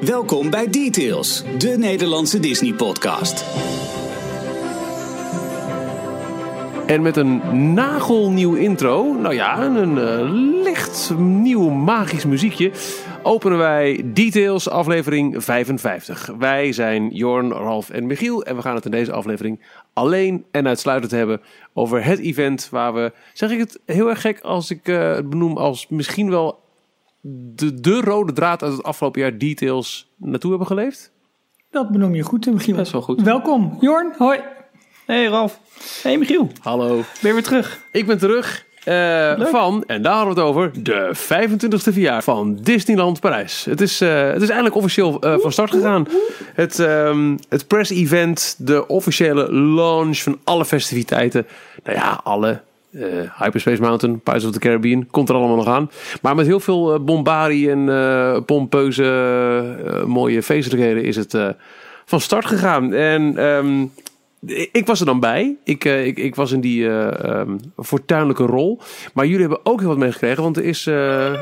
Welkom 0.00 0.50
bij 0.50 0.70
Details, 0.70 1.44
de 1.58 1.76
Nederlandse 1.78 2.40
Disney-podcast. 2.40 3.44
En 6.86 7.02
met 7.02 7.16
een 7.16 7.72
nagelnieuw 7.74 8.54
intro, 8.54 9.12
nou 9.12 9.34
ja, 9.34 9.62
een 9.62 9.96
uh, 9.96 10.62
licht 10.62 11.12
nieuw 11.18 11.68
magisch 11.68 12.24
muziekje, 12.24 12.72
openen 13.22 13.58
wij 13.58 14.02
Details 14.04 14.68
aflevering 14.68 15.44
55. 15.44 16.30
Wij 16.38 16.72
zijn 16.72 17.08
Jorn, 17.10 17.52
Ralf 17.52 17.90
en 17.90 18.06
Michiel 18.06 18.44
en 18.44 18.56
we 18.56 18.62
gaan 18.62 18.74
het 18.74 18.84
in 18.84 18.90
deze 18.90 19.12
aflevering 19.12 19.62
alleen 19.92 20.44
en 20.50 20.66
uitsluitend 20.66 21.12
hebben 21.12 21.40
over 21.74 22.04
het 22.04 22.18
event 22.18 22.68
waar 22.70 22.94
we, 22.94 23.12
zeg 23.32 23.50
ik 23.50 23.58
het 23.58 23.80
heel 23.86 24.08
erg 24.08 24.20
gek 24.20 24.40
als 24.40 24.70
ik 24.70 24.88
uh, 24.88 25.14
het 25.14 25.30
benoem 25.30 25.56
als 25.56 25.88
misschien 25.88 26.30
wel 26.30 26.64
de, 27.54 27.80
de 27.80 28.00
rode 28.00 28.32
draad 28.32 28.62
uit 28.62 28.72
het 28.72 28.82
afgelopen 28.82 29.20
jaar 29.20 29.38
Details 29.38 30.12
naartoe 30.16 30.50
hebben 30.50 30.68
geleefd? 30.68 31.12
Dat 31.70 31.90
benoem 31.90 32.14
je 32.14 32.22
goed, 32.22 32.46
Michiel. 32.46 32.76
Best 32.76 32.92
wel 32.92 33.02
goed. 33.02 33.22
Welkom, 33.22 33.76
Jorn. 33.80 34.14
Hoi. 34.18 34.40
Hey 35.06 35.26
Ralf. 35.26 35.60
Hey 36.02 36.18
Michiel. 36.18 36.50
Hallo. 36.60 36.94
Ben 36.96 37.04
je 37.20 37.32
weer 37.32 37.42
terug? 37.42 37.80
Ik 37.92 38.06
ben 38.06 38.18
terug. 38.18 38.64
Uh, 38.88 39.46
van, 39.46 39.84
en 39.86 40.02
daar 40.02 40.14
hadden 40.14 40.34
we 40.34 40.40
het 40.40 40.48
over, 40.48 40.82
de 40.82 41.10
25e 41.14 41.92
verjaardag 41.92 42.24
van 42.24 42.58
Disneyland 42.62 43.20
Parijs. 43.20 43.64
Het 43.64 43.80
is, 43.80 44.02
uh, 44.02 44.30
het 44.30 44.42
is 44.42 44.48
eindelijk 44.48 44.76
officieel 44.76 45.26
uh, 45.26 45.38
van 45.38 45.52
start 45.52 45.70
gegaan. 45.70 46.06
Het, 46.54 46.78
um, 46.78 47.38
het 47.48 47.66
press-event, 47.66 48.54
de 48.58 48.86
officiële 48.86 49.52
launch 49.52 50.18
van 50.18 50.38
alle 50.44 50.64
festiviteiten. 50.64 51.46
Nou 51.84 51.96
ja, 51.96 52.20
alle. 52.24 52.60
Hyperspace 53.38 53.80
Mountain, 53.80 54.20
Pirates 54.20 54.44
of 54.44 54.52
the 54.52 54.58
Caribbean, 54.58 55.06
komt 55.10 55.28
er 55.28 55.34
allemaal 55.34 55.56
nog 55.56 55.66
aan. 55.66 55.90
Maar 56.22 56.34
met 56.34 56.46
heel 56.46 56.60
veel 56.60 57.04
bombardie 57.04 57.70
en 57.70 58.44
pompeuze 58.44 60.04
mooie 60.06 60.42
feestelijkheden 60.42 61.04
is 61.04 61.16
het 61.16 61.34
van 62.04 62.20
start 62.20 62.46
gegaan. 62.46 62.92
En 62.92 63.44
um, 63.44 63.92
ik 64.72 64.86
was 64.86 65.00
er 65.00 65.06
dan 65.06 65.20
bij. 65.20 65.56
Ik, 65.64 65.84
uh, 65.84 66.06
ik, 66.06 66.18
ik 66.18 66.34
was 66.34 66.52
in 66.52 66.60
die 66.60 66.82
uh, 66.82 67.08
um, 67.24 67.60
fortuinlijke 67.76 68.44
rol. 68.44 68.80
Maar 69.14 69.24
jullie 69.26 69.40
hebben 69.40 69.60
ook 69.62 69.80
heel 69.80 69.88
wat 69.88 69.98
meegekregen. 69.98 70.42
Want 70.42 70.56
er 70.56 70.64
is 70.64 70.86
uh, 70.86 71.32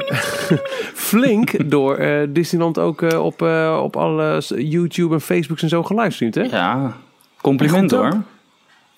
flink 1.09 1.71
door 1.71 2.27
Disneyland 2.29 2.79
ook 2.79 3.03
op, 3.03 3.43
op 3.83 3.97
alle 3.97 4.43
YouTube 4.57 5.15
en 5.15 5.21
Facebooks 5.21 5.63
en 5.63 5.69
zo 5.69 5.83
gelivestreamd. 5.83 6.35
Hè? 6.35 6.43
Ja, 6.43 6.97
compliment 7.41 7.91
hoor. 7.91 8.23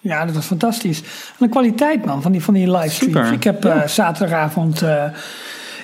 Ja, 0.07 0.25
dat 0.25 0.35
was 0.35 0.47
fantastisch. 0.47 1.01
En 1.01 1.07
de 1.39 1.49
kwaliteit 1.49 2.05
man 2.05 2.23
van 2.23 2.33
die, 2.33 2.43
van 2.43 2.55
die 2.55 2.71
livestreams. 2.71 3.15
Super. 3.15 3.33
Ik 3.33 3.45
heb 3.45 3.63
ja. 3.63 3.87
zaterdagavond 3.87 4.83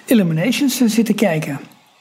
Illuminations 0.04 0.76
zitten 0.76 1.14
kijken. 1.14 1.60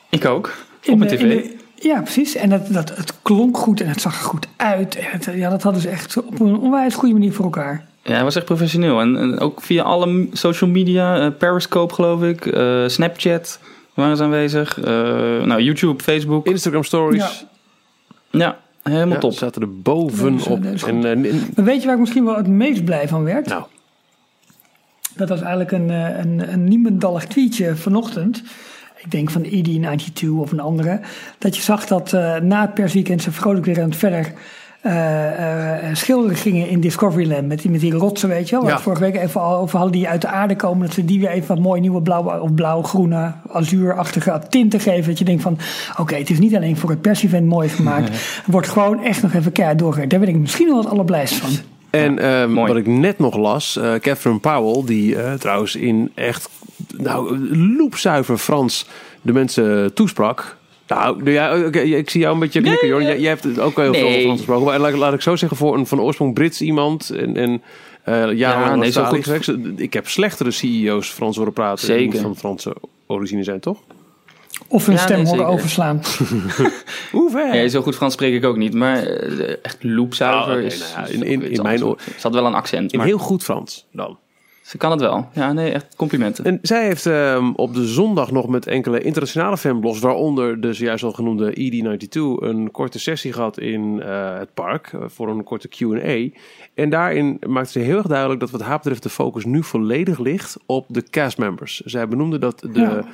Ik 0.10 0.26
ook. 0.26 0.54
Op 0.90 0.98
mijn 0.98 1.12
tv. 1.12 1.46
Ja, 1.76 2.02
precies. 2.02 2.36
En 2.36 2.50
dat, 2.50 2.68
dat, 2.70 2.96
het 2.96 3.14
klonk 3.22 3.58
goed 3.58 3.82
en 3.82 3.88
het 3.88 4.02
zag 4.02 4.14
er 4.14 4.26
goed 4.26 4.48
uit. 4.56 4.96
En 4.96 5.06
het, 5.10 5.28
ja, 5.34 5.50
dat 5.50 5.64
hadden 5.64 5.82
ze 5.82 5.90
echt 5.90 6.18
op 6.18 6.40
een 6.40 6.58
onwijs 6.58 6.96
goede 6.96 7.14
manier 7.14 7.34
voor 7.34 7.46
elkaar. 7.46 7.86
Ja, 8.04 8.14
hij 8.14 8.24
was 8.24 8.36
echt 8.36 8.46
professioneel. 8.46 9.00
En, 9.00 9.18
en 9.18 9.40
ook 9.40 9.62
via 9.62 9.84
alle 9.84 10.28
social 10.32 10.70
media, 10.70 11.26
uh, 11.26 11.28
Periscope 11.38 11.94
geloof 11.94 12.24
ik, 12.24 12.46
uh, 12.46 12.88
Snapchat 12.88 13.60
waren 13.94 14.18
ze 14.18 14.24
aanwezig. 14.24 14.78
Uh, 14.78 14.86
nou, 15.44 15.62
YouTube, 15.62 16.04
Facebook. 16.04 16.46
Instagram 16.46 16.84
Stories. 16.84 17.46
Ja, 18.30 18.40
ja 18.40 18.58
helemaal 18.84 19.14
ja, 19.14 19.20
top. 19.20 19.34
zaten 19.34 19.62
er 19.62 19.82
bovenop. 19.82 20.66
en, 20.66 21.00
maar 21.56 21.66
weet 21.66 21.80
je 21.80 21.86
waar 21.86 21.96
ik 21.96 22.00
misschien 22.00 22.26
wel 22.26 22.36
het 22.36 22.48
meest 22.48 22.86
blij 22.86 23.08
van 23.08 23.24
werd? 23.24 23.48
Nou. 23.48 23.64
Dat 25.16 25.30
was 25.30 25.42
eigenlijk 25.42 25.72
een, 25.72 25.90
een, 25.90 26.54
een 26.54 26.64
niemendallig 26.64 27.26
tweetje 27.26 27.76
vanochtend 27.76 28.44
ik 29.04 29.12
denk 29.12 29.30
van 29.30 29.46
ED92 29.46 30.30
of 30.30 30.52
een 30.52 30.60
andere, 30.60 31.00
dat 31.38 31.56
je 31.56 31.62
zag 31.62 31.86
dat 31.86 32.14
uh, 32.14 32.38
na 32.38 32.62
het 32.62 32.74
persweekend 32.74 33.22
ze 33.22 33.32
vrolijk 33.32 33.66
weer 33.66 33.82
aan 33.82 33.90
het 33.90 33.98
verder 33.98 34.34
uh, 34.84 34.94
uh, 34.94 35.96
schilderen 35.96 36.36
gingen 36.36 36.70
in 36.70 36.80
Discoveryland. 36.80 37.48
Met 37.48 37.62
die, 37.62 37.72
met 37.72 37.80
die 37.80 37.94
rotsen, 37.94 38.30
weet 38.30 38.50
je 38.50 38.56
wel. 38.56 38.68
Ja. 38.68 38.80
vorige 38.80 39.02
week 39.02 39.16
even 39.16 39.42
al 39.42 39.58
over 39.58 39.78
hadden 39.78 39.98
die 39.98 40.08
uit 40.08 40.22
de 40.22 40.28
aarde 40.28 40.56
komen. 40.56 40.86
Dat 40.86 40.96
ze 40.96 41.06
die 41.06 41.20
weer 41.20 41.30
even 41.30 41.48
wat 41.48 41.60
mooie 41.60 41.82
nieuwe 41.82 42.02
blauw, 42.02 42.40
of 42.40 42.54
blauw-groene, 42.54 43.34
azuurachtige 43.52 44.42
tinten 44.50 44.80
geven. 44.80 45.10
Dat 45.10 45.20
je 45.20 45.26
denkt 45.26 45.42
van, 45.42 45.58
oké, 45.92 46.02
okay, 46.02 46.20
het 46.20 46.30
is 46.30 46.40
niet 46.40 46.56
alleen 46.56 46.78
voor 46.78 46.90
het 46.90 47.02
persevent 47.02 47.48
mooi 47.48 47.70
gemaakt. 47.70 48.10
Het 48.10 48.44
wordt 48.46 48.70
gewoon 48.70 49.04
echt 49.04 49.22
nog 49.22 49.34
even 49.34 49.52
keihard 49.52 49.80
doorgewerkt. 49.80 50.12
Daar 50.12 50.20
ben 50.20 50.30
ik 50.30 50.36
misschien 50.36 50.68
wel 50.68 50.78
het 50.78 50.88
allerblijst 50.88 51.34
van. 51.34 51.50
En 51.90 52.26
um, 52.26 52.56
wat 52.56 52.76
ik 52.76 52.88
net 52.88 53.20
nog 53.20 53.38
las, 53.38 53.78
uh, 53.78 53.94
Catherine 53.94 54.40
Powell, 54.40 54.84
die 54.86 55.16
uh, 55.16 55.34
trouwens 55.34 55.76
in 55.76 56.12
echt 56.16 56.50
nou, 56.98 57.40
loepzuiver 57.58 58.38
Frans 58.38 58.88
de 59.22 59.34
mensen 59.34 59.94
toesprak. 59.94 60.58
Nou, 60.96 61.32
ja, 61.32 61.50
ik 61.98 62.10
zie 62.10 62.22
jou 62.22 62.34
een 62.34 62.40
beetje 62.40 62.62
knikken, 62.62 62.90
nee, 62.90 63.02
Jij, 63.02 63.20
jij, 63.20 63.30
hebt 63.30 63.60
ook 63.60 63.78
heel 63.78 63.94
veel 63.94 64.10
nee. 64.10 64.22
Frans 64.22 64.38
gesproken. 64.38 64.66
Maar 64.66 64.80
laat, 64.80 64.94
laat, 64.94 65.14
ik 65.14 65.22
zo 65.22 65.36
zeggen, 65.36 65.58
voor 65.58 65.78
een 65.78 65.88
van 65.88 66.02
oorsprong 66.02 66.34
Brits 66.34 66.62
iemand 66.62 67.10
en, 67.10 67.38
en 67.38 67.62
uh, 68.06 68.38
ja, 68.38 68.76
nee, 68.76 68.92
zo 68.92 69.04
goed. 69.04 69.48
Ik 69.76 69.94
heb 69.94 70.08
slechtere 70.08 70.52
CEO's 70.52 71.10
Frans 71.10 71.38
horen 71.38 71.54
praten 71.54 71.86
Zeker. 71.86 72.12
die 72.12 72.22
van 72.22 72.36
Franse 72.36 72.76
origine 73.08 73.44
zijn, 73.44 73.60
toch? 73.60 73.78
Of 74.68 74.86
hun 74.86 74.96
ja, 74.96 75.02
stem 75.02 75.26
horen 75.26 75.46
overslaan. 75.46 76.02
Hoe 77.12 77.32
ver? 77.32 77.56
Ja, 77.56 77.68
zo 77.68 77.82
goed 77.82 77.96
Frans 77.96 78.14
spreek 78.14 78.34
ik 78.34 78.46
ook 78.46 78.58
niet, 78.58 78.74
maar 78.74 79.04
echt 79.62 79.84
loepzuiver 79.84 80.52
oh, 80.52 80.58
okay, 80.58 80.64
is... 80.64 80.80
Nou 80.96 81.08
ja, 81.08 81.14
in, 81.14 81.24
in, 81.24 81.52
in 81.52 81.62
mijn 81.62 81.84
oor... 81.86 81.98
zat 82.18 82.34
wel 82.34 82.46
een 82.46 82.54
accent. 82.54 82.92
In 82.92 82.98
maar... 82.98 83.08
heel 83.08 83.18
goed 83.18 83.44
Frans 83.44 83.86
dan. 83.92 84.18
Ze 84.62 84.78
kan 84.78 84.92
het 84.92 85.00
wel. 85.00 85.28
Ja, 85.34 85.54
nee, 85.54 85.72
echt 85.72 85.96
complimenten. 85.96 86.46
En 86.46 86.60
zij 86.62 86.86
heeft 86.86 87.06
um, 87.06 87.56
op 87.56 87.74
de 87.74 87.88
zondag 87.88 88.32
nog 88.32 88.48
met 88.48 88.68
enkele 88.68 89.02
internationale 89.02 89.58
fanblogs, 89.58 90.00
waaronder 90.00 90.62
de 90.62 90.74
zojuist 90.74 91.04
al 91.04 91.12
genoemde 91.12 91.52
ED92, 91.52 92.44
een 92.44 92.72
korte 92.72 93.00
sessie 93.00 93.34
gehad 93.34 93.60
in 93.60 94.02
uh, 94.04 94.38
het 94.38 94.54
park 94.54 94.92
uh, 94.92 95.02
voor 95.08 95.30
een 95.30 95.44
korte 95.44 95.68
Q&A. 95.68 96.40
En 96.74 96.90
daarin 96.90 97.42
maakte 97.48 97.72
ze 97.72 97.80
heel 97.80 97.98
erg 97.98 98.08
duidelijk 98.08 98.40
dat 98.40 98.52
wat 98.52 98.62
haar 98.62 98.78
betreft 98.78 99.04
de 99.04 99.10
focus 99.10 99.46
nu 99.46 99.64
volledig 99.64 100.20
ligt 100.20 100.58
op 100.66 100.86
de 100.88 101.04
castmembers. 101.10 101.80
Zij 101.80 102.08
benoemde 102.08 102.40
dat 102.40 102.60
de... 102.60 102.80
Ja. 102.80 103.06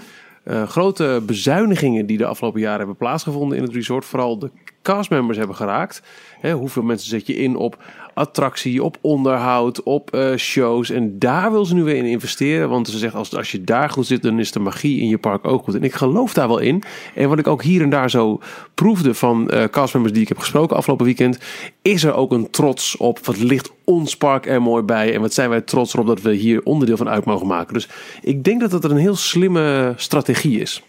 Uh, 0.45 0.67
grote 0.67 1.21
bezuinigingen 1.25 2.05
die 2.05 2.17
de 2.17 2.25
afgelopen 2.25 2.59
jaren 2.59 2.77
hebben 2.77 2.95
plaatsgevonden 2.95 3.57
in 3.57 3.63
het 3.63 3.73
resort, 3.73 4.05
vooral 4.05 4.39
de 4.39 4.51
castmembers 4.81 5.37
hebben 5.37 5.55
geraakt. 5.55 6.01
Hè, 6.39 6.53
hoeveel 6.53 6.83
mensen 6.83 7.09
zet 7.09 7.27
je 7.27 7.35
in 7.35 7.55
op 7.55 7.77
attractie, 8.17 8.83
op 8.83 8.97
onderhoud, 9.01 9.83
op 9.83 10.15
uh, 10.15 10.35
shows. 10.35 10.89
En 10.89 11.19
daar 11.19 11.51
wil 11.51 11.65
ze 11.65 11.73
nu 11.73 11.83
weer 11.83 11.95
in 11.95 12.05
investeren. 12.05 12.69
Want 12.69 12.87
ze 12.87 12.97
zegt, 12.97 13.15
als, 13.15 13.35
als 13.35 13.51
je 13.51 13.63
daar 13.63 13.89
goed 13.89 14.05
zit, 14.05 14.21
dan 14.21 14.39
is 14.39 14.51
de 14.51 14.59
magie 14.59 15.01
in 15.01 15.07
je 15.07 15.17
park 15.17 15.47
ook 15.47 15.63
goed. 15.63 15.75
En 15.75 15.83
ik 15.83 15.93
geloof 15.93 16.33
daar 16.33 16.47
wel 16.47 16.59
in. 16.59 16.83
En 17.15 17.29
wat 17.29 17.39
ik 17.39 17.47
ook 17.47 17.63
hier 17.63 17.81
en 17.81 17.89
daar 17.89 18.09
zo 18.09 18.39
proefde 18.73 19.13
van 19.13 19.49
uh, 19.53 19.63
castmembers 19.63 20.13
die 20.13 20.23
ik 20.23 20.27
heb 20.27 20.39
gesproken 20.39 20.75
afgelopen 20.75 21.05
weekend, 21.05 21.39
is 21.81 22.03
er 22.03 22.13
ook 22.13 22.31
een 22.31 22.49
trots 22.49 22.97
op. 22.97 23.25
Wat 23.25 23.37
ligt 23.37 23.71
ons 23.83 24.17
park 24.17 24.47
er 24.47 24.61
mooi 24.61 24.83
bij? 24.83 25.13
En 25.13 25.21
wat 25.21 25.33
zijn 25.33 25.49
wij 25.49 25.61
trots 25.61 25.93
erop 25.93 26.07
dat 26.07 26.21
we 26.21 26.33
hier 26.33 26.61
onderdeel 26.63 26.97
van 26.97 27.09
uit 27.09 27.25
mogen 27.25 27.47
maken? 27.47 27.73
Dus 27.73 27.89
ik 28.21 28.43
denk 28.43 28.61
dat 28.61 28.71
dat 28.71 28.83
een 28.83 28.97
heel 28.97 29.15
slimme 29.15 29.93
strategie 29.95 30.59
is. 30.59 30.83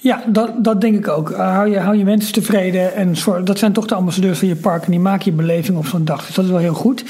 Ja, 0.00 0.22
dat, 0.26 0.64
dat 0.64 0.80
denk 0.80 0.96
ik 0.96 1.08
ook. 1.08 1.30
Uh, 1.30 1.36
hou, 1.36 1.70
je, 1.70 1.78
hou 1.78 1.96
je 1.96 2.04
mensen 2.04 2.32
tevreden. 2.32 2.94
En 2.94 3.16
zorg, 3.16 3.42
dat 3.42 3.58
zijn 3.58 3.72
toch 3.72 3.86
de 3.86 3.94
ambassadeurs 3.94 4.38
van 4.38 4.48
je 4.48 4.56
park. 4.56 4.84
En 4.84 4.90
die 4.90 5.00
maken 5.00 5.24
je 5.24 5.32
beleving 5.32 5.78
op 5.78 5.86
zo'n 5.86 6.04
dag. 6.04 6.26
Dus 6.26 6.34
dat 6.34 6.44
is 6.44 6.50
wel 6.50 6.60
heel 6.60 6.74
goed. 6.74 7.04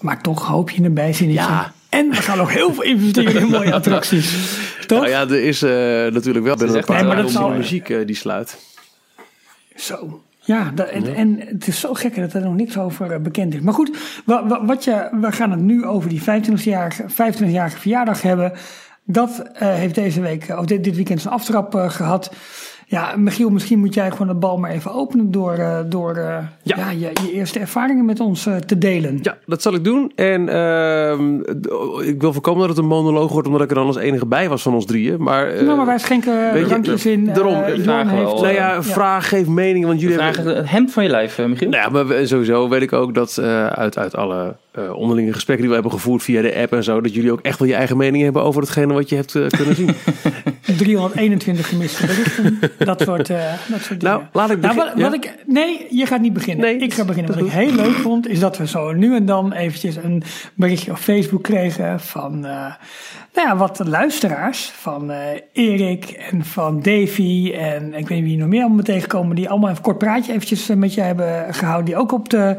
Maar 0.00 0.22
toch 0.22 0.46
hoop 0.46 0.70
je 0.70 0.82
een 0.82 0.94
bijzinnetje. 0.94 1.42
Ja. 1.42 1.72
En 1.88 2.08
we 2.08 2.16
gaan 2.16 2.40
ook 2.40 2.50
heel 2.50 2.74
veel 2.74 2.82
investeren 2.82 3.40
in 3.40 3.48
mooie 3.48 3.74
attracties. 3.80 4.56
Toch? 4.86 4.98
Nou 4.98 5.10
ja, 5.10 5.20
er 5.20 5.44
is 5.44 5.62
uh, 5.62 5.70
natuurlijk 6.12 6.44
wel 6.44 6.56
binnen 6.56 6.76
een 6.76 6.84
paar 6.84 7.04
nee, 7.04 7.14
maar 7.14 7.28
zal... 7.28 7.50
muziek 7.50 7.88
uh, 7.88 8.06
die 8.06 8.16
sluit. 8.16 8.58
Zo. 9.76 10.22
Ja, 10.44 10.72
dat, 10.74 10.88
en, 10.88 11.04
ja, 11.04 11.12
en, 11.12 11.40
het 11.46 11.66
is 11.66 11.80
zo 11.80 11.94
gek 11.94 12.16
dat 12.16 12.32
er 12.32 12.40
nog 12.40 12.54
niks 12.54 12.78
over 12.78 13.22
bekend 13.22 13.54
is. 13.54 13.60
Maar 13.60 13.74
goed, 13.74 13.90
wat, 14.24 14.60
wat 14.62 14.84
je, 14.84 15.08
we 15.20 15.32
gaan 15.32 15.50
het 15.50 15.60
nu 15.60 15.84
over 15.84 16.08
die 16.08 16.20
25-jarige 16.20 17.04
25 17.06 17.78
verjaardag 17.78 18.22
hebben. 18.22 18.52
Dat 19.04 19.42
uh, 19.52 19.58
heeft 19.58 19.94
deze 19.94 20.20
week, 20.20 20.54
of 20.58 20.64
dit, 20.64 20.84
dit 20.84 20.96
weekend 20.96 21.20
zijn 21.20 21.34
aftrap 21.34 21.74
uh, 21.74 21.90
gehad. 21.90 22.32
Ja, 22.86 23.16
Michiel, 23.16 23.50
misschien 23.50 23.78
moet 23.78 23.94
jij 23.94 24.10
gewoon 24.10 24.26
de 24.26 24.34
bal 24.34 24.58
maar 24.58 24.70
even 24.70 24.92
openen 24.92 25.30
door, 25.30 25.58
uh, 25.58 25.78
door 25.86 26.16
ja. 26.16 26.50
ja. 26.62 26.90
je, 26.90 26.98
je, 26.98 27.32
eerste 27.32 27.58
ervaringen 27.58 28.04
met 28.04 28.20
ons 28.20 28.48
te 28.66 28.78
delen. 28.78 29.18
Ja, 29.22 29.36
dat 29.46 29.62
zal 29.62 29.74
ik 29.74 29.84
doen. 29.84 30.12
En 30.14 30.48
ehm, 30.48 31.40
ik 32.00 32.20
wil 32.20 32.32
voorkomen 32.32 32.60
dat 32.60 32.68
het 32.68 32.78
een 32.78 32.86
monoloog 32.90 33.32
wordt, 33.32 33.46
omdat 33.46 33.62
ik 33.62 33.68
er 33.68 33.74
dan 33.74 33.86
als 33.86 33.96
enige 33.96 34.26
bij 34.26 34.48
was 34.48 34.62
van 34.62 34.74
ons 34.74 34.86
drieën. 34.86 35.22
Maar, 35.22 35.64
nou, 35.64 35.76
maar 35.76 35.86
wij 35.86 35.98
schenken 35.98 36.64
drankjes 36.64 37.06
in. 37.06 37.24
Daarom, 37.24 37.54
vraag 37.54 38.10
heeft, 38.10 38.40
nou 38.40 38.48
ja, 38.48 38.82
vraag, 38.82 39.28
geef 39.28 39.46
mening. 39.46 39.86
Want 39.86 40.00
jullie 40.00 40.16
vragen 40.16 40.36
hebben... 40.36 40.56
het 40.56 40.70
hemd 40.70 40.92
van 40.92 41.02
je 41.02 41.08
lijf, 41.08 41.38
Michiel. 41.38 41.68
Nou 41.68 41.82
ja, 41.82 42.04
maar 42.04 42.26
sowieso 42.26 42.68
weet 42.68 42.82
ik 42.82 42.92
ook 42.92 43.14
dat 43.14 43.38
uit, 43.72 43.98
uit 43.98 44.16
alle 44.16 44.54
uh, 44.78 44.96
onderlinge 44.96 45.32
gesprekken 45.32 45.66
die 45.66 45.68
we 45.68 45.80
hebben 45.80 46.00
gevoerd 46.00 46.22
via 46.22 46.42
de 46.42 46.54
app 46.54 46.72
en 46.72 46.84
zo, 46.84 47.00
dat 47.00 47.14
jullie 47.14 47.32
ook 47.32 47.40
echt 47.40 47.58
wel 47.58 47.68
je 47.68 47.74
eigen 47.74 47.96
mening 47.96 48.22
hebben 48.22 48.42
over 48.42 48.60
hetgene 48.60 48.92
wat 48.92 49.08
je 49.08 49.16
hebt 49.16 49.34
uh, 49.34 49.48
kunnen 49.48 49.74
zien. 49.74 49.94
321 50.78 51.68
gemiste 51.68 52.06
berichten. 52.06 52.58
dat, 52.78 53.04
wordt, 53.04 53.30
uh, 53.30 53.52
dat 53.68 53.80
soort 53.80 54.00
dingen. 54.00 54.16
Nou, 54.16 54.22
laat 54.32 54.50
ik 54.50 54.60
beginnen. 54.60 54.86
Nou, 54.86 55.00
wat, 55.00 55.10
wat 55.10 55.24
ik, 55.24 55.34
nee, 55.46 55.86
je 55.90 56.06
gaat 56.06 56.20
niet 56.20 56.32
beginnen. 56.32 56.64
Nee, 56.64 56.76
ik 56.76 56.94
ga 56.94 57.04
beginnen. 57.04 57.34
Wat 57.34 57.44
ik 57.46 57.52
heel 57.52 57.72
leuk 57.72 57.94
vond, 57.94 58.28
is 58.28 58.40
dat 58.40 58.56
we 58.56 58.66
zo 58.66 58.92
nu 58.92 59.14
en 59.14 59.26
dan 59.26 59.52
eventjes 59.52 59.96
een 59.96 60.22
berichtje 60.54 60.90
op 60.90 60.96
Facebook 60.96 61.42
kregen 61.42 62.00
van 62.00 62.40
nou 62.40 63.48
ja, 63.48 63.56
wat 63.56 63.80
luisteraars. 63.84 64.64
Van 64.64 65.10
Erik 65.52 66.10
en 66.10 66.44
van 66.44 66.80
Davy 66.80 67.52
en 67.54 67.94
ik 67.94 68.08
weet 68.08 68.18
niet 68.18 68.28
wie 68.28 68.38
nog 68.38 68.48
meer 68.48 68.62
allemaal 68.62 68.84
tegenkomen. 68.84 69.36
Die 69.36 69.48
allemaal 69.48 69.70
even 69.70 69.82
kort 69.82 69.98
praatje 69.98 70.32
eventjes 70.32 70.66
met 70.66 70.94
je 70.94 71.00
hebben 71.00 71.54
gehouden. 71.54 71.84
Die 71.84 71.96
ook 71.96 72.12
op 72.12 72.28
de 72.28 72.56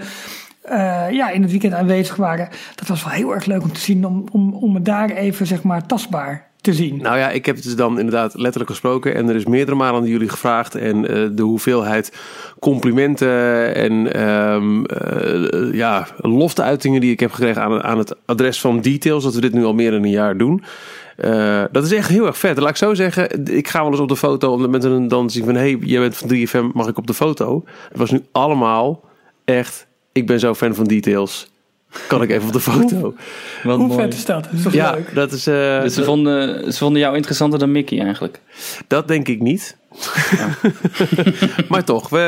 uh, 0.70 1.12
ja, 1.12 1.30
in 1.30 1.42
het 1.42 1.52
weekend 1.52 1.74
aanwezig 1.74 2.16
waren. 2.16 2.50
Dat 2.76 2.88
was 2.88 3.04
wel 3.04 3.14
heel 3.14 3.34
erg 3.34 3.46
leuk 3.46 3.64
om 3.64 3.74
te 3.74 3.80
zien, 3.80 4.06
om, 4.06 4.26
om, 4.32 4.54
om 4.54 4.76
het 4.76 4.86
daar 4.86 5.10
even 5.10 5.48
zeg 5.48 5.64
maar 5.64 5.86
tastbaar 5.86 6.52
te 6.64 6.74
zien. 6.74 6.98
Nou 7.02 7.18
ja, 7.18 7.30
ik 7.30 7.46
heb 7.46 7.56
het 7.56 7.64
dus 7.64 7.76
dan 7.76 8.00
inderdaad 8.00 8.34
letterlijk 8.34 8.70
gesproken. 8.70 9.16
En 9.16 9.30
er 9.30 9.36
is 9.36 9.46
meerdere 9.46 9.78
malen 9.78 10.02
aan 10.02 10.08
jullie 10.08 10.30
gevraagd. 10.30 10.76
En 10.76 10.98
uh, 10.98 11.30
de 11.32 11.42
hoeveelheid 11.42 12.14
complimenten 12.60 13.76
en 13.76 14.22
um, 14.32 14.86
uh, 15.06 15.74
ja, 15.74 16.08
lofteuitingen 16.18 17.02
die 17.02 17.12
ik 17.12 17.20
heb 17.20 17.32
gekregen 17.32 17.62
aan, 17.62 17.84
aan 17.84 17.98
het 17.98 18.16
adres 18.26 18.62
van 18.62 18.82
Details. 18.82 19.24
Dat 19.24 19.36
we 19.36 19.42
dit 19.42 19.54
nu 19.54 19.66
al 19.66 19.74
meer 19.74 19.92
dan 19.92 20.04
een 20.04 20.10
jaar 20.10 20.38
doen. 20.38 20.64
Dat 21.72 21.84
is 21.86 21.92
echt 21.92 22.10
heel 22.10 22.26
erg 22.26 22.38
vet. 22.38 22.58
Laat 22.58 22.70
ik 22.70 22.76
zo 22.76 22.94
zeggen, 22.94 23.46
ik 23.46 23.68
ga 23.68 23.82
wel 23.82 23.92
eens 23.92 24.00
op 24.00 24.08
de 24.08 24.16
foto 24.16 24.58
met 24.58 24.84
een 24.84 25.08
dan 25.08 25.30
zien 25.30 25.46
van... 25.46 25.56
hé, 25.56 25.72
hey, 25.72 25.78
jij 25.82 26.00
bent 26.00 26.18
van 26.18 26.30
3FM, 26.30 26.74
mag 26.74 26.88
ik 26.88 26.98
op 26.98 27.08
de 27.08 27.14
foto? 27.14 27.64
Het 27.90 27.98
was 27.98 28.12
nu 28.12 28.22
allemaal 28.32 29.04
echt 29.46 29.88
ik 30.14 30.28
ben 30.28 30.40
zo 30.40 30.54
fan 30.54 30.76
van 30.76 30.86
details. 30.86 31.52
Kan 32.08 32.22
ik 32.22 32.30
even 32.30 32.48
op 32.48 32.54
de 32.54 32.60
foto? 32.60 33.16
Wat 33.64 33.78
Hoe 33.78 33.88
mooi. 33.88 34.02
vet 34.02 34.14
is 34.14 34.26
dat? 34.26 34.44
dat 34.44 34.66
is 34.66 34.74
ja, 34.74 34.92
leuk? 34.92 35.16
dat 35.16 35.32
is. 35.32 35.48
Uh, 35.48 35.82
dus 35.82 35.94
ze, 35.94 36.04
vonden, 36.04 36.74
ze 36.74 36.78
vonden 36.78 37.02
jou 37.02 37.16
interessanter 37.16 37.60
dan 37.60 37.72
Mickey 37.72 38.00
eigenlijk? 38.00 38.40
Dat 38.88 39.08
denk 39.08 39.28
ik 39.28 39.42
niet. 39.42 39.78
Ja. 40.38 40.50
maar 41.70 41.84
toch, 41.84 42.10
we, 42.10 42.20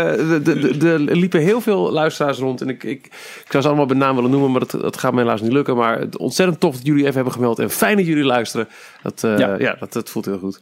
er 0.84 1.16
liepen 1.16 1.40
heel 1.42 1.62
veel 1.62 1.92
luisteraars 1.92 2.38
rond. 2.38 2.62
En 2.62 2.70
ik, 2.70 2.84
ik, 2.84 3.06
ik 3.06 3.48
zou 3.50 3.64
ze 3.64 3.68
allemaal 3.68 3.86
bij 3.86 3.98
naam 3.98 4.16
willen 4.16 4.32
noemen, 4.32 4.52
maar 4.52 4.60
dat, 4.60 4.72
dat 4.72 4.98
gaat 4.98 5.14
me 5.14 5.20
helaas 5.20 5.42
niet 5.42 5.52
lukken. 5.52 5.76
Maar 5.76 6.00
het, 6.00 6.18
ontzettend 6.18 6.60
tof 6.60 6.76
dat 6.76 6.86
jullie 6.86 7.02
even 7.02 7.16
hebben 7.16 7.34
gemeld. 7.34 7.60
En 7.60 7.70
fijn 7.70 7.98
dat 7.98 8.06
jullie 8.06 8.24
luisteren. 8.24 8.68
Dat, 9.04 9.24
uh, 9.26 9.38
ja. 9.38 9.56
ja, 9.60 9.76
dat, 9.80 9.94
dat 9.94 10.10
voelt 10.10 10.26
heel 10.26 10.38
goed. 10.38 10.62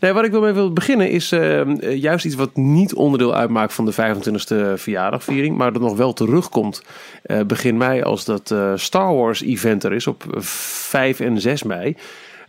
Nee, 0.00 0.12
wat 0.12 0.24
ik 0.24 0.30
wil 0.30 0.40
mee 0.40 0.52
wil 0.52 0.72
beginnen 0.72 1.10
is 1.10 1.32
uh, 1.32 1.96
juist 1.96 2.24
iets 2.24 2.34
wat 2.34 2.56
niet 2.56 2.94
onderdeel 2.94 3.34
uitmaakt 3.34 3.72
van 3.72 3.84
de 3.84 3.92
25e 3.92 4.80
verjaardagviering. 4.80 5.56
Maar 5.56 5.72
dat 5.72 5.82
nog 5.82 5.96
wel 5.96 6.12
terugkomt 6.12 6.82
uh, 7.26 7.40
begin 7.40 7.76
mei 7.76 8.02
als 8.02 8.24
dat 8.24 8.54
Star 8.74 9.14
Wars 9.14 9.42
event 9.42 9.84
er 9.84 9.92
is 9.92 10.06
op 10.06 10.24
5 10.38 11.20
en 11.20 11.40
6 11.40 11.62
mei. 11.62 11.96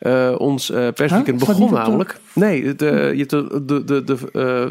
Uh, 0.06 0.36
ons 0.38 0.69
uh, 0.69 0.88
persweekend 0.94 1.40
huh? 1.40 1.50
begon 1.50 1.74
namelijk. 1.74 2.19
Nee, 2.34 2.75
de, 2.75 3.13
je 3.16 3.25
de, 3.25 3.62
de, 3.66 3.84
de, 3.84 4.04
de 4.04 4.18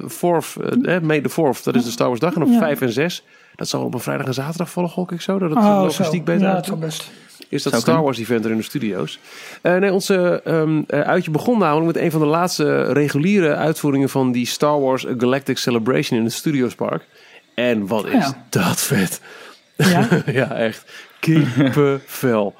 uh, 0.02 0.08
fourth, 0.10 0.54
uh, 0.82 1.00
May 1.00 1.20
the 1.20 1.28
fourth, 1.28 1.64
dat 1.64 1.74
is 1.74 1.84
de 1.84 1.90
Star 1.90 2.06
Wars 2.06 2.20
dag. 2.20 2.34
En 2.34 2.42
op 2.42 2.48
ja. 2.48 2.58
5 2.58 2.80
en 2.80 2.92
6, 2.92 3.24
dat 3.56 3.68
zal 3.68 3.84
op 3.84 3.94
een 3.94 4.00
vrijdag 4.00 4.26
en 4.26 4.34
zaterdag 4.34 4.70
volgen, 4.70 4.92
gok 4.92 5.12
ik 5.12 5.20
zo. 5.20 5.38
Dat 5.38 5.50
het 5.50 5.58
oh, 5.58 5.80
logistiek 5.80 6.18
zo. 6.18 6.22
beter 6.22 6.46
ja, 6.46 6.54
uit. 6.54 6.80
best. 6.80 7.10
Is 7.48 7.62
dat 7.62 7.80
Star 7.80 8.02
Wars 8.02 8.18
event 8.18 8.44
er 8.44 8.50
in 8.50 8.56
de 8.56 8.62
studio's? 8.62 9.18
Uh, 9.62 9.76
nee, 9.76 9.92
onze 9.92 10.40
um, 10.44 10.84
uitje 10.88 11.30
begon 11.30 11.58
namelijk 11.58 11.86
met 11.86 12.04
een 12.04 12.10
van 12.10 12.20
de 12.20 12.26
laatste 12.26 12.92
reguliere 12.92 13.54
uitvoeringen 13.54 14.08
van 14.08 14.32
die 14.32 14.46
Star 14.46 14.80
Wars 14.80 15.06
Galactic 15.18 15.58
Celebration 15.58 16.18
in 16.18 16.24
het 16.24 16.34
Studios 16.34 16.74
Park. 16.74 17.06
En 17.54 17.86
wat 17.86 18.06
is 18.06 18.12
ja. 18.12 18.46
dat 18.48 18.80
vet? 18.80 19.20
Ja, 19.76 20.08
ja 20.26 20.54
echt. 20.54 20.84
Kippenvel. 21.20 22.54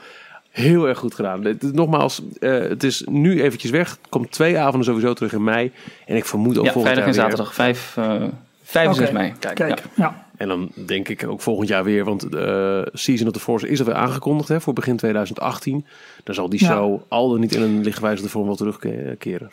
Heel 0.54 0.88
erg 0.88 0.98
goed 0.98 1.14
gedaan. 1.14 1.56
Nogmaals, 1.72 2.22
uh, 2.40 2.58
het 2.58 2.82
is 2.82 3.04
nu 3.10 3.42
eventjes 3.42 3.70
weg. 3.70 3.98
Komt 4.08 4.30
twee 4.30 4.58
avonden 4.58 4.84
sowieso 4.84 5.12
terug 5.12 5.32
in 5.32 5.44
mei. 5.44 5.72
En 6.06 6.16
ik 6.16 6.24
vermoed 6.24 6.58
ook 6.58 6.64
ja, 6.64 6.72
volgend 6.72 6.94
vrijdag 6.94 7.14
jaar 7.14 7.24
en 7.24 7.30
zaterdag, 7.30 7.54
5, 7.54 7.96
uh, 7.98 8.22
5 8.62 8.88
en 8.88 8.94
6 8.94 9.10
mei. 9.10 9.32
Kijk, 9.38 9.54
Kijk. 9.54 9.78
Ja. 9.78 9.86
ja. 9.94 10.26
En 10.36 10.48
dan 10.48 10.70
denk 10.86 11.08
ik 11.08 11.26
ook 11.26 11.40
volgend 11.40 11.68
jaar 11.68 11.84
weer, 11.84 12.04
want 12.04 12.34
uh, 12.34 12.82
Season 12.92 13.26
of 13.26 13.32
the 13.32 13.40
Force 13.40 13.68
is 13.68 13.78
alweer 13.78 13.94
aangekondigd 13.94 14.48
hè, 14.48 14.60
voor 14.60 14.72
begin 14.72 14.96
2018. 14.96 15.86
Dan 16.24 16.34
zal 16.34 16.48
die 16.48 16.58
show 16.58 16.94
ja. 16.98 17.04
al 17.08 17.28
dan 17.30 17.40
niet 17.40 17.54
in 17.54 17.62
een 17.62 17.82
lichtgewijzigde 17.82 18.30
vorm 18.30 18.46
wel 18.46 18.56
terugkeren. 18.56 19.50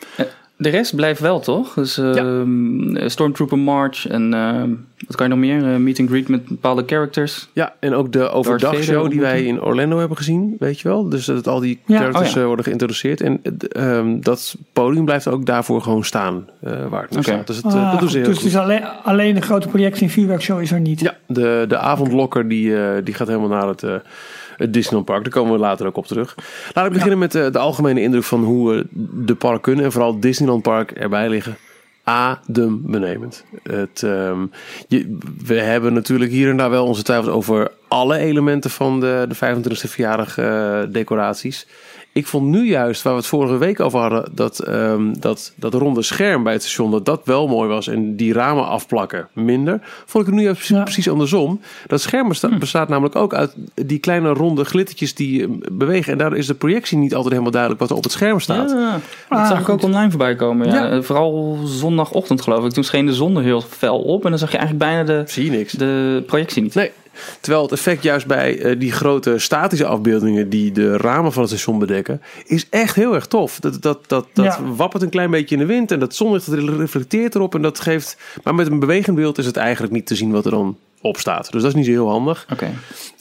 De 0.62 0.68
rest 0.68 0.96
blijft 0.96 1.20
wel, 1.20 1.40
toch? 1.40 1.74
Dus 1.74 1.98
uh, 1.98 2.14
ja. 2.14 3.08
Stormtrooper 3.08 3.58
March 3.58 4.08
en 4.08 4.32
uh, 4.34 4.62
wat 5.06 5.16
kan 5.16 5.26
je 5.26 5.32
nog 5.32 5.40
meer? 5.40 5.72
Uh, 5.72 5.76
meet 5.76 6.00
and 6.00 6.08
greet 6.08 6.28
met 6.28 6.46
bepaalde 6.46 6.82
characters. 6.86 7.48
Ja, 7.52 7.74
en 7.80 7.94
ook 7.94 8.12
de 8.12 8.28
overdagshow 8.28 9.10
die 9.10 9.20
wij 9.20 9.44
in 9.44 9.62
Orlando 9.62 9.98
hebben 9.98 10.16
gezien, 10.16 10.56
weet 10.58 10.80
je 10.80 10.88
wel? 10.88 11.08
Dus 11.08 11.24
dat 11.24 11.48
al 11.48 11.60
die 11.60 11.80
ja. 11.86 11.98
characters 11.98 12.28
oh, 12.28 12.34
ja. 12.34 12.44
worden 12.44 12.64
geïntroduceerd. 12.64 13.20
En 13.20 13.40
um, 13.76 14.20
dat 14.22 14.56
podium 14.72 15.04
blijft 15.04 15.28
ook 15.28 15.46
daarvoor 15.46 15.82
gewoon 15.82 16.04
staan 16.04 16.48
waar 16.60 17.02
het 17.02 17.10
okay. 17.10 17.22
staat. 17.22 17.46
Dus, 17.46 17.56
het, 17.56 17.64
ah, 17.64 17.90
dat 17.90 18.00
doen 18.00 18.10
ze 18.10 18.18
heel 18.18 18.26
dus 18.26 18.36
goed. 18.36 18.44
Dus 18.44 18.56
alleen, 18.56 18.84
alleen 19.02 19.34
de 19.34 19.42
grote 19.42 19.68
projectie 19.68 20.02
en 20.02 20.10
vuurwerkshow 20.12 20.60
is 20.60 20.72
er 20.72 20.80
niet? 20.80 21.00
Ja, 21.00 21.16
de, 21.26 21.64
de 21.68 21.78
avondlokker 21.78 22.48
die, 22.48 22.74
die 23.02 23.14
gaat 23.14 23.28
helemaal 23.28 23.48
naar 23.48 23.68
het 23.68 23.84
het 24.62 24.72
Disneyland 24.72 25.06
Park. 25.06 25.22
Daar 25.22 25.32
komen 25.32 25.52
we 25.52 25.58
later 25.58 25.86
ook 25.86 25.96
op 25.96 26.06
terug. 26.06 26.34
Laat 26.72 26.86
ik 26.86 26.92
beginnen 26.92 27.18
met 27.18 27.34
uh, 27.34 27.50
de 27.50 27.58
algemene 27.58 28.00
indruk 28.00 28.24
van 28.24 28.44
hoe 28.44 28.74
uh, 28.74 28.82
de 29.12 29.34
parken 29.34 29.80
en 29.80 29.92
vooral 29.92 30.20
Disneyland 30.20 30.62
Park 30.62 30.90
erbij 30.90 31.28
liggen. 31.28 31.56
Adembenemend. 32.04 33.44
Het, 33.62 34.02
um, 34.02 34.50
je, 34.88 35.18
we 35.44 35.60
hebben 35.60 35.92
natuurlijk 35.92 36.30
hier 36.30 36.50
en 36.50 36.56
daar 36.56 36.70
wel 36.70 36.86
onze 36.86 37.02
twijfels 37.02 37.34
over 37.34 37.70
alle 37.88 38.16
elementen 38.16 38.70
van 38.70 39.00
de, 39.00 39.26
de 39.28 39.34
25e 39.34 39.90
verjaardag 39.90 40.38
uh, 40.38 40.80
decoraties. 40.88 41.66
Ik 42.14 42.26
vond 42.26 42.46
nu 42.46 42.68
juist, 42.68 43.02
waar 43.02 43.12
we 43.12 43.18
het 43.18 43.28
vorige 43.28 43.58
week 43.58 43.80
over 43.80 44.00
hadden, 44.00 44.28
dat, 44.32 44.68
um, 44.68 45.20
dat, 45.20 45.52
dat 45.56 45.74
ronde 45.74 46.02
scherm 46.02 46.42
bij 46.42 46.52
het 46.52 46.62
station, 46.62 46.90
dat 46.90 47.04
dat 47.04 47.20
wel 47.24 47.48
mooi 47.48 47.68
was. 47.68 47.88
En 47.88 48.16
die 48.16 48.32
ramen 48.32 48.66
afplakken 48.66 49.28
minder. 49.32 49.80
Vond 50.06 50.24
ik 50.24 50.30
het 50.30 50.40
nu 50.40 50.46
juist 50.46 50.68
ja. 50.68 50.82
precies 50.82 51.08
andersom. 51.08 51.60
Dat 51.86 52.00
scherm 52.00 52.28
bestaat, 52.28 52.50
hm. 52.50 52.58
bestaat 52.58 52.88
namelijk 52.88 53.16
ook 53.16 53.34
uit 53.34 53.54
die 53.74 53.98
kleine 53.98 54.28
ronde 54.28 54.64
glittertjes 54.64 55.14
die 55.14 55.58
bewegen. 55.72 56.12
En 56.12 56.18
daardoor 56.18 56.38
is 56.38 56.46
de 56.46 56.54
projectie 56.54 56.98
niet 56.98 57.14
altijd 57.14 57.30
helemaal 57.30 57.52
duidelijk 57.52 57.80
wat 57.80 57.90
er 57.90 57.96
op 57.96 58.02
het 58.02 58.12
scherm 58.12 58.40
staat. 58.40 58.70
Ja, 58.70 59.00
dat 59.28 59.38
ah, 59.38 59.48
zag 59.48 59.60
ik 59.60 59.68
ook 59.68 59.82
online 59.82 60.10
voorbij 60.10 60.34
komen. 60.34 60.66
Ja. 60.66 60.86
ja. 60.86 61.02
Vooral 61.02 61.58
zondagochtend 61.64 62.42
geloof 62.42 62.64
ik. 62.64 62.72
Toen 62.72 62.84
scheen 62.84 63.06
de 63.06 63.14
zon 63.14 63.36
er 63.36 63.42
heel 63.42 63.60
fel 63.60 63.98
op. 63.98 64.24
En 64.24 64.30
dan 64.30 64.38
zag 64.38 64.50
je 64.50 64.58
eigenlijk 64.58 64.90
bijna 64.90 65.04
de, 65.04 65.22
Zie 65.26 65.44
je 65.44 65.50
niks. 65.50 65.72
de 65.72 66.22
projectie 66.26 66.62
niet. 66.62 66.74
Nee. 66.74 66.90
Terwijl 67.40 67.62
het 67.62 67.72
effect 67.72 68.02
juist 68.02 68.26
bij 68.26 68.58
uh, 68.58 68.80
die 68.80 68.92
grote 68.92 69.38
statische 69.38 69.86
afbeeldingen 69.86 70.48
die 70.48 70.72
de 70.72 70.96
ramen 70.96 71.32
van 71.32 71.42
het 71.42 71.50
station 71.50 71.78
bedekken, 71.78 72.22
is 72.46 72.68
echt 72.68 72.94
heel 72.94 73.14
erg 73.14 73.26
tof. 73.26 73.60
Dat, 73.60 73.82
dat, 73.82 74.08
dat, 74.08 74.26
dat 74.32 74.44
ja. 74.44 74.58
wappert 74.76 75.02
een 75.02 75.10
klein 75.10 75.30
beetje 75.30 75.54
in 75.54 75.60
de 75.60 75.66
wind 75.66 75.90
en 75.90 75.98
dat 75.98 76.14
zonlicht 76.14 76.50
dat 76.50 76.78
reflecteert 76.78 77.34
erop 77.34 77.54
en 77.54 77.62
dat 77.62 77.80
geeft. 77.80 78.16
Maar 78.42 78.54
met 78.54 78.66
een 78.66 78.78
bewegend 78.78 79.16
beeld 79.16 79.38
is 79.38 79.46
het 79.46 79.56
eigenlijk 79.56 79.92
niet 79.92 80.06
te 80.06 80.14
zien 80.14 80.32
wat 80.32 80.44
er 80.44 80.50
dan 80.50 80.76
op 81.00 81.18
staat. 81.18 81.52
Dus 81.52 81.62
dat 81.62 81.70
is 81.70 81.76
niet 81.76 81.86
zo 81.86 81.90
heel 81.90 82.10
handig. 82.10 82.46
Okay. 82.52 82.70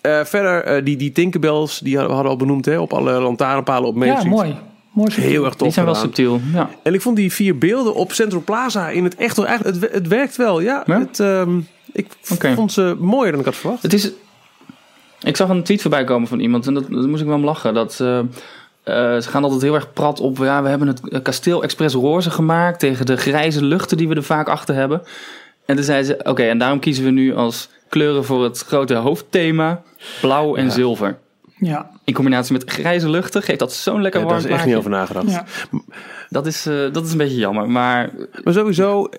Uh, 0.02 0.26
verder, 0.26 0.78
uh, 0.78 0.86
die, 0.86 0.98
die 0.98 1.12
Tinkerbells, 1.12 1.80
die 1.80 1.98
hadden 1.98 2.18
we 2.18 2.30
al 2.30 2.36
benoemd 2.36 2.66
hè, 2.66 2.80
op 2.80 2.94
alle 2.94 3.12
lantaarnpalen 3.12 3.90
op 3.90 3.96
Main 3.96 4.12
Ja, 4.12 4.24
mooi. 4.24 4.56
Mooi 4.92 5.12
heel 5.14 5.46
erg 5.46 5.54
tof. 5.54 5.62
Die 5.62 5.72
zijn 5.72 5.86
wel 5.86 5.96
subtiel. 5.96 6.42
Ja. 6.54 6.70
En 6.84 6.94
ik 6.94 7.02
vond 7.02 7.16
die 7.16 7.32
vier 7.32 7.58
beelden 7.58 7.96
op 7.96 8.12
Central 8.12 8.42
Plaza 8.42 8.90
in 8.90 9.04
het 9.04 9.16
echt 9.16 9.38
wel. 9.38 9.48
Het, 9.48 9.92
het 9.92 10.08
werkt 10.08 10.36
wel, 10.36 10.60
ja. 10.60 10.84
ja? 10.86 11.00
Het, 11.00 11.20
um, 11.20 11.68
ik 11.94 12.08
okay. 12.32 12.54
vond 12.54 12.72
ze 12.72 12.96
mooier 13.00 13.32
dan 13.32 13.40
ik 13.40 13.46
had 13.46 13.56
verwacht. 13.56 13.84
Het 13.84 13.94
is, 13.94 14.12
ik 15.22 15.36
zag 15.36 15.50
een 15.50 15.64
tweet 15.64 15.82
voorbij 15.82 16.04
komen 16.04 16.28
van 16.28 16.40
iemand 16.40 16.68
en 16.68 16.74
dat, 16.74 16.86
dat 16.90 17.08
moest 17.08 17.22
ik 17.22 17.28
wel 17.28 17.36
om 17.36 17.46
lachen. 17.46 17.74
Dat, 17.74 18.00
uh, 18.02 18.18
uh, 18.18 18.24
ze 18.86 19.30
gaan 19.30 19.44
altijd 19.44 19.62
heel 19.62 19.76
erg 19.76 19.94
prat 19.94 20.20
op. 20.20 20.38
Ja, 20.38 20.64
we 20.64 20.70
hebben 20.70 20.88
het 20.88 21.22
kasteel 21.22 21.64
Express 21.64 21.96
roze 21.96 22.32
gemaakt 22.32 22.80
tegen 22.80 23.06
de 23.06 23.18
grijze 23.18 23.66
luchten 23.66 23.98
die 23.98 24.08
we 24.08 24.16
er 24.16 24.24
vaak 24.24 24.50
achter 24.50 24.76
hebben. 24.76 25.02
En 25.66 25.76
toen 25.76 25.86
zeiden 25.86 26.06
ze: 26.06 26.18
Oké, 26.18 26.30
okay, 26.30 26.50
en 26.50 26.58
daarom 26.58 26.80
kiezen 26.80 27.04
we 27.04 27.10
nu 27.10 27.36
als 27.36 27.70
kleuren 27.90 28.26
voor 28.26 28.44
het 28.44 28.60
grote 28.68 28.94
hoofdthema 28.94 29.82
blauw 30.22 30.56
en 30.56 30.66
ja. 30.66 30.70
zilver. 30.70 31.18
Ja. 31.58 31.90
In 32.04 32.14
combinatie 32.14 32.54
met 32.54 32.72
grijze 32.72 33.10
luchten 33.10 33.42
geeft 33.44 33.60
dat 33.60 33.74
zo'n 33.74 34.02
lekker 34.02 34.20
ja, 34.20 34.26
warm 34.26 34.42
Daar 34.42 34.52
is 34.52 34.56
echt 34.58 34.66
niet 34.66 34.76
over 34.76 34.90
nagedacht. 34.90 35.32
Ja. 35.32 35.46
Dat, 36.30 36.46
is, 36.46 36.68
uh, 36.68 36.94
dat 36.94 37.06
is 37.06 37.12
een 37.12 37.18
beetje 37.18 37.38
jammer. 37.38 37.70
Maar, 37.70 38.10
maar 38.44 38.54
sowieso, 38.54 39.10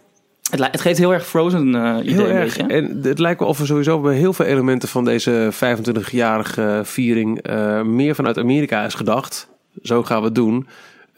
het, 0.52 0.70
het, 0.70 0.80
geeft 0.80 0.98
heel 0.98 1.12
erg 1.12 1.26
Frozen 1.26 1.66
uh, 1.68 1.96
idee. 2.02 2.14
Heel 2.14 2.28
erg. 2.28 2.56
beetje. 2.56 2.74
En 2.74 3.00
het 3.02 3.18
lijkt 3.18 3.40
wel 3.40 3.48
of 3.48 3.58
we 3.58 3.66
sowieso 3.66 4.00
bij 4.00 4.14
heel 4.14 4.32
veel 4.32 4.44
elementen 4.44 4.88
van 4.88 5.04
deze 5.04 5.50
25-jarige 5.54 6.80
viering 6.84 7.48
uh, 7.50 7.82
meer 7.82 8.14
vanuit 8.14 8.38
Amerika 8.38 8.84
is 8.84 8.94
gedacht. 8.94 9.48
Zo 9.82 10.02
gaan 10.02 10.18
we 10.18 10.24
het 10.24 10.34
doen. 10.34 10.66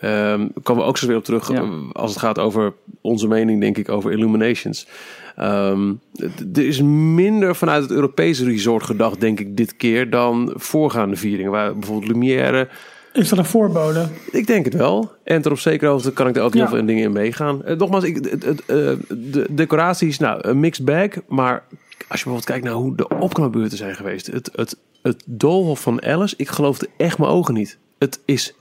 Um, 0.04 0.52
komen 0.62 0.82
we 0.82 0.88
ook 0.88 0.98
zo 0.98 1.06
weer 1.06 1.16
op 1.16 1.24
terug 1.24 1.52
ja. 1.52 1.68
als 1.92 2.10
het 2.10 2.20
gaat 2.20 2.38
over 2.38 2.72
onze 3.00 3.28
mening, 3.28 3.60
denk 3.60 3.78
ik, 3.78 3.88
over 3.88 4.12
Illuminations. 4.12 4.86
Um, 5.40 6.00
er 6.54 6.66
is 6.66 6.82
minder 6.82 7.56
vanuit 7.56 7.82
het 7.82 7.92
Europese 7.92 8.44
resort 8.44 8.82
gedacht, 8.82 9.20
denk 9.20 9.40
ik, 9.40 9.56
dit 9.56 9.76
keer 9.76 10.10
dan 10.10 10.52
voorgaande 10.56 11.16
vieringen. 11.16 11.50
Waar 11.50 11.78
bijvoorbeeld 11.78 12.12
Lumière. 12.12 12.68
Is 13.14 13.28
dat 13.28 13.38
een 13.38 13.44
voorbode? 13.44 14.08
Ik 14.30 14.46
denk 14.46 14.64
het 14.64 14.74
wel. 14.74 15.12
En 15.24 15.42
ter 15.42 15.50
op 15.50 15.58
zekere 15.58 15.90
hoogte 15.90 16.12
kan 16.12 16.28
ik 16.28 16.36
er 16.36 16.42
ook 16.42 16.54
ja. 16.54 16.60
heel 16.60 16.68
veel 16.68 16.86
dingen 16.86 17.02
in 17.02 17.12
meegaan. 17.12 17.62
Uh, 17.66 17.76
nogmaals, 17.76 18.04
ik, 18.04 18.16
het, 18.16 18.44
het, 18.44 18.62
uh, 18.66 18.92
de 19.08 19.46
decoraties, 19.50 20.18
nou, 20.18 20.48
een 20.48 20.60
mixed 20.60 20.84
bag. 20.84 21.08
Maar 21.28 21.62
als 21.88 21.98
je 21.98 22.06
bijvoorbeeld 22.08 22.44
kijkt 22.44 22.64
naar 22.64 22.72
hoe 22.72 22.96
de 22.96 23.08
opknapbeurten 23.08 23.78
zijn 23.78 23.94
geweest. 23.94 24.26
Het, 24.26 24.50
het, 24.54 24.76
het 25.02 25.22
doolhof 25.26 25.80
van 25.80 26.02
Alice, 26.02 26.34
ik 26.36 26.48
geloofde 26.48 26.88
echt 26.96 27.18
mijn 27.18 27.30
ogen 27.30 27.54
niet. 27.54 27.78
Het 27.98 28.20
is 28.24 28.54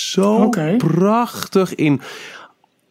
zo 0.00 0.48
prachtig 0.78 1.74
in 1.74 2.00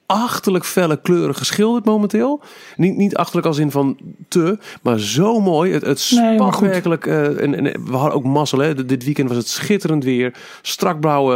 achterlijk 0.06 0.66
felle 0.66 1.02
kleuren 1.02 1.36
geschilderd 1.36 1.86
momenteel. 1.86 2.42
Niet, 2.76 2.98
niet 2.98 3.16
achterlijk 3.16 3.48
als 3.48 3.58
in 3.58 3.72
van 3.72 3.98
te, 4.28 4.58
maar 4.82 5.00
zo 5.00 5.40
mooi. 5.40 5.72
Het, 5.74 5.86
het 5.86 6.00
spat 6.00 6.60
werkelijk. 6.60 7.06
eh, 7.08 7.42
en, 7.42 7.56
en 7.56 7.86
we 7.86 7.96
hadden 7.98 8.14
ook 8.18 8.24
mazzel. 8.24 8.60
Hè. 8.60 8.86
Dit- 8.86 9.04
weekend 9.04 9.28
was 9.28 9.38
het 9.38 9.48
schitterend 9.48 10.04
weer. 10.04 10.34
Strak 10.62 11.00
blauwe 11.00 11.36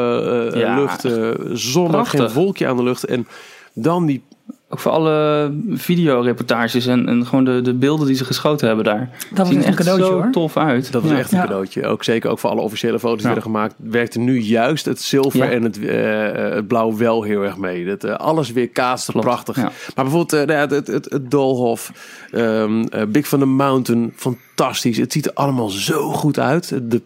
eh, 0.53 0.59
Ja, 0.59 0.75
lucht. 0.79 1.05
eh 1.05 1.29
zonnig, 1.53 2.09
geen 2.09 2.29
wolkje 2.33 2.67
aan 2.67 2.77
de 2.77 2.83
lucht. 2.83 3.03
En 3.05 3.27
dan 3.73 4.05
die 4.05 4.23
Ook 4.69 4.79
voor 4.79 4.91
alle 4.91 5.51
videoreportages 5.71 6.85
en, 6.85 7.07
en 7.09 7.25
gewoon 7.25 7.43
de, 7.43 7.61
de 7.61 7.73
beelden 7.73 8.07
die 8.07 8.15
ze 8.15 8.25
geschoten 8.25 8.67
hebben 8.67 8.85
daar. 8.85 9.09
Dat 9.29 9.37
was 9.37 9.47
zien 9.47 9.57
echt 9.57 9.67
een 9.67 9.75
cadeautje 9.75 10.05
zo 10.05 10.11
hoor. 10.13 10.31
tof 10.31 10.57
uit. 10.57 10.91
Dat 10.91 11.01
was 11.01 11.11
Ja. 11.11 11.17
echt 11.17 11.31
een 11.31 11.37
Ja. 11.37 11.43
cadeautje. 11.43 11.85
Ook 11.85 12.03
zeker 12.03 12.29
ook 12.29 12.39
voor 12.39 12.49
alle 12.49 12.61
officiële 12.61 12.99
foto's 12.99 13.17
die 13.17 13.25
werden 13.25 13.43
gemaakt. 13.43 13.73
Werkte 13.77 14.19
nu 14.19 14.39
juist 14.39 14.85
het 14.85 15.01
zilver 15.01 15.39
Ja. 15.39 15.49
en 15.51 15.63
het, 15.63 15.79
eh, 15.79 16.45
eh, 16.47 16.53
het 16.53 16.67
blauw 16.67 16.97
wel 16.97 17.23
heel 17.23 17.41
erg 17.41 17.57
mee. 17.57 17.85
Dat, 17.85 18.03
eh, 18.03 18.15
alles 18.15 18.51
weer 18.51 18.69
kaatste 18.69 19.11
prachtig. 19.11 19.55
ja. 19.55 19.61
Maar 19.95 20.05
bijvoorbeeld 20.05 20.33
eh, 20.33 20.39
nou 20.55 20.69
ja, 20.69 20.75
het, 20.75 20.87
het, 20.87 21.05
het 21.09 21.31
Doolhof, 21.31 21.91
ehm, 22.31 22.81
eh, 22.83 23.01
Big 23.07 23.27
van 23.27 23.39
the 23.39 23.45
Mountain, 23.45 24.13
fantastisch. 24.15 24.97
Het 24.97 25.11
ziet 25.11 25.25
er 25.25 25.33
allemaal 25.33 25.69
zo 25.69 26.11
goed 26.11 26.39
uit. 26.39 26.69
De, 26.91 27.01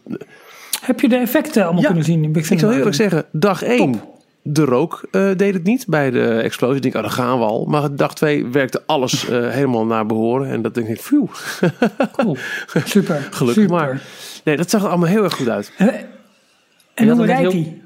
Heb 0.81 0.99
je 0.99 1.09
de 1.09 1.15
effecten 1.15 1.63
allemaal 1.63 1.81
Ja, 1.81 1.87
kunnen 1.87 2.05
zien? 2.05 2.23
ik 2.35 2.45
Cinema? 2.45 2.67
heel 2.67 2.77
eerlijk 2.77 2.95
zeggen, 2.95 3.25
dag 3.31 3.63
1. 3.63 4.01
De 4.43 4.63
rook 4.65 5.03
eh, 5.11 5.29
deed 5.37 5.53
het 5.53 5.63
niet 5.63 5.85
bij 5.87 6.11
de 6.11 6.27
explosie. 6.29 6.75
Ik 6.75 6.81
denk, 6.81 6.95
oh, 6.95 7.01
dan 7.01 7.11
gaan 7.11 7.39
we 7.39 7.45
al. 7.45 7.65
Maar 7.65 7.95
dag 7.95 8.13
2 8.13 8.45
werkte 8.47 8.81
alles 8.85 9.27
eh, 9.29 9.49
helemaal 9.49 9.85
naar 9.85 10.05
behoren. 10.05 10.49
En 10.49 10.61
dat 10.61 10.73
denk 10.73 10.87
ik, 10.87 10.99
phew, 11.01 11.25
Cool. 12.11 12.37
Super. 12.85 13.27
gelukkig 13.31 13.63
super. 13.63 13.77
maar. 13.77 14.01
Nee, 14.43 14.57
dat 14.57 14.69
zag 14.69 14.81
er 14.83 14.89
allemaal 14.89 15.07
heel 15.09 15.23
erg 15.23 15.35
goed 15.35 15.49
uit. 15.49 15.71
En, 15.77 15.93
en 16.93 17.09
hoe 17.09 17.25
rijdt 17.25 17.41
heel- 17.41 17.51
hij? 17.51 17.81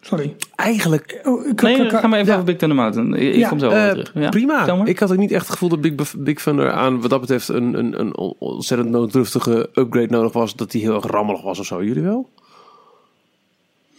Sorry. 0.00 0.36
Eigenlijk 0.54 1.20
Oh, 1.22 1.46
ik, 1.46 1.62
Nee, 1.62 1.76
ik- 1.84 1.90
ga 1.90 2.06
maar 2.06 2.18
even 2.18 2.26
ja. 2.30 2.32
over 2.34 2.44
Big 2.44 2.56
Thunder 2.56 2.76
Mountain. 2.76 3.14
Ik, 3.14 3.32
ik 3.32 3.34
Ja, 3.34 3.48
kom 3.48 3.58
zo 3.58 3.68
wel 3.68 3.78
Eh, 3.78 3.90
terug. 3.90 4.12
Ja, 4.14 4.28
prima. 4.28 4.84
Ik 4.84 4.98
had 4.98 5.12
ook 5.12 5.18
niet 5.18 5.32
echt 5.32 5.42
het 5.42 5.50
gevoel 5.52 5.68
dat 5.68 5.80
Big, 5.80 5.94
Big 6.18 6.42
Thunder 6.42 6.70
aan 6.72 7.00
wat 7.00 7.10
dat 7.10 7.20
betreft 7.20 7.48
een, 7.48 7.78
een, 7.78 8.00
een 8.00 8.16
ontzettend 8.38 8.90
nooddruftige 8.90 9.68
upgrade 9.74 10.06
nodig 10.10 10.32
was. 10.32 10.56
Dat 10.56 10.72
hij 10.72 10.80
heel 10.80 10.94
erg 10.94 11.06
rammelig 11.06 11.42
was 11.42 11.58
of 11.58 11.66
zo. 11.66 11.84
Jullie 11.84 12.02
wel? 12.02 12.28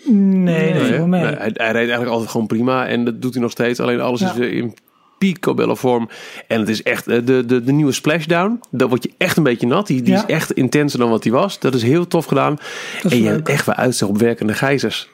Nee, 0.07 0.73
dat 0.73 0.81
Nee, 0.81 0.99
wel 0.99 1.09
hij, 1.19 1.35
hij 1.37 1.49
reed 1.53 1.75
eigenlijk 1.75 2.09
altijd 2.11 2.29
gewoon 2.29 2.47
prima. 2.47 2.87
En 2.87 3.05
dat 3.05 3.21
doet 3.21 3.33
hij 3.33 3.41
nog 3.41 3.51
steeds. 3.51 3.79
Alleen 3.79 4.01
alles 4.01 4.19
Ja. 4.19 4.29
is 4.31 4.37
weer 4.37 4.53
in 4.53 4.73
picobello 5.17 5.75
vorm. 5.75 6.09
En 6.47 6.59
het 6.59 6.69
is 6.69 6.83
echt 6.83 7.07
eh, 7.07 7.19
de, 7.25 7.45
de, 7.45 7.63
de 7.63 7.71
nieuwe 7.71 7.91
splashdown. 7.91 8.59
Dan 8.71 8.89
word 8.89 9.03
je 9.03 9.11
echt 9.17 9.37
een 9.37 9.43
beetje 9.43 9.67
nat. 9.67 9.87
Die, 9.87 10.01
die 10.01 10.13
Ja. 10.13 10.19
is 10.27 10.33
echt 10.33 10.51
intenser 10.51 10.99
dan 10.99 11.09
wat 11.09 11.23
hij 11.23 11.33
was. 11.33 11.59
Dat 11.59 11.73
is 11.73 11.83
heel 11.83 12.07
tof 12.07 12.25
gedaan. 12.25 12.57
Dat 13.03 13.11
en 13.11 13.17
je 13.17 13.23
leuk. 13.23 13.33
hebt 13.33 13.49
echt 13.49 13.65
weer 13.65 13.75
uitzicht 13.75 14.09
op 14.11 14.17
werkende 14.17 14.53
gijzers. 14.53 15.09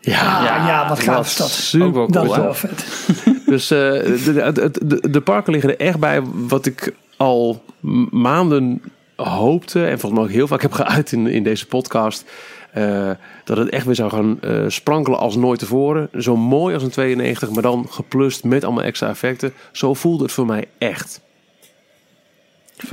Ja, 0.00 0.44
ja, 0.66 0.88
wat 0.88 1.00
gaaf 1.00 1.26
is 1.26 1.36
dat. 1.36 1.48
super 1.50 1.92
wel 1.92 2.10
Dat 2.10 2.22
cool, 2.26 2.34
is 2.36 2.40
wel 2.42 2.54
vet. 2.54 2.84
Dus 3.46 3.70
eh, 3.70 3.78
de, 3.78 4.50
de, 4.52 4.70
de, 4.86 5.10
de 5.10 5.20
parken 5.20 5.52
liggen 5.52 5.70
er 5.70 5.86
echt 5.86 5.98
bij 5.98 6.22
wat 6.48 6.66
ik 6.66 6.92
al 7.16 7.62
maanden 8.10 8.82
hoopte. 9.16 9.84
En 9.86 9.98
volgens 9.98 10.20
mij 10.20 10.22
ook 10.30 10.34
heel 10.36 10.46
vaak 10.46 10.62
heb 10.62 10.72
geuit 10.72 11.12
in, 11.12 11.26
in 11.26 11.42
deze 11.42 11.66
podcast. 11.66 12.24
Eh, 12.72 13.10
dat 13.44 13.56
het 13.56 13.68
echt 13.68 13.86
weer 13.86 13.94
zou 13.94 14.10
gaan 14.10 14.38
eh, 14.40 14.64
sprankelen 14.68 15.18
als 15.18 15.36
nooit 15.36 15.58
tevoren. 15.58 16.08
Zo 16.18 16.36
mooi 16.36 16.74
als 16.74 16.82
een 16.82 16.90
92, 16.90 17.50
maar 17.50 17.62
dan 17.62 17.86
geplust 17.88 18.44
met 18.44 18.64
allemaal 18.64 18.84
extra 18.84 19.08
effecten. 19.08 19.52
Zo 19.72 19.94
voelde 19.94 20.22
het 20.24 20.32
voor 20.32 20.46
mij 20.46 20.64
echt. 20.78 21.20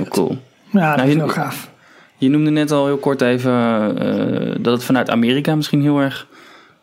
Cool. 0.08 0.38
Ja, 0.72 0.88
dat 0.88 0.96
Nou, 0.96 1.08
is 1.08 1.12
je- 1.14 1.18
wel 1.18 1.28
gaaf. 1.28 1.70
Je 2.18 2.28
noemde 2.28 2.50
net 2.50 2.70
al 2.70 2.86
heel 2.86 2.96
kort 2.96 3.20
even 3.20 3.52
eh, 3.98 4.54
dat 4.60 4.72
het 4.74 4.84
vanuit 4.84 5.10
Amerika 5.10 5.54
misschien 5.54 5.82
heel 5.82 5.98
erg 5.98 6.26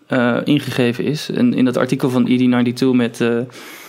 eh, 0.08 0.38
ingegeven 0.44 1.04
is. 1.04 1.30
En 1.30 1.54
in 1.54 1.66
dat 1.66 1.78
artikel 1.78 2.10
van 2.10 2.28
ED92 2.30 2.86
met 2.96 3.22
eh 3.22 3.38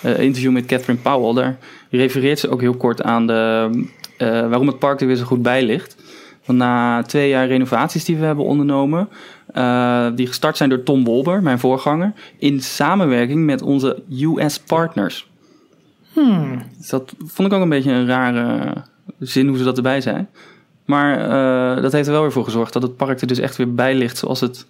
eh, 0.02 0.18
interview 0.20 0.50
met 0.52 0.66
Catherine 0.66 0.99
Powell, 1.02 1.34
daar 1.42 1.58
refereert 1.90 2.38
ze 2.38 2.49
ook 2.50 2.61
heel 2.61 2.75
kort 2.76 3.02
aan 3.02 3.26
de, 3.26 3.70
eh, 4.16 4.28
waarom 4.28 4.66
het 4.66 4.78
park 4.78 5.00
er 5.00 5.06
weer 5.06 5.16
zo 5.16 5.25
goed 5.25 5.42
bij 5.42 5.62
ligt. 5.62 5.96
Want 6.44 6.58
na 6.58 7.02
twee 7.02 7.28
jaar 7.28 7.46
renovaties 7.46 8.04
die 8.04 8.16
we 8.16 8.24
hebben 8.24 8.44
ondernomen, 8.44 9.08
eh, 9.52 10.06
die 10.14 10.26
gestart 10.26 10.56
zijn 10.56 10.68
door 10.68 10.82
Tom 10.82 11.04
Wolber, 11.04 11.42
mijn 11.42 11.58
voorganger, 11.58 12.12
in 12.38 12.60
samenwerking 12.62 13.44
met 13.44 13.62
onze 13.62 14.02
US 14.10 14.58
partners. 14.60 15.28
Dus 16.78 16.88
dat 16.88 17.14
vond 17.24 17.48
ik 17.48 17.54
ook 17.54 17.62
een 17.62 17.68
beetje 17.68 17.92
een 17.92 18.06
rare 18.06 18.72
zin 19.18 19.48
hoe 19.48 19.58
ze 19.58 19.64
dat 19.64 19.76
erbij 19.76 20.00
zijn. 20.00 20.28
Maar 20.84 21.18
eh, 21.76 21.82
dat 21.82 21.92
heeft 21.92 22.06
er 22.06 22.12
wel 22.12 22.22
weer 22.22 22.32
voor 22.32 22.44
gezorgd 22.44 22.72
dat 22.72 22.82
het 22.82 22.96
park 22.96 23.20
er 23.20 23.26
dus 23.26 23.38
echt 23.38 23.56
weer 23.56 23.74
bij 23.74 23.94
ligt 23.94 24.16
zoals 24.16 24.40
het 24.40 24.66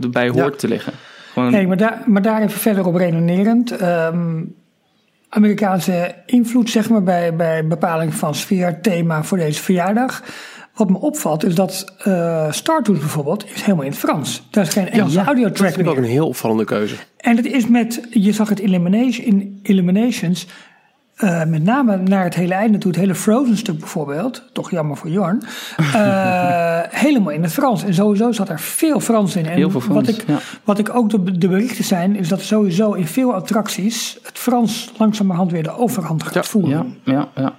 erbij 0.00 0.28
hoort 0.28 0.52
Ja. 0.52 0.58
te 0.58 0.68
liggen. 0.68 0.92
Gewoon, 1.32 1.52
Hey, 1.52 1.66
maar, 1.66 1.76
daar, 1.76 2.02
maar 2.06 2.22
daar 2.22 2.42
even 2.42 2.60
verder 2.60 2.86
op 2.86 2.94
redenerend. 2.94 3.70
Ehm, 3.76 4.42
Amerikaanse 5.28 6.14
invloed 6.26 6.70
zeg 6.70 6.88
maar, 6.90 7.02
bij, 7.02 7.34
bij 7.36 7.66
bepaling 7.66 8.14
van 8.14 8.34
sfeer, 8.34 8.80
thema 8.80 9.22
voor 9.24 9.38
deze 9.38 9.62
verjaardag. 9.62 10.22
Wat 10.74 10.90
me 10.90 10.98
opvalt 10.98 11.44
is 11.44 11.54
dat 11.54 11.92
eh 11.98 12.52
Star 12.52 12.82
Tours 12.82 13.00
bijvoorbeeld 13.00 13.44
is 13.54 13.62
helemaal 13.62 13.84
in 13.84 13.90
het 13.90 14.00
Frans. 14.00 14.42
Daar 14.50 14.64
is 14.64 14.70
geen 14.72 14.88
Engelse 14.90 15.16
Dat 15.16 15.26
audiotrack 15.26 15.66
vind 15.72 15.80
ik 15.80 15.88
ook 15.88 15.94
meer. 15.94 16.04
een 16.04 16.10
heel 16.10 16.26
opvallende 16.28 16.64
keuze. 16.64 16.94
En 17.16 17.36
het 17.36 17.46
is 17.46 17.66
met, 17.66 18.00
je 18.10 18.32
zag 18.32 18.48
het 18.48 18.58
Elimination, 18.58 19.26
in 19.26 19.60
Eliminations, 19.62 20.46
eh, 21.14 21.44
met 21.44 21.62
name 21.64 21.96
naar 21.96 22.24
het 22.24 22.34
hele 22.34 22.54
einde 22.54 22.78
toe, 22.78 22.90
het 22.90 23.00
hele 23.00 23.14
Frozen 23.14 23.56
stuk 23.56 23.78
bijvoorbeeld, 23.78 24.42
toch 24.52 24.70
jammer 24.70 24.96
voor 24.96 25.10
Jorn, 25.10 25.42
eh, 25.76 26.80
helemaal 27.04 27.32
in 27.32 27.42
het 27.42 27.52
Frans. 27.52 27.84
En 27.84 27.94
sowieso 27.94 28.32
zat 28.32 28.48
er 28.48 28.60
veel 28.60 29.00
Frans 29.00 29.36
in. 29.36 29.46
En 29.46 29.52
Heel 29.56 29.70
veel 29.70 29.80
Frans, 29.80 30.06
Wat 30.06 30.16
ik, 30.16 30.24
ja. 30.26 30.38
wat 30.64 30.78
ik 30.78 30.94
ook 30.94 31.10
de, 31.10 31.38
de 31.38 31.48
berichten 31.48 31.84
zijn, 31.84 32.16
is 32.16 32.28
dat 32.28 32.40
sowieso 32.40 32.92
in 32.92 33.06
veel 33.06 33.34
attracties 33.34 34.18
het 34.22 34.38
Frans 34.38 34.92
langzamerhand 34.98 35.50
weer 35.50 35.62
de 35.62 35.76
overhand 35.78 36.22
gaat 36.22 36.34
Ja, 36.34 36.42
voeren. 36.42 36.96
ja, 37.04 37.12
ja, 37.12 37.28
ja. 37.42 37.52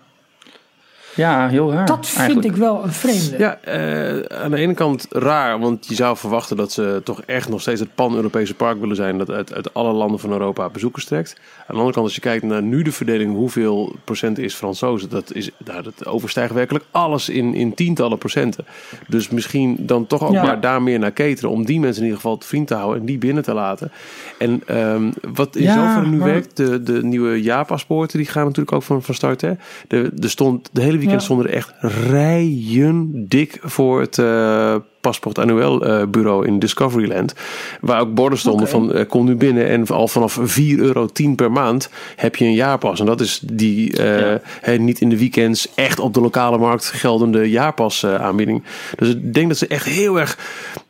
Ja, 1.15 1.47
heel 1.47 1.71
raar. 1.71 1.85
Dat 1.85 2.07
vind 2.07 2.17
eigenlijk. 2.19 2.47
ik 2.47 2.55
wel 2.61 2.83
een 2.83 2.91
vreemde. 2.91 3.37
Ja, 3.37 3.57
eh, 3.61 4.37
aan 4.43 4.51
de 4.51 4.57
ene 4.57 4.73
kant 4.73 5.05
raar, 5.09 5.59
want 5.59 5.87
je 5.87 5.95
zou 5.95 6.17
verwachten 6.17 6.57
dat 6.57 6.71
ze 6.71 7.01
toch 7.03 7.21
echt 7.21 7.49
nog 7.49 7.61
steeds 7.61 7.79
het 7.79 7.95
pan-Europese 7.95 8.53
park 8.53 8.79
willen 8.79 8.95
zijn 8.95 9.17
dat 9.17 9.29
uit, 9.31 9.53
uit 9.53 9.73
alle 9.73 9.91
landen 9.93 10.19
van 10.19 10.31
Europa 10.31 10.69
bezoekers 10.69 11.05
trekt. 11.05 11.35
Aan 11.57 11.65
de 11.67 11.73
andere 11.73 11.91
kant, 11.93 12.05
als 12.05 12.15
je 12.15 12.21
kijkt 12.21 12.43
naar 12.43 12.61
nu 12.63 12.81
de 12.81 12.91
verdeling, 12.91 13.33
hoeveel 13.35 13.95
procent 14.03 14.37
is 14.39 14.53
Fransozen, 14.55 15.09
dat, 15.09 15.33
is, 15.33 15.49
nou, 15.65 15.83
dat 15.83 16.05
overstijgt 16.05 16.53
werkelijk 16.53 16.85
alles 16.91 17.29
in, 17.29 17.53
in 17.53 17.73
tientallen 17.73 18.17
procenten. 18.17 18.65
Dus 19.07 19.29
misschien 19.29 19.75
dan 19.79 20.07
toch 20.07 20.23
ook 20.23 20.31
Ja. 20.33 20.43
maar 20.43 20.59
daar 20.59 20.81
meer 20.81 20.99
naar 20.99 21.13
cateren, 21.13 21.49
om 21.49 21.65
die 21.65 21.79
mensen 21.79 21.97
in 22.01 22.07
ieder 22.07 22.21
geval 22.21 22.37
te 22.37 22.47
vriend 22.47 22.67
te 22.67 22.73
houden 22.75 22.99
en 22.99 23.05
die 23.05 23.17
binnen 23.17 23.43
te 23.43 23.53
laten. 23.53 23.91
En 24.37 24.61
ehm, 24.65 25.11
wat 25.33 25.55
in 25.55 25.63
Ja, 25.63 25.73
zoverre 25.73 26.07
nu 26.09 26.17
maar- 26.17 26.27
werkt, 26.27 26.57
de, 26.57 26.83
de 26.83 27.03
nieuwe 27.03 27.41
jaarpaspoorten, 27.41 28.17
die 28.17 28.27
gaan 28.27 28.43
natuurlijk 28.45 28.75
ook 28.75 28.83
van, 28.83 29.03
van 29.03 29.15
start. 29.15 29.41
Hè? 29.41 29.51
De, 29.87 30.11
er 30.21 30.29
stond, 30.29 30.69
de 30.71 30.81
hele 30.81 30.97
weekend 31.05 31.19
Ja. 31.21 31.25
stonden 31.25 31.47
er 31.47 31.53
echt 31.53 31.73
rijen 32.09 33.25
dik 33.27 33.59
voor 33.63 34.01
het 34.01 34.17
eh 34.19 34.75
paspoort 35.01 35.39
annuel 35.39 35.85
eh, 35.85 36.07
bureau 36.07 36.47
in 36.47 36.59
Discoveryland. 36.59 37.33
Waar 37.81 37.99
ook 38.01 38.13
borden 38.13 38.39
stonden 38.39 38.67
van 38.67 38.93
eh, 38.93 39.07
kom 39.07 39.25
nu 39.25 39.35
binnen 39.35 39.67
en 39.67 39.87
al 39.87 40.07
vanaf 40.07 40.39
4,10 40.41 40.63
euro 40.77 41.09
per 41.35 41.51
maand 41.51 41.89
heb 42.15 42.35
je 42.35 42.45
een 42.45 42.53
jaarpas. 42.53 42.99
En 42.99 43.05
dat 43.05 43.21
is 43.21 43.41
die 43.43 44.01
Ja. 44.01 44.39
niet 44.77 45.01
in 45.01 45.09
de 45.09 45.17
weekends 45.17 45.73
echt 45.75 45.99
op 45.99 46.13
de 46.13 46.21
lokale 46.21 46.57
markt 46.57 46.85
geldende 46.85 47.49
jaarpas 47.49 48.05
aanbieding. 48.05 48.63
Dus 48.97 49.09
ik 49.09 49.33
denk 49.33 49.47
dat 49.47 49.57
ze 49.57 49.67
echt 49.67 49.85
heel 49.85 50.19
erg 50.19 50.37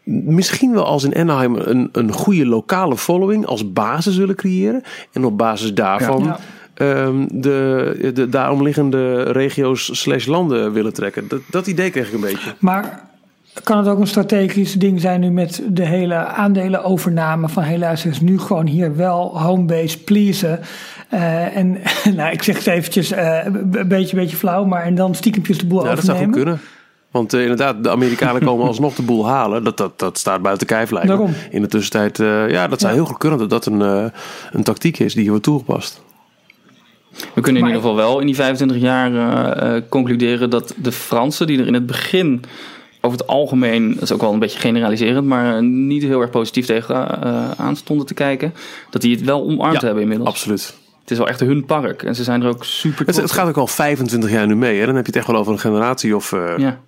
misschien 0.04 0.74
wel 0.74 0.86
als 0.86 1.04
in 1.04 1.16
Anaheim 1.16 1.56
een, 1.56 1.90
een 1.92 2.12
goede 2.12 2.46
lokale 2.46 2.98
following 2.98 3.46
als 3.46 3.74
basis 3.74 4.16
willen 4.18 4.36
creëren. 4.36 4.84
En 5.12 5.26
op 5.26 5.38
basis 5.38 5.74
daarvan 5.74 6.24
Ja. 6.24 6.40
Ehm, 6.76 7.26
de, 7.32 8.12
de 8.14 8.30
daaromliggende 8.30 9.22
regio's 9.24 9.90
slash 10.02 10.26
landen 10.26 10.74
willen 10.74 10.94
trekken. 10.94 11.28
Dat, 11.28 11.42
dat 11.52 11.68
idee 11.68 11.90
kreeg 11.90 12.08
ik 12.08 12.14
een 12.14 12.20
beetje. 12.20 12.54
Maar 12.60 13.04
kan 13.64 13.78
het 13.78 13.88
ook 13.88 14.00
een 14.00 14.08
strategisch 14.08 14.74
ding 14.74 15.02
zijn 15.02 15.20
nu 15.20 15.30
met 15.30 15.62
de 15.68 15.86
hele 15.86 16.16
aandelenovername 16.16 17.50
van 17.50 17.78
luister 17.78 18.10
eens 18.10 18.22
nu 18.22 18.40
gewoon 18.40 18.68
hier 18.68 18.96
wel 18.96 19.42
homebase 19.42 20.04
pleasen. 20.04 20.60
Eh, 21.10 21.58
en 21.58 21.78
nou, 22.16 22.32
ik 22.32 22.44
zeg 22.44 22.58
het 22.58 22.68
eventjes 22.68 23.12
eh, 23.12 23.46
een 23.46 23.88
beetje, 23.88 24.16
beetje 24.16 24.36
flauw, 24.36 24.66
maar 24.66 24.84
en 24.84 24.96
dan 24.96 25.16
stiekempjes 25.16 25.58
de 25.58 25.66
boel 25.66 25.84
Ja, 25.86 25.96
dat 25.96 26.04
zou 26.04 26.18
goed 26.18 26.28
overnemen. 26.28 26.44
kunnen. 26.44 26.60
Want 27.12 27.34
eh, 27.34 27.42
inderdaad, 27.42 27.84
de 27.84 27.90
Amerikanen 27.90 28.44
komen 28.50 28.68
alsnog 28.68 28.96
de 28.96 29.02
boel 29.02 29.28
halen. 29.28 29.64
Dat, 29.64 29.78
dat, 29.78 30.00
dat 30.00 30.18
staat 30.18 30.42
buiten 30.42 30.68
kijf 30.68 30.92
lijkt. 30.92 31.14
In 31.50 31.62
de 31.62 31.68
tussentijd, 31.68 32.18
ja, 32.52 32.68
dat 32.68 32.80
zou 32.80 32.94
Ja. 32.94 33.00
heel 33.00 33.08
goed 33.08 33.18
kunnen 33.18 33.40
dat 33.40 33.50
dat 33.50 33.66
een, 33.66 33.80
een 34.52 34.64
tactiek 34.64 35.00
is 35.00 35.12
die 35.14 35.22
hier 35.22 35.30
wordt 35.32 35.46
toegepast. 35.46 36.04
We 37.34 37.42
kunnen 37.42 37.62
in 37.62 37.68
Maar- 37.68 37.76
ieder 37.76 37.82
geval 37.82 37.96
wel 37.96 38.20
in 38.20 38.26
die 38.26 38.36
25 38.36 38.78
jaar 38.78 39.14
eh, 39.16 39.76
eh, 39.76 39.84
concluderen 39.90 40.50
dat 40.50 40.74
de 40.78 40.92
Fransen, 40.92 41.48
die 41.48 41.60
er 41.60 41.68
in 41.68 41.74
het 41.74 41.86
begin 41.86 42.44
over 43.02 43.18
het 43.18 43.28
algemeen, 43.28 43.94
dat 43.94 44.02
is 44.04 44.12
ook 44.12 44.22
wel 44.22 44.34
een 44.34 44.40
beetje 44.40 44.60
generaliserend, 44.60 45.26
maar 45.28 45.56
eh, 45.56 45.62
niet 45.62 46.04
heel 46.04 46.22
erg 46.22 46.30
positief 46.30 46.66
tegen 46.66 47.22
eh, 47.24 47.52
aan 47.58 47.76
stonden 47.76 48.06
te 48.06 48.14
kijken, 48.14 48.54
dat 48.90 49.02
die 49.02 49.16
het 49.16 49.26
wel 49.26 49.42
omarmd 49.44 49.74
Ja, 49.82 49.86
hebben 49.86 50.02
inmiddels. 50.04 50.30
Absoluut. 50.30 50.76
Het 51.02 51.12
is 51.12 51.18
wel 51.18 51.28
echt 51.28 51.40
hun 51.40 51.66
park 51.66 52.04
en 52.04 52.16
ze 52.16 52.24
zijn 52.24 52.42
er 52.42 52.48
ook 52.48 52.64
super 52.66 53.06
Het, 53.06 53.16
het 53.16 53.32
gaat 53.32 53.48
ook 53.48 53.58
al 53.58 53.68
25 53.68 54.30
jaar 54.32 54.48
nu 54.48 54.56
mee. 54.56 54.80
Hè? 54.80 54.86
Dan 54.86 54.96
heb 54.96 55.06
je 55.06 55.12
het 55.12 55.20
echt 55.20 55.28
wel 55.32 55.40
over 55.40 55.52
een 55.54 55.60
generatie 55.60 56.16
of... 56.16 56.34
eh, 56.34 56.54
ja. 56.58 56.80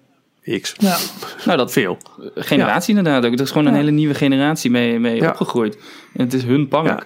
X. 0.61 0.73
Ja. 0.77 0.97
Nou, 1.45 1.57
dat 1.57 1.71
Veel. 1.71 1.97
generatie 2.35 2.95
inderdaad 2.97 3.25
ook. 3.25 3.33
Er 3.33 3.41
is 3.41 3.51
gewoon 3.51 3.65
een 3.65 3.73
Ja. 3.73 3.79
hele 3.79 3.91
nieuwe 3.91 4.13
generatie 4.13 4.71
mee, 4.71 4.99
mee 4.99 5.15
Ja. 5.15 5.29
opgegroeid. 5.29 5.77
En 6.13 6.23
het 6.23 6.33
is 6.33 6.43
hun 6.43 6.67
park. 6.67 7.05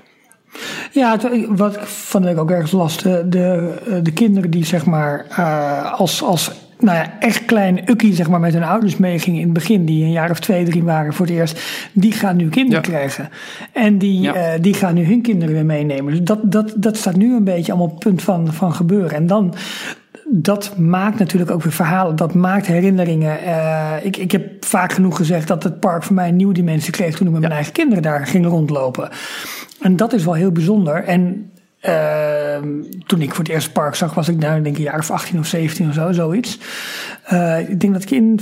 Ja. 0.91 1.17
Wat 1.49 1.75
ik 1.75 1.81
van 1.81 2.21
de 2.21 2.27
week 2.27 2.37
ook 2.39 2.51
ergens 2.51 2.71
las, 2.71 2.97
de, 2.97 3.25
de, 3.29 3.73
de 4.03 4.11
kinderen 4.13 4.49
die 4.49 4.65
zeg 4.65 4.85
maar 4.85 5.25
eh, 5.29 5.93
als, 5.99 6.23
als 6.23 6.51
nou 6.79 6.97
ja, 6.97 7.13
echt 7.19 7.45
klein 7.45 7.89
ukkie 7.89 8.13
zeg 8.13 8.29
maar 8.29 8.39
met 8.39 8.53
hun 8.53 8.63
ouders 8.63 8.97
meegingen 8.97 9.39
in 9.39 9.45
het 9.45 9.53
begin, 9.53 9.85
die 9.85 10.03
een 10.03 10.11
jaar 10.11 10.29
of 10.31 10.39
twee, 10.39 10.65
drie 10.65 10.83
waren 10.83 11.13
voor 11.13 11.25
het 11.25 11.35
eerst, 11.35 11.61
die 11.93 12.11
gaan 12.11 12.35
nu 12.35 12.49
kinderen 12.49 12.83
Ja. 12.83 12.89
krijgen. 12.89 13.29
En 13.73 13.97
die, 13.97 14.21
Ja. 14.21 14.33
eh, 14.33 14.61
die 14.61 14.73
gaan 14.73 14.93
nu 14.93 15.05
hun 15.05 15.21
kinderen 15.21 15.53
weer 15.53 15.65
meenemen. 15.65 16.11
Dus 16.13 16.21
dat, 16.23 16.51
dat, 16.51 16.73
dat 16.77 16.97
staat 16.97 17.15
nu 17.15 17.35
een 17.35 17.43
beetje 17.43 17.71
allemaal 17.71 17.87
op 17.89 17.93
het 17.95 18.03
punt 18.03 18.21
van, 18.21 18.53
van 18.53 18.73
gebeuren. 18.73 19.11
En 19.11 19.27
dan, 19.27 19.53
dat 20.33 20.77
maakt 20.77 21.19
natuurlijk 21.19 21.51
ook 21.51 21.63
weer 21.63 21.71
verhalen, 21.71 22.15
dat 22.15 22.33
maakt 22.33 22.65
herinneringen. 22.65 23.39
Eh, 23.39 23.93
ik, 24.01 24.17
ik 24.17 24.31
heb 24.31 24.65
vaak 24.65 24.93
genoeg 24.93 25.17
gezegd 25.17 25.47
dat 25.47 25.63
het 25.63 25.79
park 25.79 26.03
voor 26.03 26.15
mij 26.15 26.27
een 26.27 26.35
nieuwe 26.35 26.53
dimensie 26.53 26.91
kreeg 26.91 27.15
toen 27.15 27.27
ik 27.27 27.33
met 27.33 27.41
mijn 27.41 27.53
eigen 27.53 27.73
kinderen 27.73 28.03
daar 28.03 28.27
ging 28.27 28.45
rondlopen. 28.45 29.09
En 29.81 29.95
dat 29.95 30.13
is 30.13 30.23
wel 30.23 30.33
heel 30.33 30.51
bijzonder. 30.51 31.03
En 31.03 31.51
ehm, 31.79 32.67
toen 33.05 33.21
ik 33.21 33.29
voor 33.29 33.43
het 33.43 33.53
eerst 33.53 33.73
park 33.73 33.95
zag, 33.95 34.13
was 34.13 34.27
ik 34.27 34.37
nou, 34.37 34.57
ik 34.57 34.63
denk 34.63 34.77
een 34.77 34.83
jaar 34.83 34.99
of 34.99 35.11
18 35.11 35.39
of 35.39 35.45
17 35.45 35.87
of 35.87 35.93
zo, 35.93 36.11
zoiets. 36.11 36.59
Eh, 37.23 37.69
ik 37.69 37.79
denk 37.79 37.93
dat 37.93 38.03
ik 38.03 38.11
in. 38.11 38.39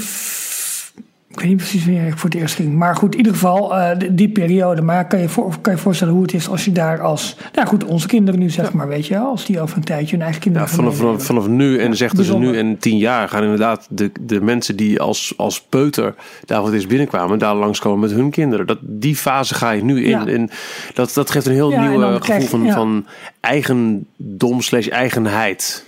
Ik 1.32 1.40
weet 1.40 1.48
niet 1.48 1.58
precies 1.58 1.86
wanneer 1.86 2.08
ik 2.08 2.18
voor 2.18 2.30
het 2.30 2.40
eerst 2.40 2.56
ging. 2.56 2.76
Maar 2.76 2.96
goed, 2.96 3.12
in 3.12 3.18
ieder 3.18 3.34
geval 3.34 3.76
eh, 3.78 3.98
die, 4.12 4.30
periode. 4.30 4.82
Maar 4.82 5.08
kan 5.08 5.20
je, 5.20 5.30
voor, 5.30 5.56
kan 5.62 5.74
je 5.74 5.80
voorstellen 5.80 6.14
hoe 6.14 6.24
het 6.24 6.34
is 6.34 6.50
als 6.50 6.66
je 6.66 6.72
daar 6.72 7.02
als... 7.02 7.36
Nou 7.54 7.68
goed, 7.68 7.84
onze 7.84 8.08
kinderen 8.08 8.40
nu 8.40 8.50
zeg 8.50 8.74
maar, 8.74 8.88
weet 8.88 9.08
je. 9.08 9.18
Als 9.18 9.46
die 9.46 9.62
over 9.62 9.78
een 9.78 9.84
tijdje 9.84 10.16
hun 10.16 10.24
eigen 10.24 10.42
kinderen 10.42 10.68
Ja, 10.68 10.74
vanaf, 10.74 10.98
vanaf, 10.98 11.24
vanaf 11.24 11.48
nu 11.48 11.80
en 11.80 11.96
zegt 11.96 12.26
ze 12.26 12.38
nu 12.38 12.58
en 12.58 12.78
tien 12.78 12.98
jaar 12.98 13.30
gaan 13.30 13.44
inderdaad 13.44 13.88
de, 13.90 14.12
de 14.22 14.42
mensen 14.42 14.76
die 14.76 15.00
als, 15.00 15.34
als 15.38 15.62
peuter 15.62 16.16
daar 16.46 16.62
wat 16.62 16.74
is 16.74 16.88
binnenkwamen, 16.88 17.40
daar 17.40 17.56
langskomen 17.56 18.00
met 18.00 18.12
hun 18.12 18.30
kinderen. 18.30 18.68
Dat, 18.68 18.80
die 18.82 19.16
fase 19.16 19.56
ga 19.56 19.72
je 19.72 19.84
nu 19.84 20.04
in. 20.04 20.10
Ja. 20.10 20.28
En 20.28 20.50
dat, 20.94 21.14
dat 21.14 21.32
geeft 21.32 21.46
een 21.46 21.54
heel 21.54 21.70
nieuw 21.70 22.20
krijg 22.20 22.44
gevoel 22.44 22.66
van, 22.66 22.74
van 22.74 23.06
eigendom 23.40 24.62
slash 24.62 24.88
eigenheid. 24.88 25.88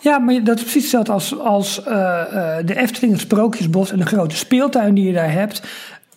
Ja, 0.00 0.18
maar 0.18 0.44
dat 0.44 0.56
is 0.56 0.62
precies 0.62 0.82
hetzelfde 0.82 1.12
als, 1.12 1.38
als 1.38 1.82
eh, 1.84 2.20
eh, 2.58 2.66
de 2.66 2.76
Efteling, 2.78 3.12
het 3.12 3.20
Sprookjesbos 3.20 3.92
en 3.92 3.98
de 3.98 4.06
grote 4.06 4.36
speeltuin 4.36 4.94
die 4.94 5.06
je 5.06 5.12
daar 5.12 5.32
hebt. 5.32 5.62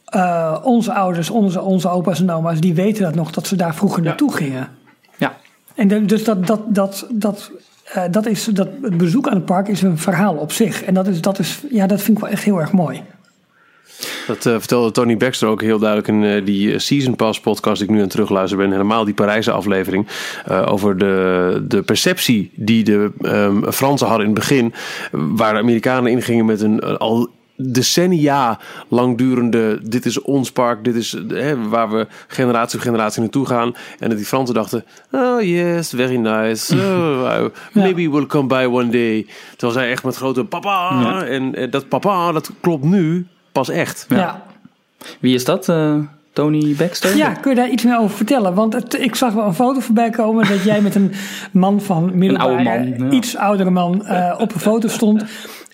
Eh, 0.05 0.57
onze 0.63 0.93
ouders, 0.93 1.29
onze, 1.29 1.61
onze 1.61 1.89
opa's 1.89 2.19
en 2.19 2.31
oma's, 2.31 2.59
die 2.59 2.73
weten 2.73 3.03
dat 3.03 3.15
nog, 3.15 3.31
dat 3.31 3.47
ze 3.47 3.55
daar 3.55 3.75
vroeger 3.75 4.03
naartoe 4.03 4.33
gingen. 4.35 4.67
Ja. 5.17 5.33
En 5.75 5.87
de- 5.87 6.05
dus 6.05 6.23
dat, 6.23 6.47
dat, 6.47 6.61
dat, 6.67 7.07
dat, 7.11 7.51
dat 8.11 8.25
is, 8.25 8.45
dat, 8.45 8.67
het 8.81 8.97
bezoek 8.97 9.27
aan 9.27 9.35
het 9.35 9.45
park 9.45 9.67
is 9.67 9.81
een 9.81 9.97
verhaal 9.97 10.35
op 10.35 10.51
zich. 10.51 10.83
En 10.83 10.93
dat, 10.93 11.07
is, 11.07 11.21
dat, 11.21 11.39
is, 11.39 11.61
ja, 11.69 11.87
dat 11.87 12.01
vind 12.01 12.17
ik 12.17 12.23
wel 12.23 12.33
echt 12.33 12.43
heel 12.43 12.59
erg 12.59 12.71
mooi. 12.71 13.03
Dat 14.27 14.45
eh, 14.45 14.53
vertelde 14.53 14.91
Tony 14.91 15.17
Baxter 15.17 15.47
ook 15.47 15.61
heel 15.61 15.79
duidelijk 15.79 16.07
in 16.07 16.23
eh, 16.23 16.45
die 16.45 16.79
Season 16.79 17.15
Pass 17.15 17.39
podcast 17.39 17.77
die 17.77 17.85
ik 17.85 17.89
nu 17.89 17.97
aan 17.97 18.03
het 18.03 18.11
terugluisteren 18.11 18.63
ben. 18.63 18.73
Helemaal 18.73 19.05
die 19.05 19.13
Parijse 19.13 19.51
aflevering. 19.51 20.07
eh, 20.45 20.65
over 20.71 20.97
de, 20.97 21.65
de 21.67 21.81
perceptie 21.81 22.51
die 22.55 22.83
de 22.83 23.11
ehm, 23.21 23.71
Fransen 23.71 24.07
hadden 24.07 24.27
in 24.27 24.33
het 24.33 24.39
begin. 24.39 24.73
Waar 25.11 25.53
de 25.53 25.59
Amerikanen 25.59 26.11
ingingen 26.11 26.45
met 26.45 26.61
een 26.61 26.79
eh, 26.79 26.95
al 26.95 27.29
decennia 27.55 28.59
langdurende 28.87 29.79
dit 29.83 30.05
is 30.05 30.21
ons 30.21 30.51
park, 30.51 30.83
dit 30.83 30.95
is 30.95 31.13
eh, 31.13 31.23
hè, 31.27 31.67
waar 31.69 31.89
we 31.89 32.07
generatie 32.27 32.77
op 32.77 32.85
generatie 32.85 33.21
naartoe 33.21 33.45
gaan. 33.45 33.75
En 33.99 34.09
dat 34.09 34.17
die 34.17 34.27
Fransen 34.27 34.55
dachten, 34.55 34.85
oh 35.11 35.41
yes, 35.41 35.89
very 35.89 36.15
nice. 36.15 36.75
Oh, 36.75 37.45
maybe 37.73 38.09
we'll 38.09 38.25
come 38.25 38.47
by 38.47 38.67
one 38.71 38.89
day. 38.89 39.25
Terwijl 39.51 39.79
zij 39.79 39.91
echt 39.91 40.03
met 40.03 40.15
grote 40.15 40.43
papa. 40.45 41.01
Ja. 41.01 41.25
En 41.25 41.55
eh, 41.55 41.71
dat 41.71 41.87
papa, 41.87 42.31
dat 42.31 42.51
klopt 42.61 42.83
nu 42.83 43.27
pas 43.53 43.69
echt. 43.69 44.05
Ja. 44.09 44.17
Ja. 44.17 44.41
Wie 45.19 45.33
is 45.35 45.45
dat? 45.45 45.69
eh, 45.69 45.95
Tony 46.33 46.75
Baxter? 46.75 47.17
Ja, 47.17 47.33
kun 47.33 47.49
je 47.51 47.57
daar 47.57 47.69
iets 47.69 47.83
meer 47.83 47.97
over 47.99 48.15
vertellen? 48.17 48.53
Want 48.53 48.73
het, 48.73 48.99
ik 48.99 49.15
zag 49.15 49.33
wel 49.33 49.45
een 49.45 49.53
foto 49.53 49.79
voorbij 49.79 50.09
komen 50.09 50.47
dat 50.47 50.63
jij 50.63 50.81
met 50.81 50.95
een 50.95 51.11
man 51.51 51.81
van 51.81 52.17
middelbare, 52.17 52.49
oude 52.69 52.95
man, 52.99 53.09
ja. 53.09 53.15
iets 53.17 53.37
oudere 53.37 53.69
man 53.69 54.05
eh, 54.05 54.35
op 54.39 54.53
een 54.53 54.59
foto 54.59 54.87
stond. 54.87 55.23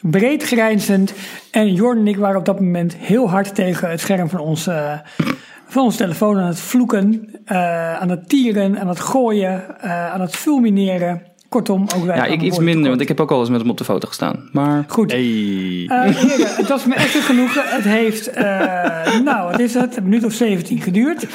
Breed 0.01 0.43
grijnzend. 0.43 1.13
En 1.51 1.73
Jorn 1.73 1.97
en 1.99 2.07
ik 2.07 2.17
waren 2.17 2.39
op 2.39 2.45
dat 2.45 2.59
moment 2.59 2.95
heel 2.95 3.29
hard 3.29 3.55
tegen 3.55 3.89
het 3.89 3.99
scherm 3.99 4.29
van 4.29 4.39
onze, 4.39 4.71
eh, 4.71 5.25
van 5.67 5.83
onze 5.83 5.97
telefoon 5.97 6.37
aan 6.39 6.47
het 6.47 6.59
vloeken. 6.59 7.29
eh, 7.45 7.93
aan 7.99 8.09
het 8.09 8.29
tieren, 8.29 8.79
aan 8.79 8.87
het 8.87 8.99
gooien, 8.99 9.79
eh, 9.81 10.11
aan 10.13 10.21
het 10.21 10.35
fulmineren. 10.35 11.21
Kortom, 11.49 11.81
ook 11.95 12.05
wij 12.05 12.15
Ja, 12.15 12.25
ik 12.25 12.41
iets 12.41 12.57
minder, 12.57 12.65
tekort. 12.65 12.87
want 12.87 13.01
ik 13.01 13.07
heb 13.07 13.19
ook 13.19 13.31
al 13.31 13.39
eens 13.39 13.49
met 13.49 13.61
hem 13.61 13.69
op 13.69 13.77
de 13.77 13.83
foto 13.83 14.07
gestaan. 14.07 14.49
Maar 14.51 14.85
Goed. 14.87 15.11
Hey. 15.11 15.21
Heren, 15.21 16.55
het 16.55 16.67
was 16.67 16.85
me 16.85 16.95
echt 16.95 17.15
een 17.15 17.21
genoegen. 17.21 17.63
Het 17.65 17.83
heeft, 17.83 18.27
eh, 18.27 19.19
nou, 19.23 19.51
wat 19.51 19.59
is 19.59 19.73
het? 19.73 19.97
Een 19.97 20.03
minuut 20.03 20.23
of 20.25 20.33
17 20.33 20.81
geduurd. 20.81 21.27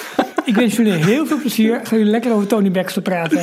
Ik 0.44 0.54
wens 0.54 0.76
jullie 0.76 0.92
heel 0.92 1.26
veel 1.26 1.38
plezier. 1.40 1.80
Ga 1.84 1.96
jullie 1.96 2.10
lekker 2.10 2.32
over 2.32 2.46
Tony 2.46 2.70
Baxter 2.70 3.02
praten. 3.02 3.38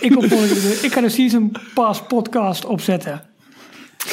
Ik, 0.00 0.10
kom 0.10 0.28
weer. 0.28 0.84
ik 0.84 0.92
ga 0.92 1.00
de 1.00 1.08
Season 1.08 1.52
Pass 1.74 2.02
podcast 2.02 2.64
opzetten. 2.64 3.22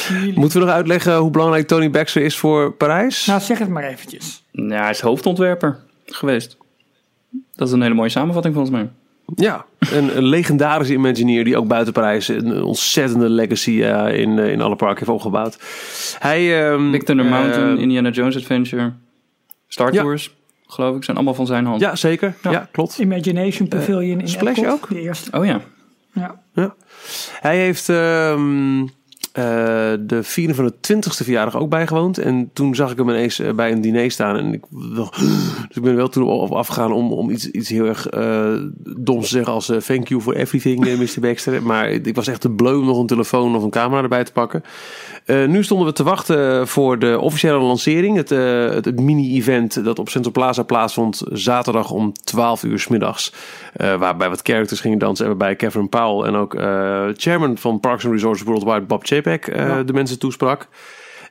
Jullie- 0.08 0.38
Moeten 0.38 0.58
we 0.60 0.64
nog 0.66 0.74
uitleggen 0.74 1.16
hoe 1.16 1.30
belangrijk 1.30 1.66
Tony 1.66 1.90
Baxter 1.90 2.22
is 2.22 2.36
voor 2.36 2.72
Parijs? 2.72 3.26
Nou, 3.26 3.40
zeg 3.40 3.58
het 3.58 3.68
maar 3.68 3.84
eventjes. 3.84 4.44
ja, 4.50 4.80
hij 4.80 4.90
is 4.90 5.00
hoofdontwerper 5.00 5.78
geweest. 6.06 6.56
Dat 7.56 7.68
is 7.68 7.74
een 7.74 7.82
hele 7.82 7.94
mooie 7.94 8.08
samenvatting 8.08 8.54
volgens 8.54 8.74
mij. 8.76 8.88
Ja, 9.34 9.64
een, 9.78 10.16
een 10.16 10.24
legendarische 10.24 10.92
Imagineer 10.92 11.44
die 11.44 11.56
ook 11.56 11.66
buiten 11.66 11.92
Parijs 11.92 12.28
een 12.28 12.62
ontzettende 12.62 13.28
legacy 13.28 13.82
eh, 13.82 14.18
in, 14.20 14.38
eh, 14.38 14.52
in 14.52 14.60
alle 14.60 14.76
parken 14.76 14.98
heeft 14.98 15.10
opgebouwd. 15.10 15.58
Hij, 16.18 16.68
ehm, 16.70 16.90
Big 16.90 17.02
Thunder 17.02 17.24
eh, 17.26 17.30
Mountain, 17.32 17.78
Indiana 17.78 18.10
Jones 18.10 18.36
Adventure, 18.36 18.92
Star 19.68 19.92
Ja. 19.92 20.00
Tours, 20.02 20.34
geloof 20.66 20.96
ik, 20.96 21.04
zijn 21.04 21.16
allemaal 21.16 21.34
van 21.34 21.46
zijn 21.46 21.66
hand. 21.66 21.80
Ja, 21.80 21.96
zeker. 21.96 22.34
Ja, 22.42 22.50
Ja. 22.50 22.68
klopt. 22.72 22.98
Imagination 22.98 23.68
Pavilion 23.68 24.20
in 24.20 24.28
Splash 24.28 24.56
Epcot, 24.58 24.72
ook? 24.72 24.88
De 24.88 25.00
eerste. 25.00 25.38
Oh 25.38 25.44
ja. 25.44 25.60
Ja. 26.12 26.40
Ja. 26.54 26.74
Hij 27.40 27.58
heeft 27.58 27.88
ehm, 27.88 28.86
eh, 29.34 29.92
de 30.00 30.22
vierde 30.22 30.54
van 30.54 30.64
de 30.64 30.72
twintigste 30.80 31.24
verjaardag 31.24 31.56
ook 31.56 31.68
bijgewoond. 31.68 32.18
En 32.18 32.50
toen 32.52 32.74
zag 32.74 32.90
ik 32.90 32.98
hem 32.98 33.08
ineens 33.08 33.38
eh, 33.38 33.52
bij 33.52 33.72
een 33.72 33.80
diner 33.80 34.10
staan. 34.10 34.36
En 34.36 34.52
ik, 34.52 34.64
dus 35.68 35.76
ik 35.76 35.82
ben 35.82 35.96
wel 35.96 36.08
toen 36.08 36.22
op 36.22 36.52
afgegaan 36.52 36.92
om, 36.92 37.12
om 37.12 37.30
iets, 37.30 37.50
iets 37.50 37.68
heel 37.68 37.86
erg 37.86 38.06
eh 38.06 38.54
doms 38.96 39.24
te 39.24 39.30
zeggen 39.30 39.52
als 39.52 39.72
thank 39.86 40.08
you 40.08 40.20
for 40.20 40.36
everything, 40.36 40.98
Mr. 40.98 41.20
Baxter. 41.20 41.62
Maar 41.62 41.90
ik 41.90 42.14
was 42.14 42.26
echt 42.26 42.40
te 42.40 42.50
bleu 42.50 42.74
om 42.74 42.84
nog 42.84 42.98
een 42.98 43.06
telefoon 43.06 43.56
of 43.56 43.62
een 43.62 43.70
camera 43.70 44.02
erbij 44.02 44.24
te 44.24 44.32
pakken. 44.32 44.62
Eh, 45.24 45.44
nu 45.44 45.64
stonden 45.64 45.86
we 45.86 45.92
te 45.92 46.02
wachten 46.02 46.68
voor 46.68 46.98
de 46.98 47.18
officiële 47.20 47.58
lancering. 47.58 48.16
Het, 48.16 48.30
eh, 48.30 48.70
het, 48.70 49.00
mini-event 49.00 49.84
dat 49.84 49.98
op 49.98 50.08
Central 50.08 50.32
Plaza 50.32 50.62
plaatsvond 50.62 51.22
zaterdag 51.32 51.90
om 51.90 52.12
12 52.12 52.62
uur 52.64 52.78
's 52.78 52.88
middags. 52.88 53.32
Eh, 53.72 53.94
waarbij 53.94 54.28
wat 54.28 54.40
characters 54.42 54.80
gingen 54.80 54.98
dansen. 54.98 55.24
En 55.24 55.30
waarbij 55.30 55.56
Kevin 55.56 55.88
Powell 55.88 56.28
en 56.28 56.34
ook 56.34 56.56
chairman 57.16 57.58
van 57.58 57.80
Parks 57.80 58.04
and 58.04 58.14
Resorts 58.14 58.42
Worldwide, 58.42 58.80
Bob 58.80 59.06
Chapek, 59.06 59.54
Ja. 59.56 59.82
de 59.82 59.92
mensen 59.92 60.18
toesprak. 60.18 60.68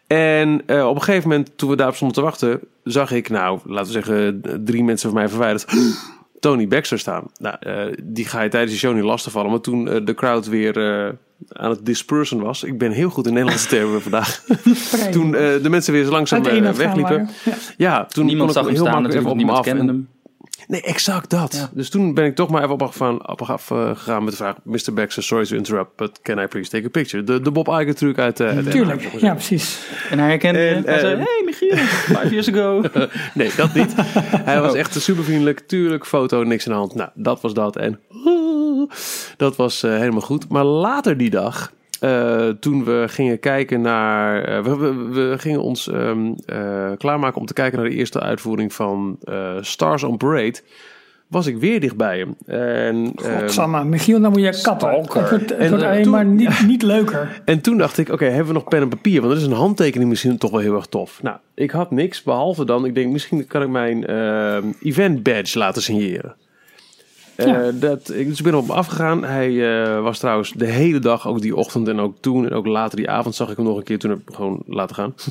En 0.07 0.61
op 0.61 0.95
een 0.95 1.01
gegeven 1.03 1.29
moment, 1.29 1.57
toen 1.57 1.69
we 1.69 1.75
daarop 1.75 1.95
stonden 1.95 2.17
te 2.17 2.23
wachten, 2.23 2.59
zag 2.83 3.11
ik, 3.11 3.29
nou, 3.29 3.59
laten 3.65 3.85
we 3.85 3.91
zeggen, 3.91 4.41
drie 4.65 4.83
mensen 4.83 5.09
van 5.09 5.17
mij 5.19 5.29
verwijderd. 5.29 5.65
Tony 6.39 6.67
Baxter 6.67 6.99
staan. 6.99 7.23
Nou, 7.37 7.57
die 8.03 8.25
ga 8.25 8.41
je 8.41 8.49
tijdens 8.49 8.71
de 8.71 8.77
show 8.77 8.95
niet 8.95 9.03
lastigvallen. 9.03 9.51
Maar 9.51 9.59
toen 9.59 9.83
de 9.85 10.13
crowd 10.13 10.47
weer 10.47 10.73
aan 11.49 11.69
het 11.69 11.85
dispersen 11.85 12.39
was. 12.41 12.63
Ik 12.63 12.77
ben 12.77 12.91
heel 12.91 13.09
goed 13.09 13.25
in 13.27 13.33
Nederlandse 13.33 13.67
termen 13.67 14.01
vandaag. 14.07 14.43
Toen 15.11 15.35
eh, 15.35 15.41
de 15.61 15.69
mensen 15.69 15.93
weer 15.93 16.03
zo 16.05 16.11
langzaam 16.11 16.45
eh, 16.45 16.61
wegliepen. 16.61 17.01
waren. 17.01 17.29
Ja. 17.45 17.53
Ja, 17.77 18.05
toen 18.05 18.25
Niemand 18.25 18.53
kon 18.53 18.63
zag 18.63 18.63
ik 18.63 18.69
hem 18.69 18.77
heel 18.77 18.85
staan 18.91 19.01
makkelijk 19.01 19.19
even 19.19 19.29
op 19.31 19.37
niemand 19.37 19.65
hem 19.65 19.75
af. 19.75 19.77
kende 19.79 19.91
En- 19.93 19.97
hem. 19.99 20.12
Nee, 20.67 20.81
exact 20.81 21.29
dat. 21.29 21.53
Ja. 21.53 21.69
Dus 21.73 21.89
toen 21.89 22.13
ben 22.13 22.25
ik 22.25 22.35
toch 22.35 22.49
maar 22.49 22.61
even 22.61 22.73
op 22.73 22.81
afgegaan, 22.81 23.27
op 23.27 23.41
af, 23.41 23.71
eh, 23.71 23.87
gegaan 23.87 24.23
met 24.23 24.31
de 24.31 24.37
vraag... 24.37 24.55
Mr. 24.63 24.93
Baxter, 24.93 25.23
sorry 25.23 25.45
to 25.45 25.55
interrupt, 25.55 25.95
but 25.95 26.21
can 26.21 26.39
I 26.39 26.47
please 26.47 26.69
take 26.69 26.85
a 26.85 26.89
picture? 26.89 27.23
De, 27.23 27.41
de 27.41 27.51
Bob 27.51 27.67
Iger 27.67 27.95
truc 27.95 28.19
uit... 28.19 28.39
eh 28.39 28.47
uit 28.47 28.55
Anaheim, 28.57 28.75
Tuurlijk, 28.75 29.21
ja 29.21 29.33
precies. 29.33 29.79
En 30.09 30.19
hij 30.19 30.27
herkende 30.27 30.59
En, 30.59 30.81
je. 30.81 30.85
Hij 30.85 30.99
zei, 30.99 31.13
eh, 31.13 31.19
hey 31.19 31.41
Michiel, 31.45 31.77
five 31.77 32.29
years 32.29 32.49
ago. 32.49 32.81
Nee, 33.33 33.51
dat 33.55 33.73
niet. 33.73 33.93
Hij 34.49 34.61
was 34.61 34.73
echt 34.73 35.01
super 35.01 35.23
vriendelijk. 35.23 35.59
Tuurlijk, 35.59 36.05
foto, 36.05 36.43
niks 36.43 36.67
aan 36.67 36.73
de 36.73 36.79
hand. 36.79 36.95
Nou, 36.95 37.09
dat 37.13 37.41
was 37.41 37.53
dat. 37.53 37.75
En 37.75 37.99
dat 39.37 39.55
was 39.55 39.83
eh, 39.83 39.97
helemaal 39.97 40.21
goed. 40.21 40.49
Maar 40.49 40.63
later 40.63 41.17
die 41.17 41.29
dag, 41.29 41.71
eh, 42.03 42.49
toen 42.49 42.83
we 42.83 43.03
gingen 43.07 43.39
kijken 43.39 43.81
naar... 43.81 44.43
eh, 44.43 44.63
we, 44.63 44.75
we, 44.77 44.93
we 45.11 45.35
gingen 45.37 45.61
ons 45.61 45.89
ehm, 45.89 46.31
eh, 46.45 46.91
klaarmaken 46.97 47.39
om 47.39 47.45
te 47.45 47.53
kijken 47.53 47.79
naar 47.79 47.89
de 47.89 47.95
eerste 47.95 48.19
uitvoering 48.19 48.73
van 48.73 49.17
eh, 49.23 49.51
Stars 49.61 50.03
on 50.03 50.17
Parade... 50.17 50.59
was 51.27 51.47
ik 51.47 51.57
weer 51.57 51.79
dichtbij 51.79 52.17
hem. 52.17 52.35
En, 52.45 53.11
ehm, 53.15 53.39
Godsamme, 53.39 53.83
Michiel, 53.83 54.21
dan 54.21 54.31
moet 54.31 54.41
je 54.41 54.61
kappen. 54.61 54.89
Stalker. 54.89 55.21
Het 55.21 55.29
wordt, 55.29 55.49
het 55.49 55.59
En, 55.59 55.69
wordt 55.69 55.83
alleen 55.83 56.03
toen- 56.03 56.11
maar 56.11 56.25
niet, 56.25 56.63
niet 56.67 56.81
leuker. 56.81 57.41
En 57.45 57.61
toen 57.61 57.77
dacht 57.77 57.97
ik, 57.97 58.09
oké, 58.09 58.25
hebben 58.25 58.47
we 58.47 58.53
nog 58.53 58.63
pen 58.67 58.81
en 58.81 58.89
papier? 58.89 59.21
Want 59.21 59.33
dat 59.33 59.41
is 59.41 59.47
een 59.47 59.53
handtekening 59.53 60.09
misschien 60.09 60.37
toch 60.37 60.51
wel 60.51 60.59
heel 60.59 60.75
erg 60.75 60.85
tof. 60.85 61.19
Nou, 61.23 61.37
ik 61.55 61.71
had 61.71 61.91
niks, 61.91 62.23
behalve 62.23 62.65
dan, 62.65 62.85
ik 62.85 62.95
denk, 62.95 63.11
misschien 63.11 63.47
kan 63.47 63.61
ik 63.61 63.69
mijn 63.69 64.05
ehm, 64.05 64.63
event 64.81 65.23
badge 65.23 65.57
laten 65.57 65.81
signeren. 65.81 66.35
Eh, 67.35 67.45
Ja. 67.45 67.71
dat, 67.71 68.11
ik 68.13 68.27
dus 68.27 68.41
ben 68.41 68.55
op 68.55 68.67
hem 68.67 68.75
afgegaan. 68.77 69.23
Hij 69.23 69.83
eh, 69.83 70.01
was 70.01 70.19
trouwens 70.19 70.51
de 70.51 70.65
hele 70.65 70.99
dag, 70.99 71.27
ook 71.27 71.41
die 71.41 71.55
ochtend 71.55 71.87
en 71.87 71.99
ook 71.99 72.15
toen. 72.19 72.45
En 72.45 72.53
ook 72.53 72.65
later 72.65 72.97
die 72.97 73.09
avond 73.09 73.35
zag 73.35 73.49
ik 73.49 73.57
hem 73.57 73.65
nog 73.65 73.77
een 73.77 73.83
keer. 73.83 73.99
Toen 73.99 74.09
heb 74.09 74.19
ik 74.19 74.25
hem 74.27 74.35
gewoon 74.35 74.63
laten 74.67 74.95
gaan. 74.95 75.13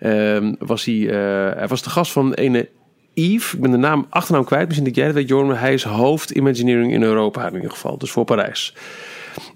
Ehm, 0.00 0.54
was 0.58 0.84
hij, 0.84 1.08
eh, 1.08 1.56
hij 1.58 1.68
was 1.68 1.82
de 1.82 1.90
gast 1.90 2.12
van 2.12 2.32
ene 2.32 2.68
Yves. 3.14 3.52
Ik 3.54 3.60
ben 3.60 3.70
de 3.70 3.76
naam, 3.76 4.06
achternaam 4.08 4.44
kwijt. 4.44 4.64
Misschien 4.66 4.86
dat 4.86 4.96
jij 4.96 5.06
dat 5.06 5.14
weet, 5.14 5.28
Jorn. 5.28 5.46
Maar 5.46 5.60
hij 5.60 5.74
is 5.74 5.84
hoofd 5.84 6.30
Imagineering 6.30 6.92
in 6.92 7.02
Europa 7.02 7.48
in 7.48 7.54
ieder 7.54 7.70
geval. 7.70 7.98
Dus 7.98 8.10
voor 8.10 8.24
Parijs. 8.24 8.74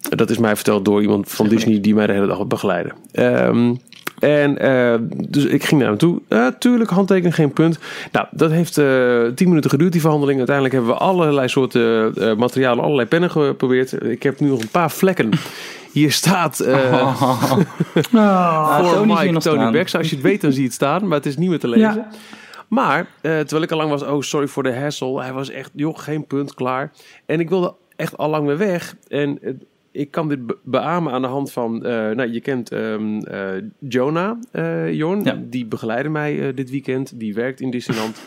Dat 0.09 0.31
is 0.31 0.39
mij 0.39 0.57
verteld 0.57 0.85
door 0.85 1.03
iemand 1.03 1.31
van 1.31 1.49
Disney 1.49 1.81
die 1.81 1.95
mij 1.95 2.07
de 2.07 2.13
hele 2.13 2.27
dag 2.27 2.47
begeleidde. 2.47 2.93
Ehm, 3.13 3.75
en 4.21 4.59
eh, 4.59 4.95
dus 5.29 5.45
ik 5.45 5.65
ging 5.65 5.81
naar 5.81 5.91
hem 5.91 5.99
toe. 5.99 6.21
Eh, 6.29 6.47
tuurlijk, 6.59 6.91
handtekening, 6.91 7.35
geen 7.35 7.53
punt. 7.53 7.79
Nou, 8.13 8.27
dat 8.31 8.51
heeft 8.51 8.79
eh 8.79 9.25
tien 9.35 9.49
minuten 9.49 9.71
geduurd, 9.71 9.93
die 9.93 10.01
verhandeling. 10.01 10.39
Uiteindelijk 10.39 10.77
hebben 10.77 10.95
we 10.95 11.01
allerlei 11.01 11.49
soorten 11.49 12.15
eh, 12.15 12.37
materialen, 12.37 12.85
allerlei 12.85 13.09
pennen 13.09 13.31
geprobeerd. 13.31 14.05
Ik 14.05 14.23
heb 14.23 14.41
nu 14.41 14.49
nog 14.49 14.61
een 14.61 14.69
paar 14.69 14.91
vlekken. 14.91 15.31
Hier 15.93 16.13
staat 16.13 16.61
eh, 16.61 16.75
Oh, 16.75 17.53
voor 18.83 18.93
Tony 18.93 19.13
Mike 19.13 19.39
Tony. 19.39 19.71
Becks. 19.71 19.95
Als 19.95 20.09
je 20.09 20.15
het 20.15 20.25
weet, 20.25 20.41
dan 20.41 20.51
zie 20.53 20.61
je 20.61 20.67
het 20.67 20.77
staan. 20.77 21.09
Maar 21.09 21.17
het 21.17 21.27
is 21.27 21.37
niet 21.37 21.49
meer 21.49 21.59
te 21.59 21.69
lezen. 21.69 21.95
Ja. 21.95 22.09
Maar, 22.69 22.99
eh, 22.99 23.39
terwijl 23.39 23.63
ik 23.63 23.71
al 23.71 23.77
lang 23.77 23.91
was, 23.91 24.03
oh 24.03 24.21
sorry 24.21 24.47
voor 24.47 24.63
de 24.63 24.75
hassle. 24.75 25.21
Hij 25.21 25.33
was 25.33 25.51
echt, 25.51 25.71
joh, 25.75 25.99
geen 25.99 26.27
punt, 26.27 26.55
klaar. 26.55 26.93
En 27.27 27.41
ik 27.41 27.49
wilde 27.49 27.75
echt 27.97 28.17
al 28.17 28.29
lang 28.29 28.47
weer 28.47 28.59
weg. 28.59 28.97
En 29.09 29.39
ik 29.93 30.11
kan 30.11 30.29
dit 30.29 30.47
be- 30.47 30.59
beamen 30.65 31.13
aan 31.13 31.23
de 31.23 31.29
hand 31.29 31.53
van, 31.53 31.85
eh, 31.85 31.93
nou 31.93 32.33
je 32.33 32.41
kent 32.41 32.71
eh, 32.73 32.97
Jonah, 33.79 34.37
eh 34.53 34.93
Jorn. 34.93 35.25
Ja. 35.25 35.43
Die 35.45 35.67
begeleidde 35.67 36.09
mij 36.09 36.55
dit 36.55 36.71
weekend. 36.71 37.19
Die 37.21 37.35
werkt 37.35 37.61
in 37.61 37.71
Disneyland. 37.71 38.23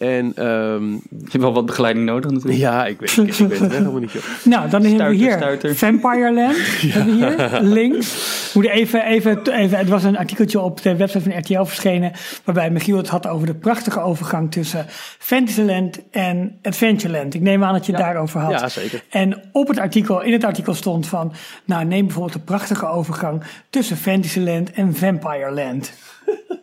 En 0.00 0.32
ehm, 0.34 0.90
Je 0.90 1.00
hebt 1.22 1.42
wel 1.42 1.52
wat 1.52 1.66
begeleiding 1.66 2.06
nodig 2.06 2.30
natuurlijk. 2.30 2.58
ja, 2.58 2.86
ik 2.86 3.00
weet, 3.00 3.16
ik, 3.16 3.26
ik 3.26 3.48
weet 3.48 3.58
het 3.58 3.72
helemaal 3.72 4.00
niet. 4.00 4.12
Joh. 4.12 4.22
Nou, 4.44 4.70
dan 4.70 4.82
hebben 4.82 5.08
we 5.08 5.14
hier 5.14 5.32
stuiter. 5.32 5.76
Vampire 5.76 6.32
Land. 6.32 6.56
Hebben 6.92 7.18
we 7.18 7.26
hier, 7.26 7.60
links. 7.62 8.50
Moet 8.54 8.66
even, 8.66 9.04
even, 9.04 9.52
even, 9.52 9.78
het 9.78 9.88
was 9.88 10.04
een 10.04 10.18
artikeltje 10.18 10.60
op 10.60 10.82
de 10.82 10.96
website 10.96 11.30
van 11.30 11.38
RTL 11.38 11.62
verschenen. 11.62 12.12
Waarbij 12.44 12.70
Michiel 12.70 12.96
het 12.96 13.08
had 13.08 13.26
over 13.26 13.46
de 13.46 13.54
prachtige 13.54 14.00
overgang 14.00 14.50
tussen 14.50 14.86
Fantasyland 15.18 16.00
en 16.10 16.58
Adventureland. 16.62 17.34
Ik 17.34 17.40
neem 17.40 17.64
aan 17.64 17.72
dat 17.72 17.86
je 17.86 17.92
het 17.92 18.00
daarover 18.00 18.40
had. 18.40 18.60
Ja, 18.60 18.68
zeker. 18.68 19.02
En 19.10 19.42
op 19.52 19.68
het 19.68 19.78
artikel, 19.78 20.22
in 20.22 20.32
het 20.32 20.44
artikel 20.44 20.74
stond 20.74 21.06
van, 21.06 21.32
nou 21.64 21.84
neem 21.84 22.04
bijvoorbeeld 22.04 22.34
de 22.34 22.44
prachtige 22.44 22.86
overgang 22.86 23.42
tussen 23.70 23.96
Fantasyland 23.96 24.70
en 24.70 24.96
Vampire 24.96 25.50
Land. 25.50 25.92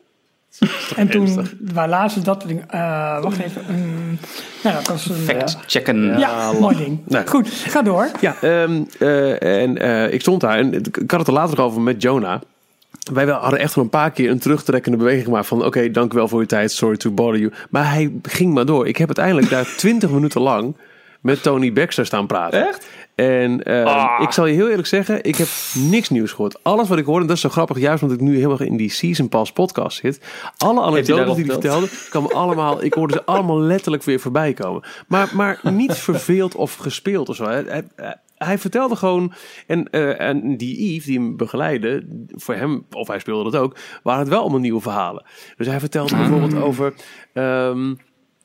en 0.95 1.09
toen, 1.09 1.47
waar 1.73 1.89
lazen 1.89 2.23
dat 2.23 2.43
ding, 2.47 2.63
eh, 2.69 3.21
wacht 3.21 3.39
even, 3.39 3.63
nou 4.63 4.75
dat 4.75 4.87
was 4.87 5.09
een, 5.09 5.15
Fact 5.15 5.57
checken. 5.67 6.03
ja, 6.03 6.17
Ja, 6.17 6.51
mooi 6.51 6.75
ding. 6.77 7.27
Goed, 7.29 7.49
ga 7.49 7.81
door. 7.81 8.07
Ja, 8.21 8.35
ehm, 8.41 8.83
eh, 8.99 9.61
en 9.63 9.77
eh, 9.77 10.13
ik 10.13 10.21
stond 10.21 10.41
daar 10.41 10.57
en 10.57 10.73
ik 10.73 10.95
had 11.07 11.19
het 11.19 11.27
er 11.27 11.33
later 11.33 11.57
nog 11.57 11.65
over 11.65 11.81
met 11.81 12.01
Jonah. 12.01 12.41
Wij 13.13 13.25
wel- 13.25 13.39
hadden 13.39 13.59
echt 13.59 13.73
wel 13.75 13.83
een 13.83 13.89
paar 13.89 14.11
keer 14.11 14.29
een 14.29 14.39
terugtrekkende 14.39 14.97
beweging 14.97 15.23
gemaakt 15.25 15.47
van... 15.47 15.65
oké, 15.65 15.91
dank 15.91 16.13
u 16.13 16.15
wel 16.15 16.27
voor 16.27 16.39
uw 16.39 16.45
tijd, 16.45 16.71
sorry 16.71 16.97
to 16.97 17.11
bother 17.11 17.39
you. 17.39 17.51
Maar 17.69 17.89
hij 17.91 18.11
ging 18.21 18.53
maar 18.53 18.65
door. 18.65 18.87
Ik 18.87 18.97
heb 18.97 19.07
uiteindelijk 19.07 19.49
daar 19.49 19.75
20 19.77 20.09
minuten 20.09 20.41
lang 20.41 20.75
met 21.21 21.43
Tony 21.43 21.73
Baxter 21.73 22.05
staan 22.05 22.27
praten. 22.27 22.67
Echt? 22.67 22.85
En 23.17 23.63
eh, 23.63 23.83
Ah. 23.85 24.21
ik 24.21 24.31
zal 24.31 24.45
je 24.45 24.53
heel 24.53 24.69
eerlijk 24.69 24.87
zeggen, 24.87 25.23
ik 25.23 25.35
heb 25.35 25.47
niks 25.73 26.09
nieuws 26.09 26.31
gehoord. 26.31 26.63
Alles 26.63 26.87
wat 26.87 26.97
ik 26.97 27.05
hoorde, 27.05 27.21
en 27.21 27.27
dat 27.27 27.35
is 27.35 27.41
zo 27.41 27.49
grappig, 27.49 27.79
juist 27.79 28.03
omdat 28.03 28.17
ik 28.17 28.23
nu 28.23 28.35
helemaal 28.35 28.61
in 28.61 28.77
die 28.77 28.89
Season 28.91 29.29
Pass 29.29 29.51
podcast 29.51 29.97
zit. 29.97 30.21
Alle 30.57 30.81
anekdotes 30.81 31.35
die 31.35 31.45
hij 31.45 31.53
verteld? 31.53 31.87
vertelde, 31.89 32.09
kwamen 32.09 32.31
allemaal, 32.31 32.83
ik 32.83 32.93
hoorde 32.93 33.13
ze 33.13 33.25
allemaal 33.25 33.59
letterlijk 33.61 34.03
weer 34.03 34.19
voorbij 34.19 34.53
komen. 34.53 34.83
Maar, 35.07 35.29
maar 35.33 35.59
niet 35.63 35.93
verveeld 36.09 36.55
of 36.55 36.75
gespeeld 36.75 37.29
of 37.29 37.35
zo. 37.35 37.43
Hij, 37.45 37.63
hij, 37.67 38.15
hij 38.35 38.57
vertelde 38.57 38.95
gewoon, 38.95 39.33
en, 39.67 39.89
eh, 39.89 40.19
en 40.19 40.57
die 40.57 40.93
Yves 40.93 41.05
die 41.05 41.17
hem 41.19 41.37
begeleidde, 41.37 42.05
voor 42.29 42.55
hem, 42.55 42.85
of 42.91 43.07
hij 43.07 43.19
speelde 43.19 43.51
dat 43.51 43.61
ook, 43.61 43.77
waren 44.03 44.19
het 44.19 44.29
wel 44.29 44.41
allemaal 44.41 44.59
nieuwe 44.59 44.81
verhalen. 44.81 45.25
Dus 45.57 45.67
hij 45.67 45.79
vertelde 45.79 46.15
bijvoorbeeld 46.15 46.55
over... 46.55 46.93
ehm, 47.33 47.93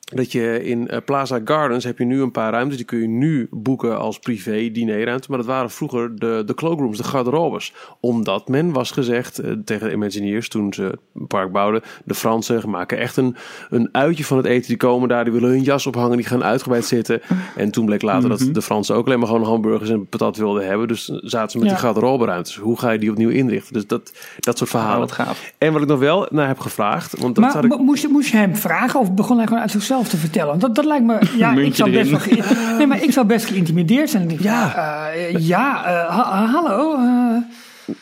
dat 0.03 0.31
je 0.31 0.63
in 0.63 0.87
eh, 0.87 0.97
Plaza 1.05 1.39
Gardens 1.45 1.83
heb 1.83 1.97
je 1.97 2.05
nu 2.05 2.21
een 2.21 2.31
paar 2.31 2.51
ruimtes. 2.51 2.77
Die 2.77 2.85
kun 2.85 2.99
je 2.99 3.07
nu 3.07 3.47
boeken 3.51 3.99
als 3.99 4.19
privé 4.19 4.69
dinerruimte. 4.71 5.27
Maar 5.29 5.37
dat 5.37 5.47
waren 5.47 5.69
vroeger 5.69 6.15
de, 6.15 6.43
de 6.45 6.53
cloakrooms, 6.53 6.97
de 6.97 7.03
garderobes. 7.03 7.73
Omdat 7.99 8.47
men 8.47 8.71
was 8.71 8.91
gezegd 8.91 9.39
eh, 9.39 9.51
tegen 9.65 9.87
de 9.87 9.93
Imagineers 9.93 10.49
toen 10.49 10.73
ze 10.73 10.83
het 10.83 11.27
park 11.27 11.51
bouwden. 11.51 11.81
De 12.05 12.13
Fransen 12.15 12.69
maken 12.69 12.97
echt 12.97 13.17
een, 13.17 13.35
een 13.69 13.89
uitje 13.91 14.23
van 14.25 14.37
het 14.37 14.45
eten. 14.45 14.67
Die 14.67 14.77
komen 14.77 15.09
daar, 15.09 15.23
die 15.23 15.33
willen 15.33 15.49
hun 15.49 15.61
jas 15.61 15.87
ophangen. 15.87 16.17
Die 16.17 16.25
gaan 16.25 16.43
uitgebreid 16.43 16.85
zitten. 16.85 17.21
En 17.55 17.71
toen 17.71 17.85
bleek 17.85 18.01
later 18.01 18.29
dat 18.29 18.49
de 18.51 18.61
Fransen 18.61 18.95
ook 18.95 19.05
alleen 19.05 19.19
maar 19.19 19.27
gewoon 19.27 19.43
hamburgers 19.43 19.89
en 19.89 20.07
patat 20.07 20.37
wilden 20.37 20.67
hebben. 20.67 20.87
Dus 20.87 21.05
zaten 21.05 21.51
ze 21.51 21.57
met 21.57 21.67
Ja. 21.67 21.73
die 21.73 21.83
garderobe 21.83 22.25
ruimtes. 22.25 22.55
Hoe 22.57 22.79
ga 22.79 22.89
je 22.91 22.99
die 22.99 23.11
opnieuw 23.11 23.29
inrichten? 23.29 23.73
Dus 23.73 23.87
dat, 23.87 24.11
dat 24.39 24.57
soort 24.57 24.69
verhalen. 24.69 24.99
wat 24.99 25.11
gaaf. 25.11 25.53
En 25.57 25.73
wat 25.73 25.81
ik 25.81 25.87
nog 25.87 25.99
wel 25.99 26.27
naar 26.31 26.47
heb 26.47 26.59
gevraagd. 26.59 27.19
Want 27.19 27.35
dat 27.35 27.43
had 27.43 27.53
Maar 27.53 27.63
ik... 27.63 27.69
mo- 27.69 27.77
moest, 27.83 28.01
je, 28.01 28.07
moest 28.07 28.29
je 28.31 28.37
hem 28.37 28.55
vragen 28.55 28.99
of 28.99 29.13
begon 29.13 29.37
hij 29.37 29.45
gewoon 29.45 29.61
uit 29.61 29.71
zichzelf 29.71 29.92
te 30.01 30.17
vertellen? 30.17 30.59
Dat, 30.59 30.75
dat 30.75 30.85
lijkt 30.85 31.05
me. 31.05 31.19
Ja, 31.37 31.51
ik 31.51 31.75
zou 31.75 31.91
best 31.91 32.09
wel. 32.11 32.77
Nee, 32.77 32.87
maar 32.87 33.03
ik 33.03 33.11
zou 33.11 33.25
best 33.25 33.45
geïntimideerd 33.45 34.09
zijn. 34.09 34.23
Ik 34.23 34.29
denk, 34.29 34.41
Ja. 34.41 34.71
ja, 34.75 35.09
eh, 35.11 35.35
ja 35.47 35.85
eh, 35.85 36.09
ha- 36.17 36.45
hallo. 36.45 36.93
eh, 36.95 37.37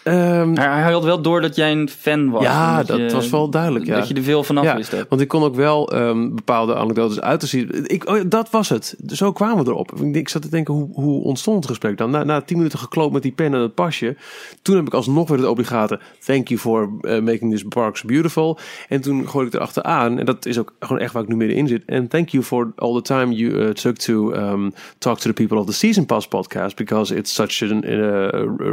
ehm, 0.03 0.55
Hij, 0.55 0.81
hij 0.81 0.91
had 0.91 1.03
wel 1.03 1.21
door 1.21 1.41
dat 1.41 1.55
jij 1.55 1.71
een 1.71 1.89
fan 1.89 2.29
was. 2.29 2.43
Ja, 2.43 2.83
dat 2.83 2.97
je- 2.97 3.09
was 3.09 3.29
wel 3.29 3.49
duidelijk, 3.49 3.85
ja. 3.85 3.95
Dat 3.97 4.07
je 4.07 4.13
er 4.13 4.23
veel 4.23 4.43
vanaf 4.43 4.63
ja, 4.63 4.75
wist. 4.75 5.05
want 5.09 5.21
ik 5.21 5.27
kon 5.27 5.43
ook 5.43 5.55
wel 5.55 5.91
ehm, 5.91 6.29
bepaalde 6.35 6.75
anekdotes 6.75 7.21
uit 7.21 7.39
te 7.39 7.47
zien. 7.47 7.69
Ik, 7.83 8.07
oh 8.09 8.21
dat 8.27 8.49
was 8.49 8.69
het. 8.69 8.95
Zo 9.07 9.31
kwamen 9.31 9.63
we 9.65 9.69
erop. 9.71 9.91
Ik, 10.01 10.15
ik 10.15 10.29
zat 10.29 10.41
te 10.41 10.49
denken, 10.49 10.73
hoe, 10.73 10.89
hoe 10.93 11.23
ontstond 11.23 11.57
het 11.57 11.67
gesprek 11.67 11.97
dan? 11.97 12.09
Na, 12.11 12.23
na 12.23 12.41
tien 12.41 12.57
minuten 12.57 12.79
gekloopt 12.79 13.13
met 13.13 13.21
die 13.21 13.31
pen 13.31 13.53
en 13.53 13.59
het 13.61 13.75
pasje. 13.75 14.15
Toen 14.61 14.75
heb 14.75 14.85
ik 14.85 14.93
alsnog 14.93 15.27
weer 15.29 15.37
het 15.37 15.47
obligate... 15.47 15.99
Thank 16.25 16.47
you 16.47 16.59
for 16.59 16.89
eh, 17.01 17.19
making 17.19 17.51
this 17.51 17.63
parks 17.63 18.03
beautiful. 18.03 18.57
En 18.89 19.01
toen 19.01 19.27
gooide 19.29 19.49
ik 19.49 19.55
erachteraan. 19.55 20.19
En 20.19 20.25
dat 20.25 20.45
is 20.45 20.59
ook 20.59 20.73
gewoon 20.79 21.01
echt 21.01 21.13
waar 21.13 21.23
ik 21.23 21.29
nu 21.29 21.35
middenin 21.35 21.67
zit. 21.67 21.83
En 21.85 22.07
thank 22.07 22.29
you 22.29 22.43
for 22.43 22.71
all 22.75 22.93
the 22.93 23.01
time 23.01 23.33
you 23.33 23.51
uh, 23.53 23.69
took 23.69 23.97
to 23.97 24.33
um, 24.33 24.73
talk 24.97 25.19
to 25.19 25.29
the 25.29 25.33
people 25.33 25.57
of 25.57 25.65
the 25.65 25.73
Season 25.73 26.05
Pass 26.05 26.27
podcast. 26.27 26.75
Because 26.75 27.15
it's 27.15 27.33
such 27.33 27.61
an, 27.71 27.83
uh, 27.85 28.27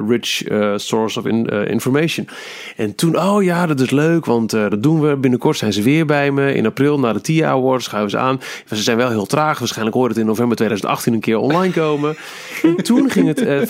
rich 0.09 0.51
uh, 0.51 0.77
source 0.99 1.19
of 1.19 1.27
in, 1.27 1.47
uh, 1.53 1.71
information. 1.71 2.29
En 2.77 2.95
toen, 2.95 3.19
oh 3.19 3.43
ja, 3.43 3.67
dat 3.67 3.81
is 3.81 3.91
leuk, 3.91 4.25
want 4.25 4.55
uh, 4.55 4.71
dat 4.71 4.83
doen 4.83 5.01
we. 5.01 5.17
Binnenkort 5.17 5.57
zijn 5.57 5.73
ze 5.73 5.83
weer 5.83 6.07
bij 6.07 6.31
me. 6.31 6.55
In 6.55 6.67
april, 6.67 6.99
na 6.99 7.13
de 7.13 7.21
TIA 7.21 7.51
Awards, 7.51 7.85
schuiven 7.85 8.11
ze 8.11 8.19
aan. 8.19 8.41
Ze 8.67 8.83
zijn 8.83 8.97
wel 8.97 9.11
heel 9.11 9.27
traag. 9.27 9.59
Waarschijnlijk 9.59 9.97
hoort 9.97 10.11
het 10.11 10.19
in 10.19 10.27
november 10.27 10.57
2018 10.57 11.13
een 11.13 11.21
keer 11.21 11.39
online 11.39 11.73
komen. 11.73 12.17
en 12.63 12.77
toen 12.77 13.11
ging 13.11 13.27
het, 13.27 13.43
uh, 13.43 13.63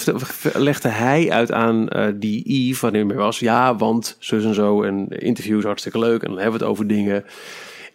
legde 0.55 0.88
hij 0.88 1.31
uit 1.31 1.53
aan 1.53 1.88
die 2.14 2.43
Yves, 2.45 2.81
wanneer 2.81 3.01
hij 3.01 3.11
mee 3.11 3.25
was. 3.25 3.38
Ja, 3.38 3.77
want 3.77 4.17
zus 4.19 4.45
en 4.45 4.55
zo. 4.55 4.83
En 4.83 5.09
interviews 5.09 5.64
hartstikke 5.64 5.99
leuk. 5.99 6.23
En 6.23 6.29
dan 6.29 6.38
hebben 6.38 6.59
we 6.59 6.64
het 6.64 6.73
over 6.73 6.87
dingen. 6.87 7.25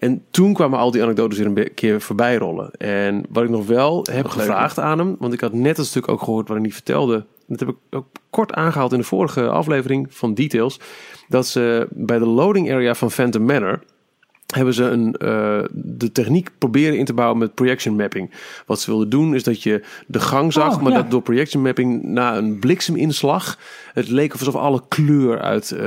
En 0.04 0.24
toen 0.32 0.54
kwamen 0.54 0.80
al 0.80 0.91
die 0.91 1.04
anekdotes 1.04 1.38
weer 1.38 1.48
een 1.48 1.74
keer 1.74 2.02
voorbij 2.02 2.36
rollen. 2.36 2.72
En 2.72 3.24
wat 3.30 3.43
ik 3.43 3.50
nog 3.50 3.65
wel 3.65 4.06
heb 4.12 4.28
gevraagd 4.28 4.80
aan 4.80 5.00
hem, 5.00 5.15
want 5.19 5.34
ik 5.34 5.39
had 5.39 5.54
net 5.54 5.78
een 5.78 5.86
stuk 5.86 6.08
ook 6.08 6.19
gehoord 6.19 6.48
waar 6.48 6.58
hij 6.58 6.65
niet 6.65 6.74
vertelde. 6.74 7.26
Dat 7.47 7.60
heb 7.60 7.69
ik 7.69 7.75
ook 7.89 8.08
kort 8.29 8.53
aangehaald 8.53 8.91
in 8.91 8.99
de 8.99 9.06
vorige 9.06 9.47
aflevering 9.49 10.08
van 10.10 10.34
Details. 10.34 10.79
Dat 11.27 11.47
ze 11.47 11.88
bij 11.89 12.19
de 12.19 12.25
loading 12.25 12.71
area 12.71 12.95
van 12.95 13.12
Phantom 13.12 13.45
Manor 13.45 13.79
hebben 14.56 14.73
ze 14.73 14.84
een, 14.84 15.15
uh, 15.23 15.63
de 15.71 16.12
techniek 16.12 16.49
proberen 16.58 16.97
in 16.97 17.06
te 17.06 17.13
bouwen 17.13 17.38
met 17.38 17.53
projection 17.53 17.95
mapping. 17.95 18.32
Wat 18.65 18.82
ze 18.82 18.89
wilden 18.89 19.10
doen 19.10 19.36
is 19.36 19.43
dat 19.43 19.63
je 19.63 19.84
de 20.08 20.19
gang 20.19 20.53
zag, 20.53 20.75
Oh, 20.75 20.82
maar 20.82 20.91
ja. 20.91 21.01
dat 21.01 21.12
door 21.12 21.21
projection 21.21 21.63
mapping 21.63 22.03
na 22.03 22.38
een 22.38 22.60
blikseminslag 22.60 23.58
het 23.93 24.10
leek 24.10 24.32
alsof 24.32 24.56
alle 24.56 24.82
kleur 24.88 25.39
uit 25.41 25.71
uh, 25.71 25.79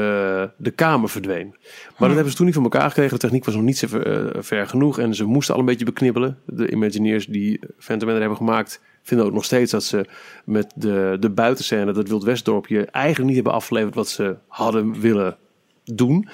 de 0.56 0.70
kamer 0.74 1.08
verdween. 1.08 1.54
Maar 1.98 2.08
dat 2.08 2.12
hebben 2.12 2.30
ze 2.30 2.36
toen 2.36 2.46
niet 2.46 2.54
van 2.54 2.64
elkaar 2.64 2.88
gekregen. 2.88 3.12
De 3.12 3.18
techniek 3.18 3.44
was 3.44 3.54
nog 3.54 3.62
niet 3.64 3.78
zo 3.78 3.86
ver, 3.86 4.34
uh, 4.36 4.42
ver 4.42 4.66
genoeg 4.66 4.98
en 4.98 5.14
ze 5.14 5.24
moesten 5.24 5.54
al 5.54 5.60
een 5.60 5.66
beetje 5.66 5.84
beknibbelen. 5.84 6.38
De 6.46 6.70
Imagineers 6.70 7.26
die 7.26 7.60
Phantom 7.78 8.06
Manor 8.06 8.20
hebben 8.20 8.38
gemaakt 8.38 8.80
vinden 9.06 9.26
ook 9.26 9.32
nog 9.32 9.44
steeds 9.44 9.70
dat 9.70 9.84
ze 9.84 10.06
met 10.44 10.72
de, 10.74 11.16
de 11.20 11.30
buitenscène, 11.30 11.92
dat 11.92 12.08
Wild 12.08 12.24
Westdorpje, 12.24 12.84
eigenlijk 12.84 13.26
niet 13.26 13.34
hebben 13.34 13.52
afgeleverd 13.52 13.94
wat 13.94 14.08
ze 14.08 14.36
hadden 14.48 15.00
willen 15.00 15.36
doen. 15.84 16.28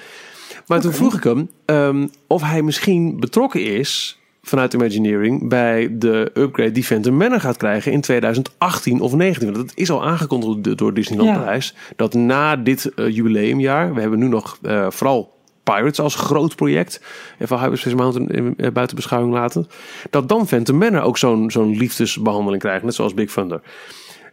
Maar 0.67 0.81
toen 0.81 0.93
vroeg 0.93 1.15
ik 1.15 1.23
hem 1.23 1.49
um, 1.65 2.09
of 2.27 2.41
hij 2.41 2.61
misschien 2.61 3.19
betrokken 3.19 3.65
is 3.65 4.19
vanuit 4.41 4.73
Imagineering 4.73 5.49
bij 5.49 5.97
de 5.97 6.31
upgrade 6.33 6.71
die 6.71 6.83
Phantom 6.83 7.17
Manor 7.17 7.39
gaat 7.39 7.57
krijgen 7.57 7.91
in 7.91 8.01
2018 8.01 9.01
of 9.01 9.13
19. 9.13 9.53
Want 9.53 9.67
dat 9.67 9.77
is 9.77 9.89
al 9.89 10.03
aangekondigd 10.03 10.77
door 10.77 10.93
Disneyland 10.93 11.29
Ja. 11.29 11.37
Parijs. 11.37 11.75
Dat 11.95 12.13
na 12.13 12.55
dit 12.55 12.91
uh, 12.95 13.15
jubileumjaar, 13.15 13.93
we 13.93 14.01
hebben 14.01 14.19
nu 14.19 14.27
nog 14.27 14.57
uh, 14.61 14.89
vooral 14.89 15.33
Pirates 15.63 15.99
als 15.99 16.15
groot 16.15 16.55
project. 16.55 17.01
Even 17.39 17.59
Hyperspace 17.59 17.95
Mountain 17.95 18.27
in, 18.27 18.53
uh, 18.57 18.71
buiten 18.71 18.95
beschouwing 18.95 19.33
laten. 19.33 19.67
Dat 20.09 20.29
dan 20.29 20.47
Phantom 20.47 20.77
Manor 20.77 21.01
ook 21.01 21.17
zo'n 21.17 21.51
zo'n 21.51 21.77
liefdesbehandeling 21.77 22.61
krijgt. 22.61 22.83
Net 22.83 22.95
zoals 22.95 23.13
Big 23.13 23.31
Thunder. 23.31 23.61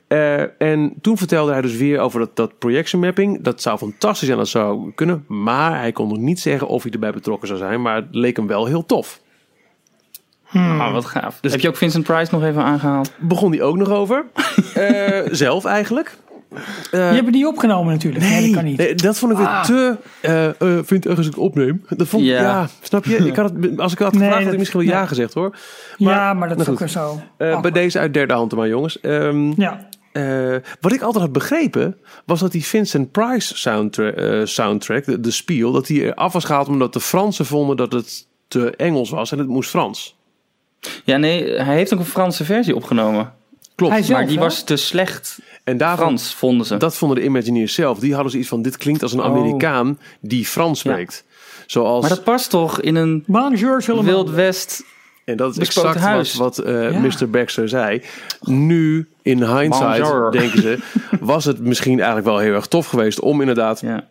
Uh, 0.08 0.62
en 0.62 0.92
toen 1.00 1.16
vertelde 1.16 1.52
hij 1.52 1.60
dus 1.60 1.76
weer 1.76 1.98
over 1.98 2.20
dat, 2.20 2.36
dat 2.36 2.58
projection 2.58 3.00
mapping. 3.00 3.42
Dat 3.42 3.62
zou 3.62 3.78
fantastisch 3.78 4.26
zijn, 4.26 4.38
dat 4.38 4.48
zou 4.48 4.92
kunnen. 4.94 5.24
Maar 5.28 5.78
hij 5.78 5.92
kon 5.92 6.08
nog 6.08 6.18
niet 6.18 6.40
zeggen 6.40 6.66
of 6.66 6.82
hij 6.82 6.92
erbij 6.92 7.12
betrokken 7.12 7.48
zou 7.48 7.60
zijn. 7.60 7.82
Maar 7.82 7.94
het 7.94 8.06
leek 8.10 8.36
hem 8.36 8.46
wel 8.46 8.66
heel 8.66 8.86
tof. 8.86 9.20
Ah, 10.52 10.92
wat 10.92 11.04
gaaf. 11.04 11.38
Dus 11.40 11.52
heb 11.52 11.60
je 11.60 11.68
ook 11.68 11.76
Vincent 11.76 12.04
Price 12.04 12.34
nog 12.34 12.44
even 12.44 12.62
aangehaald? 12.62 13.12
Begon 13.18 13.50
die 13.50 13.62
ook 13.62 13.76
nog 13.76 13.90
over. 13.90 14.24
Eh, 14.74 15.20
zelf 15.30 15.64
eigenlijk. 15.64 16.16
Je 16.90 16.96
hebt 16.96 17.24
het 17.24 17.34
niet 17.34 17.46
opgenomen 17.46 17.92
natuurlijk. 17.92 18.24
Nee, 18.24 18.42
dat 18.46 18.54
kan 18.54 18.64
niet. 18.64 18.76
Nee, 18.78 18.94
dat 18.94 19.18
vond 19.18 19.32
ik 19.32 19.38
weer 19.38 19.46
Ah. 19.46 19.64
te. 19.64 19.96
eh 20.20 20.46
eh 20.48 20.54
vind 20.84 21.06
ergens 21.06 21.26
ik 21.26 21.32
het 21.32 21.42
opneem. 21.42 21.84
Dat 21.88 22.08
vond 22.08 22.24
ja. 22.24 22.40
Ja. 22.40 22.68
snap 22.80 23.04
je? 23.04 23.16
Ik 23.16 23.36
had 23.36 23.52
het, 23.60 23.78
als 23.80 23.92
ik 23.92 23.98
het 23.98 24.06
had 24.08 24.16
Nee, 24.16 24.22
gevraagd, 24.22 24.44
had 24.44 24.52
ik 24.52 24.58
misschien 24.58 24.80
wel 24.80 24.88
ja 24.88 25.00
ja. 25.00 25.06
gezegd 25.06 25.34
hoor. 25.34 25.56
ja, 25.96 26.34
maar 26.34 26.48
dat 26.48 26.58
is 26.58 26.62
nou 26.66 26.74
ook 26.74 26.78
weer 26.78 26.88
zo. 26.88 27.20
Eh, 27.36 27.60
bij 27.60 27.70
deze 27.70 27.98
uit 27.98 28.14
derde 28.14 28.34
hand 28.34 28.54
maar, 28.54 28.68
jongens. 28.68 29.00
Ehm, 29.00 29.60
Ja. 29.60 29.86
eh, 30.12 30.54
wat 30.80 30.92
ik 30.92 31.00
altijd 31.02 31.24
had 31.24 31.32
begrepen, 31.32 31.96
was 32.24 32.40
dat 32.40 32.52
die 32.52 32.64
Vincent 32.64 33.10
Price 33.10 33.56
soundtra 33.58 34.10
eh, 34.12 34.40
soundtrack, 34.44 35.04
de, 35.04 35.20
de 35.20 35.30
Spiel, 35.30 35.72
dat 35.72 35.86
die 35.86 36.12
af 36.12 36.32
was 36.32 36.44
gehaald 36.44 36.68
omdat 36.68 36.92
de 36.92 37.00
Fransen 37.00 37.46
vonden 37.46 37.76
dat 37.76 37.92
het 37.92 38.26
te 38.48 38.70
Engels 38.76 39.10
was 39.10 39.32
en 39.32 39.38
het 39.38 39.48
moest 39.48 39.70
Frans. 39.70 40.16
Ja, 41.04 41.16
nee, 41.16 41.52
hij 41.52 41.74
heeft 41.76 41.92
ook 41.94 41.98
een 41.98 42.04
Franse 42.04 42.44
versie 42.44 42.76
opgenomen. 42.76 43.32
Klopt. 43.80 43.94
Hij 43.94 44.02
zelf, 44.04 44.18
maar 44.18 44.28
die 44.28 44.38
hè? 44.38 44.42
was 44.44 44.62
te 44.62 44.76
slecht 44.76 45.38
en 45.64 45.76
daarvan, 45.76 46.06
Frans, 46.06 46.34
vonden 46.34 46.66
ze. 46.66 46.76
dat 46.76 46.96
vonden 46.96 47.18
de 47.18 47.24
Imagineers 47.24 47.74
zelf. 47.74 47.98
Die 47.98 48.12
hadden 48.12 48.30
zoiets 48.30 48.48
van, 48.48 48.62
dit 48.62 48.76
klinkt 48.76 49.02
als 49.02 49.12
een 49.12 49.18
Oh. 49.20 49.24
Amerikaan 49.24 49.98
die 50.20 50.46
Frans 50.46 50.82
Ja. 50.82 50.90
spreekt. 50.92 51.24
Zoals, 51.66 52.00
Maar 52.00 52.10
dat 52.10 52.24
past 52.24 52.50
toch 52.50 52.80
in 52.80 52.94
een. 52.94 53.24
Wild 53.86 54.30
West... 54.30 54.84
en 55.24 55.36
dat 55.36 55.50
is 55.50 55.58
exact 55.58 55.98
huis. 55.98 56.34
wat, 56.34 56.56
wat 56.56 56.66
eh, 56.66 56.90
Ja. 56.92 56.98
Mr. 56.98 57.30
Baxter 57.30 57.68
zei. 57.68 58.02
Nu, 58.40 59.08
in 59.22 59.42
hindsight, 59.56 60.00
Bonjour. 60.00 60.30
denken 60.30 60.62
ze, 60.62 60.78
was 61.20 61.44
het 61.44 61.60
misschien 61.60 61.96
eigenlijk 61.96 62.26
wel 62.26 62.38
heel 62.38 62.54
erg 62.54 62.66
tof 62.66 62.86
geweest 62.86 63.20
om 63.20 63.40
inderdaad 63.40 63.80
Ja. 63.80 64.04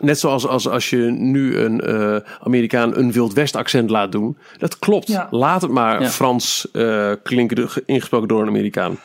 Net 0.00 0.18
zoals 0.18 0.46
als, 0.46 0.68
als 0.68 0.90
je 0.90 0.96
nu 1.10 1.58
een 1.58 1.80
eh, 1.80 2.16
Amerikaan 2.42 2.96
een 2.96 3.12
Wild 3.12 3.32
West 3.32 3.56
accent 3.56 3.90
laat 3.90 4.12
doen. 4.12 4.36
Dat 4.58 4.78
klopt. 4.78 5.08
Ja. 5.08 5.28
Laat 5.30 5.62
het 5.62 5.70
maar 5.70 6.02
Ja. 6.02 6.08
Frans 6.08 6.68
eh, 6.72 7.10
klinken, 7.22 7.68
ingesproken 7.86 8.28
door 8.28 8.42
een 8.42 8.48
Amerikaan. 8.48 8.98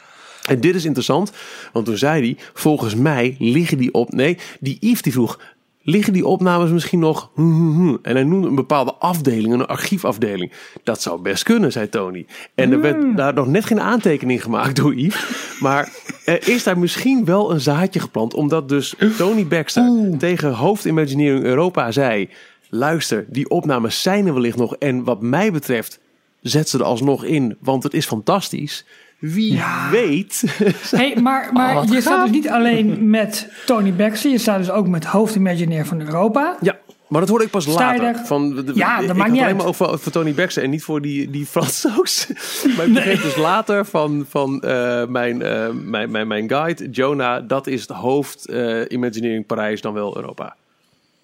En 0.47 0.60
dit 0.60 0.75
is 0.75 0.86
interessant, 0.86 1.32
want 1.73 1.86
toen 1.86 1.97
zei 1.97 2.21
hij, 2.21 2.38
volgens 2.54 2.95
mij 2.95 3.36
liggen 3.39 3.77
die 3.77 3.93
op... 3.93 4.12
Nee, 4.12 4.38
die 4.60 4.77
Yves 4.80 5.01
die 5.01 5.12
vroeg, 5.12 5.39
liggen 5.82 6.13
die 6.13 6.25
opnames 6.25 6.69
misschien 6.69 6.99
nog... 6.99 7.32
hm, 7.36 7.41
hm, 7.41 7.71
hm. 7.71 7.97
En 8.01 8.15
hij 8.15 8.23
noemde 8.23 8.47
een 8.47 8.56
bepaalde 8.56 8.93
afdeling, 8.93 9.54
een 9.54 9.65
archiefafdeling. 9.65 10.51
Dat 10.84 11.01
zou 11.01 11.21
best 11.21 11.43
kunnen, 11.43 11.71
zei 11.71 11.89
Tony. 11.89 12.25
En 12.56 12.71
er 12.71 12.82
werd 12.82 13.17
daar 13.17 13.34
nog 13.34 13.47
net 13.47 13.65
geen 13.65 13.82
aantekening 13.82 14.43
gemaakt 14.43 14.75
door 14.75 14.95
Yves. 14.95 15.58
Maar 15.60 15.93
er 16.25 16.49
is 16.49 16.63
daar 16.63 16.80
misschien 16.80 17.25
wel 17.25 17.51
een 17.51 17.62
zaadje 17.62 17.99
geplant, 17.99 18.34
omdat 18.34 18.69
dus 18.69 18.95
Tony 19.17 19.47
Baxter 19.47 20.15
tegen 20.17 20.54
hoofdimagineering 20.54 21.43
Europa 21.43 21.91
zei... 21.91 22.30
Luister, 22.73 23.25
die 23.30 23.49
opnames 23.49 24.01
zijn 24.01 24.27
er 24.27 24.34
wellicht 24.34 24.58
nog. 24.58 24.75
En 24.75 25.04
wat 25.04 25.21
mij 25.21 25.51
betreft, 25.51 25.99
zet 26.41 26.69
ze 26.69 26.77
er 26.77 26.84
alsnog 26.84 27.23
in, 27.23 27.58
want 27.60 27.84
het 27.84 27.93
is 27.93 28.06
fantastisch. 28.06 28.86
Wie 29.22 29.54
Ja. 29.54 29.90
weet. 29.90 30.44
Hey, 30.92 31.16
maar 31.22 31.50
maar 31.54 31.78
Oh, 31.78 31.84
je 31.84 32.02
staat 32.02 32.14
gaaf. 32.14 32.24
dus 32.24 32.32
niet 32.32 32.50
alleen 32.50 33.10
met 33.10 33.48
Tony 33.66 33.94
Baxter. 33.94 34.32
Je 34.32 34.38
staat 34.38 34.58
dus 34.58 34.70
ook 34.72 34.88
met 34.88 35.06
hoofdimagineer 35.06 35.86
van 35.86 36.02
Europa. 36.02 36.58
ja, 36.62 36.80
maar 37.08 37.20
dat 37.20 37.30
hoorde 37.30 37.46
ik 37.46 37.52
pas 37.52 37.66
later. 37.66 38.16
Van, 38.26 38.56
de, 38.56 38.72
Ja, 38.76 39.00
dat 39.02 39.10
ik 39.10 39.16
maakt 39.16 39.32
niet 39.32 39.42
alleen 39.42 39.56
maar 39.56 39.66
over 39.66 40.00
voor 40.00 40.12
Tony 40.12 40.34
Baxter 40.34 40.64
en 40.64 40.70
niet 40.70 40.84
voor 40.84 41.02
die, 41.02 41.30
die 41.30 41.46
Frans 41.46 41.80
saus. 41.80 42.28
maar 42.78 42.86
ik 42.86 42.94
begreep 42.94 43.22
dus 43.22 43.36
later 43.36 43.86
van, 43.86 44.26
van 44.30 44.62
eh, 44.62 45.06
mijn, 45.06 45.42
eh, 45.42 45.70
mijn, 45.70 46.12
mijn, 46.12 46.28
mijn 46.28 46.50
guide, 46.50 46.90
Jonah, 46.90 47.48
dat 47.48 47.68
is 47.68 47.82
het 47.82 47.90
hoofd 47.90 48.46
eh, 48.46 48.82
Imagineering 48.88 49.46
Parijs, 49.46 49.82
dan 49.82 49.94
wel 49.94 50.16
Europa. 50.18 50.56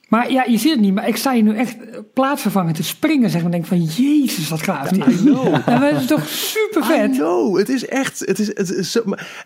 Maar 0.08 0.32
ja, 0.32 0.44
je 0.48 0.58
ziet 0.58 0.72
het 0.72 0.80
niet. 0.80 0.94
Maar 0.94 1.08
ik 1.08 1.16
sta 1.16 1.34
hier 1.34 1.44
nu 1.44 1.56
echt 1.56 1.76
plaatsvervangend 2.14 2.76
te 2.76 2.84
springen. 2.84 3.30
Zeg 3.30 3.42
maar, 3.42 3.52
denk 3.52 3.66
van, 3.66 3.82
jezus, 3.84 4.50
wat 4.50 4.62
gaaf. 4.62 4.90
dit. 4.90 5.04
En 5.66 5.80
dat 5.82 5.92
is 6.02 6.06
toch 6.08 6.28
super 6.28 6.82
I 6.82 6.86
vet. 6.86 7.12
know, 7.12 7.58
het 7.58 7.70
is 7.70 7.86
echt, 7.86 8.20
het 8.20 8.40
is, 8.40 8.48
het 8.48 8.70
is 8.70 8.92
zo, 8.92 9.02
maar 9.06 9.46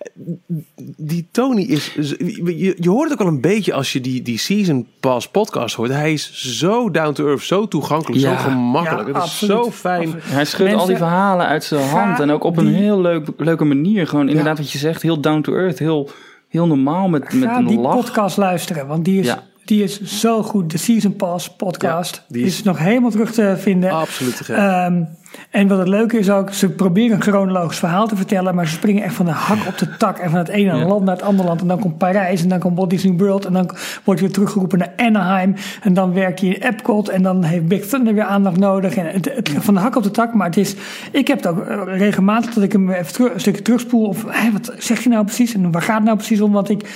die 0.97 1.28
Tony 1.32 1.62
is, 1.62 1.93
je, 1.93 2.76
je 2.80 2.89
hoort 2.89 3.10
het 3.10 3.19
ook 3.19 3.28
al 3.28 3.34
een 3.34 3.41
beetje 3.41 3.74
als 3.74 3.93
je 3.93 4.02
die, 4.02 4.21
die 4.21 4.38
Season 4.38 4.88
Pass 5.00 5.28
podcast 5.30 5.76
hoort. 5.76 5.89
Hij 5.91 6.13
is 6.13 6.32
zo 6.60 6.91
down 6.91 7.13
to 7.13 7.28
earth, 7.28 7.43
zo 7.43 7.67
toegankelijk, 7.67 8.21
Ja. 8.21 8.38
zo 8.38 8.50
gemakkelijk. 8.50 9.08
Ja, 9.08 9.13
het 9.13 9.15
is 9.15 9.21
absoluut. 9.32 9.63
zo 9.65 9.71
fijn. 9.71 10.02
Absoluut. 10.02 10.24
Hij 10.26 10.45
schudt 10.45 10.74
al 10.74 10.86
die 10.86 10.97
verhalen 10.97 11.45
uit 11.45 11.63
zijn 11.63 11.88
hand. 11.89 12.19
En 12.19 12.30
ook 12.32 12.43
op 12.43 12.58
een 12.58 12.65
die- 12.65 12.76
heel 12.76 13.02
leuk, 13.02 13.28
leuke 13.38 13.63
manier. 13.65 14.08
Gewoon 14.08 14.30
inderdaad 14.30 14.58
wat 14.58 14.71
je 14.71 14.78
zegt. 14.78 15.02
Heel 15.02 15.19
down 15.21 15.41
to 15.41 15.54
earth. 15.54 15.80
Heel, 15.80 16.10
heel 16.47 16.67
normaal 16.67 17.08
met, 17.08 17.34
met 17.34 17.50
Ga 17.50 17.58
een 17.58 17.67
die 17.67 17.80
lach. 17.80 17.95
podcast 17.95 18.38
luisteren, 18.38 18.88
want 18.88 19.06
die 19.06 19.19
is, 19.19 19.26
Ja. 19.26 19.43
Die 19.65 19.84
is 19.84 20.02
zo 20.02 20.43
goed. 20.43 20.71
De 20.71 20.78
Season 20.78 21.15
Pass 21.15 21.56
podcast. 21.56 22.15
Ja, 22.15 22.21
die 22.28 22.45
is- 22.45 22.54
is, 22.58 22.63
nog 22.63 22.78
helemaal 22.80 23.12
terug 23.12 23.32
te 23.32 23.56
vinden. 23.58 23.91
Absoluut 23.91 24.38
te 24.38 24.43
gek. 24.43 24.56
Ehm, 24.56 25.04
en 25.50 25.67
wat 25.67 25.78
het 25.78 25.88
leuke 25.88 26.17
is 26.17 26.30
ook, 26.30 26.54
ze 26.54 26.69
proberen 26.69 27.15
een 27.15 27.21
chronologisch 27.21 27.78
verhaal 27.80 28.08
te 28.08 28.15
vertellen, 28.15 28.56
maar 28.56 28.67
ze 28.67 28.74
springen 28.74 29.04
echt 29.04 29.13
van 29.13 29.26
de 29.26 29.32
hak 29.32 29.67
op 29.67 29.78
de 29.78 29.97
tak 29.97 30.17
en 30.17 30.30
van 30.30 30.39
het 30.39 30.47
ene 30.47 30.76
Ja. 30.78 30.86
land 30.86 31.06
naar 31.06 31.15
het 31.15 31.24
andere 31.26 31.47
land. 31.47 31.62
En 31.62 31.67
dan 31.67 31.80
komt 31.80 31.97
Parijs 31.97 32.41
en 32.43 32.50
dan 32.50 32.60
komt 32.60 32.78
Walt 32.78 32.89
Disney 32.89 33.13
World 33.17 33.45
en 33.45 33.54
dan 33.54 33.65
wordt 34.04 34.19
hij 34.19 34.30
weer 34.30 34.32
teruggeroepen 34.32 34.80
naar 34.80 34.93
Anaheim. 34.97 35.56
En 35.82 35.93
dan 35.93 36.13
werkt 36.13 36.39
hij 36.39 36.50
in 36.50 36.62
Epcot 36.62 37.10
en 37.10 37.21
dan 37.24 37.43
heeft 37.43 37.67
Big 37.67 37.86
Thunder 37.86 38.13
weer 38.13 38.24
aandacht 38.24 38.58
nodig. 38.58 38.95
En 38.95 39.06
het, 39.06 39.32
het 39.36 39.52
van 39.60 39.74
de 39.74 39.80
hak 39.80 39.95
op 39.95 40.04
de 40.04 40.12
tak, 40.12 40.34
maar 40.34 40.47
het 40.47 40.58
is, 40.58 40.76
ik 41.12 41.28
heb 41.28 41.38
het 41.38 41.47
ook 41.47 41.65
eh, 41.65 41.82
regelmatig 41.97 42.54
dat 42.54 42.63
ik 42.63 42.71
hem 42.71 42.89
even 42.91 43.13
terug, 43.13 43.34
een 43.34 43.39
stukje 43.39 43.62
terugspoel 43.62 44.06
of 44.08 44.26
hé, 44.28 44.52
wat 44.52 44.74
zeg 44.78 45.04
je 45.04 45.10
nou 45.10 45.26
precies 45.26 45.54
en 45.54 45.71
waar 45.71 45.82
gaat 45.82 45.95
het 45.95 46.06
nou 46.06 46.17
precies 46.17 46.41
om? 46.41 46.52
Want 46.52 46.69
ik, 46.69 46.89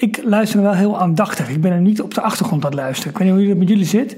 ik 0.00 0.20
luister 0.24 0.62
wel 0.62 0.74
heel 0.74 1.00
aandachtig. 1.00 1.48
Ik 1.48 1.60
ben 1.60 1.72
er 1.72 1.80
niet 1.80 2.00
op 2.02 2.14
de 2.14 2.20
achtergrond 2.20 2.64
aan 2.64 2.70
het 2.70 2.80
luisteren. 2.80 3.12
Ik 3.12 3.18
weet 3.18 3.26
niet 3.28 3.36
hoe 3.38 3.48
het 3.48 3.58
met 3.58 3.68
jullie 3.68 3.84
zit. 3.84 4.16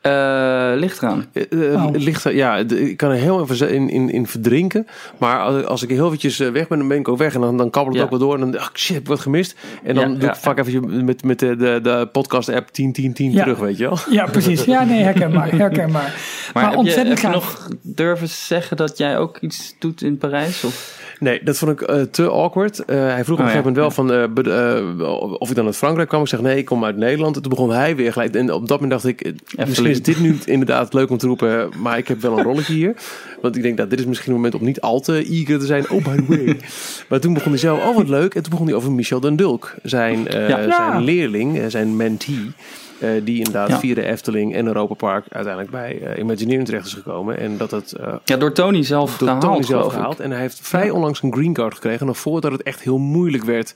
Eh, 0.00 0.72
ligt 0.74 1.02
eraan. 1.02 1.24
Eh, 1.32 1.72
eh, 1.72 1.84
Oh. 1.84 1.92
Het 1.92 2.02
ligt 2.02 2.24
er, 2.24 2.34
ja, 2.34 2.56
ik 2.56 2.96
kan 2.96 3.10
er 3.10 3.16
heel 3.16 3.40
even 3.42 3.70
in, 3.70 3.88
in, 3.90 4.10
in 4.10 4.26
verdrinken. 4.26 4.86
Maar 5.18 5.38
als, 5.40 5.64
als 5.64 5.82
ik 5.82 5.88
heel 5.88 6.06
eventjes 6.06 6.36
weg 6.38 6.68
ben, 6.68 6.78
dan 6.78 6.88
ben 6.88 6.98
ik 6.98 7.08
ook 7.08 7.18
weg. 7.18 7.34
En 7.34 7.40
dan, 7.40 7.56
dan 7.56 7.70
kabbelt 7.70 7.96
het 7.96 8.04
Ja. 8.08 8.12
ook 8.12 8.18
wel 8.18 8.28
door. 8.28 8.38
En 8.40 8.50
dan, 8.50 8.60
ach 8.60 8.70
shit, 8.74 9.06
wat 9.08 9.20
gemist. 9.20 9.56
En 9.82 9.94
dan 9.94 10.08
Ja, 10.08 10.14
doe 10.14 10.22
ja. 10.26 10.28
ik 10.34 10.36
vaak 10.40 10.58
even 10.58 11.04
met, 11.04 11.24
met 11.24 11.38
de, 11.38 11.56
de, 11.56 11.80
de 11.82 12.08
podcast 12.12 12.48
app 12.48 12.70
10, 12.72 12.92
10, 12.92 13.12
10 13.12 13.32
Ja. 13.32 13.42
terug, 13.42 13.58
weet 13.58 13.76
je 13.78 13.84
wel. 13.84 13.98
Ja, 14.10 14.24
precies. 14.24 14.64
Ja, 14.64 14.84
nee, 14.84 15.02
herkenbaar. 15.02 15.50
herkenbaar. 15.50 15.92
Maar, 16.02 16.12
Maar, 16.54 16.62
heb, 16.62 16.72
je, 16.72 16.78
ontzettend 16.78 17.22
heb 17.22 17.30
je 17.30 17.36
nog 17.36 17.68
durven 17.82 18.28
zeggen 18.28 18.76
dat 18.76 18.98
jij 18.98 19.18
ook 19.18 19.38
iets 19.38 19.74
doet 19.78 20.02
in 20.02 20.18
Parijs? 20.18 20.64
Of? 20.64 21.02
Nee, 21.24 21.40
dat 21.44 21.58
vond 21.58 21.70
ik 21.70 21.80
eh, 21.82 22.02
te 22.02 22.28
awkward. 22.30 22.84
Eh, 22.84 22.96
hij 22.96 23.24
vroeg 23.24 23.38
op 23.38 23.44
Oh, 23.44 23.50
een 23.50 23.56
ja. 23.56 23.62
gegeven 23.62 23.72
moment 23.72 23.76
wel 23.76 23.90
van 23.90 24.12
eh, 24.52 25.38
of 25.38 25.50
ik 25.50 25.56
dan 25.56 25.66
uit 25.66 25.76
Frankrijk 25.76 26.08
kwam. 26.08 26.20
Ik 26.22 26.28
zeg 26.28 26.40
nee, 26.40 26.56
ik 26.56 26.64
kom 26.64 26.84
uit 26.84 26.96
Nederland. 26.96 27.36
En 27.36 27.42
toen 27.42 27.50
begon 27.50 27.70
hij 27.70 27.96
weer 27.96 28.12
gelijk. 28.12 28.34
En 28.34 28.52
op 28.52 28.68
dat 28.68 28.80
moment 28.80 28.90
dacht 28.90 29.06
ik, 29.06 29.20
eh, 29.20 29.66
misschien 29.66 29.86
is 29.86 30.02
dit 30.02 30.20
nu 30.20 30.36
inderdaad 30.44 30.94
leuk 30.94 31.10
om 31.10 31.16
te 31.18 31.26
roepen. 31.26 31.68
Maar 31.78 31.98
ik 31.98 32.08
heb 32.08 32.20
wel 32.20 32.38
een 32.38 32.44
rolletje 32.50 32.74
hier. 32.74 32.94
Want 33.42 33.56
ik 33.56 33.62
denk 33.62 33.76
dat 33.76 33.90
dit 33.90 33.98
is 33.98 34.06
misschien 34.06 34.30
een 34.30 34.36
moment 34.36 34.54
om 34.54 34.64
niet 34.64 34.80
al 34.80 35.00
te 35.00 35.24
eager 35.24 35.58
te 35.58 35.66
zijn. 35.66 35.90
Oh, 35.90 36.04
by 36.04 36.16
the 36.16 36.24
way. 36.26 36.56
maar 37.08 37.20
toen 37.20 37.34
begon 37.34 37.50
hij 37.50 37.60
zelf, 37.60 37.84
oh 37.84 37.96
wat 37.96 38.08
leuk. 38.08 38.34
En 38.34 38.42
toen 38.42 38.50
begon 38.50 38.66
hij 38.66 38.76
over 38.76 38.92
Michel 38.92 39.20
den 39.20 39.36
Dulk. 39.36 39.74
Zijn, 39.82 40.24
Ja. 40.30 40.62
Zijn 40.70 41.02
leerling, 41.04 41.60
zijn 41.68 41.96
mentee. 41.96 42.52
Eh, 42.98 43.10
die 43.24 43.36
inderdaad 43.38 43.68
Ja. 43.68 43.78
via 43.78 43.94
de 43.94 44.02
Efteling 44.04 44.54
en 44.54 44.66
Europa 44.66 44.94
Park 44.94 45.24
uiteindelijk 45.28 45.72
bij 45.72 46.00
eh, 46.02 46.18
Imagineering 46.18 46.66
terecht 46.66 46.86
is 46.86 46.94
gekomen. 46.94 47.38
En 47.38 47.56
dat 47.56 47.70
het 47.70 47.92
eh, 47.92 48.14
Ja, 48.24 48.36
door 48.36 48.52
Tony 48.52 48.82
zelf 48.82 49.10
door 49.18 49.28
gehaald, 49.28 49.42
Tony 49.42 49.62
zelf 49.62 49.92
gehaald. 49.92 50.20
En 50.20 50.30
hij 50.30 50.40
heeft 50.40 50.60
vrij 50.62 50.90
onlangs 50.90 51.22
een 51.22 51.32
green 51.32 51.52
card 51.52 51.74
gekregen. 51.74 52.06
Nog 52.06 52.18
voordat 52.18 52.52
het 52.52 52.62
echt 52.62 52.80
heel 52.80 52.98
moeilijk 52.98 53.44
werd 53.44 53.74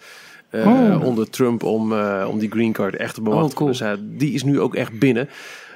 eh, 0.51 0.67
Oh. 0.67 1.05
onder 1.05 1.31
Trump 1.31 1.63
om, 1.63 1.93
eh, 1.93 2.27
om 2.31 2.39
die 2.39 2.51
green 2.51 2.73
card 2.73 2.97
echt 2.97 3.15
te 3.15 3.21
bemachtigen. 3.23 3.51
Oh, 3.51 3.57
cool. 3.57 3.69
Dus 3.71 3.81
hij- 3.81 3.97
die 4.01 4.33
is 4.33 4.43
nu 4.43 4.61
ook 4.61 4.75
echt 4.75 4.99
binnen. 4.99 5.29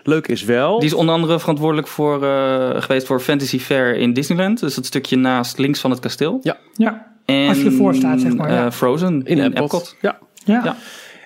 Leuk 0.04 0.28
is 0.28 0.44
wel. 0.44 0.78
Die 0.78 0.88
is 0.88 0.94
onder 0.94 1.14
andere 1.14 1.38
verantwoordelijk 1.40 1.86
voor, 1.88 2.24
eh, 2.24 2.82
geweest 2.82 3.06
voor 3.06 3.20
Fantasy 3.20 3.58
Fair 3.58 3.96
in 3.96 4.12
Disneyland. 4.12 4.60
Dus 4.60 4.74
dat 4.74 4.86
stukje 4.86 5.16
naast 5.16 5.58
links 5.58 5.80
van 5.80 5.90
het 5.90 6.00
kasteel. 6.00 6.38
Ja. 6.42 6.56
Ja, 6.72 7.10
En, 7.24 7.48
Als 7.48 7.58
je 7.58 7.64
ervoor 7.64 7.94
staat, 7.94 8.20
zeg 8.20 8.34
maar, 8.34 8.52
ja. 8.52 8.72
Frozen 8.72 9.22
in, 9.24 9.24
in, 9.24 9.38
Epcot. 9.44 9.62
Epcot. 9.62 9.96
Ja. 10.00 10.18
ja. 10.44 10.60
Ja. 10.64 10.76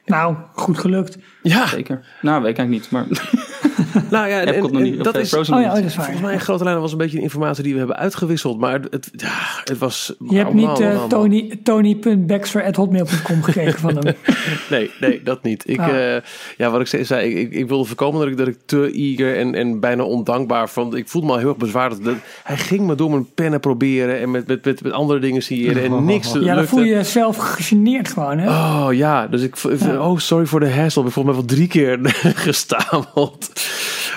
Nou, 0.07 0.35
goed 0.55 0.79
gelukt. 0.79 1.17
Ja, 1.49 1.67
Zeker. 1.67 2.01
Nou, 2.21 2.43
weet 2.43 2.51
ik 2.51 2.59
eigenlijk 2.59 2.71
niet. 2.71 2.91
Maar 2.91 3.07
nou 4.11 4.29
ja, 4.29 4.41
en, 4.41 4.63
nog 4.63 4.71
niet. 4.71 5.05
Dat 5.05 5.17
is 5.17 5.35
Oh 5.35 5.39
nog 5.49 5.49
ja, 5.49 5.57
niet. 5.59 5.67
dat 5.75 5.85
is 5.85 5.97
waar. 5.97 6.05
volgens 6.05 6.25
mij 6.25 6.33
in 6.35 6.41
grote 6.41 6.65
lijnen 6.65 6.83
was 6.83 6.93
een 6.93 6.99
beetje 6.99 7.17
de 7.17 7.23
informatie 7.23 7.63
die 7.63 7.73
we 7.73 7.79
hebben 7.79 7.97
uitgewisseld. 7.97 8.59
Maar 8.59 8.81
het, 8.91 9.11
ja, 9.13 9.29
het 9.65 9.79
was... 9.79 10.15
Je 10.29 10.37
hebt 10.37 10.49
oh, 10.49 10.55
niet 10.55 10.79
man. 10.79 11.09
Tony, 11.09 11.61
Tony.baxter.hotmail.com 11.63 13.43
gekregen 13.43 13.79
van 13.81 13.97
hem. 13.97 14.15
Nee, 14.71 14.91
nee, 15.01 15.21
dat 15.25 15.43
niet. 15.43 15.69
Ik, 15.69 15.79
Ah. 15.81 16.15
eh, 16.17 16.23
ja, 16.57 16.71
wat 16.71 16.81
ik 16.81 16.87
zei, 16.87 17.05
zei 17.05 17.29
ik, 17.31 17.37
ik, 17.37 17.53
ik 17.53 17.69
wilde 17.69 17.85
voorkomen 17.85 18.21
dat 18.21 18.29
ik, 18.29 18.37
dat 18.37 18.47
ik 18.47 18.57
te 18.67 18.91
eager 18.93 19.37
en, 19.37 19.55
en 19.55 19.81
bijna 19.81 20.03
ondankbaar 20.03 20.69
vond. 20.69 20.95
Ik 20.95 21.09
voelde 21.09 21.27
me 21.27 21.33
al 21.33 21.39
heel 21.39 21.49
erg 21.49 21.57
bezwaard. 21.57 22.05
Dat, 22.05 22.15
hij 22.45 22.57
ging 22.57 22.87
me 22.87 22.95
door 22.95 23.11
mijn 23.11 23.27
pennen 23.35 23.61
proberen 23.61 24.21
en 24.21 24.31
met, 24.31 24.47
met, 24.47 24.65
met, 24.65 24.83
met 24.83 24.93
andere 24.93 25.19
dingen 25.21 25.43
signeren 25.43 25.85
en 25.85 26.05
niks 26.05 26.33
Ja, 26.33 26.39
dan 26.41 26.43
lukte. 26.55 26.67
voel 26.67 26.83
je 26.83 26.91
jezelf 26.95 27.37
gegeneerd 27.37 28.09
gewoon, 28.09 28.39
hè? 28.39 28.49
Oh 28.49 28.89
ja, 28.93 29.27
dus 29.27 29.43
ik, 29.43 29.57
Ja. 29.79 29.99
oh 30.09 30.19
sorry 30.19 30.47
voor 30.47 30.61
de 30.61 30.71
hassle. 30.71 31.03
Mij 31.03 31.13
wel 31.37 31.45
drie 31.45 31.69
keer 31.69 31.99
gestameld. 32.49 33.53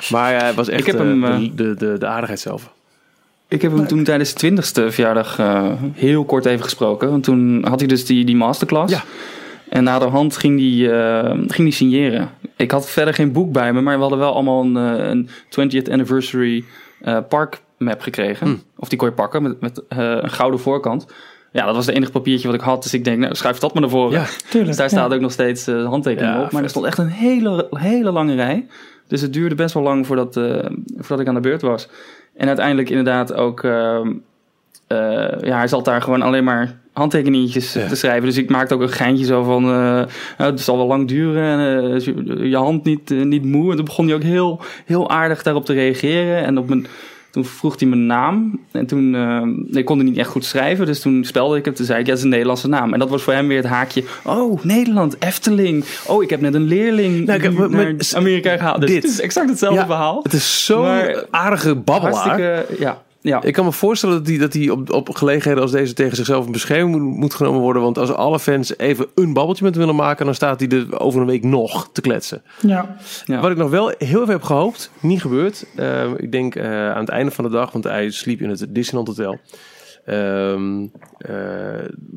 Maar 0.10 0.34
ja, 0.34 0.46
het 0.46 0.56
was 0.56 0.68
echt 0.68 0.80
Ik 0.80 0.86
heb 0.86 0.96
eh, 0.96 1.02
hem, 1.02 1.22
de, 1.22 1.28
eh, 1.28 1.50
de, 1.56 1.76
de, 1.76 1.98
de 1.98 2.08
aardigheid 2.08 2.40
zelf. 2.40 2.72
Ik 3.48 3.62
heb 3.62 3.72
hem 3.72 3.88
toen 3.88 4.04
tijdens 4.04 4.30
de 4.30 4.36
twintigste 4.36 4.92
verjaardag 4.92 5.40
eh, 5.40 5.72
heel 5.94 6.26
kort 6.26 6.46
even 6.46 6.64
gesproken. 6.64 7.10
Want 7.10 7.24
toen 7.24 7.66
had 7.68 7.80
hij 7.80 7.88
dus 7.88 8.06
die, 8.06 8.26
die 8.26 8.36
masterclass. 8.36 8.94
Ja. 8.94 9.04
En 9.70 9.84
na 9.84 10.00
de 10.00 10.06
hand 10.06 10.38
ging 10.38 10.58
die, 10.58 10.92
eh, 10.92 11.30
ging 11.30 11.58
die 11.58 11.72
signeren. 11.72 12.30
Ik 12.56 12.72
had 12.72 12.90
verder 12.90 13.14
geen 13.14 13.32
boek 13.32 13.52
bij 13.52 13.74
me, 13.74 13.82
maar 13.82 13.96
we 13.96 14.02
hadden 14.02 14.20
wel 14.20 14.34
allemaal 14.34 14.64
een, 14.64 14.78
eh, 14.78 15.08
een 15.08 15.30
20th 15.50 15.90
anniversary 15.92 16.64
eh, 17.02 17.18
park 17.30 17.62
map 17.78 18.02
gekregen. 18.02 18.62
Of 18.76 18.90
die 18.90 18.98
kon 18.98 19.08
je 19.08 19.14
pakken 19.14 19.42
met, 19.42 19.62
met 19.62 19.88
eh, 19.88 19.98
een 19.98 20.30
gouden 20.30 20.60
voorkant. 20.60 21.06
Ja, 21.52 21.66
dat 21.66 21.76
was 21.76 21.86
het 21.86 21.96
enige 21.96 22.12
papiertje 22.12 22.48
wat 22.48 22.56
ik 22.56 22.62
had. 22.62 22.84
Dus 22.84 22.94
ik 22.94 23.04
denk, 23.04 23.18
nou, 23.18 23.36
schrijf 23.36 23.58
dat 23.58 23.74
maar 23.74 23.82
naar 23.82 23.92
voren. 23.92 24.12
Ja, 24.20 24.26
Tuurlijk. 24.26 24.66
Dus 24.68 24.78
daar 24.78 24.90
staat 24.90 25.10
ja. 25.10 25.16
ook 25.16 25.22
nog 25.22 25.32
steeds 25.32 25.68
eh, 25.68 25.76
de 25.76 25.82
handtekening 25.82 26.34
Ja, 26.36 26.42
op. 26.44 26.52
Maar 26.52 26.64
er 26.64 26.70
stond 26.70 26.86
echt 26.86 26.98
een 26.98 27.08
hele, 27.08 27.68
hele 27.70 28.12
lange 28.12 28.36
rij. 28.36 28.68
Dus 29.08 29.22
het 29.22 29.34
duurde 29.34 29.56
best 29.56 29.74
wel 29.74 29.84
lang 29.84 30.08
voordat, 30.08 30.38
eh, 30.38 30.66
voordat 30.98 31.20
ik 31.20 31.28
aan 31.28 31.34
de 31.34 31.40
beurt 31.40 31.62
was. 31.62 31.88
En 32.36 32.48
uiteindelijk 32.48 32.90
inderdaad 32.90 33.34
ook... 33.34 33.64
eh, 33.64 34.02
ja, 35.42 35.58
hij 35.58 35.68
zat 35.68 35.86
daar 35.86 36.02
gewoon 36.02 36.22
alleen 36.22 36.44
maar 36.44 36.80
handtekeningetjes 36.94 37.72
te 37.72 37.96
schrijven. 37.96 38.26
Dus 38.26 38.38
ik 38.38 38.50
maakte 38.50 38.74
ook 38.74 38.82
een 38.82 38.90
geintje 38.90 39.26
zo 39.26 39.44
van... 39.44 39.64
eh, 39.64 39.70
nou, 40.38 40.52
het 40.52 40.60
zal 40.62 40.78
wel 40.78 40.88
lang 40.88 41.08
duren 41.08 41.44
en 41.44 41.94
eh, 41.94 42.50
je, 42.50 42.56
hand 42.56 42.84
niet, 42.84 43.12
eh, 43.12 43.22
niet 43.22 43.46
moe. 43.46 43.70
En 43.70 43.76
toen 43.76 43.86
begon 43.86 44.06
hij 44.06 44.16
ook 44.16 44.24
heel, 44.24 44.62
heel 44.86 45.10
aardig 45.10 45.44
daarop 45.44 45.66
te 45.66 45.74
reageren. 45.74 46.44
En 46.46 46.58
op 46.58 46.70
mijn... 46.70 46.88
Toen 47.32 47.46
vroeg 47.46 47.80
hij 47.80 47.88
mijn 47.90 48.06
naam. 48.06 48.60
En 48.72 48.86
toen 48.86 49.16
eh, 49.16 49.78
ik 49.80 49.86
kon 49.86 49.98
hij 49.98 50.06
niet 50.06 50.18
echt 50.18 50.30
goed 50.30 50.46
schrijven. 50.46 50.86
Dus 50.86 51.02
toen 51.02 51.24
spelde 51.24 51.58
ik 51.58 51.66
het. 51.66 51.76
Toen 51.76 51.86
zei 51.86 52.00
ik, 52.00 52.06
ja, 52.06 52.10
het 52.12 52.18
is 52.20 52.24
een 52.26 52.32
Nederlandse 52.32 52.68
naam. 52.68 52.94
En 52.94 53.00
dat 53.00 53.10
was 53.10 53.22
voor 53.24 53.34
hem 53.34 53.48
weer 53.48 53.58
het 53.58 53.66
haakje. 53.66 54.04
Oh, 54.24 54.64
Nederland, 54.64 55.16
Efteling. 55.20 55.86
Oh, 56.08 56.24
ik 56.24 56.30
heb 56.30 56.42
net 56.42 56.54
een 56.54 56.68
leerling 56.68 57.26
Nou, 57.26 57.52
maar- 57.52 57.70
naar 57.70 57.96
Amerika 58.16 58.58
gehaald. 58.58 58.82
Dus 58.82 58.90
dit. 58.90 59.04
het 59.04 59.12
is 59.12 59.22
exact 59.22 59.50
hetzelfde 59.50 59.80
Ja, 59.80 59.86
verhaal. 59.86 60.20
Het 60.24 60.34
is 60.34 60.66
zo'n 60.66 60.88
aardige 61.30 61.76
babbelaar. 61.76 62.66
Ja. 62.80 63.02
Ja. 63.22 63.42
Ik 63.44 63.54
kan 63.54 63.66
me 63.66 63.72
voorstellen 63.72 64.18
dat 64.18 64.28
hij 64.28 64.38
dat 64.38 64.52
die 64.52 64.72
op, 64.72 64.92
op 64.92 65.10
gelegenheden 65.10 65.62
als 65.62 65.72
deze 65.72 65.94
tegen 65.94 66.16
zichzelf 66.16 66.46
in 66.46 66.52
bescherming 66.52 67.02
moet, 67.02 67.18
moet 67.18 67.34
genomen 67.34 67.62
worden. 67.62 67.82
Want 67.82 67.98
als 67.98 68.12
alle 68.12 68.40
fans 68.40 68.78
even 68.78 69.08
een 69.16 69.34
babbeltje 69.34 69.64
met 69.64 69.76
hem 69.76 69.84
willen 69.86 70.00
maken, 70.00 70.26
dan 70.26 70.36
staat 70.36 70.60
hij 70.60 70.70
er 70.70 71.00
over 71.00 71.22
een 71.22 71.28
week 71.28 71.44
nog 71.44 71.90
te 71.92 72.02
kletsen. 72.02 72.42
Ja. 72.60 72.96
Ja. 73.26 73.40
Wat 73.40 73.52
ik 73.52 73.58
nog 73.58 73.70
wel 73.70 73.94
heel 73.98 74.22
even 74.22 74.30
heb 74.30 74.44
gehoopt, 74.44 74.92
niet 75.00 75.22
gebeurd. 75.22 75.66
Eh, 75.76 76.12
ik 76.18 76.32
denk 76.32 76.56
eh, 76.56 76.92
aan 76.92 77.00
het 77.00 77.10
einde 77.10 77.32
van 77.32 77.44
de 77.44 77.50
dag, 77.50 77.72
want 77.72 77.84
hij 77.84 78.10
sliep 78.12 78.42
in 78.42 78.50
het 78.50 78.66
Disneyland 78.70 79.08
Hotel. 79.08 79.40
Ehm, 80.10 80.86
eh, 81.18 81.34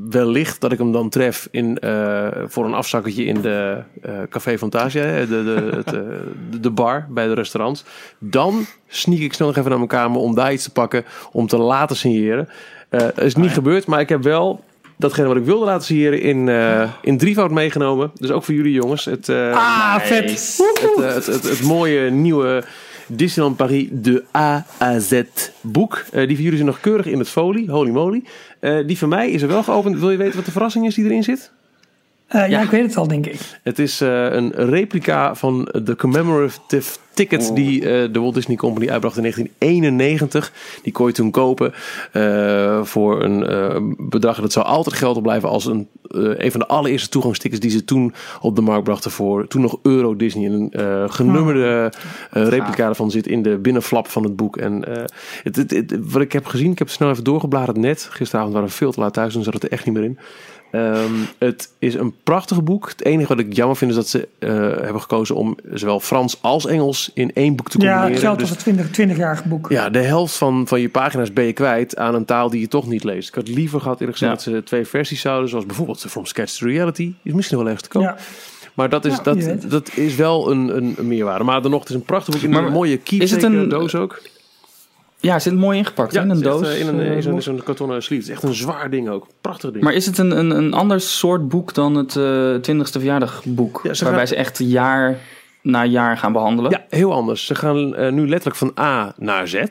wellicht 0.09 0.61
dat 0.61 0.73
ik 0.73 0.79
hem 0.79 0.93
dan 0.93 1.09
tref 1.09 1.49
in, 1.51 1.79
eh, 1.79 2.29
voor 2.47 2.65
een 2.65 2.75
afzakketje 2.75 3.25
in 3.25 3.41
de 3.41 3.83
eh, 4.03 4.13
Café 4.29 4.59
Fantasia, 4.59 5.03
de, 5.03 5.27
de, 5.27 5.71
het, 5.85 6.63
de, 6.63 6.71
bar 6.71 7.07
bij 7.11 7.27
de 7.27 7.35
restaurants. 7.35 7.85
Dan 8.19 8.67
sneak 8.89 9.21
ik 9.21 9.33
snel 9.33 9.49
nog 9.49 9.57
even 9.57 9.69
naar 9.69 9.79
mijn 9.79 9.91
kamer 9.91 10.21
om 10.21 10.35
daar 10.35 10.53
iets 10.53 10.65
te 10.65 10.73
pakken 10.73 11.05
om 11.33 11.47
te 11.47 11.57
laten 11.57 11.97
signeren. 11.97 12.49
Het 12.89 13.19
is 13.19 13.35
niet 13.35 13.51
gebeurd, 13.51 13.87
maar 13.87 14.01
ik 14.01 14.09
heb 14.09 14.23
wel 14.23 14.65
datgene 14.97 15.29
wat 15.29 15.37
ik 15.37 15.45
wilde 15.45 15.65
laten 15.65 15.87
signeren 15.87 16.21
in, 16.21 16.49
eh, 16.49 16.91
in 17.03 17.19
drievoud 17.19 17.51
meegenomen. 17.51 18.11
Dus 18.15 18.31
ook 18.31 18.45
voor 18.45 18.55
jullie 18.55 18.73
jongens. 18.73 19.05
Het, 19.05 19.29
Ah, 19.29 20.01
vet. 20.01 20.31
het, 20.31 21.15
het, 21.15 21.27
het, 21.27 21.43
het 21.43 21.63
mooie 21.63 22.11
nieuwe 22.11 22.63
Disneyland 23.07 23.57
Paris 23.57 23.89
de 23.91 24.25
A 24.37 24.67
à 24.81 24.99
Z 24.99 25.23
boek. 25.61 26.05
Eh, 26.13 26.27
die 26.27 26.35
van 26.35 26.45
jullie 26.45 26.59
zijn 26.59 26.67
nog 26.67 26.81
keurig 26.81 27.07
in 27.07 27.19
het 27.19 27.29
folie. 27.29 27.71
Holy 27.71 27.91
moly. 27.91 28.23
Eh, 28.61 28.87
die 28.87 28.99
van 28.99 29.09
mij 29.09 29.31
is 29.31 29.43
er 29.43 29.49
wel 29.49 29.63
geopend. 29.63 29.99
Wil 29.99 30.11
je 30.11 30.17
weten 30.17 30.37
wat 30.37 30.45
de 30.45 30.51
verrassing 30.51 30.87
is 30.87 30.95
die 30.95 31.05
erin 31.05 31.23
zit? 31.23 31.51
Eh, 32.33 32.41
ja, 32.41 32.45
Ja. 32.47 32.61
ik 32.63 32.71
weet 32.71 32.83
het 32.83 32.97
al, 32.97 33.07
denk 33.07 33.27
ik. 33.27 33.41
Het 33.63 33.79
is 33.79 34.01
eh, 34.01 34.33
een 34.33 34.53
replica 34.55 35.35
van 35.35 35.69
de 35.83 35.97
commemorative 35.97 36.97
ticket 37.15 37.49
Oh. 37.49 37.55
die 37.55 37.81
eh, 37.81 38.13
de 38.13 38.21
Walt 38.21 38.35
Disney 38.35 38.57
Company 38.57 38.89
uitbracht 38.91 39.17
in 39.17 39.23
1991. 39.23 40.53
Die 40.83 40.93
kon 40.93 41.07
je 41.07 41.13
toen 41.13 41.31
kopen 41.31 41.73
eh, 42.13 42.83
voor 42.83 43.23
een 43.23 43.47
eh, 43.47 43.77
bedrag 44.09 44.41
dat 44.41 44.53
zou 44.53 44.67
altijd 44.67 44.97
gelden 44.97 45.23
blijven 45.23 45.49
als 45.49 45.65
een, 45.67 45.89
eh, 46.03 46.21
een 46.37 46.51
van 46.51 46.61
de 46.61 46.67
allereerste 46.67 47.09
toegangstickets 47.09 47.61
die 47.61 47.71
ze 47.71 47.85
toen 47.85 48.15
op 48.41 48.57
de 48.57 48.63
markt 48.63 48.85
brachten 48.85 49.11
voor 49.11 49.47
toen 49.49 49.63
nog 49.63 49.79
Euro 49.83 50.17
Disney. 50.17 50.47
En 50.47 50.53
een 50.53 50.71
eh, 50.71 51.05
genummerde 51.11 51.93
eh, 52.31 52.43
replica 52.49 52.77
daarvan 52.85 53.11
zit 53.11 53.27
in 53.27 53.43
de 53.43 53.57
binnenflap 53.59 54.09
van 54.09 54.23
het 54.23 54.37
boek. 54.37 54.57
En 54.57 54.85
eh, 54.97 55.05
het, 55.43 55.57
het, 55.57 55.71
het- 55.71 55.97
wat 56.01 56.23
ik 56.23 56.33
heb 56.33 56.47
gezien, 56.47 56.71
ik 56.71 56.79
heb 56.79 56.87
het 56.87 56.97
snel 56.97 57.11
even 57.11 57.25
doorgebladerd 57.25 57.77
net. 57.77 58.09
Gisteravond 58.11 58.53
waren 58.53 58.69
we 58.69 58.75
veel 58.75 58.93
te 58.93 59.01
laat 59.01 59.13
thuis, 59.15 59.35
dan 59.35 59.43
zat 59.43 59.55
het 59.55 59.63
er 59.63 59.71
echt 59.73 59.85
niet 59.85 59.95
meer 59.95 60.05
in. 60.05 60.19
Ehm, 60.73 61.13
het 61.39 61.71
is 61.79 61.95
een 61.95 62.15
prachtig 62.23 62.63
boek. 62.65 62.89
Het 62.89 63.05
enige 63.05 63.29
wat 63.29 63.39
ik 63.39 63.53
jammer 63.55 63.77
vind 63.77 63.91
is 63.91 63.97
dat 63.97 64.09
ze 64.09 64.29
eh, 64.39 64.49
hebben 64.85 65.01
gekozen 65.01 65.35
om 65.37 65.57
zowel 65.73 66.01
Frans 66.01 66.39
als 66.43 66.67
Engels 66.67 67.11
in 67.15 67.31
één 67.35 67.57
boek 67.57 67.71
te 67.71 67.79
Ja, 67.79 67.85
combineren. 67.85 68.13
hetzelfde 68.13 68.41
Dus 68.41 68.49
als 68.55 68.65
het 68.65 68.93
20, 68.93 69.17
20-jarige 69.17 69.49
boek. 69.49 69.69
ja, 69.71 69.91
de 69.91 69.99
helft 69.99 70.35
van, 70.37 70.69
van 70.69 70.81
je 70.81 70.89
pagina's 70.89 71.33
ben 71.33 71.45
je 71.45 71.53
kwijt 71.53 71.97
aan 71.97 72.15
een 72.15 72.25
taal 72.25 72.51
die 72.51 72.61
je 72.61 72.69
toch 72.69 72.87
niet 72.89 73.05
leest. 73.05 73.29
Ik 73.29 73.35
had 73.35 73.49
liever 73.49 73.81
gehad 73.81 74.01
eerlijk 74.01 74.19
gezegd 74.19 74.45
Ja. 74.45 74.51
dat 74.51 74.59
ze 74.59 74.65
twee 74.67 74.87
versies 74.87 75.21
zouden. 75.21 75.49
Zoals 75.49 75.67
bijvoorbeeld 75.67 76.05
From 76.09 76.27
Sketch 76.27 76.53
to 76.59 76.67
Reality. 76.67 77.13
Is 77.23 77.33
misschien 77.33 77.57
wel 77.59 77.67
ergens 77.67 77.83
te 77.89 77.89
koop. 77.89 78.03
Ja. 78.03 78.17
Maar 78.75 78.89
dat 78.89 79.05
is, 79.05 79.17
Ja, 79.17 79.23
dat, 79.23 79.71
dat 79.71 79.91
is 79.97 80.15
wel 80.15 80.51
een, 80.51 80.77
een, 80.77 80.95
een 80.99 81.09
meerwaarde. 81.09 81.45
Maar 81.45 81.63
dan 81.63 81.71
nog, 81.71 81.81
het 81.81 81.89
is 81.89 81.95
een 81.95 82.03
prachtig 82.03 82.35
boek 82.35 82.43
in 82.43 82.51
Maar 82.51 82.65
een 82.65 82.73
mooie 82.73 82.97
keepsake 82.97 83.47
een- 83.47 83.69
doos 83.69 83.95
ook. 83.95 84.23
Ja, 85.23 85.39
zit 85.39 85.55
mooi 85.55 85.79
ingepakt 85.79 86.13
Ja, 86.13 86.23
in 86.23 86.31
een 86.31 86.37
echt, 86.37 86.45
doos. 86.45 86.69
eh, 86.69 86.81
in 86.81 86.87
een, 86.89 87.01
eh, 87.01 87.27
in 87.27 87.43
zo'n, 87.43 87.63
kartonnen 87.65 88.03
sleeve. 88.03 88.23
Het 88.23 88.31
is 88.33 88.37
echt 88.39 88.43
een 88.49 88.55
zwaar 88.59 88.91
ding 88.91 89.09
ook. 89.09 89.27
Prachtig 89.41 89.71
ding. 89.71 89.85
Maar 89.85 89.93
is 89.95 90.07
het 90.07 90.19
een, 90.19 90.31
een, 90.39 90.51
een 90.51 90.73
ander 90.73 91.01
soort 91.01 91.49
boek 91.49 91.75
dan 91.75 91.95
het 91.95 92.17
eh 92.17 92.55
20ste 92.55 92.99
verjaardagboek? 92.99 93.81
Ja, 93.83 93.95
ze 93.95 94.05
waarbij 94.05 94.27
gaan- 94.27 94.29
ze 94.29 94.37
echt 94.37 94.59
jaar 94.59 95.19
na 95.63 95.85
jaar 95.85 96.19
gaan 96.19 96.33
behandelen? 96.33 96.71
Ja, 96.71 96.85
heel 96.89 97.13
anders. 97.13 97.47
Ze 97.47 97.55
gaan 97.55 97.95
eh, 97.95 98.13
nu 98.13 98.29
letterlijk 98.29 98.57
van 98.57 98.73
A 98.85 99.15
naar 99.19 99.49
Z. 99.49 99.55
Eh, 99.55 99.67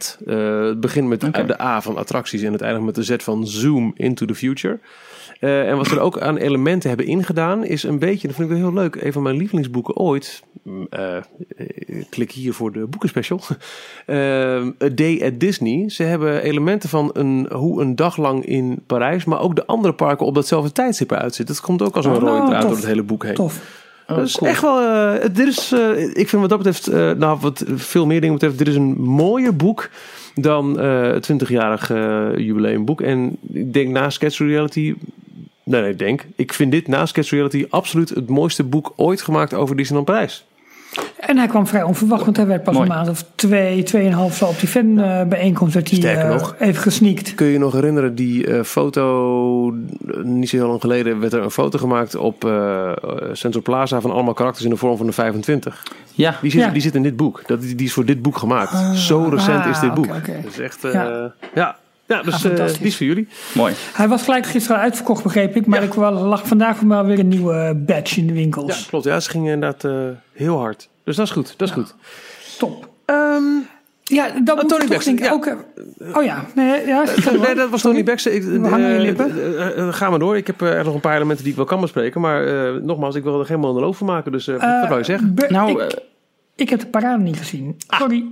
het 0.65 0.79
begint 0.79 1.07
met 1.07 1.21
de 1.21 1.61
A 1.61 1.81
van 1.81 1.97
attracties 1.97 2.41
en 2.41 2.51
het 2.51 2.61
eindigt 2.61 2.85
met 2.85 2.95
de 2.95 3.03
Z 3.03 3.15
van 3.17 3.47
Zoom 3.47 3.91
into 3.95 4.25
the 4.25 4.35
future. 4.35 4.79
Eh, 5.41 5.69
en 5.69 5.77
wat 5.77 5.87
ze 5.87 5.95
er 5.95 6.01
ook 6.01 6.19
aan 6.19 6.37
elementen 6.37 6.89
hebben 6.89 7.07
ingedaan, 7.07 7.65
is 7.65 7.83
een 7.83 7.99
beetje, 7.99 8.27
dat 8.27 8.35
vind 8.35 8.49
ik 8.49 8.57
wel 8.57 8.65
heel 8.65 8.81
leuk, 8.81 8.95
een 8.95 9.13
van 9.13 9.23
mijn 9.23 9.37
lievelingsboeken 9.37 9.95
ooit. 9.95 10.43
Eh, 10.89 11.17
klik 12.09 12.31
hier 12.31 12.53
voor 12.53 12.71
de 12.71 12.85
boekenspecial. 12.87 13.39
Eh, 14.05 14.17
A 14.83 14.89
Day 14.95 15.21
at 15.25 15.39
Disney. 15.39 15.89
Ze 15.89 16.03
hebben 16.03 16.41
elementen 16.41 16.89
van 16.89 17.09
een, 17.13 17.47
hoe 17.51 17.81
een 17.81 17.95
dag 17.95 18.17
lang 18.17 18.45
in 18.45 18.83
Parijs, 18.87 19.25
maar 19.25 19.41
ook 19.41 19.55
de 19.55 19.65
andere 19.65 19.93
parken 19.93 20.25
op 20.25 20.35
datzelfde 20.35 20.71
tijdstip 20.71 21.11
eruit 21.11 21.35
zit. 21.35 21.47
Dat 21.47 21.61
komt 21.61 21.81
ook 21.81 21.95
als 21.95 22.05
een 22.05 22.11
Oh, 22.11 22.19
rode 22.19 22.49
draad 22.49 22.61
door 22.61 22.71
het 22.71 22.85
hele 22.85 23.03
boek 23.03 23.23
heen. 23.23 23.33
Tof. 23.33 23.79
Oh, 24.07 24.15
dat 24.15 24.25
is 24.25 24.37
cool. 24.37 24.51
echt 24.51 24.61
wel. 24.61 25.19
dit 25.33 25.47
is, 25.47 25.71
ik 26.13 26.29
vind 26.29 26.41
wat 26.41 26.49
dat 26.49 26.57
betreft, 26.57 27.17
nou, 27.17 27.39
wat 27.39 27.63
veel 27.75 28.05
meer 28.05 28.19
dingen 28.21 28.35
betreft, 28.35 28.57
dit 28.57 28.67
is 28.67 28.75
een 28.75 29.01
mooier 29.01 29.55
boek 29.55 29.89
dan 30.35 30.79
het 30.79 31.31
20-jarig 31.31 31.91
eh, 31.91 32.37
jubileumboek. 32.37 33.01
En 33.01 33.37
ik 33.53 33.73
denk 33.73 33.89
na 33.89 34.09
Sketch 34.09 34.37
Reality. 34.37 34.93
Nee, 35.71 35.81
nee, 35.81 35.89
ik 35.91 35.99
denk. 35.99 36.25
Ik 36.35 36.53
vind 36.53 36.71
dit 36.71 36.87
na 36.87 37.05
Sketch 37.05 37.29
Reality 37.29 37.65
absoluut 37.69 38.09
het 38.09 38.29
mooiste 38.29 38.63
boek 38.63 38.93
ooit 38.95 39.21
gemaakt 39.21 39.53
over 39.53 39.75
Disneyland 39.75 40.05
Parijs. 40.07 40.45
En 41.19 41.37
hij 41.37 41.47
kwam 41.47 41.67
vrij 41.67 41.83
onverwacht, 41.83 42.23
want 42.25 42.37
hij 42.37 42.45
werd 42.45 42.63
pas 42.63 42.73
Mooi. 42.73 42.89
een 42.89 42.95
maand 42.95 43.09
of 43.09 43.25
twee, 43.35 43.83
tweeënhalf 43.83 44.35
zo 44.35 44.45
op 44.45 44.59
die 44.59 44.67
fan-bijeenkomst 44.69 45.73
werd 45.73 45.91
hij 45.91 46.15
eh, 46.23 46.29
nog. 46.29 46.55
even 46.59 46.81
gesneakt. 46.81 47.35
Kun 47.35 47.45
je 47.45 47.51
je 47.51 47.59
nog 47.59 47.73
herinneren, 47.73 48.15
die 48.15 48.47
eh, 48.47 48.63
foto, 48.63 49.73
eh, 50.07 50.17
niet 50.23 50.49
zo 50.49 50.57
heel 50.57 50.67
lang 50.67 50.81
geleden, 50.81 51.19
werd 51.19 51.33
er 51.33 51.43
een 51.43 51.51
foto 51.51 51.79
gemaakt 51.79 52.15
op 52.15 52.45
eh, 52.45 52.91
Central 53.33 53.63
Plaza 53.63 54.01
van 54.01 54.11
allemaal 54.11 54.33
karakters 54.33 54.63
in 54.65 54.69
de 54.71 54.77
vorm 54.77 54.97
van 54.97 55.05
de 55.05 55.11
25. 55.11 55.83
Ja, 56.13 56.37
Die 56.41 56.51
zit, 56.51 56.61
Ja. 56.61 56.69
die 56.69 56.81
zit 56.81 56.95
in 56.95 57.03
dit 57.03 57.15
boek. 57.15 57.41
Dat, 57.47 57.61
die 57.61 57.75
is 57.83 57.93
voor 57.93 58.05
dit 58.05 58.21
boek 58.21 58.37
gemaakt. 58.37 58.97
Zo 58.97 59.23
recent 59.29 59.63
ah, 59.63 59.69
is 59.69 59.79
dit 59.79 59.93
boek. 59.93 60.07
Dat 60.07 60.51
is 60.51 60.59
echt, 60.59 60.83
eh, 60.83 60.93
Ja. 60.93 61.33
ja. 61.55 61.77
Ja. 62.11 62.21
dus 62.23 62.33
Ah, 62.33 62.39
eh, 62.41 62.47
fantastisch. 62.47 62.77
die 62.77 62.87
is 62.87 62.97
voor 62.97 63.05
jullie. 63.05 63.27
mooi. 63.53 63.73
Hij 63.93 64.07
was 64.07 64.23
gelijk 64.23 64.45
gisteren 64.45 64.81
uitverkocht, 64.81 65.23
begreep 65.23 65.55
ik. 65.55 65.65
Maar 65.65 65.79
Ja. 65.81 65.85
ik 65.87 65.93
wel, 65.93 66.11
lag 66.11 66.47
vandaag 66.47 66.79
wel 66.79 67.05
weer 67.05 67.19
een 67.19 67.27
nieuwe 67.27 67.73
badge 67.85 68.19
in 68.19 68.27
de 68.27 68.33
Ja, 68.33 68.39
winkels. 68.39 68.85
klopt. 68.85 69.05
Ja, 69.05 69.19
ze 69.19 69.29
gingen 69.29 69.53
inderdaad 69.53 69.83
eh, 69.83 69.91
heel 70.33 70.57
hard. 70.57 70.89
Dus 71.03 71.15
dat 71.15 71.25
is 71.25 71.31
goed. 71.31 71.53
Dat 71.57 71.67
is 71.67 71.73
goed. 71.73 71.95
Top. 72.57 72.89
Ehm, 73.05 73.43
Ja, 74.03 74.29
dat 74.43 74.55
moet 74.55 74.69
Tony 74.69 74.87
Baxter, 74.87 75.19
ja. 75.19 75.31
ook... 75.31 75.45
eh, 75.45 75.55
oh 76.17 76.23
ja, 76.23 76.45
nee, 76.55 76.85
ja 76.85 77.03
maar. 77.25 77.39
nee, 77.39 77.55
dat 77.55 77.69
was 77.69 77.81
Tony 77.81 78.03
Baxter. 78.03 78.31
Ik, 78.33 78.43
We 78.43 78.67
hangen 78.67 78.89
je 78.89 78.95
eh, 78.95 79.01
lippen. 79.01 79.31
eh, 79.31 79.67
eh, 79.67 79.77
eh, 79.87 79.93
ga 79.93 80.09
maar 80.09 80.19
door. 80.19 80.37
Ik 80.37 80.47
heb 80.47 80.61
eh, 80.61 80.71
er 80.77 80.83
nog 80.85 80.93
een 80.93 80.99
paar 80.99 81.15
elementen 81.15 81.41
die 81.43 81.51
ik 81.51 81.57
wel 81.57 81.67
kan 81.67 81.81
bespreken. 81.81 82.21
Maar 82.21 82.45
eh, 82.47 82.81
nogmaals, 82.81 83.15
ik 83.15 83.23
wil 83.23 83.39
er 83.39 83.45
geen 83.45 83.59
monoloog 83.59 83.97
van 83.97 84.07
maken. 84.07 84.31
Dus 84.31 84.47
eh, 84.47 84.53
wat 84.53 84.63
Eh, 84.63 84.87
wou 84.87 84.97
je 84.97 85.03
zeggen? 85.05 85.35
Nou, 85.49 85.71
ik, 85.71 85.77
eh, 85.91 85.97
ik 86.55 86.69
heb 86.69 86.79
de 86.79 86.85
parade 86.87 87.23
niet 87.23 87.37
gezien. 87.37 87.75
Sorry. 87.87 88.25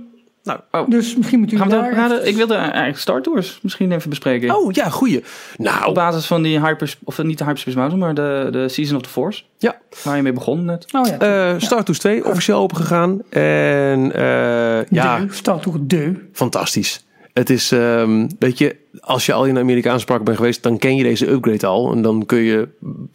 Nou, 0.50 0.84
oh. 0.84 0.90
Dus 0.90 1.16
misschien 1.16 1.38
moet 1.40 1.52
u 1.52 1.56
gaan 1.56 1.68
we 1.68 1.74
daar... 1.94 2.22
Ik 2.26 2.36
wilde 2.36 2.54
eigenlijk 2.54 2.98
Star 2.98 3.22
Tours 3.22 3.58
misschien 3.62 3.92
even 3.92 4.08
bespreken. 4.10 4.56
oh 4.56 4.72
ja, 4.72 4.88
goeie. 4.88 5.24
Nou, 5.56 5.86
Op 5.88 5.94
basis 5.94 6.26
van 6.26 6.42
die 6.42 6.60
Hypers, 6.60 6.98
of 7.04 7.22
niet 7.22 7.38
de 7.38 7.44
Hyperspace 7.44 7.76
Mountain, 7.76 8.04
maar 8.04 8.14
de, 8.14 8.48
de 8.50 8.68
Season 8.68 8.96
of 8.96 9.02
the 9.02 9.08
Force. 9.08 9.42
ja. 9.58 9.78
Waar 10.04 10.16
je 10.16 10.22
mee 10.22 10.32
begon 10.32 10.64
net. 10.64 10.86
Oh 10.92 11.06
ja, 11.06 11.18
eh 11.18 11.60
Star 11.60 11.84
Tours 11.84 11.98
2 11.98 12.24
officieel 12.24 12.58
open 12.58 12.76
gegaan. 12.76 13.22
En 13.30 14.12
eh, 14.14 14.84
ja, 14.88 15.18
de. 15.18 15.40
Toch 15.42 15.76
de. 15.80 16.28
fantastisch. 16.32 17.04
Het 17.32 17.50
is, 17.50 17.72
ehm, 17.72 18.28
weet 18.38 18.58
je, 18.58 18.76
als 19.00 19.26
je 19.26 19.32
al 19.32 19.44
in 19.44 19.54
de 19.54 19.60
Amerikaanse 19.60 20.04
park 20.04 20.24
bent 20.24 20.36
geweest, 20.36 20.62
dan 20.62 20.78
ken 20.78 20.96
je 20.96 21.02
deze 21.02 21.30
upgrade 21.30 21.66
al. 21.66 21.92
En 21.92 22.02
dan 22.02 22.26
kun 22.26 22.38
je 22.38 22.68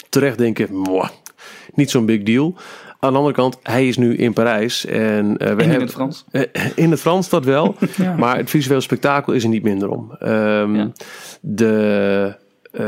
terecht 0.09 0.37
denken, 0.37 0.67
"Mwah, 0.81 1.09
niet 1.73 1.89
zo'n 1.89 2.05
big 2.05 2.23
deal. 2.23 2.55
Aan 3.05 3.11
de 3.11 3.17
andere 3.17 3.35
kant, 3.35 3.59
hij 3.63 3.87
is 3.87 3.97
nu 3.97 4.15
in 4.15 4.33
Parijs. 4.33 4.85
En, 4.85 5.37
eh, 5.37 5.47
we 5.47 5.53
En 5.53 5.59
in 5.59 5.69
hebben, 5.69 5.81
het 5.81 5.91
Frans. 5.91 6.25
Eh, 6.31 6.41
In 6.75 6.91
het 6.91 6.99
Frans 6.99 7.29
dat 7.29 7.45
wel. 7.45 7.75
Ja. 7.97 8.15
Maar 8.15 8.37
het 8.37 8.49
visueel 8.49 8.81
spektakel 8.81 9.33
is 9.33 9.43
er 9.43 9.49
niet 9.49 9.63
minder 9.63 9.89
om. 9.89 10.11
Ehm, 10.19 10.75
Ja. 10.75 10.91
De, 11.41 12.35
eh, 12.71 12.83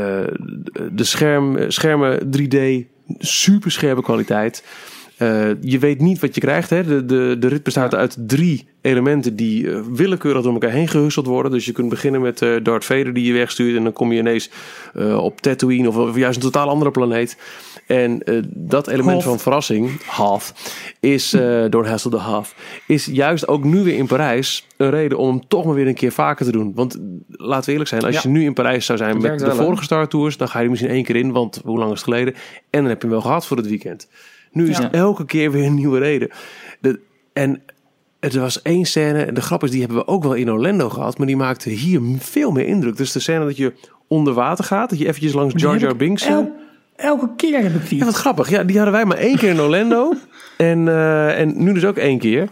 de 0.92 1.04
scherm, 1.04 1.70
schermen 1.70 2.30
3D, 2.30 2.86
super 3.18 3.70
scherpe 3.70 4.02
kwaliteit. 4.02 4.64
Je 5.60 5.78
weet 5.80 6.00
niet 6.00 6.18
wat 6.20 6.34
je 6.34 6.40
krijgt. 6.40 6.70
Hè? 6.70 6.84
De, 6.84 7.04
de, 7.04 7.36
de 7.38 7.46
rit 7.48 7.62
bestaat 7.62 7.94
uit 7.94 8.16
drie 8.18 8.68
elementen 8.80 9.36
die 9.36 9.68
willekeurig 9.92 10.42
door 10.42 10.52
elkaar 10.52 10.70
heen 10.70 10.88
gehusteld 10.88 11.26
worden. 11.26 11.52
Dus 11.52 11.64
je 11.64 11.72
kunt 11.72 11.88
beginnen 11.88 12.20
met 12.20 12.38
Darth 12.62 12.84
Vader 12.84 13.12
die 13.14 13.24
je 13.24 13.32
wegstuurt. 13.32 13.76
En 13.76 13.82
dan 13.82 13.92
kom 13.92 14.12
je 14.12 14.18
ineens 14.18 14.50
op 15.16 15.40
Tatooine 15.40 15.88
of, 15.88 15.96
of 15.96 16.16
juist 16.16 16.36
een 16.36 16.42
totaal 16.42 16.68
andere 16.68 16.90
planeet. 16.90 17.36
En 17.88 18.22
eh, 18.22 18.42
dat 18.48 18.88
element 18.88 19.22
van 19.22 19.38
verrassing, 19.38 20.04
Hoth, 20.06 20.52
is 21.00 21.32
eh, 21.32 21.64
door 21.70 21.86
Hassel 21.86 22.10
de 22.10 22.20
Hoth, 22.20 22.54
is 22.86 23.06
juist 23.06 23.48
ook 23.48 23.64
nu 23.64 23.82
weer 23.82 23.96
in 23.96 24.06
Parijs 24.06 24.66
een 24.76 24.90
reden 24.90 25.18
om 25.18 25.28
hem 25.28 25.48
toch 25.48 25.64
maar 25.64 25.74
weer 25.74 25.86
een 25.86 25.94
keer 25.94 26.12
vaker 26.12 26.44
te 26.44 26.52
doen. 26.52 26.72
Want 26.74 26.98
laten 27.28 27.64
we 27.64 27.70
eerlijk 27.70 27.88
zijn, 27.88 28.02
als 28.02 28.14
Ja. 28.14 28.20
je 28.22 28.28
nu 28.28 28.44
in 28.44 28.52
Parijs 28.52 28.86
zou 28.86 28.98
zijn 28.98 29.20
met 29.20 29.38
de 29.38 29.54
vorige 29.54 29.82
Star 29.84 30.08
Tours, 30.08 30.36
dan 30.36 30.48
ga 30.48 30.58
je 30.58 30.64
er 30.64 30.70
misschien 30.70 30.92
één 30.92 31.04
keer 31.04 31.16
in, 31.16 31.32
want 31.32 31.60
hoe 31.64 31.78
lang 31.78 31.92
is 31.92 32.00
het 32.00 32.08
geleden? 32.08 32.34
En 32.70 32.80
dan 32.80 32.88
heb 32.88 33.02
je 33.02 33.06
hem 33.06 33.16
wel 33.16 33.20
gehad 33.26 33.46
voor 33.46 33.56
het 33.56 33.68
weekend. 33.68 34.08
Nu 34.52 34.68
is 34.68 34.78
het 34.78 34.92
elke 34.92 35.24
keer 35.24 35.50
weer 35.50 35.64
een 35.64 35.74
nieuwe 35.74 35.98
reden. 35.98 36.30
De, 36.80 37.00
en 37.32 37.62
er 38.20 38.40
was 38.40 38.62
één 38.62 38.84
scène, 38.84 39.22
en 39.22 39.34
de 39.34 39.40
grap 39.40 39.64
is, 39.64 39.70
die 39.70 39.80
hebben 39.80 39.98
we 39.98 40.06
ook 40.06 40.22
wel 40.22 40.34
in 40.34 40.50
Orlando 40.50 40.88
gehad, 40.88 41.18
maar 41.18 41.26
die 41.26 41.36
maakte 41.36 41.70
hier 41.70 42.00
veel 42.18 42.50
meer 42.50 42.66
indruk. 42.66 42.96
Dus 42.96 43.12
de 43.12 43.20
scène 43.20 43.44
dat 43.44 43.56
je 43.56 43.72
onder 44.08 44.32
water 44.32 44.64
gaat, 44.64 44.90
dat 44.90 44.98
je 44.98 45.06
eventjes 45.06 45.32
langs 45.32 45.54
Jar 45.62 45.78
Jar 45.78 45.96
Binks... 45.96 46.28
el- 46.98 47.08
elke 47.08 47.28
keer 47.36 47.62
heb 47.62 47.74
ik 47.74 47.88
die. 47.88 47.98
ja, 47.98 48.04
wat 48.04 48.14
grappig. 48.14 48.48
Ja, 48.50 48.64
die 48.64 48.76
hadden 48.76 48.94
wij 48.94 49.04
maar 49.04 49.16
één 49.16 49.36
keer 49.36 49.50
in 49.50 49.60
Orlando. 49.60 50.12
en, 50.56 50.88
eh, 50.88 51.40
en 51.40 51.52
nu 51.62 51.72
dus 51.72 51.84
ook 51.84 51.96
één 51.96 52.18
keer. 52.18 52.48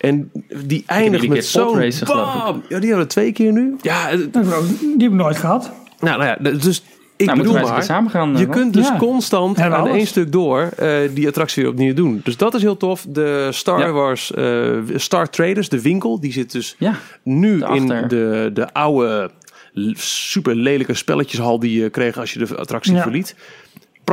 En 0.00 0.30
die 0.64 0.82
eindigt 0.86 1.28
met 1.28 1.44
zo'n 1.44 1.92
bam. 2.06 2.62
Ja, 2.68 2.78
die 2.78 2.88
hadden 2.88 2.98
we 2.98 3.06
twee 3.06 3.32
keer 3.32 3.52
nu. 3.52 3.76
Ja, 3.82 4.06
het- 4.08 4.32
Die 4.32 4.42
heb 4.98 5.00
ik 5.00 5.12
nooit 5.12 5.36
gehad. 5.36 5.72
nou, 6.00 6.18
nou 6.18 6.36
ja, 6.40 6.50
dus 6.58 6.82
ik 7.16 7.26
nou, 7.26 7.38
bedoel 7.38 7.52
maar... 7.52 7.82
samen 7.82 8.10
gaan. 8.10 8.36
Je 8.36 8.44
eh, 8.44 8.50
kunt 8.50 8.72
dus 8.72 8.86
Ja. 8.88 8.96
constant 8.96 9.56
Hebben 9.56 9.78
aan 9.78 9.84
alles. 9.84 9.96
één 9.96 10.06
stuk 10.06 10.32
door 10.32 10.68
eh, 10.76 10.96
die 11.14 11.28
attractie 11.28 11.62
weer 11.62 11.72
opnieuw 11.72 11.94
doen. 11.94 12.20
Dus 12.24 12.36
dat 12.36 12.54
is 12.54 12.62
heel 12.62 12.76
tof. 12.76 13.06
De 13.08 13.48
Star 13.50 13.78
Ja. 13.80 13.90
Wars 13.92 14.32
eh, 14.32 14.68
Star 14.94 15.30
Traders, 15.30 15.68
de 15.68 15.80
winkel, 15.82 16.20
die 16.20 16.32
zit 16.32 16.52
dus 16.52 16.74
Ja, 16.78 16.94
nu 17.22 17.64
in 17.66 17.86
de, 18.08 18.50
de 18.54 18.72
oude 18.72 19.30
super 19.94 20.54
lelijke 20.54 20.94
spelletjeshal 20.94 21.58
die 21.58 21.80
je 21.82 21.90
kreeg 21.90 22.18
als 22.18 22.32
je 22.32 22.38
de 22.38 22.56
attractie 22.56 22.94
Ja. 22.94 23.02
verliet. 23.02 23.34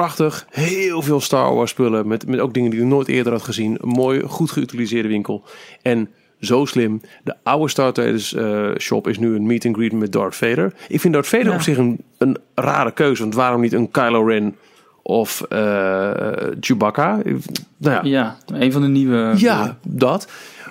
Prachtig, 0.02 0.46
heel 0.50 1.02
veel 1.02 1.22
Star 1.22 1.54
Wars 1.54 1.72
spullen 1.72 2.08
met, 2.08 2.28
met 2.28 2.40
ook 2.40 2.54
dingen 2.54 2.70
die 2.72 2.80
je 2.80 2.86
nooit 2.86 3.08
eerder 3.08 3.34
had 3.34 3.42
gezien. 3.44 3.78
Een 3.82 3.88
mooi, 3.90 4.22
goed 4.22 4.52
geutiliseerde 4.52 5.08
winkel. 5.08 5.44
En 5.82 6.10
zo 6.40 6.66
slim, 6.66 7.02
de 7.24 7.34
oude 7.44 7.70
Star 7.70 7.92
Traders 7.94 8.34
eh, 8.34 8.70
shop 8.78 9.08
is 9.08 9.20
nu 9.20 9.36
een 9.36 9.46
meet 9.46 9.66
and 9.66 9.76
greet 9.76 9.92
met 9.92 10.12
Darth 10.12 10.36
Vader. 10.36 10.74
Ik 10.88 11.00
vind 11.00 11.14
Darth 11.14 11.28
Vader 11.28 11.48
Ja. 11.48 11.54
op 11.54 11.62
zich 11.62 11.78
een, 11.78 12.00
een 12.18 12.38
rare 12.56 12.92
keuze, 12.92 13.22
want 13.22 13.36
waarom 13.36 13.62
niet 13.62 13.74
een 13.74 13.92
Kylo 13.92 14.24
Ren 14.26 14.56
of 15.04 15.42
eh, 15.50 16.12
Chewbacca? 16.60 17.20
Ik- 17.24 17.36
Nou 17.78 17.96
ja, 17.96 18.02
ja, 18.04 18.38
een 18.60 18.72
van 18.72 18.82
de 18.82 18.88
nieuwe. 18.88 19.34
ja, 19.38 19.78
dat. 19.88 20.28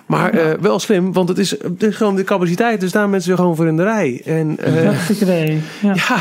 Maar 0.06 0.30
eh, 0.30 0.52
wel 0.60 0.78
slim, 0.78 1.12
want 1.12 1.28
het 1.28 1.38
is, 1.38 1.50
het 1.50 1.82
is 1.82 1.96
gewoon 1.96 2.16
de 2.16 2.24
capaciteit. 2.24 2.82
Er 2.82 2.88
staan 2.88 3.10
mensen 3.10 3.36
gewoon 3.36 3.56
voor 3.56 3.66
in 3.66 3.76
de 3.76 3.82
rij. 3.82 4.22
En 4.24 4.58
eh, 4.58 5.10
idee. 5.20 5.60
Ja. 5.82 5.94
ja, 6.08 6.18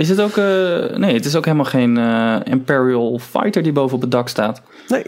Is 0.00 0.08
het 0.08 0.20
ook. 0.20 0.36
eh, 0.36 0.96
nee, 0.96 1.14
het 1.14 1.24
is 1.24 1.36
ook 1.36 1.44
helemaal 1.44 1.64
geen 1.66 1.98
eh, 1.98 2.36
Imperial 2.44 3.18
Fighter 3.18 3.62
die 3.62 3.72
boven 3.72 3.94
op 3.96 4.00
het 4.00 4.10
dak 4.10 4.28
staat. 4.28 4.62
nee. 4.88 5.04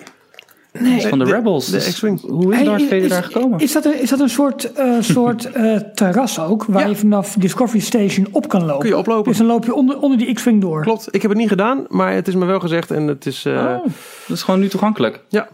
Het 0.73 0.87
is 1.03 1.07
van 1.07 1.19
de, 1.19 1.25
de- 1.25 1.31
Rebels. 1.33 1.67
de 1.67 1.73
Dus 1.73 1.93
X-Wing. 1.93 2.21
Hoe 2.21 2.51
is 2.53 2.57
Hey, 2.57 2.65
Darth 2.65 2.83
Vader 2.83 2.97
is- 2.99 3.09
daar 3.09 3.23
gekomen? 3.25 3.59
Is 3.61 3.73
dat 3.73 3.85
een, 3.85 4.01
is 4.01 4.11
dat 4.11 4.21
een 4.21 4.29
soort, 4.29 4.73
eh, 4.73 4.93
soort 5.01 5.45
eh, 5.53 5.77
terras 5.77 6.41
ook, 6.41 6.65
waar 6.65 6.83
Ja. 6.83 6.89
je 6.89 6.97
vanaf 6.97 7.35
Discovery 7.39 7.81
Station 7.81 8.27
op 8.33 8.49
kan 8.49 8.61
lopen? 8.65 8.79
Kun 8.79 8.89
je 8.89 8.97
oplopen. 8.97 9.29
Dus 9.29 9.39
dan 9.39 9.47
loop 9.47 9.65
je 9.65 9.75
onder, 9.75 10.01
onder 10.01 10.19
die 10.19 10.33
X-Wing 10.35 10.61
door. 10.61 10.83
Klopt, 10.83 11.09
ik 11.11 11.23
heb 11.23 11.31
het 11.31 11.41
niet 11.41 11.49
gedaan, 11.49 11.85
maar 11.89 12.13
het 12.13 12.29
is 12.29 12.35
me 12.35 12.45
wel 12.45 12.61
gezegd 12.61 12.91
en 12.91 13.07
het 13.07 13.27
is... 13.27 13.45
eh, 13.45 13.53
Oh, 13.53 13.85
dat 14.27 14.37
is 14.37 14.43
gewoon 14.43 14.61
nu 14.61 14.69
toegankelijk. 14.69 15.21
Ja. 15.29 15.49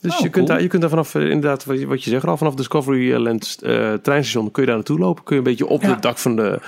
Dus 0.00 0.12
Oh, 0.12 0.16
je, 0.18 0.22
kunt 0.22 0.34
cool. 0.34 0.46
daar, 0.46 0.62
je 0.62 0.68
kunt 0.68 0.80
daar 0.80 0.90
vanaf, 0.90 1.14
inderdaad, 1.14 1.64
wat 1.64 1.78
je, 1.80 1.86
wat 1.86 2.04
je 2.04 2.10
zegt 2.10 2.26
al, 2.26 2.36
vanaf 2.36 2.54
Discovery 2.54 3.14
Land 3.16 3.58
eh, 3.62 3.92
treinstation 4.02 4.50
kun 4.50 4.62
je 4.62 4.66
daar 4.68 4.76
naartoe 4.76 4.98
lopen. 4.98 5.24
Kun 5.24 5.36
je 5.36 5.42
een 5.42 5.48
beetje 5.48 5.66
op 5.66 5.82
Ja. 5.82 5.88
het 5.88 6.02
dak 6.02 6.18
van 6.18 6.36
de, 6.36 6.58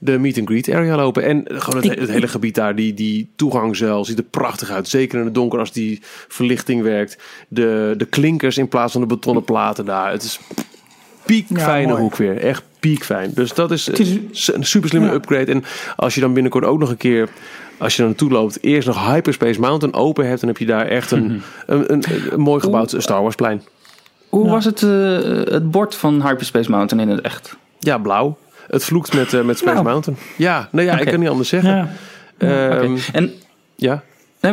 de 0.00 0.18
meet 0.18 0.38
and 0.38 0.48
greet 0.48 0.70
area 0.70 0.96
lopen. 0.96 1.22
En 1.22 1.44
gewoon 1.46 1.86
het, 1.90 2.08
hele 2.10 2.28
gebied 2.28 2.54
daar, 2.54 2.74
die, 2.74 2.94
die 2.94 3.28
toegangzeil 3.36 4.04
ziet 4.04 4.18
er 4.18 4.24
prachtig 4.24 4.70
uit. 4.70 4.88
Zeker 4.88 5.18
in 5.18 5.24
het 5.24 5.34
donker 5.34 5.58
als 5.58 5.72
die 5.72 6.00
verlichting 6.28 6.82
werkt. 6.82 7.18
De, 7.48 7.94
de 7.96 8.04
klinkers 8.06 8.58
in 8.58 8.68
plaats 8.68 8.92
van 8.92 9.00
de 9.00 9.06
betonnen 9.06 9.44
platen 9.44 9.84
daar. 9.84 10.10
Het 10.10 10.22
is 10.22 10.40
piekfijne 11.26 11.82
Ja, 11.86 11.88
mooi. 11.88 12.00
hoek 12.02 12.16
weer. 12.16 12.38
Echt 12.38 12.62
piekfijn. 12.80 13.30
Dus 13.34 13.54
dat 13.54 13.70
is, 13.70 13.86
een 14.52 14.64
super 14.64 14.88
slimme 14.88 15.08
Ja. 15.08 15.14
upgrade. 15.14 15.52
En 15.52 15.64
als 15.96 16.14
je 16.14 16.20
dan 16.20 16.32
binnenkort 16.32 16.64
ook 16.64 16.78
nog 16.78 16.90
een 16.90 16.96
keer, 16.96 17.28
als 17.78 17.96
je 17.96 18.02
er 18.02 18.08
naartoe 18.08 18.30
loopt, 18.30 18.62
eerst 18.62 18.86
nog 18.86 19.06
Hyperspace 19.12 19.60
Mountain 19.60 19.94
open 19.94 20.26
hebt, 20.28 20.40
dan 20.40 20.48
heb 20.48 20.58
je 20.58 20.66
daar 20.66 20.86
echt 20.86 21.10
een, 21.10 21.42
een, 21.66 21.92
een, 21.92 22.02
een 22.30 22.40
mooi 22.40 22.60
gebouwd 22.60 22.94
Star 22.98 23.22
Wars 23.22 23.34
plein. 23.34 23.62
Hoe 24.28 24.44
Ja. 24.44 24.50
was 24.50 24.64
het, 24.64 24.82
eh, 24.82 24.90
het 25.54 25.70
bord 25.70 25.94
van 25.94 26.22
Hyperspace 26.26 26.70
Mountain 26.70 27.08
in 27.08 27.14
het 27.14 27.24
echt? 27.24 27.56
Ja, 27.78 27.98
blauw. 27.98 28.36
Het 28.66 28.84
vloekt 28.84 29.14
met, 29.14 29.32
eh, 29.34 29.42
met 29.42 29.58
Space 29.58 29.74
Nou. 29.74 29.86
Mountain. 29.86 30.18
Ja, 30.36 30.68
nou 30.72 30.86
ja, 30.86 30.98
ik 30.98 31.06
kan 31.06 31.20
niet 31.20 31.28
anders 31.28 31.48
zeggen. 31.48 31.76
Ja. 31.76 31.88
Ehm. 32.38 32.96
En 33.12 33.32
Ja, 33.76 34.02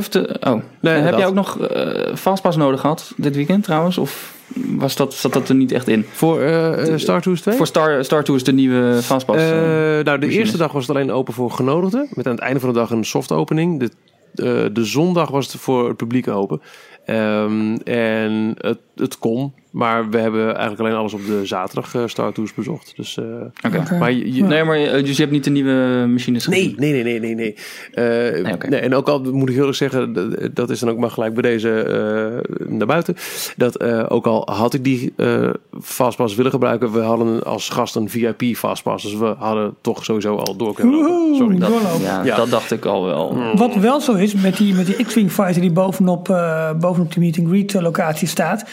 te, 0.10 0.38
oh, 0.40 0.62
Nee, 0.80 0.94
heb 0.94 1.12
dat. 1.12 1.20
jij 1.20 1.28
ook 1.28 1.34
nog 1.34 1.60
eh 1.60 2.16
Fastpass 2.16 2.58
nodig 2.58 2.80
gehad 2.80 3.14
dit 3.18 3.36
weekend 3.36 3.64
trouwens? 3.64 3.98
Of 3.98 4.34
was 4.56 4.96
dat, 4.96 5.14
zat 5.14 5.34
dat 5.34 5.50
er 5.50 5.56
niet 5.56 5.72
echt 5.72 5.88
in? 5.88 6.06
voor 6.12 6.42
eh, 6.42 6.98
Star 6.98 7.22
Tours 7.22 7.42
2? 7.42 7.56
Voor 7.56 7.68
Star, 7.68 8.04
Star 8.04 8.24
Tours 8.24 8.44
de 8.44 8.54
nieuwe 8.54 9.00
Fastpass? 9.02 9.40
Nou, 9.44 10.04
de 10.04 10.10
machines. 10.12 10.36
eerste 10.36 10.58
dag 10.58 10.72
was 10.72 10.88
het 10.88 10.96
alleen 10.96 11.12
open 11.12 11.34
voor 11.34 11.52
genodigden. 11.52 12.08
Met 12.14 12.26
aan 12.26 12.34
het 12.34 12.42
einde 12.42 12.60
van 12.60 12.70
de 12.74 12.80
dag 12.80 12.90
een 12.90 13.06
soft 13.06 13.32
opening. 13.32 13.90
De, 14.34 14.70
de 14.74 14.86
zondag 14.86 15.30
was 15.30 15.52
het 15.52 15.62
voor 15.62 15.88
het 15.88 15.98
publiek 15.98 16.28
open. 16.28 16.62
Ehm, 17.06 17.76
en 17.84 18.56
het, 18.58 18.80
het 18.96 19.18
kon. 19.18 19.54
Maar 19.72 20.10
we 20.10 20.18
hebben 20.18 20.46
eigenlijk 20.50 20.80
alleen 20.80 20.94
alles 20.94 21.14
op 21.14 21.26
de 21.26 21.46
zaterdag 21.46 21.96
eh, 21.96 22.02
Star 22.06 22.34
Tours 22.34 22.54
bezocht. 22.54 22.94
Dus, 22.96 23.18
eh, 23.18 23.26
Oké. 23.66 23.78
Oké. 23.78 23.98
Maar 23.98 24.12
je, 24.12 24.34
je- 24.34 24.44
Nee, 24.44 24.64
maar 24.64 24.78
je- 24.78 25.02
dus 25.04 25.16
je 25.16 25.22
hebt 25.22 25.32
niet 25.34 25.44
de 25.44 25.50
nieuwe 25.50 26.06
machines 26.08 26.48
Nee, 26.48 26.62
gezien? 26.64 26.76
nee, 26.80 26.92
nee, 26.92 27.04
nee, 27.04 27.20
nee. 27.20 27.36
nee. 27.36 27.56
Eh, 27.94 28.70
Nee, 28.70 28.80
en 28.80 28.96
ook 28.96 29.08
al 29.08 29.20
moet 29.22 29.50
ik 29.50 29.56
heel 29.56 29.68
erg 29.68 29.76
zeggen, 29.76 30.14
d- 30.14 30.56
dat 30.56 30.70
is 30.70 30.80
dan 30.80 30.90
ook 30.90 30.98
maar 30.98 31.12
gelijk 31.12 31.34
bij 31.34 31.42
deze 31.42 31.70
eh, 31.82 32.68
naar 32.78 32.88
buiten. 32.88 33.16
Dat 33.58 33.76
eh, 33.78 34.06
ook 34.10 34.26
al 34.26 34.48
had 34.52 34.74
ik 34.74 34.84
die 34.84 35.14
eh 35.18 35.50
fastpass 35.82 36.36
willen 36.36 36.52
gebruiken, 36.52 36.92
we 36.92 37.00
hadden 37.00 37.44
als 37.44 37.70
gast 37.70 37.96
een 37.96 38.10
VIP 38.10 38.56
fastpass. 38.56 39.04
Dus 39.04 39.16
we 39.18 39.34
hadden 39.38 39.74
toch 39.82 40.04
sowieso 40.06 40.36
al 40.36 40.56
door 40.56 40.74
kunnen 40.74 40.94
lopen. 40.96 41.10
Woehoe, 41.16 41.36
Sorry. 41.36 41.58
Dat, 41.60 41.70
doorlopen. 41.70 42.02
ja, 42.02 42.24
Ja. 42.24 42.36
dat 42.36 42.50
dacht 42.50 42.72
ik 42.72 42.86
al 42.86 43.06
wel. 43.06 43.38
Wat 43.56 43.76
wel 43.76 44.02
zo 44.02 44.14
is 44.14 44.34
met 44.34 44.58
die, 44.58 44.74
met 44.74 44.86
die 44.86 45.04
X-Wing 45.06 45.32
fighter 45.32 45.62
die 45.62 45.72
bovenop, 45.72 46.30
eh, 46.30 46.72
bovenop 46.80 47.14
de 47.14 47.20
meet 47.20 47.38
and 47.40 47.48
greet 47.48 47.76
eh, 47.76 47.82
locatie 47.82 48.28
staat. 48.28 48.66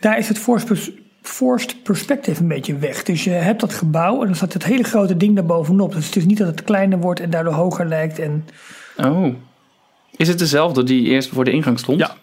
Daar 0.00 0.18
is 0.18 0.28
het 0.28 0.38
forced, 0.38 0.68
pers- 0.68 0.90
forced 1.22 1.82
perspective 1.82 2.40
een 2.42 2.48
beetje 2.48 2.76
weg. 2.76 3.02
Dus 3.02 3.24
je 3.24 3.30
hebt 3.30 3.60
dat 3.60 3.72
gebouw 3.74 4.20
en 4.20 4.26
dan 4.26 4.34
staat 4.36 4.52
het 4.52 4.64
hele 4.64 4.82
grote 4.82 5.16
ding 5.16 5.34
daar 5.34 5.46
bovenop. 5.46 5.92
Dus 5.92 6.06
het 6.06 6.16
is 6.16 6.24
niet 6.24 6.38
dat 6.38 6.46
het 6.46 6.64
kleiner 6.64 6.98
wordt 7.00 7.20
en 7.20 7.30
daardoor 7.30 7.52
hoger 7.52 7.86
lijkt. 7.86 8.18
En 8.18 8.44
Oh. 8.96 9.34
Is 10.16 10.28
het 10.28 10.38
dezelfde 10.38 10.82
die 10.82 11.04
eerst 11.06 11.28
voor 11.28 11.44
de 11.44 11.50
ingang 11.50 11.78
stond? 11.78 11.98
Ja. 11.98 12.16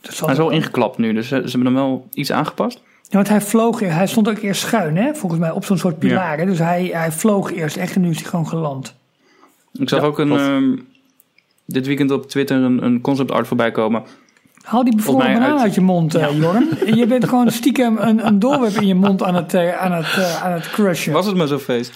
dat 0.00 0.14
zal 0.14 0.26
Hij 0.26 0.36
is 0.36 0.42
wel 0.42 0.50
ingeklapt 0.50 0.98
nu, 0.98 1.12
dus 1.12 1.30
eh, 1.30 1.38
ze 1.38 1.48
hebben 1.50 1.64
hem 1.64 1.74
wel 1.74 2.08
iets 2.12 2.32
aangepast. 2.32 2.82
Ja, 3.02 3.14
want 3.16 3.28
hij 3.28 3.40
vloog, 3.40 3.80
hij 3.80 4.06
stond 4.06 4.28
ook 4.28 4.38
eerst 4.38 4.60
schuin, 4.60 4.96
hè? 4.96 5.14
volgens 5.14 5.40
mij, 5.40 5.50
op 5.50 5.64
zo'n 5.64 5.78
soort 5.78 5.98
pilaren. 5.98 6.46
Dus 6.46 6.58
hij, 6.58 6.90
hij 6.92 7.12
vloog 7.12 7.52
eerst 7.52 7.76
echt 7.76 7.94
en 7.94 8.00
nu 8.00 8.10
is 8.10 8.20
hij 8.20 8.28
gewoon 8.28 8.48
geland. 8.48 8.94
Ik 9.72 9.88
zag 9.88 10.00
Ja, 10.00 10.06
ook 10.06 10.18
een, 10.18 10.32
ehm, 10.32 10.76
dit 11.64 11.86
weekend 11.86 12.10
op 12.10 12.28
Twitter 12.28 12.56
een, 12.56 12.84
een 12.84 13.00
concept 13.00 13.30
art 13.30 13.46
voorbij 13.46 13.70
komen. 13.70 14.02
Haal 14.68 14.84
die 14.84 14.96
bevroren 14.96 15.32
banaan 15.32 15.52
uit- 15.52 15.60
uit 15.60 15.74
je 15.74 15.80
mond, 15.80 16.14
eh 16.14 16.36
Jorn. 16.38 16.68
Je 16.94 17.06
bent 17.06 17.24
gewoon 17.28 17.50
stiekem 17.50 17.96
een, 17.98 18.26
een 18.26 18.38
doorweb 18.38 18.70
in 18.80 18.86
je 18.86 18.94
mond 18.94 19.22
aan 19.22 19.34
het, 19.34 19.54
eh, 19.54 19.78
aan 19.78 19.92
het, 19.92 20.06
eh, 20.16 20.42
aan 20.44 20.52
het 20.52 20.70
crushen. 20.70 21.12
Was 21.12 21.26
het 21.26 21.36
maar 21.36 21.46
zo'n 21.46 21.58
feest? 21.58 21.92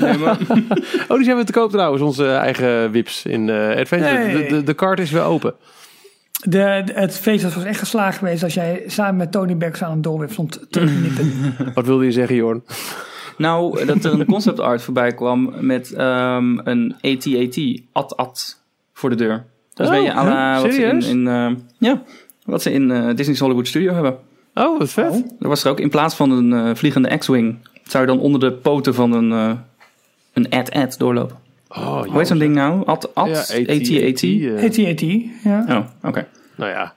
Nee, 0.00 0.18
maar, 0.18 0.38
Oh, 1.08 1.16
die 1.16 1.24
zijn 1.24 1.36
we 1.36 1.44
te 1.44 1.52
koop 1.52 1.70
trouwens, 1.70 2.02
onze 2.02 2.26
eigen 2.26 2.90
wips 2.90 3.24
in 3.26 3.48
eh 3.50 3.76
Adventure. 3.78 4.18
Nee. 4.18 4.48
De, 4.48 4.54
de, 4.54 4.62
de 4.62 4.74
kaart 4.74 4.98
is 5.00 5.10
weer 5.10 5.22
open. 5.22 5.54
De, 6.44 6.82
de- 6.84 6.92
het 6.94 7.16
feest 7.18 7.54
was 7.54 7.64
echt 7.64 7.78
geslaagd 7.78 8.18
geweest 8.18 8.42
als 8.42 8.54
jij 8.54 8.82
samen 8.86 9.16
met 9.16 9.32
Tony 9.32 9.56
Becks 9.56 9.82
aan 9.82 9.92
een 9.92 10.02
doorweb 10.02 10.32
stond 10.32 10.66
te 10.70 10.80
knippen. 10.80 11.54
Wat 11.74 11.86
wilde 11.86 12.04
je 12.04 12.12
zeggen, 12.12 12.36
Jorn? 12.36 12.62
nou, 13.36 13.84
dat 13.86 14.04
er 14.04 14.12
een 14.20 14.26
concept 14.26 14.60
art 14.60 14.82
voorbij 14.82 15.14
kwam 15.14 15.52
met 15.60 15.92
ehm, 15.92 16.58
een 16.64 16.94
AT-AT, 17.00 17.58
at-at, 17.92 18.60
voor 18.92 19.10
de 19.10 19.16
deur. 19.16 19.44
Dat 19.74 19.90
is 19.90 19.98
Oh, 19.98 20.04
huh? 20.04 20.62
wat 20.62 20.72
ze 20.72 20.82
in, 21.08 21.28
eh, 21.28 21.50
ja, 21.78 22.02
wat 22.44 22.62
ze 22.62 22.72
in 22.72 22.90
eh, 22.90 23.14
Disney's 23.14 23.38
Hollywood 23.38 23.66
Studio 23.68 23.92
hebben. 23.92 24.16
Oh, 24.54 24.78
wat 24.78 24.90
vet. 24.90 25.24
Er 25.40 25.48
was 25.48 25.64
er 25.64 25.70
ook, 25.70 25.80
in 25.80 25.90
plaats 25.90 26.14
van 26.14 26.30
een 26.30 26.52
eh, 26.52 26.74
vliegende 26.74 27.16
X-Wing, 27.18 27.56
zou 27.82 28.04
je 28.06 28.10
dan 28.12 28.20
onder 28.20 28.40
de 28.40 28.52
poten 28.52 28.94
van 28.94 29.12
een, 29.12 29.32
eh 29.32 29.52
een 30.32 30.50
at-at 30.50 30.94
doorlopen. 30.98 31.36
Oh, 31.68 32.02
Hoe 32.02 32.18
heet 32.18 32.26
zo'n 32.26 32.38
ding 32.38 32.54
nou? 32.54 32.86
At, 32.86 33.14
at, 33.14 33.28
Ja, 33.28 33.38
AT-AT? 33.38 34.22
eh, 34.22 34.64
AT-AT, 34.64 35.00
ja. 35.44 35.64
Oh, 35.68 36.08
oké. 36.08 36.26
nou 36.56 36.70
ja. 36.70 36.94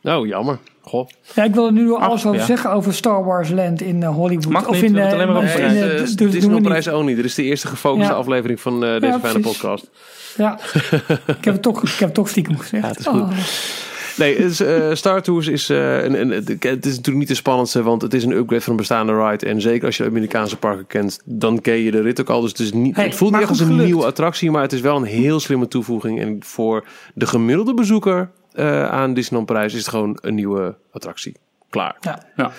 Nou, 0.00 0.28
jammer. 0.28 0.58
Goh. 0.90 1.08
ja. 1.34 1.44
Ik 1.44 1.54
wil 1.54 1.66
er 1.66 1.72
nu 1.72 1.94
Ach, 1.94 2.08
alles 2.08 2.26
over 2.26 2.38
ja. 2.40 2.46
zeggen 2.46 2.72
over 2.72 2.94
Star 2.94 3.24
Wars 3.24 3.48
Land 3.50 3.80
in 3.82 4.02
eh, 4.02 4.14
Hollywood. 4.14 4.52
Mag 4.52 4.68
of 4.68 4.82
in 4.82 4.92
we 4.92 5.00
het 5.00 5.12
alleen 5.12 5.26
maar 5.26 5.36
over 5.36 5.60
in 5.60 6.30
dus 6.30 6.60
prijs 6.62 6.88
only. 6.88 7.14
Dit 7.14 7.24
is 7.24 7.34
de 7.34 7.42
eerste 7.42 7.66
gefocuste 7.66 8.12
Ja. 8.12 8.18
aflevering 8.18 8.60
van 8.60 8.84
eh, 8.84 9.00
deze 9.00 9.18
fijne 9.22 9.40
podcast. 9.40 9.90
Ja, 10.36 10.58
ik 11.38 11.44
heb 11.44 11.54
het 11.54 11.62
toch, 11.62 11.82
ik 11.82 11.88
heb 11.88 12.00
het 12.08 12.14
toch 12.14 12.28
stiekem 12.28 12.58
gezegd. 12.58 12.82
Ja, 12.82 12.88
het 12.88 12.98
is 12.98 13.06
goed. 13.06 13.20
Oh. 13.20 13.30
Nee, 14.16 14.36
het 14.36 14.50
is, 14.50 14.60
eh, 14.60 14.90
Star 14.92 15.22
Tours 15.22 15.46
is, 15.46 15.68
eh, 15.68 16.02
een, 16.02 16.20
een, 16.20 16.30
het 16.30 16.86
is 16.86 16.96
natuurlijk 16.96 17.16
niet 17.16 17.28
de 17.28 17.34
spannendste, 17.34 17.82
want 17.82 18.02
het 18.02 18.14
is 18.14 18.24
een 18.24 18.32
upgrade 18.32 18.60
van 18.62 18.70
een 18.72 18.78
bestaande 18.78 19.26
ride. 19.26 19.46
En 19.46 19.60
zeker 19.60 19.86
als 19.86 19.96
je 19.96 20.04
Amerikaanse 20.04 20.56
parken 20.56 20.86
kent, 20.86 21.20
dan 21.24 21.60
ken 21.60 21.74
je 21.74 21.90
de 21.90 22.00
rit 22.02 22.20
ook 22.20 22.30
al. 22.30 22.40
Dus 22.40 22.50
het, 22.50 22.58
is 22.60 22.72
niet, 22.72 22.96
Hey, 22.96 23.04
het 23.04 23.14
voelt 23.14 23.32
niet 23.32 23.40
echt 23.40 23.50
als 23.50 23.60
een 23.60 23.66
gelukt. 23.66 23.84
nieuwe 23.84 24.04
attractie, 24.06 24.50
maar 24.50 24.62
het 24.62 24.72
is 24.72 24.80
wel 24.80 24.96
een 24.96 25.04
heel 25.04 25.40
slimme 25.40 25.68
toevoeging. 25.68 26.20
En 26.20 26.36
voor 26.40 26.84
de 27.14 27.26
gemiddelde 27.26 27.74
bezoeker 27.74 28.30
eh, 28.52 28.88
aan 28.88 29.14
Disneyland 29.14 29.46
Parijs 29.46 29.72
is 29.72 29.78
het 29.78 29.88
gewoon 29.88 30.18
een 30.20 30.34
nieuwe 30.34 30.76
attractie. 30.92 31.36
Klaar. 31.70 31.96
Ja. 32.00 32.22
Ja. 32.36 32.50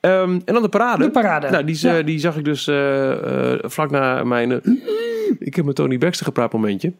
Ehm, 0.00 0.30
en 0.44 0.54
dan 0.54 0.62
de 0.62 0.68
parade. 0.68 1.04
De 1.04 1.10
parade. 1.10 1.50
Nou, 1.50 1.64
die, 1.64 1.78
Ja. 1.80 2.02
die 2.02 2.18
zag 2.18 2.36
ik 2.36 2.44
dus 2.44 2.66
eh, 2.66 3.52
eh, 3.52 3.58
vlak 3.62 3.90
na 3.90 4.24
mijn... 4.24 4.52
eh, 4.52 4.72
ik 5.38 5.56
heb 5.56 5.64
met 5.64 5.74
Tony 5.74 5.98
Baxter 5.98 6.26
gepraat 6.26 6.52
momentje. 6.52 6.92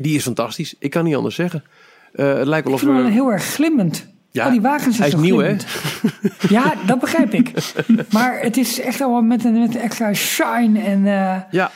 Die 0.00 0.16
is 0.16 0.22
fantastisch. 0.22 0.74
Ik 0.78 0.90
kan 0.90 1.04
niet 1.04 1.14
anders 1.16 1.34
zeggen. 1.34 1.64
Eh, 2.12 2.34
het 2.34 2.46
lijkt 2.46 2.64
wel 2.68 2.76
Ik 2.76 2.80
of 2.80 2.80
vind 2.80 2.92
hem 2.92 3.04
we... 3.04 3.10
heel 3.10 3.32
erg 3.32 3.44
glimmend. 3.44 4.06
Ja, 4.30 4.44
Al 4.44 4.50
die 4.50 4.60
wagens 4.60 4.98
hij 4.98 5.06
is 5.06 5.12
zo 5.12 5.20
nieuw, 5.20 5.38
hè? 5.38 5.56
glimmend. 5.58 6.48
Ja, 6.48 6.74
dat 6.86 7.00
begrijp 7.00 7.32
ik. 7.34 7.52
Maar 8.12 8.40
het 8.40 8.56
is 8.56 8.80
echt 8.80 9.00
allemaal 9.00 9.22
met 9.22 9.44
een, 9.44 9.60
met 9.60 9.74
een 9.74 9.80
extra 9.80 10.14
shine. 10.14 10.80
En 10.80 11.06
eh, 11.06 11.36
Ja, 11.50 11.70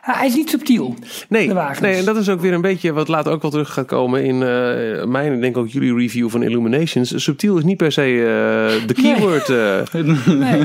hij 0.00 0.26
is 0.26 0.34
niet 0.34 0.50
subtiel. 0.50 0.94
nee, 1.28 1.48
De 1.48 1.54
wagens. 1.54 1.80
nee, 1.80 1.94
en 1.94 2.04
dat 2.04 2.16
is 2.16 2.28
ook 2.28 2.40
weer 2.40 2.52
een 2.52 2.60
beetje 2.60 2.92
wat 2.92 3.08
later 3.08 3.32
ook 3.32 3.42
wel 3.42 3.50
terug 3.50 3.72
gaat 3.72 3.86
komen 3.86 4.24
in 4.24 4.34
eh, 4.34 5.04
mijn 5.04 5.32
en 5.32 5.40
denk 5.40 5.56
ook 5.56 5.68
jullie 5.68 5.94
review 5.94 6.30
van 6.30 6.42
Illuminations. 6.42 7.22
Subtiel 7.24 7.56
is 7.58 7.64
niet 7.64 7.76
per 7.76 7.92
se 7.92 8.02
eh, 8.02 8.86
de 8.86 8.94
keyword 8.94 9.48
eh, 9.48 10.02
Nee, 10.26 10.60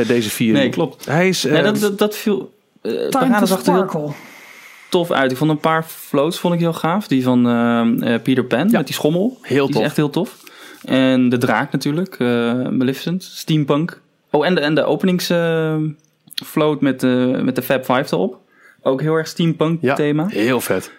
eh, 0.00 0.06
deze 0.08 0.30
vier. 0.30 0.52
Nee, 0.52 0.68
klopt. 0.68 1.06
Hij 1.06 1.28
is... 1.28 1.44
eh, 1.44 1.52
Nee, 1.52 1.62
dat, 1.62 1.78
dat, 1.80 1.98
dat 1.98 2.16
viel... 2.16 2.52
eh 2.82 2.92
de 2.92 3.06
time 3.10 3.46
zag 3.46 3.66
er 3.66 3.72
heel 3.72 4.14
tof 4.88 5.10
uit. 5.10 5.30
Ik 5.30 5.36
vond 5.36 5.50
een 5.50 5.58
paar 5.58 5.84
floats 5.88 6.38
vond 6.38 6.54
ik 6.54 6.60
heel 6.60 6.72
gaaf. 6.72 7.06
Die 7.08 7.22
van 7.22 7.46
eh, 7.48 8.14
eh, 8.14 8.22
Peter 8.22 8.44
Pan 8.44 8.68
Ja. 8.70 8.76
met 8.78 8.86
die 8.86 8.94
schommel. 8.94 9.38
Heel 9.42 9.64
die 9.64 9.74
tof. 9.74 9.82
is 9.82 9.88
echt 9.88 9.96
heel 9.96 10.10
tof. 10.10 10.36
En 10.84 11.28
de 11.28 11.38
draak 11.38 11.72
natuurlijk. 11.72 12.14
eh 12.18 12.28
Maleficent. 12.68 13.22
Steampunk. 13.22 14.00
Oh, 14.30 14.46
en 14.46 14.54
de, 14.54 14.60
en 14.60 14.74
de 14.74 14.84
openings 14.84 15.30
eh, 15.30 15.74
float 16.44 16.80
met, 16.80 17.00
de 17.00 17.40
met 17.42 17.56
de 17.56 17.62
Fab 17.62 17.84
Five 17.84 18.14
erop. 18.14 18.38
Ook 18.88 19.00
heel 19.00 19.14
erg 19.14 19.26
steampunk 19.28 19.78
ja, 19.82 19.94
thema. 19.94 20.26
heel 20.26 20.60
vet. 20.60 20.90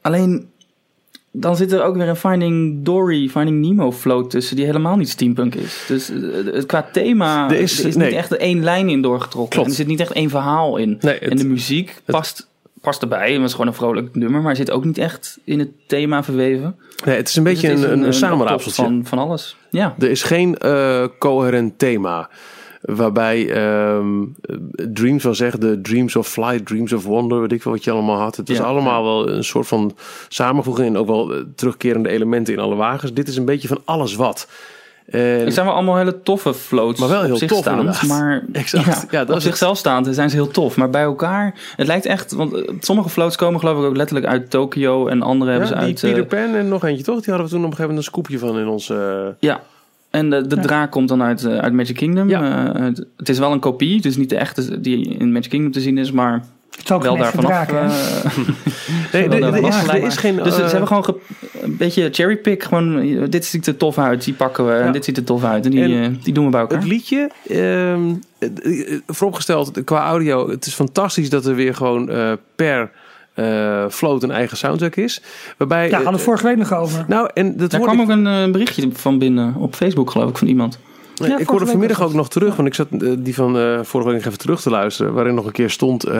Alleen, 0.00 0.50
dan 1.30 1.56
zit 1.56 1.72
er 1.72 1.82
ook 1.82 1.96
weer 1.96 2.08
een 2.08 2.16
Finding 2.16 2.84
Dory, 2.84 3.28
Finding 3.28 3.60
Nemo 3.60 3.92
float 3.92 4.30
tussen, 4.30 4.56
die 4.56 4.64
helemaal 4.64 4.96
niet 4.96 5.08
steampunk 5.08 5.54
is. 5.54 5.84
Dus 5.88 6.10
eh, 6.10 6.16
het- 6.54 6.66
qua 6.66 6.88
thema 6.92 7.46
Er 7.50 7.54
er 7.56 7.60
is- 7.60 7.82
nee. 7.82 8.06
niet 8.08 8.16
echt 8.16 8.36
één 8.36 8.62
lijn 8.64 8.88
in 8.88 9.02
doorgetrokken. 9.02 9.50
Klopt. 9.50 9.64
En 9.66 9.70
er 9.72 9.78
zit 9.78 9.86
niet 9.86 10.00
echt 10.00 10.12
één 10.12 10.30
verhaal 10.30 10.76
in. 10.76 10.98
Nee, 11.00 11.18
het- 11.18 11.30
en 11.30 11.36
de 11.36 11.44
muziek 11.46 12.00
past, 12.04 12.48
past 12.80 13.02
erbij. 13.02 13.32
Het 13.32 13.42
is 13.42 13.52
gewoon 13.52 13.66
een 13.66 13.74
vrolijk 13.74 14.14
nummer, 14.14 14.40
maar 14.42 14.56
zit 14.56 14.70
ook 14.70 14.84
niet 14.84 14.98
echt 14.98 15.38
in 15.44 15.58
het 15.58 15.70
thema 15.86 16.22
verweven. 16.24 16.76
Nee, 17.04 17.16
het 17.16 17.28
is 17.28 17.36
een 17.36 17.44
Dus 17.44 17.52
beetje 17.52 17.72
is 17.72 17.82
een, 17.82 17.92
een, 17.92 18.02
een 18.02 18.14
samenraapseltje. 18.14 18.82
optocht 18.82 19.08
van, 19.08 19.18
van 19.18 19.28
alles. 19.28 19.56
Ja. 19.70 19.94
Er 19.98 20.10
is 20.10 20.22
geen 20.22 20.56
eh, 20.58 21.04
coherent 21.18 21.78
thema. 21.78 22.28
Waarbij 22.82 23.50
ehm, 23.50 24.06
Dreams 24.92 25.24
wel 25.24 25.34
zegt, 25.34 25.60
de 25.60 25.80
Dreams 25.80 26.16
of 26.16 26.28
Flight, 26.28 26.66
Dreams 26.66 26.92
of 26.92 27.04
Wonder, 27.04 27.40
weet 27.40 27.52
ik 27.52 27.62
wel 27.62 27.72
wat 27.72 27.84
je 27.84 27.90
allemaal 27.90 28.18
had. 28.18 28.36
Het 28.36 28.48
was 28.48 28.56
Ja. 28.56 28.62
allemaal 28.64 29.02
wel 29.04 29.28
een 29.28 29.44
soort 29.44 29.66
van 29.66 29.94
samenvoeging 30.28 30.88
en 30.88 30.96
ook 30.98 31.06
wel 31.06 31.32
eh, 31.32 31.38
terugkerende 31.56 32.08
elementen 32.08 32.54
in 32.54 32.60
alle 32.60 32.74
wagens. 32.74 33.12
Dit 33.12 33.28
is 33.28 33.36
een 33.36 33.44
beetje 33.44 33.68
van 33.68 33.80
alles 33.84 34.14
wat. 34.14 34.48
En, 35.06 35.20
Het 35.20 35.54
zijn 35.54 35.66
wel 35.66 35.74
allemaal 35.74 35.96
hele 35.96 36.22
toffe 36.22 36.54
floats 36.54 37.00
Maar 37.00 37.08
wel 37.08 37.22
heel 37.22 37.38
tof, 37.38 37.58
staand. 37.58 37.78
inderdaad. 37.80 38.02
Maar 38.02 38.44
Exact. 38.52 38.86
Ja, 38.86 39.02
Ja, 39.10 39.18
dat 39.18 39.22
op 39.22 39.28
is 39.28 39.34
het. 39.34 39.42
zichzelf 39.42 39.76
staand 39.78 40.08
zijn 40.10 40.30
ze 40.30 40.36
heel 40.36 40.48
tof. 40.50 40.76
Maar 40.76 40.90
bij 40.90 41.02
elkaar, 41.02 41.54
het 41.76 41.86
lijkt 41.86 42.06
echt... 42.06 42.32
Want 42.32 42.52
eh, 42.54 42.72
sommige 42.80 43.08
floats 43.08 43.36
komen 43.36 43.60
geloof 43.60 43.78
ik 43.78 43.84
ook 43.84 43.96
letterlijk 43.96 44.26
uit 44.28 44.50
Tokio. 44.50 45.06
En 45.06 45.22
andere 45.22 45.50
hebben 45.50 45.68
ze 45.68 45.74
die 45.74 45.82
uit... 45.82 46.02
eh, 46.02 46.10
Peter 46.10 46.24
Pan 46.26 46.54
en 46.54 46.68
nog 46.68 46.84
eentje 46.84 47.04
toch? 47.04 47.20
Die 47.20 47.34
hadden 47.34 47.44
we 47.44 47.52
toen 47.54 47.64
op 47.64 47.70
een 47.70 47.76
gegeven 47.76 47.94
moment 47.94 47.98
een 48.06 48.12
scoopje 48.12 48.38
van 48.38 48.58
in 48.58 48.66
ons... 48.68 48.90
eh, 48.90 49.26
Ja. 49.38 49.60
En 50.12 50.30
de, 50.30 50.46
de 50.46 50.56
Ja. 50.56 50.62
draak 50.62 50.90
komt 50.90 51.08
dan 51.08 51.22
uit, 51.22 51.44
eh, 51.44 51.58
uit 51.58 51.72
Magic 51.72 51.96
Kingdom. 51.96 52.28
Ja. 52.28 52.74
Eh, 52.74 52.82
het, 52.82 53.04
het 53.16 53.28
is 53.28 53.38
wel 53.38 53.52
een 53.52 53.60
kopie, 53.60 54.00
dus 54.00 54.16
niet 54.16 54.28
de 54.30 54.36
echte 54.36 54.80
die 54.80 55.16
in 55.18 55.32
Magic 55.32 55.50
Kingdom 55.50 55.72
te 55.72 55.80
zien 55.80 55.98
is, 55.98 56.10
maar 56.12 56.32
Het 56.70 56.84
is 56.84 56.90
ook 56.92 57.02
wel 57.02 57.12
geen 57.16 57.20
daar 57.22 57.32
echte 57.34 57.42
vanaf. 57.42 57.66
draak, 57.66 57.70
hè? 57.70 59.18
eh, 59.18 59.28
Nee, 59.30 59.62
is, 59.68 59.82
er 59.88 60.02
is 60.02 60.16
geen... 60.16 60.36
dus 60.36 60.54
ze 60.54 60.60
hebben 60.62 60.86
gewoon 60.86 61.04
ge- 61.04 61.18
een 61.62 61.76
beetje 61.76 62.08
cherrypick. 62.12 62.62
Gewoon, 62.62 63.26
dit 63.30 63.44
ziet 63.44 63.66
er 63.66 63.76
tof 63.76 63.98
uit, 63.98 64.24
die 64.24 64.34
pakken 64.34 64.66
we. 64.66 64.72
Ja. 64.72 64.78
En 64.80 64.92
dit 64.92 65.04
ziet 65.04 65.16
er 65.16 65.24
tof 65.24 65.44
uit. 65.44 65.64
En 65.64 65.70
die, 65.70 65.82
En 65.96 66.18
die 66.22 66.32
doen 66.34 66.44
we 66.44 66.50
bij 66.50 66.60
elkaar. 66.60 66.78
Het 66.78 66.88
liedje, 66.88 67.30
ehm, 67.48 68.14
eh, 68.38 68.48
eh, 68.92 69.00
vooropgesteld 69.06 69.84
qua 69.84 70.02
audio, 70.04 70.50
het 70.50 70.66
is 70.66 70.74
fantastisch 70.74 71.30
dat 71.30 71.46
er 71.46 71.54
weer 71.54 71.74
gewoon 71.74 72.10
eh, 72.10 72.32
per 72.56 72.90
eh, 73.34 73.88
float 73.88 74.22
een 74.22 74.30
eigen 74.30 74.56
soundtrack 74.56 74.96
is. 74.96 75.22
Waarbij, 75.56 75.84
Ja, 75.88 75.90
hadden 75.94 76.10
we 76.10 76.16
het 76.16 76.22
vorige 76.22 76.46
week 76.46 76.56
nog 76.56 76.74
over. 76.74 77.04
nou, 77.08 77.30
en 77.34 77.56
dat 77.56 77.70
Daar 77.70 77.80
kwam 77.80 77.94
ik, 77.94 78.00
ook 78.00 78.08
een 78.08 78.26
eh, 78.26 78.50
berichtje 78.50 78.88
van 78.92 79.18
binnen 79.18 79.54
op 79.54 79.74
Facebook, 79.74 80.10
geloof 80.10 80.30
ik, 80.30 80.38
van 80.38 80.48
iemand. 80.48 80.78
Ik 81.26 81.48
hoorde 81.48 81.66
vanmiddag 81.66 82.02
ook 82.02 82.12
nog 82.12 82.28
terug, 82.28 82.56
want 82.56 82.68
ik 82.68 82.74
zat 82.74 82.86
eh, 82.90 83.12
die 83.18 83.34
van 83.34 83.58
eh, 83.58 83.78
vorige 83.82 84.10
week 84.10 84.26
even 84.26 84.38
terug 84.38 84.60
te 84.60 84.70
luisteren, 84.70 85.12
waarin 85.12 85.34
nog 85.34 85.46
een 85.46 85.52
keer 85.52 85.70
stond, 85.70 86.04
eh, 86.04 86.14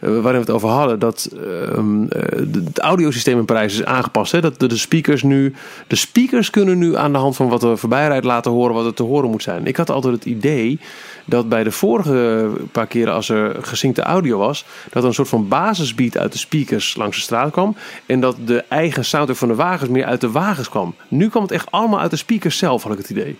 waarin 0.00 0.22
we 0.22 0.38
het 0.38 0.50
over 0.50 0.68
hadden, 0.68 0.98
dat 0.98 1.30
ehm, 1.32 2.04
eh, 2.04 2.38
het 2.64 2.78
audiosysteem 2.78 3.38
in 3.38 3.44
Parijs 3.44 3.74
is 3.74 3.84
aangepast. 3.84 4.32
Hè? 4.32 4.40
Dat 4.40 4.60
de, 4.60 4.66
de 4.66 4.76
speakers 4.76 5.22
nu, 5.22 5.54
de 5.86 5.96
speakers 5.96 6.50
kunnen 6.50 6.78
nu 6.78 6.96
aan 6.96 7.12
de 7.12 7.18
hand 7.18 7.36
van 7.36 7.48
wat 7.48 7.62
er 7.62 7.78
voorbij 7.78 8.06
rijdt 8.06 8.24
laten 8.24 8.50
horen 8.50 8.74
wat 8.74 8.86
er 8.86 8.94
te 8.94 9.02
horen 9.02 9.30
moet 9.30 9.42
zijn. 9.42 9.66
Ik 9.66 9.76
had 9.76 9.90
altijd 9.90 10.14
het 10.14 10.24
idee 10.24 10.78
dat 11.24 11.48
bij 11.48 11.64
de 11.64 11.70
vorige 11.70 12.48
paar 12.72 12.86
keren 12.86 13.14
als 13.14 13.28
er 13.28 13.56
gesyncte 13.60 14.02
audio 14.02 14.38
was, 14.38 14.64
dat 14.90 15.02
er 15.02 15.08
een 15.08 15.14
soort 15.14 15.28
van 15.28 15.48
basisbeat 15.48 16.18
uit 16.18 16.32
de 16.32 16.38
speakers 16.38 16.96
langs 16.96 17.16
de 17.16 17.22
straat 17.22 17.50
kwam. 17.50 17.76
En 18.06 18.20
dat 18.20 18.36
de 18.44 18.64
eigen 18.68 19.04
soundtrack 19.04 19.38
van 19.38 19.48
de 19.48 19.54
wagens 19.54 19.90
meer 19.90 20.04
uit 20.04 20.20
de 20.20 20.30
wagens 20.30 20.68
kwam. 20.68 20.94
Nu 21.08 21.28
kwam 21.28 21.42
het 21.42 21.52
echt 21.52 21.70
allemaal 21.70 22.00
uit 22.00 22.10
de 22.10 22.16
speakers 22.16 22.58
zelf, 22.58 22.82
had 22.82 22.92
ik 22.92 22.98
het 22.98 23.10
idee. 23.10 23.36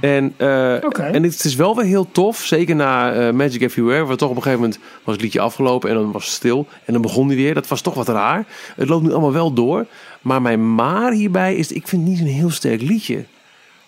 En, 0.00 0.34
eh, 0.36 1.14
en 1.14 1.22
het 1.22 1.44
is 1.44 1.54
wel 1.54 1.76
weer 1.76 1.84
heel 1.84 2.10
tof, 2.12 2.38
zeker 2.38 2.74
na 2.76 3.12
eh, 3.12 3.32
Magic 3.32 3.60
Everywhere, 3.60 4.04
waar 4.04 4.16
toch 4.16 4.30
op 4.30 4.36
een 4.36 4.42
gegeven 4.42 4.64
moment 4.64 4.80
was 5.04 5.14
het 5.14 5.24
liedje 5.24 5.40
afgelopen 5.40 5.90
en 5.90 5.94
dan 5.94 6.12
was 6.12 6.24
het 6.24 6.34
stil. 6.34 6.66
En 6.84 6.92
dan 6.92 7.02
begon 7.02 7.26
hij 7.26 7.36
weer. 7.36 7.54
Dat 7.54 7.68
was 7.68 7.80
toch 7.80 7.94
wat 7.94 8.08
raar. 8.08 8.46
Het 8.76 8.88
loopt 8.88 9.04
nu 9.04 9.10
allemaal 9.10 9.32
wel 9.32 9.52
door. 9.52 9.86
Maar 10.22 10.42
mijn 10.42 10.74
maar 10.74 11.12
hierbij 11.12 11.54
is, 11.54 11.72
ik 11.72 11.88
vind 11.88 12.02
het 12.02 12.10
niet 12.10 12.20
een 12.20 12.34
heel 12.34 12.50
sterk 12.50 12.82
liedje. 12.82 13.24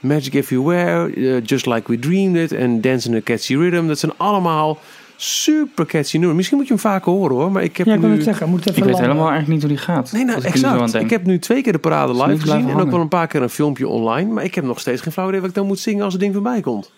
Magic 0.00 0.34
Everywhere, 0.34 1.12
eh, 1.14 1.44
Just 1.44 1.66
Like 1.66 1.90
We 1.90 1.98
Dreamed 1.98 2.36
It 2.36 2.52
en 2.52 2.80
Dance 2.80 3.08
in 3.08 3.14
a 3.14 3.20
Catchy 3.24 3.56
Rhythm. 3.56 3.86
Dat 3.86 3.98
zijn 3.98 4.12
allemaal 4.16 4.78
super 5.22 5.86
catchy 5.86 6.16
nummers. 6.16 6.36
Misschien 6.36 6.56
moet 6.56 6.66
je 6.66 6.72
hem 6.72 6.82
vaker 6.82 7.12
horen 7.12 7.36
hoor. 7.36 7.52
Maar 7.52 7.62
ik 7.62 7.76
heb 7.76 7.86
Ja, 7.86 7.94
ik 7.94 8.00
wil 8.00 8.08
nu... 8.08 8.14
het 8.14 8.24
zeggen. 8.24 8.48
Moet 8.48 8.58
het 8.64 8.68
even 8.68 8.82
Ik 8.82 8.88
weet 8.88 8.98
helemaal 9.00 9.30
eigenlijk 9.30 9.48
niet 9.48 9.60
hoe 9.60 9.70
die 9.70 9.78
gaat. 9.94 10.12
Nee, 10.12 10.24
nou 10.24 10.38
ik 10.38 10.44
exact. 10.44 10.92
denk. 10.92 11.04
Ik 11.04 11.10
heb 11.10 11.24
nu 11.24 11.38
twee 11.38 11.62
keer 11.62 11.72
de 11.72 11.78
parade 11.78 12.12
live 12.24 12.40
gezien. 12.40 12.68
En 12.68 12.80
ook 12.80 12.90
wel 12.90 13.00
een 13.00 13.08
paar 13.08 13.26
keer 13.26 13.42
een 13.42 13.50
filmpje 13.50 13.88
online. 13.88 14.32
Maar 14.32 14.44
ik 14.44 14.54
heb 14.54 14.64
nog 14.64 14.80
steeds 14.80 15.02
geen 15.02 15.12
flauw 15.12 15.28
idee 15.28 15.40
wat 15.40 15.48
ik 15.48 15.54
dan 15.54 15.66
moet 15.66 15.78
zingen 15.78 16.04
als 16.04 16.12
het 16.12 16.22
ding 16.22 16.34
voorbij 16.34 16.60
komt. 16.60 16.90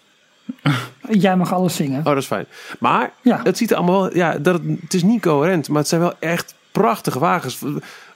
Jij 1.11 1.37
mag 1.37 1.53
alles 1.53 1.77
zingen. 1.77 1.99
Oh, 1.99 2.05
dat 2.05 2.17
is 2.17 2.27
fijn. 2.27 2.47
Maar 2.79 3.13
Ja. 3.23 3.41
het 3.45 3.57
ziet 3.59 3.71
er 3.71 3.77
allemaal 3.77 4.01
wel... 4.01 4.17
Ja, 4.17 4.39
dat 4.39 4.55
het, 4.55 4.63
het 4.81 4.95
is 4.95 5.03
niet 5.03 5.23
coherent, 5.23 5.69
maar 5.69 5.79
het 5.79 5.89
zijn 5.89 6.01
wel 6.01 6.15
echt 6.19 6.55
prachtige 6.73 7.19
wagens. 7.19 7.59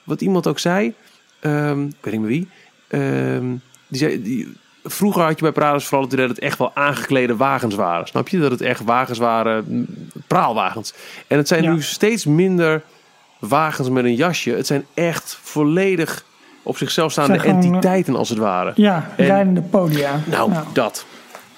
Wat 0.03 0.21
iemand 0.21 0.47
ook 0.47 0.59
zei, 0.59 0.93
ehm, 1.39 1.81
ik 1.85 1.95
weet 2.01 2.13
niet 2.13 2.21
meer 2.21 2.29
wie, 2.29 2.47
ehm, 2.87 3.45
die 3.87 3.99
zei... 3.99 4.21
Die, 4.21 4.53
vroeger 4.87 5.21
had 5.23 5.35
je 5.35 5.41
bij 5.41 5.51
parades 5.51 5.83
vooral 5.85 6.03
het 6.03 6.13
idee 6.13 6.27
dat 6.27 6.35
het 6.35 6.45
echt 6.45 6.57
wel 6.57 6.71
aangeklede 6.73 7.35
wagens 7.35 7.75
waren. 7.75 8.07
Snap 8.07 8.27
je? 8.27 8.39
Dat 8.39 8.51
het 8.51 8.61
echt 8.61 8.83
wagens 8.83 9.17
waren, 9.19 9.87
praalwagens. 10.27 10.93
En 11.27 11.37
het 11.37 11.47
zijn 11.47 11.63
Ja. 11.63 11.71
nu 11.71 11.81
steeds 11.81 12.25
minder 12.25 12.81
wagens 13.39 13.89
met 13.89 14.03
een 14.03 14.15
jasje. 14.15 14.51
Het 14.51 14.67
zijn 14.67 14.85
echt 14.93 15.39
volledig 15.41 16.23
op 16.63 16.77
zichzelf 16.77 17.11
staande 17.11 17.39
gewoon, 17.39 17.59
eh, 17.59 17.65
entiteiten 17.65 18.15
als 18.15 18.29
het 18.29 18.37
ware. 18.37 18.71
Ja, 18.75 19.09
En- 19.17 19.25
rijdende 19.25 19.61
podia. 19.61 20.19
Nou, 20.25 20.51
dat. 20.73 21.05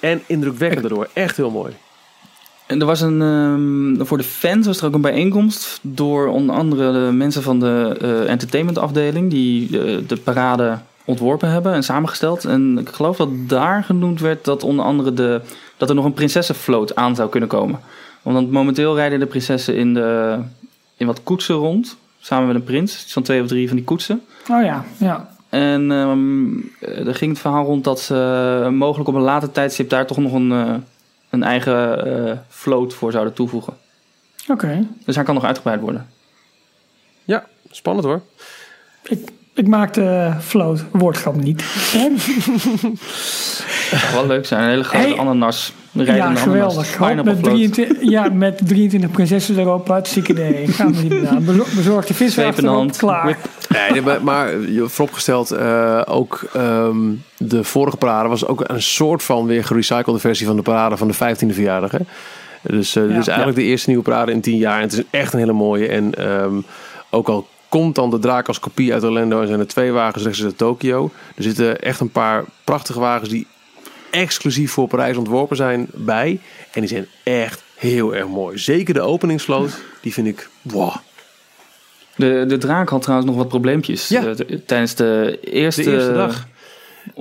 En 0.00 0.22
indrukwekkend 0.26 0.80
daardoor. 0.82 1.08
Echt 1.12 1.36
heel 1.36 1.50
mooi. 1.50 1.72
En 2.66 2.80
er 2.80 2.86
was 2.86 3.00
een, 3.00 3.22
ehm, 3.22 4.06
voor 4.06 4.18
de 4.18 4.24
fans 4.24 4.66
was 4.66 4.80
er 4.80 4.86
ook 4.86 4.94
een 4.94 5.00
bijeenkomst 5.00 5.78
door 5.82 6.26
onder 6.28 6.54
andere 6.56 6.92
de 6.92 7.12
mensen 7.12 7.42
van 7.42 7.60
de 7.60 7.96
eh 8.00 8.30
entertainmentafdeling 8.30 9.30
die 9.30 9.66
eh, 9.66 9.98
de 10.06 10.16
parade 10.16 10.78
ontworpen 11.04 11.50
hebben 11.50 11.72
en 11.72 11.82
samengesteld. 11.82 12.44
En 12.44 12.78
ik 12.78 12.88
geloof 12.88 13.16
dat 13.16 13.28
daar 13.32 13.84
genoemd 13.84 14.20
werd 14.20 14.44
dat 14.44 14.62
onder 14.62 14.84
andere 14.84 15.14
de, 15.14 15.40
dat 15.76 15.88
er 15.88 15.94
nog 15.94 16.04
een 16.04 16.12
prinsessenvloot 16.12 16.94
aan 16.94 17.14
zou 17.14 17.28
kunnen 17.28 17.48
komen. 17.48 17.80
Want 18.22 18.50
momenteel 18.50 18.94
rijden 18.94 19.18
de 19.18 19.26
prinsessen 19.26 19.76
in, 19.76 19.94
de, 19.94 20.38
in 20.96 21.06
wat 21.06 21.22
koetsen 21.22 21.54
rond, 21.54 21.96
samen 22.20 22.46
met 22.46 22.56
een 22.56 22.64
prins. 22.64 23.04
Van 23.08 23.22
twee 23.22 23.42
of 23.42 23.48
drie 23.48 23.66
van 23.66 23.76
die 23.76 23.84
koetsen. 23.84 24.22
Oh 24.50 24.62
ja, 24.62 24.84
ja. 24.98 25.28
En 25.48 25.90
ehm, 25.90 26.58
eh, 26.80 27.06
er 27.06 27.14
ging 27.14 27.30
het 27.30 27.40
verhaal 27.40 27.64
rond 27.64 27.84
dat 27.84 28.00
ze 28.00 28.60
eh, 28.64 28.70
mogelijk 28.70 29.08
op 29.08 29.14
een 29.14 29.20
later 29.20 29.50
tijdstip 29.50 29.88
daar 29.88 30.06
toch 30.06 30.18
nog 30.18 30.32
een, 30.32 30.52
eh, 30.52 30.74
een 31.30 31.42
eigen 31.42 32.06
eh 32.06 32.38
float 32.48 32.94
voor 32.94 33.12
zouden 33.12 33.34
toevoegen. 33.34 33.76
Oké. 34.48 34.86
Dus 35.04 35.14
hij 35.14 35.24
kan 35.24 35.34
nog 35.34 35.44
uitgebreid 35.44 35.80
worden. 35.80 36.08
Ja, 37.24 37.46
spannend 37.70 38.06
hoor. 38.06 38.20
Ik, 39.02 39.30
ik 39.60 39.68
maak 39.68 39.94
de 39.94 40.30
float 40.40 40.84
woordgrap 40.92 41.36
niet. 41.36 41.64
Wel 44.12 44.26
leuk 44.26 44.46
zijn. 44.46 44.62
Een 44.62 44.68
hele 44.68 44.84
grote 44.84 45.06
Hey. 45.06 45.18
ananas. 45.18 45.72
Ja, 45.92 46.34
geweldig. 46.34 46.98
met, 46.98 47.20
float. 47.24 47.42
23, 47.42 47.96
ja, 48.10 48.28
met 48.32 48.60
23 48.64 49.10
prinsessen 49.10 49.58
erop. 49.58 49.88
Hartstikke 49.88 50.32
idee. 50.32 50.66
Gaan 50.68 50.94
we 50.94 51.02
niet 51.02 51.10
meer 51.20 51.28
aan. 51.28 51.44
Bezo- 51.44 51.66
Bezorg 51.76 52.06
de 52.06 52.14
viswacht 52.14 52.32
Zweep 52.32 52.48
in 52.58 52.62
de 52.62 52.66
erop. 52.66 52.76
hand. 52.76 52.96
Klaar. 52.96 53.38
Nee, 53.90 54.02
maar, 54.02 54.22
maar 54.22 54.60
je- 54.60 54.88
vooropgesteld, 54.88 55.50
eh, 55.50 56.02
ook 56.04 56.42
ehm, 56.52 56.96
de 57.36 57.64
vorige 57.64 57.96
parade 57.96 58.28
was 58.28 58.46
ook 58.46 58.64
een 58.66 58.82
soort 58.82 59.22
van 59.22 59.46
weer 59.46 59.64
gerecyclede 59.64 60.18
versie 60.18 60.46
van 60.46 60.56
de 60.56 60.62
parade 60.62 60.96
van 60.96 61.08
de 61.08 61.14
15e 61.14 61.54
verjaardag. 61.54 61.90
Hè? 61.90 61.98
Dus 62.62 62.96
eh, 62.96 63.02
dit 63.02 63.16
is 63.16 63.26
eigenlijk 63.28 63.58
de 63.58 63.64
eerste 63.64 63.88
nieuwe 63.88 64.04
parade 64.04 64.32
in 64.32 64.40
10 64.40 64.56
jaar. 64.56 64.76
En 64.76 64.82
het 64.82 64.92
is 64.92 65.02
echt 65.10 65.32
een 65.32 65.38
hele 65.38 65.52
mooie. 65.52 65.88
En 65.88 66.14
ehm, 66.14 66.54
ook 67.10 67.28
al 67.28 67.46
komt 67.70 67.94
dan 67.94 68.10
de 68.10 68.18
draak 68.18 68.48
als 68.48 68.58
kopie 68.60 68.92
uit 68.92 69.04
Orlando 69.04 69.40
en 69.40 69.46
zijn 69.46 69.60
er 69.60 69.66
twee 69.66 69.92
wagens 69.92 70.24
rechts 70.24 70.44
uit 70.44 70.58
Tokio. 70.58 71.10
Er 71.36 71.42
zitten 71.42 71.80
echt 71.82 72.00
een 72.00 72.10
paar 72.10 72.44
prachtige 72.64 73.00
wagens 73.00 73.28
die 73.30 73.46
exclusief 74.10 74.72
voor 74.72 74.88
Parijs 74.88 75.16
ontworpen 75.16 75.56
zijn 75.56 75.88
bij. 75.94 76.40
En 76.72 76.80
die 76.80 76.88
zijn 76.88 77.06
echt 77.24 77.62
heel 77.76 78.14
erg 78.14 78.26
mooi. 78.26 78.58
Zeker 78.58 78.94
de 78.94 79.00
openingsvloot, 79.00 79.80
die 80.00 80.12
vind 80.12 80.26
ik 80.26 80.48
wow. 80.62 80.94
De, 82.16 82.44
de 82.48 82.58
draak 82.58 82.88
had 82.88 83.02
trouwens 83.02 83.30
nog 83.30 83.38
wat 83.38 83.48
probleempjes 83.48 84.08
Ja. 84.08 84.24
eh, 84.26 84.58
tijdens 84.66 84.94
de 84.94 85.38
eerste, 85.42 85.82
De 85.82 85.92
eerste 85.92 86.12
dag. 86.12 86.46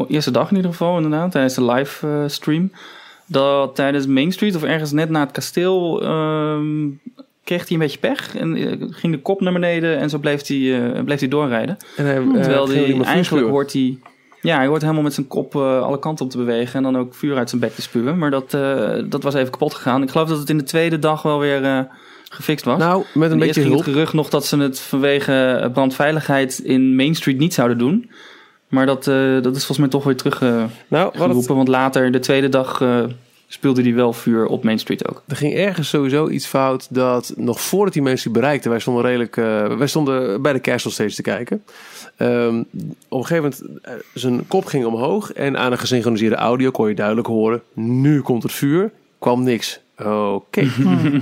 Eerste 0.07 0.31
dag 0.31 0.49
in 0.49 0.55
ieder 0.55 0.71
geval, 0.71 0.95
inderdaad. 0.95 1.31
Tijdens 1.31 1.53
de 1.53 1.65
live 1.65 2.25
eh. 2.27 2.63
Dat 3.25 3.75
tijdens 3.75 4.05
Main 4.07 4.31
Street, 4.31 4.55
of 4.55 4.63
ergens 4.63 4.91
net 4.91 5.09
na 5.09 5.19
het 5.19 5.31
kasteel, 5.31 6.01
ehm, 6.01 6.87
kreeg 7.49 7.67
hij 7.67 7.71
een 7.71 7.83
beetje 7.83 7.99
pech. 7.99 8.35
En 8.35 8.55
eh, 8.55 8.87
ging 8.89 9.13
de 9.13 9.21
kop 9.21 9.41
naar 9.41 9.53
beneden 9.53 9.97
en 9.97 10.09
zo 10.09 10.17
bleef 10.17 10.47
hij, 10.47 10.93
eh, 10.93 11.03
bleef 11.03 11.19
hij 11.19 11.27
doorrijden. 11.27 11.77
En 11.95 12.05
hij, 12.05 12.15
Terwijl 12.15 12.63
eh, 12.63 12.71
ging 12.71 12.97
hij 12.97 13.05
eigenlijk 13.05 13.47
hoort 13.47 13.73
hij... 13.73 13.97
Ja, 14.41 14.57
hij 14.57 14.67
hoort 14.67 14.81
helemaal 14.81 15.03
met 15.03 15.13
zijn 15.13 15.27
kop 15.27 15.55
alle 15.55 15.99
kanten 15.99 16.25
op 16.25 16.31
te 16.31 16.37
bewegen. 16.37 16.75
En 16.75 16.83
dan 16.83 16.97
ook 16.97 17.13
vuur 17.15 17.37
uit 17.37 17.49
zijn 17.49 17.61
bek 17.61 17.73
te 17.73 17.81
spuwen. 17.81 18.17
Maar 18.17 18.31
dat, 18.31 18.51
dat 19.11 19.23
was 19.23 19.33
even 19.33 19.51
kapot 19.51 19.73
gegaan. 19.73 20.03
Ik 20.03 20.09
geloof 20.09 20.29
dat 20.29 20.37
het 20.37 20.49
in 20.49 20.57
de 20.57 20.63
tweede 20.63 20.99
dag 20.99 21.21
wel 21.21 21.39
weer 21.39 21.87
gefixt 22.29 22.65
was. 22.65 22.79
Nou, 22.79 23.03
met 23.13 23.31
een 23.31 23.39
En 23.41 23.45
beetje 23.45 23.61
hulp. 23.61 23.83
gerucht 23.83 24.13
nog 24.13 24.29
dat 24.29 24.45
ze 24.45 24.57
het 24.57 24.79
vanwege 24.79 25.69
brandveiligheid 25.73 26.59
in 26.59 26.95
Main 26.95 27.15
Street 27.15 27.37
niet 27.37 27.53
zouden 27.53 27.77
doen. 27.77 28.11
Maar 28.67 28.85
dat, 28.85 29.03
dat 29.43 29.55
is 29.55 29.65
volgens 29.65 29.77
mij 29.77 29.87
toch 29.87 30.03
weer 30.03 30.17
teruggeroepen. 30.17 30.71
Nou, 30.87 31.11
wat 31.17 31.35
het, 31.35 31.47
want 31.47 31.67
later, 31.67 32.11
de 32.11 32.19
tweede 32.19 32.49
dag, 32.49 32.81
speelde 33.51 33.81
hij 33.81 33.93
wel 33.93 34.13
vuur 34.13 34.45
op 34.45 34.63
Main 34.63 34.79
Street 34.79 35.09
ook. 35.09 35.23
er 35.27 35.35
ging 35.35 35.53
ergens 35.53 35.89
sowieso 35.89 36.29
iets 36.29 36.45
fout 36.45 36.87
dat 36.89 37.33
nog 37.35 37.61
voordat 37.61 37.93
die 37.93 38.01
mensen 38.01 38.31
die 38.31 38.41
bereikten, 38.41 38.69
wij 38.69 38.79
stonden 38.79 39.03
redelijk, 39.03 39.37
eh, 39.37 39.77
wij 39.77 39.87
stonden 39.87 40.41
bij 40.41 40.53
de 40.53 40.61
Castle 40.61 40.91
Stage 40.91 41.15
te 41.15 41.21
kijken. 41.21 41.63
Ehm, 42.15 42.59
op 43.07 43.19
een 43.19 43.25
gegeven 43.25 43.35
moment, 43.35 43.83
eh, 43.83 43.93
zijn 44.13 44.47
kop 44.47 44.65
ging 44.65 44.85
omhoog 44.85 45.33
en 45.33 45.57
aan 45.57 45.71
een 45.71 45.77
gesynchroniseerde 45.77 46.35
audio 46.35 46.71
kon 46.71 46.87
je 46.87 46.95
duidelijk 46.95 47.27
horen, 47.27 47.61
nu 47.73 48.21
komt 48.21 48.43
het 48.43 48.51
vuur, 48.51 48.91
kwam 49.19 49.43
niks. 49.43 49.81
Oké. 50.05 50.67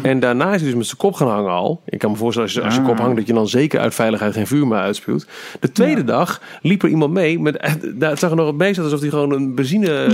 en 0.01 0.19
daarna 0.19 0.45
is 0.53 0.61
hij 0.61 0.69
dus 0.69 0.77
met 0.77 0.85
zijn 0.85 0.97
kop 0.97 1.13
gaan 1.13 1.27
hangen 1.27 1.51
al. 1.51 1.81
Ik 1.85 1.99
kan 1.99 2.11
me 2.11 2.17
voorstellen 2.17 2.49
als 2.49 2.57
je, 2.57 2.63
als 2.63 2.75
je 2.75 2.81
kop 2.81 2.97
hangt 2.97 3.15
dat 3.17 3.27
je 3.27 3.33
dan 3.33 3.47
zeker 3.47 3.79
uit 3.79 3.95
veiligheid 3.95 4.33
geen 4.33 4.47
vuur 4.47 4.67
meer 4.67 4.77
uitspuwt. 4.77 5.27
De 5.59 5.71
tweede 5.71 6.03
dag 6.03 6.41
liep 6.61 6.83
er 6.83 6.89
iemand 6.89 7.13
mee 7.13 7.39
met, 7.39 7.59
daar 7.99 8.09
het 8.09 8.19
zag 8.19 8.29
er 8.29 8.35
nog 8.35 8.47
het 8.47 8.55
meest 8.55 8.77
uit 8.77 8.85
alsof 8.85 8.99
hij 8.99 9.09
gewoon 9.09 9.31
een 9.31 9.55
benzine... 9.55 9.85
De. 9.85 10.07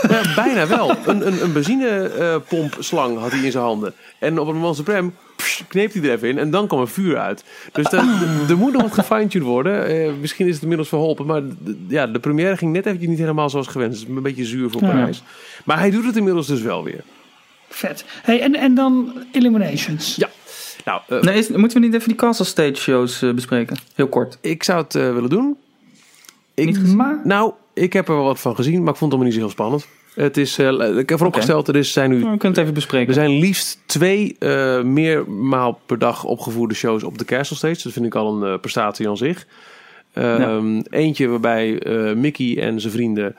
Ja, 0.08 0.34
bijna 0.34 0.66
wel. 0.66 0.90
Een, 1.06 1.26
een, 1.26 1.42
een 1.42 1.52
benzinepompslang 1.52 3.18
had 3.18 3.30
hij 3.30 3.40
in 3.40 3.50
zijn 3.50 3.64
handen. 3.64 3.92
En 4.18 4.38
op 4.38 4.46
het 4.46 4.56
moment 4.56 4.76
suprem 4.76 5.14
pss, 5.36 5.64
kneep 5.68 5.92
hij 5.92 6.02
er 6.02 6.10
even 6.10 6.28
in 6.28 6.38
en 6.38 6.50
dan 6.50 6.66
kwam 6.66 6.80
er 6.80 6.88
vuur 6.88 7.18
uit. 7.18 7.44
Dus 7.72 7.92
er, 7.92 8.56
moet 8.56 8.72
nog 8.72 8.82
wat 8.82 8.92
gefine-tuned 8.92 9.46
worden. 9.46 9.86
Eh, 9.86 10.10
misschien 10.20 10.46
is 10.46 10.52
het 10.52 10.62
inmiddels 10.62 10.88
verholpen. 10.88 11.26
Maar 11.26 11.42
ja, 11.88 12.06
de 12.06 12.18
première 12.18 12.56
ging 12.56 12.72
net 12.72 12.86
eventjes 12.86 13.10
niet 13.10 13.18
helemaal 13.18 13.50
zoals 13.50 13.66
gewenst. 13.66 14.00
Het 14.00 14.08
is 14.08 14.16
een 14.16 14.22
beetje 14.22 14.44
zuur 14.44 14.70
voor 14.70 14.82
Ja. 14.82 14.88
Parijs. 14.88 15.22
Maar 15.64 15.78
hij 15.78 15.90
doet 15.90 16.04
het 16.04 16.16
inmiddels 16.16 16.46
dus 16.46 16.62
wel 16.62 16.84
weer. 16.84 17.04
Vet. 17.68 18.04
Hey, 18.22 18.40
en, 18.40 18.54
en 18.54 18.74
dan 18.74 19.12
Illuminations. 19.32 20.16
Ja. 20.16 20.28
Nou, 20.84 21.00
eh, 21.08 21.20
Nee, 21.20 21.38
is- 21.38 21.48
moeten 21.48 21.80
we 21.80 21.86
niet 21.86 21.94
even 21.94 22.08
die 22.08 22.16
Castle 22.16 22.44
Stage 22.44 22.74
shows 22.74 23.22
eh, 23.22 23.32
bespreken? 23.32 23.76
Heel 23.94 24.08
kort. 24.08 24.38
ik 24.40 24.62
zou 24.62 24.82
het 24.82 24.94
eh, 24.94 25.12
willen 25.12 25.30
doen. 25.30 25.56
Ik, 26.54 26.66
Niet 26.66 26.94
Maar 26.94 27.20
nou, 27.24 27.52
ik 27.74 27.92
heb 27.92 28.08
er 28.08 28.14
wel 28.14 28.24
wat 28.24 28.40
van 28.40 28.54
gezien, 28.54 28.82
maar 28.82 28.92
ik 28.92 28.98
vond 28.98 29.12
het 29.12 29.20
allemaal 29.20 29.24
niet 29.24 29.34
zo 29.34 29.40
heel 29.40 29.50
spannend. 29.50 29.86
Het 30.14 30.36
is, 30.36 30.58
eh, 30.58 30.98
ik 30.98 31.08
heb 31.08 31.18
vooropgesteld, 31.18 31.68
er 31.68 31.76
is, 31.76 31.92
zijn 31.92 32.10
nu 32.10 32.18
Nou, 32.18 32.30
we 32.32 32.38
kunnen 32.38 32.52
het 32.58 32.62
even 32.62 32.74
bespreken. 32.74 33.08
Er 33.08 33.14
zijn 33.14 33.38
liefst 33.38 33.78
twee 33.86 34.36
eh 34.38 34.82
meermaal 34.82 35.80
per 35.86 35.98
dag 35.98 36.24
opgevoerde 36.24 36.74
shows 36.74 37.02
op 37.02 37.18
de 37.18 37.24
Castle 37.24 37.56
Stage. 37.56 37.82
Dat 37.82 37.92
vind 37.92 38.06
ik 38.06 38.14
al 38.14 38.42
een 38.42 38.60
prestatie 38.60 39.08
aan 39.08 39.16
zich. 39.16 39.46
Ehm, 40.12 40.80
Eentje 40.90 41.26
waarbij 41.28 41.78
eh, 41.78 42.14
Mickey 42.14 42.58
en 42.62 42.80
zijn 42.80 42.92
vrienden 42.92 43.36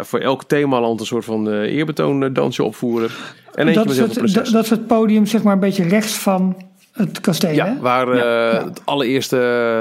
voor 0.00 0.18
elk 0.18 0.44
themaland 0.44 1.00
een 1.00 1.06
soort 1.06 1.24
van 1.24 1.50
eh, 1.50 1.60
eerbetoon 1.60 2.24
eh, 2.24 2.30
dansje 2.32 2.62
opvoeren. 2.64 3.10
En 3.54 3.66
eentje 3.66 3.74
dat 3.74 3.84
met 3.84 3.92
is, 3.92 3.98
heel 3.98 4.06
het, 4.06 4.32
veel 4.42 4.52
dat, 4.52 4.64
is 4.64 4.70
het 4.70 4.86
podium 4.86 5.26
zeg 5.26 5.42
maar 5.42 5.52
een 5.52 5.60
beetje 5.60 5.88
rechts 5.88 6.12
van 6.12 6.56
het 6.92 7.20
kasteel. 7.20 7.54
Ja, 7.54 7.66
hè? 7.66 7.78
waar 7.80 8.08
eh, 8.08 8.18
Ja. 8.52 8.64
het 8.64 8.82
allereerste 8.84 9.36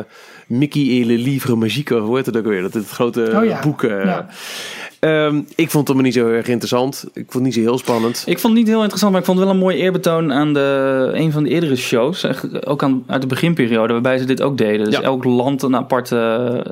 eh, 0.08 0.14
Mickey 0.50 1.00
et 1.02 1.06
le 1.06 1.18
livre 1.18 1.56
magique, 1.56 1.96
hoe 1.96 2.16
heet 2.18 2.26
het 2.26 2.38
ook 2.38 2.46
weer? 2.46 2.62
Dat 2.62 2.74
het 2.74 2.90
grote 2.90 3.32
Oh 3.36 3.46
ja. 3.46 3.60
boek. 3.62 3.84
eh. 3.84 4.04
Ja. 4.06 4.28
Ehm, 5.00 5.36
ik 5.38 5.70
vond 5.70 5.74
het 5.74 5.86
allemaal 5.88 6.04
niet 6.04 6.14
zo 6.14 6.28
erg 6.28 6.48
interessant. 6.48 7.04
Ik 7.14 7.24
vond 7.32 7.34
het 7.34 7.44
niet 7.44 7.54
zo 7.54 7.60
heel 7.60 7.78
spannend. 7.78 8.24
Ik 8.26 8.40
vond 8.40 8.54
het 8.54 8.62
niet 8.62 8.68
heel 8.72 8.80
interessant, 8.82 9.12
maar 9.12 9.20
ik 9.22 9.28
vond 9.28 9.38
het 9.40 9.48
wel 9.48 9.56
een 9.56 9.62
mooi 9.64 9.78
eerbetoon 9.78 10.34
aan 10.34 10.54
de, 10.54 11.10
een 11.14 11.32
van 11.32 11.44
de 11.44 11.50
eerdere 11.50 11.76
shows. 11.76 12.26
Ook 12.66 12.84
aan, 12.84 13.04
uit 13.08 13.22
de 13.22 13.28
beginperiode, 13.28 13.94
waarbij 13.94 14.18
ze 14.18 14.26
dit 14.26 14.42
ook 14.42 14.58
deden. 14.58 14.86
Dus 14.86 14.96
Ja. 14.96 15.02
elk 15.02 15.24
land 15.24 15.62
een 15.64 15.76
aparte 15.76 16.16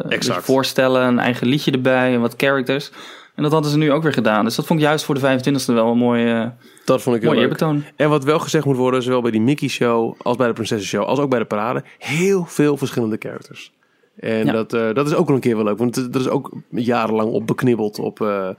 eh, 0.06 0.12
Exact. 0.12 0.38
dus 0.38 0.46
voorstellen, 0.46 1.02
een 1.08 1.20
eigen 1.20 1.48
liedje 1.48 1.72
erbij 1.72 2.14
en 2.14 2.22
wat 2.22 2.34
characters. 2.38 2.92
En 3.38 3.44
dat 3.44 3.52
hadden 3.52 3.72
ze 3.72 3.78
nu 3.78 3.92
ook 3.92 4.04
weer 4.04 4.14
gedaan. 4.14 4.46
Dus 4.46 4.56
dat 4.56 4.66
vond 4.66 4.80
ik 4.80 4.86
juist 4.86 5.06
voor 5.06 5.16
de 5.16 5.22
25e 5.22 5.66
wel 5.74 5.92
een 5.92 5.98
mooi, 5.98 6.32
eh 6.32 6.46
Dat 6.86 7.02
vond 7.02 7.16
ik 7.16 7.22
heel 7.22 7.32
mooi 7.32 7.44
eerbetoon. 7.44 7.84
En 7.96 8.10
wat 8.10 8.24
wel 8.24 8.40
gezegd 8.40 8.66
moet 8.66 8.76
worden, 8.76 9.04
zowel 9.04 9.22
bij 9.22 9.32
die 9.32 9.42
Mickey 9.42 9.68
Show 9.68 10.16
als 10.22 10.38
bij 10.38 10.48
de 10.48 10.54
Prinsessen 10.54 10.88
Show, 10.88 11.04
als 11.04 11.20
ook 11.20 11.30
bij 11.30 11.40
de 11.40 11.46
parade, 11.46 11.84
heel 11.98 12.46
veel 12.46 12.78
verschillende 12.78 13.16
characters. 13.20 13.72
En 14.20 14.46
Ja. 14.46 14.52
dat, 14.52 14.74
eh, 14.74 14.94
dat 14.94 15.08
is 15.08 15.14
ook 15.14 15.26
wel 15.26 15.36
een 15.36 15.42
keer 15.42 15.56
wel 15.56 15.66
leuk, 15.66 15.78
want 15.78 15.98
er 15.98 16.20
is 16.20 16.28
ook 16.28 16.52
jarenlang 16.70 17.32
op 17.32 17.48
beknibbeld 17.48 18.00
op 18.00 18.22
eh, 18.22 18.50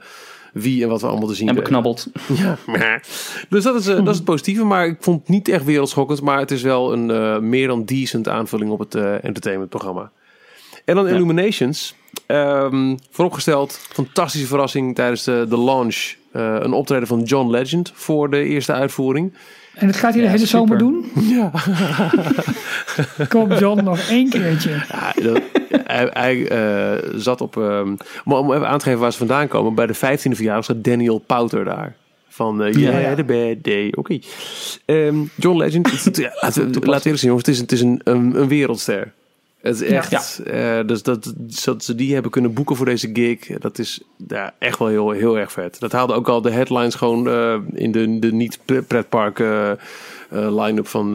wie 0.53 0.83
en 0.83 0.89
wat 0.89 1.01
we 1.01 1.07
allemaal 1.07 1.27
te 1.27 1.35
zien 1.35 1.47
En 1.47 1.55
beknabbeld. 1.55 2.07
Ja. 2.67 2.99
Dus 3.49 3.63
dat 3.63 3.75
is, 3.75 3.87
eh, 3.87 3.95
dat 3.95 4.07
is 4.07 4.15
het 4.15 4.23
positieve, 4.25 4.63
maar 4.63 4.87
ik 4.87 4.97
vond 4.99 5.19
het 5.19 5.29
niet 5.29 5.47
echt 5.47 5.65
wereldschokkend, 5.65 6.21
maar 6.21 6.39
het 6.39 6.51
is 6.51 6.61
wel 6.61 6.93
een 6.93 7.49
meer 7.49 7.67
dan 7.67 7.85
decent 7.85 8.27
aanvulling 8.27 8.71
op 8.71 8.79
het 8.79 8.95
entertainmentprogramma. 8.95 10.11
En 10.89 10.95
dan 10.95 11.07
Ja. 11.07 11.13
Illuminations. 11.13 11.95
Ehm, 12.25 12.95
vooropgesteld, 13.11 13.79
fantastische 13.91 14.47
verrassing 14.47 14.95
tijdens 14.95 15.23
de, 15.23 15.45
de 15.49 15.57
launch. 15.57 16.17
eh, 16.31 16.55
een 16.59 16.73
optreden 16.73 17.07
van 17.07 17.21
John 17.23 17.49
Legend 17.49 17.91
voor 17.95 18.29
de 18.29 18.43
eerste 18.43 18.73
uitvoering. 18.73 19.33
En 19.75 19.87
dat 19.87 19.95
gaat 19.95 20.13
hij 20.13 20.21
de 20.21 20.27
Ja, 20.27 20.33
hele 20.33 20.45
super. 20.45 20.59
zomer 20.59 20.77
doen? 20.77 21.11
Ja. 21.37 21.51
Kom 23.29 23.53
John, 23.53 23.83
nog 23.83 23.99
één 24.09 24.29
keertje. 24.29 24.69
Ja, 24.69 25.11
dat- 25.23 25.41
hij 25.83 26.09
hij 26.13 26.47
eh, 26.47 27.09
zat 27.15 27.41
op. 27.41 27.57
ehm, 27.57 27.95
maar 28.25 28.37
om 28.37 28.53
even 28.53 28.67
aan 28.67 28.77
te 28.77 28.83
geven 28.85 28.99
waar 28.99 29.11
ze 29.11 29.17
vandaan 29.17 29.47
komen. 29.47 29.73
Bij 29.75 29.85
de 29.87 29.95
15e 29.95 30.35
verjaardag 30.35 30.65
zat 30.65 30.83
Daniel 30.83 31.17
Pouter 31.17 31.65
daar. 31.65 31.95
Van 32.27 32.61
uh, 32.65 32.73
Ja, 32.73 32.79
yeah, 32.79 33.01
ja. 33.01 33.15
the 33.15 33.23
bad 33.23 33.63
day. 33.63 33.93
Oké. 33.95 34.19
Ehm, 34.85 35.15
John 35.35 35.57
Legend. 35.57 35.87
laten 36.41 36.63
we 36.63 36.81
eerlijk 36.81 37.03
zijn, 37.03 37.17
jongens. 37.19 37.45
Het 37.45 37.47
is, 37.47 37.57
het 37.59 37.71
is 37.71 37.81
een, 37.81 38.01
een, 38.03 38.39
een 38.41 38.47
wereldster. 38.47 39.11
Het 39.61 39.81
is 39.81 39.89
Ja. 39.89 39.95
echt. 39.97 40.39
eh, 40.39 40.79
dus 40.85 41.03
dat, 41.03 41.33
dat 41.65 41.83
ze 41.83 41.95
die 41.95 42.13
hebben 42.13 42.31
kunnen 42.31 42.53
boeken 42.53 42.75
voor 42.75 42.85
deze 42.85 43.09
gig. 43.13 43.39
Dat 43.59 43.79
is 43.79 44.01
ja, 44.27 44.53
echt 44.59 44.79
wel 44.79 44.87
heel, 44.87 45.09
heel 45.09 45.37
erg 45.37 45.51
vet. 45.51 45.79
Dat 45.79 45.91
haalde 45.91 46.13
ook 46.13 46.27
al 46.27 46.41
de 46.41 46.51
headlines 46.51 46.95
gewoon 46.95 47.27
eh, 47.29 47.55
in 47.73 47.91
de, 47.91 48.19
de 48.19 48.31
niet-pretpark 48.31 49.39
eh, 49.39 49.71
eh, 49.71 49.77
line-up 50.29 50.87
van 50.87 51.05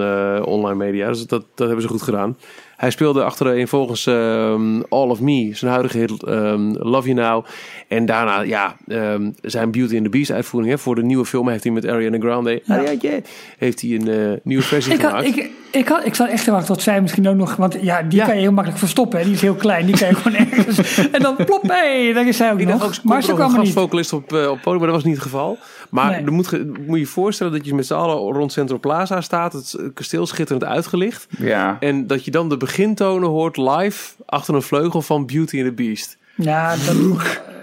online 0.44 0.74
media. 0.84 1.08
Dus 1.08 1.26
dat, 1.26 1.44
dat 1.54 1.66
hebben 1.66 1.82
ze 1.82 1.88
goed 1.88 2.02
gedaan. 2.02 2.36
Hij 2.76 2.90
speelde 2.90 3.22
achtereen 3.24 3.68
volgens 3.68 4.06
ehm, 4.06 4.80
All 4.88 5.08
of 5.08 5.20
Me, 5.20 5.50
zijn 5.52 5.70
huidige 5.72 5.98
hit 5.98 6.22
ehm, 6.22 6.72
Love 6.72 7.08
You 7.12 7.20
Now. 7.28 7.44
En 7.88 8.06
daarna, 8.06 8.40
ja, 8.40 8.76
ehm, 8.88 9.30
zijn 9.42 9.70
Beauty 9.70 9.94
and 9.94 10.04
the 10.04 10.10
Beast 10.10 10.30
uitvoering. 10.30 10.72
Hè, 10.72 10.78
voor 10.78 10.94
de 10.94 11.02
nieuwe 11.02 11.24
film 11.24 11.48
heeft 11.48 11.64
hij 11.64 11.72
met 11.72 11.86
Ariana 11.86 12.18
Grande 12.18 12.62
Ja. 12.64 12.76
Ariana, 12.78 13.20
heeft 13.58 13.80
hij 13.80 13.90
een 13.90 14.08
eh, 14.08 14.38
nieuwe 14.42 14.62
versie 14.62 14.92
Ik, 14.92 15.00
had, 15.00 15.10
gemaakt. 15.10 15.26
ik, 15.36 15.50
ik, 15.70 15.88
had, 15.88 16.06
ik 16.06 16.14
zat 16.14 16.28
echt 16.28 16.44
te 16.44 16.50
wachten 16.50 16.74
tot 16.74 16.82
zij 16.82 17.00
misschien 17.00 17.28
ook 17.28 17.36
nog... 17.36 17.56
Want 17.56 17.76
ja, 17.80 18.02
die 18.02 18.18
Ja. 18.18 18.24
kan 18.26 18.34
je 18.34 18.40
heel 18.40 18.52
makkelijk 18.52 18.78
verstoppen. 18.80 19.18
Hè? 19.18 19.24
Die 19.24 19.34
is 19.34 19.40
heel 19.40 19.54
klein. 19.54 19.86
Die 19.86 19.98
kan 19.98 20.08
je 20.08 20.14
gewoon 20.14 20.38
ergens... 20.38 20.78
En 21.12 21.22
dan 21.22 21.36
plop, 21.36 21.62
hé, 21.62 22.12
daar 22.12 22.26
is 22.26 22.36
zij 22.36 22.52
ook 22.52 22.58
Ik 22.58 22.66
nog. 22.66 22.84
ook, 22.84 22.94
maar 23.02 23.22
ze 23.22 23.32
kwam 23.34 23.54
een 23.54 23.58
gastvocalist 23.64 24.12
op, 24.12 24.32
eh, 24.32 24.50
op 24.50 24.58
podium, 24.62 24.78
maar 24.78 24.86
dat 24.86 24.96
was 24.96 25.04
niet 25.04 25.14
het 25.14 25.22
geval. 25.22 25.58
Maar 25.90 26.10
Nee. 26.10 26.24
er 26.24 26.32
moet, 26.32 26.46
ge- 26.46 26.72
moet 26.86 26.94
je 26.94 27.00
je 27.00 27.06
voorstellen 27.06 27.52
dat 27.52 27.66
je 27.66 27.74
met 27.74 27.86
z'n 27.86 27.94
allen 27.94 28.16
rond 28.34 28.52
Central 28.52 28.80
Plaza 28.80 29.20
staat. 29.20 29.52
Het 29.52 29.76
kasteel 29.94 30.26
schitterend 30.26 30.64
uitgelicht. 30.64 31.26
Ja. 31.38 31.76
En 31.80 32.06
dat 32.06 32.24
je 32.24 32.30
dan 32.30 32.48
de 32.48 32.56
begintonen 32.56 33.28
hoort 33.28 33.56
live 33.56 34.12
achter 34.26 34.54
een 34.54 34.62
vleugel 34.62 35.02
van 35.02 35.26
Beauty 35.26 35.56
and 35.58 35.66
the 35.66 35.72
Beast. 35.72 36.16
Ja, 36.36 36.74
dat... 36.86 36.94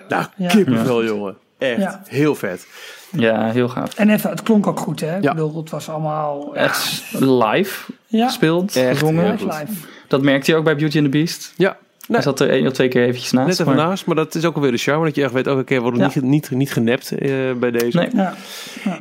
Nou, 0.10 0.26
Ja. 0.38 0.48
kippenvel, 0.48 1.04
jongen. 1.06 1.36
Echt, 1.58 1.82
Ja. 1.82 2.02
heel 2.06 2.36
vet. 2.36 2.68
ja, 3.12 3.52
heel 3.52 3.70
gaaf. 3.70 3.96
En 3.96 4.10
even, 4.10 4.30
het 4.30 4.44
klonk 4.44 4.68
ook 4.68 4.80
goed, 4.80 5.00
hè? 5.00 5.18
Ik 5.18 5.24
Ja. 5.24 5.34
bedoel, 5.34 5.58
het 5.58 5.70
was 5.70 5.90
allemaal... 5.90 6.56
Echt 6.56 7.04
live 7.20 7.92
Ja, 8.08 8.28
gespeeld, 8.28 8.76
Echt 8.76 8.88
gezongen. 9.00 9.32
live. 9.32 9.66
Dat 10.08 10.22
merkte 10.22 10.52
je 10.52 10.58
ook 10.58 10.64
bij 10.64 10.76
Beauty 10.76 10.96
and 10.98 11.06
the 11.06 11.12
Beast. 11.12 11.54
Ja, 11.58 11.78
nee, 12.12 12.22
zat 12.22 12.40
er 12.40 12.50
één 12.50 12.68
of 12.68 12.74
twee 12.74 12.88
keer 12.88 13.04
eventjes 13.04 13.32
naast. 13.32 13.48
net 13.48 13.60
even 13.60 13.76
maar- 13.76 13.86
naast. 13.88 14.06
Maar 14.06 14.16
dat 14.16 14.36
is 14.36 14.46
ook 14.46 14.56
alweer 14.56 14.72
de 14.72 14.78
charme. 14.78 15.06
Dat 15.06 15.16
je 15.16 15.24
echt 15.24 15.34
weet, 15.34 15.48
oké, 15.48 15.76
we 15.76 15.82
worden 15.82 16.00
Ja. 16.00 16.06
niet, 16.14 16.22
niet, 16.24 16.52
niet 16.52 16.72
genept 16.74 17.12
eh, 17.12 17.30
bij 17.60 17.72
deze. 17.72 17.98
Nee. 17.98 18.10
Ja. 18.14 18.36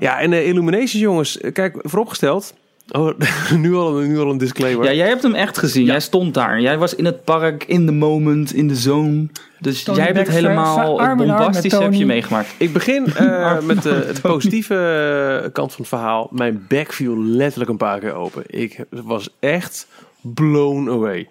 Ja, 0.01 0.21
en 0.21 0.33
eh, 0.33 0.47
Illuminations, 0.49 0.93
jongens. 1.03 1.39
Kijk, 1.53 1.75
vooropgesteld. 1.83 2.55
Oh, 2.91 3.11
nu 3.57 3.75
al, 3.75 4.01
een- 4.01 4.09
nu 4.09 4.19
al 4.19 4.31
een 4.31 4.39
disclaimer. 4.39 4.85
Ja, 4.85 4.93
jij 4.93 5.09
hebt 5.09 5.23
hem 5.23 5.35
echt 5.35 5.59
gezien. 5.59 5.85
Jij 5.85 6.01
stond 6.01 6.35
daar. 6.35 6.61
Jij 6.61 6.79
was 6.79 6.95
in 6.95 7.05
het 7.05 7.25
park, 7.25 7.65
in 7.65 7.87
the 7.87 7.93
moment, 7.93 8.55
in 8.55 8.69
de 8.69 8.75
zone. 8.77 9.27
Dus 9.59 9.83
Tony 9.83 9.97
jij 9.99 10.07
hebt 10.07 10.19
het 10.19 10.29
helemaal 10.29 10.97
bombastisch 11.17 11.73
heb 11.73 11.93
je 11.93 12.07
meegemaakt. 12.07 12.55
Ik 12.59 12.73
begin 12.73 13.07
eh, 13.17 13.61
met 13.61 13.83
de, 13.83 14.11
de 14.15 14.21
positieve 14.21 15.51
kant 15.53 15.71
van 15.71 15.81
het 15.81 15.89
verhaal. 15.89 16.29
Mijn 16.33 16.65
bek 16.69 16.93
viel 16.93 17.19
letterlijk 17.25 17.71
een 17.71 17.77
paar 17.77 17.99
keer 17.99 18.13
open. 18.15 18.43
Ik 18.47 18.85
was 18.91 19.29
echt 19.41 19.87
blown 20.21 20.89
away. 20.91 21.29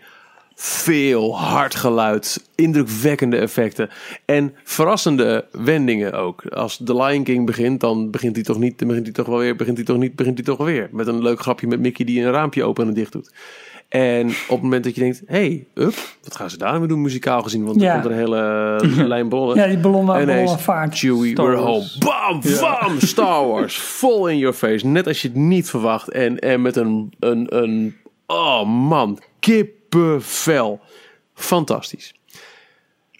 Veel 0.61 1.37
hard 1.39 1.75
geluid, 1.75 2.49
indrukwekkende 2.55 3.37
effecten 3.37 3.89
en 4.25 4.53
verrassende 4.63 5.45
wendingen 5.51 6.13
ook. 6.13 6.45
Als 6.45 6.81
The 6.85 6.95
Lion 6.95 7.23
King 7.23 7.45
begint, 7.45 7.79
dan 7.79 8.11
begint 8.11 8.35
hij 8.35 8.43
toch 8.45 8.59
niet, 8.59 8.79
dan 8.79 8.87
begint 8.87 9.05
hij 9.05 9.15
toch 9.15 9.25
wel 9.27 9.37
weer, 9.37 9.55
begint 9.55 9.77
hij 9.77 9.85
toch 9.85 9.97
niet, 9.97 10.15
begint 10.15 10.37
hij 10.37 10.45
toch 10.45 10.65
weer. 10.65 10.89
Met 10.91 11.07
een 11.07 11.21
leuk 11.21 11.39
grapje 11.39 11.67
met 11.67 11.79
Mickey 11.79 12.05
die 12.05 12.21
een 12.21 12.31
raampje 12.31 12.63
open 12.63 12.87
en 12.87 12.93
dicht 12.93 13.11
doet. 13.11 13.31
En 13.89 14.27
op 14.27 14.33
het 14.49 14.61
moment 14.61 14.83
dat 14.83 14.95
je 14.95 15.01
denkt, 15.01 15.21
hey, 15.25 15.65
up, 15.73 15.93
wat 16.23 16.35
gaan 16.35 16.49
ze 16.49 16.57
daar 16.57 16.87
doen 16.87 17.01
muzikaal 17.01 17.41
gezien? 17.43 17.65
Want 17.65 17.81
Ja. 17.81 17.95
er 17.95 18.01
komt 18.01 18.13
een 18.13 18.19
hele 18.19 18.79
lijn 19.13 19.29
bollen. 19.29 19.55
Ja, 19.55 19.67
die 19.67 19.77
ballonnen, 19.77 20.15
En 20.15 20.21
ineens, 20.21 20.37
ballonnen 20.37 20.63
vaart. 20.63 20.97
Chewie, 20.97 21.35
we're 21.35 21.55
home. 21.55 21.85
Bam, 21.99 22.41
bam, 22.59 22.99
Star 22.99 23.47
Wars. 23.47 23.77
Vol 23.79 24.27
in 24.27 24.37
your 24.37 24.55
face. 24.55 24.85
Net 24.87 25.07
als 25.07 25.21
je 25.21 25.27
het 25.27 25.37
niet 25.37 25.69
verwacht. 25.69 26.09
En, 26.09 26.39
en 26.39 26.61
met 26.61 26.75
een, 26.75 27.13
een, 27.19 27.57
een, 27.57 27.95
oh 28.27 28.65
man, 28.65 29.19
kippenvel. 29.89 30.79
Fantastisch. 31.33 32.13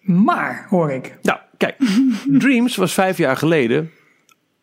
Maar, 0.02 0.66
hoor 0.70 0.92
ik. 0.92 1.18
Nou, 1.22 1.40
kijk. 1.58 1.76
Dreams 2.40 2.76
was 2.76 2.94
vijf 2.94 3.18
jaar 3.18 3.38
geleden 3.38 3.92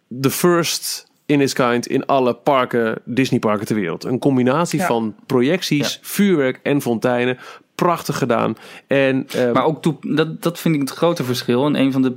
de 0.09 0.31
first 0.31 1.07
in 1.27 1.41
its 1.41 1.53
kind 1.53 1.87
in 1.87 2.07
alle 2.07 2.35
parken, 2.35 2.99
Disney 3.05 3.39
parken 3.41 3.67
ter 3.67 3.77
wereld. 3.77 4.05
Een 4.05 4.19
combinatie 4.19 4.79
Ja. 4.79 4.87
van 4.87 5.15
projecties, 5.27 5.93
Ja. 5.95 5.99
vuurwerk 6.03 6.61
en 6.63 6.83
fonteinen. 6.83 7.39
Prachtig 7.75 8.19
gedaan. 8.19 8.57
En, 8.87 9.27
eh, 9.29 9.53
Maar 9.53 9.65
ook 9.65 9.83
toe, 9.83 9.97
dat, 10.01 10.43
dat 10.43 10.59
vind 10.59 10.75
ik 10.75 10.81
het 10.81 10.91
grote 10.91 11.25
verschil. 11.25 11.67
En 11.67 11.75
een 11.81 11.93
van 11.93 12.03
de 12.03 12.17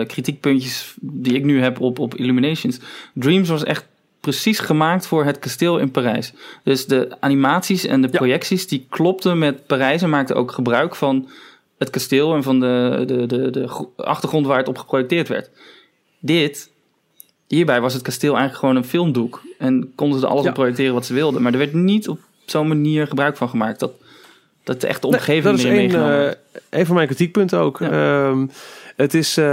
eh, 0.00 0.06
kritiekpuntjes 0.06 0.96
die 1.00 1.34
ik 1.34 1.44
nu 1.44 1.60
heb 1.60 1.80
op, 1.80 1.98
op 1.98 2.14
Illuminations. 2.14 2.80
Dreams 3.14 3.48
was 3.48 3.64
echt 3.64 3.86
precies 4.20 4.58
gemaakt 4.58 5.06
voor 5.06 5.24
het 5.24 5.38
kasteel 5.38 5.78
in 5.78 5.90
Parijs. 5.90 6.32
Dus 6.64 6.86
de 6.86 7.16
animaties 7.20 7.86
en 7.86 8.00
de 8.02 8.08
Ja. 8.10 8.16
projecties 8.18 8.66
die 8.68 8.86
klopten 8.88 9.38
met 9.38 9.66
Parijs 9.66 10.02
en 10.02 10.10
maakten 10.10 10.36
ook 10.36 10.52
gebruik 10.52 10.94
van 10.94 11.28
het 11.78 11.90
kasteel 11.90 12.34
en 12.34 12.42
van 12.42 12.60
de, 12.60 13.02
de, 13.06 13.26
de, 13.26 13.50
de 13.50 13.68
gro- 13.68 13.92
achtergrond 13.96 14.46
waar 14.46 14.58
het 14.58 14.68
op 14.68 14.78
geprojecteerd 14.78 15.28
werd. 15.28 15.50
Dit, 16.18 16.70
hierbij 17.46 17.80
was 17.80 17.92
het 17.94 18.02
kasteel 18.02 18.30
eigenlijk 18.36 18.58
gewoon 18.60 18.76
een 18.76 18.84
filmdoek. 18.88 19.42
En 19.58 19.92
konden 19.94 20.20
ze 20.20 20.26
alles 20.26 20.42
Ja. 20.42 20.48
op 20.48 20.54
projecteren 20.54 20.94
wat 20.94 21.06
ze 21.06 21.14
wilden. 21.14 21.42
Maar 21.42 21.52
er 21.52 21.58
werd 21.58 21.72
niet 21.74 22.08
op 22.08 22.18
zo'n 22.44 22.68
manier 22.68 23.06
gebruik 23.06 23.36
van 23.36 23.48
gemaakt. 23.48 23.80
Dat, 23.80 23.92
dat 24.64 24.80
de 24.80 24.86
echte 24.86 25.06
Nee, 25.06 25.16
omgeving 25.16 25.44
dat 25.44 25.54
is 25.58 25.62
meer 25.62 25.72
een, 25.72 25.78
meegenomen 25.78 26.28
eh, 26.52 26.60
een 26.70 26.86
van 26.86 26.94
mijn 26.94 27.06
kritiekpunten 27.06 27.58
ook. 27.58 27.80
Ehm, 27.80 28.46
het 28.98 29.14
is 29.14 29.36
eh, 29.36 29.44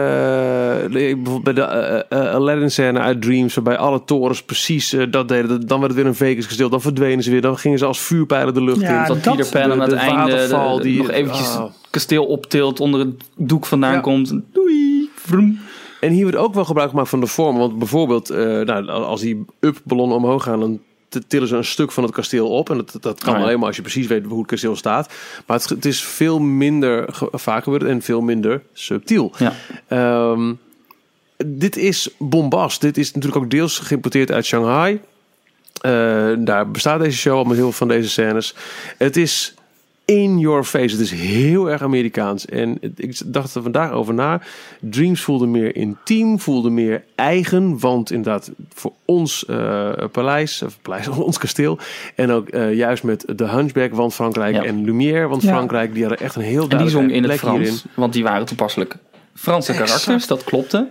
bijvoorbeeld 0.92 1.44
bij 1.44 1.54
de 1.54 1.62
eh, 1.62 2.20
eh, 2.26 2.34
Aladdin-scène 2.34 3.00
uit 3.00 3.22
Dreams, 3.22 3.54
waarbij 3.54 3.78
alle 3.78 4.04
torens 4.06 4.44
precies 4.44 4.96
dat 5.10 5.28
deden. 5.28 5.68
Dan 5.68 5.80
werd 5.80 5.92
het 5.92 6.02
weer 6.02 6.10
een 6.10 6.16
Vegas 6.16 6.48
kasteel, 6.48 6.70
dan 6.70 6.82
verdwenen 6.82 7.24
ze 7.24 7.32
weer, 7.32 7.42
dan 7.42 7.58
gingen 7.58 7.78
ze 7.80 7.86
als 7.86 8.00
vuurpijlen 8.00 8.54
de 8.54 8.64
lucht 8.64 8.82
Ja, 8.82 9.02
in. 9.02 9.08
Dat 9.08 9.24
dat- 9.24 9.36
Peter 9.36 9.52
Pan 9.62 9.72
aan 9.72 9.80
het 9.80 9.90
de 9.90 9.96
einde 9.96 10.48
de- 10.48 10.80
die- 10.82 10.98
nog 10.98 11.10
eventjes 11.10 11.48
ah. 11.56 11.64
het 11.64 11.72
kasteel 11.90 12.26
optilt, 12.26 12.80
onder 12.80 13.00
het 13.00 13.14
doek 13.38 13.66
vandaan 13.66 13.94
Ja. 13.94 14.00
komt. 14.00 14.40
Doei! 14.54 15.10
Vroom. 15.16 15.60
En 16.00 16.12
hier 16.12 16.22
wordt 16.24 16.38
ook 16.38 16.54
wel 16.54 16.66
gebruik 16.66 16.90
gemaakt 16.90 17.10
van 17.10 17.20
de 17.20 17.28
vorm. 17.28 17.58
Want 17.58 17.78
bijvoorbeeld, 17.78 18.30
eh, 18.30 18.38
nou, 18.62 18.88
als 18.90 19.22
die 19.22 19.46
up-ballonnen 19.60 20.18
omhoog 20.18 20.44
gaan, 20.44 20.60
dan 20.60 20.80
tillen 21.28 21.48
ze 21.48 21.56
een 21.56 21.66
stuk 21.66 21.92
van 21.92 22.04
het 22.04 22.14
kasteel 22.14 22.50
op. 22.50 22.70
En 22.70 22.78
dat, 22.78 22.98
dat 23.00 23.20
kan 23.20 23.34
Oh 23.34 23.40
ja. 23.40 23.46
alleen 23.46 23.58
maar 23.58 23.68
als 23.68 23.76
je 23.76 23.82
precies 23.82 24.08
weet 24.08 24.26
hoe 24.26 24.38
het 24.38 24.48
kasteel 24.48 24.76
staat. 24.76 25.14
Maar 25.46 25.58
het, 25.58 25.70
het 25.70 25.86
is 25.86 26.04
veel 26.04 26.40
minder 26.40 27.22
vaak 27.32 27.64
gebeurd 27.64 27.84
en 27.84 28.02
veel 28.02 28.22
minder 28.22 28.62
subtiel. 28.74 29.34
Ja. 29.38 29.54
Ehm, 29.88 30.54
dit 31.46 31.78
is 31.78 32.10
bombast. 32.18 32.82
Dit 32.82 32.98
is 32.98 33.12
natuurlijk 33.14 33.44
ook 33.44 33.50
deels 33.50 33.80
geïmporteerd 33.80 34.32
uit 34.32 34.46
Shanghai. 34.46 35.00
Eh, 35.82 36.34
daar 36.38 36.72
bestaat 36.72 37.00
deze 37.00 37.18
show 37.18 37.38
al 37.38 37.44
met 37.44 37.56
heel 37.56 37.64
veel 37.64 37.72
van 37.72 37.88
deze 37.88 38.10
scènes. 38.10 38.56
Het 38.98 39.18
is 39.18 39.54
in 40.06 40.40
your 40.40 40.64
face. 40.64 40.92
Het 40.96 41.00
is 41.00 41.12
heel 41.12 41.72
erg 41.72 41.82
Amerikaans. 41.82 42.46
En 42.46 42.78
ik 42.96 43.22
dacht 43.34 43.56
er 43.56 43.62
vandaag 43.62 43.92
over 43.92 44.14
na. 44.14 44.42
Dreams 44.82 45.22
voelde 45.22 45.46
meer 45.46 45.76
intiem, 45.76 46.40
voelde 46.40 46.70
meer 46.70 47.04
eigen. 47.16 47.80
Want 47.80 48.12
inderdaad, 48.12 48.52
voor 48.74 48.94
ons 49.06 49.46
eh, 49.46 49.92
paleis, 50.12 50.62
of 50.62 50.82
paleis, 50.82 51.08
ons 51.30 51.38
kasteel. 51.38 51.80
En 52.16 52.32
ook 52.32 52.50
eh, 52.50 52.74
juist 52.74 53.04
met 53.04 53.24
de 53.36 53.48
Hunchback, 53.48 53.94
want 53.94 54.14
Frankrijk. 54.14 54.56
Ja. 54.56 54.64
En 54.64 54.84
Lumière, 54.84 55.28
want 55.28 55.42
Ja. 55.42 55.50
Frankrijk. 55.50 55.94
Die 55.94 56.02
hadden 56.06 56.20
echt 56.26 56.36
een 56.36 56.42
heel 56.42 56.70
En 56.70 56.78
die 56.78 56.90
zong 56.90 57.12
in 57.12 57.24
het 57.24 57.42
hierin. 57.42 57.66
Frans, 57.66 57.86
want 57.94 58.14
die 58.14 58.24
waren 58.24 58.46
toepasselijk 58.46 58.98
Franse 59.34 59.72
Exact. 59.72 59.90
karakters, 59.90 60.28
dat 60.28 60.44
klopte. 60.44 60.90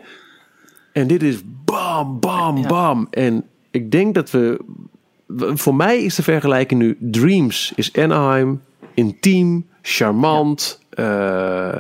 En 0.93 1.07
dit 1.07 1.23
is 1.23 1.37
bam, 1.65 2.21
bam, 2.21 2.57
Ja. 2.59 2.67
bam. 2.67 3.07
En 3.11 3.45
ik 3.71 3.91
denk 3.91 4.15
dat 4.15 4.31
we... 4.31 4.61
Voor 5.37 5.75
mij 5.75 6.03
is 6.03 6.15
de 6.15 6.23
vergelijking 6.23 6.81
nu... 6.81 6.97
Dreams 7.01 7.73
is 7.77 7.93
Anaheim. 7.97 8.61
Intiem, 8.95 9.67
charmant, 9.83 10.81
eh, 10.91 11.75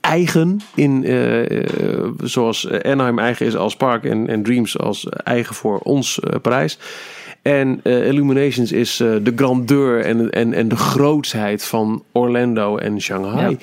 eigen. 0.00 0.60
In, 0.74 1.04
eh, 1.04 1.60
eh, 1.60 2.04
zoals 2.22 2.70
Anaheim 2.82 3.18
eigen 3.18 3.46
is 3.46 3.56
als 3.56 3.76
park. 3.76 4.04
En, 4.04 4.42
Dreams 4.42 4.78
als 4.78 5.08
eigen 5.08 5.54
voor 5.54 5.78
ons 5.78 6.20
Parijs. 6.42 6.78
En 7.42 7.82
Illuminations 7.82 8.72
is 8.72 8.96
de 8.96 9.32
grandeur 9.36 10.04
en, 10.04 10.30
en, 10.30 10.52
en 10.52 10.68
de 10.68 10.76
grootsheid 10.76 11.64
van 11.64 12.04
Orlando 12.12 12.76
en 12.76 13.00
Shanghai. 13.00 13.58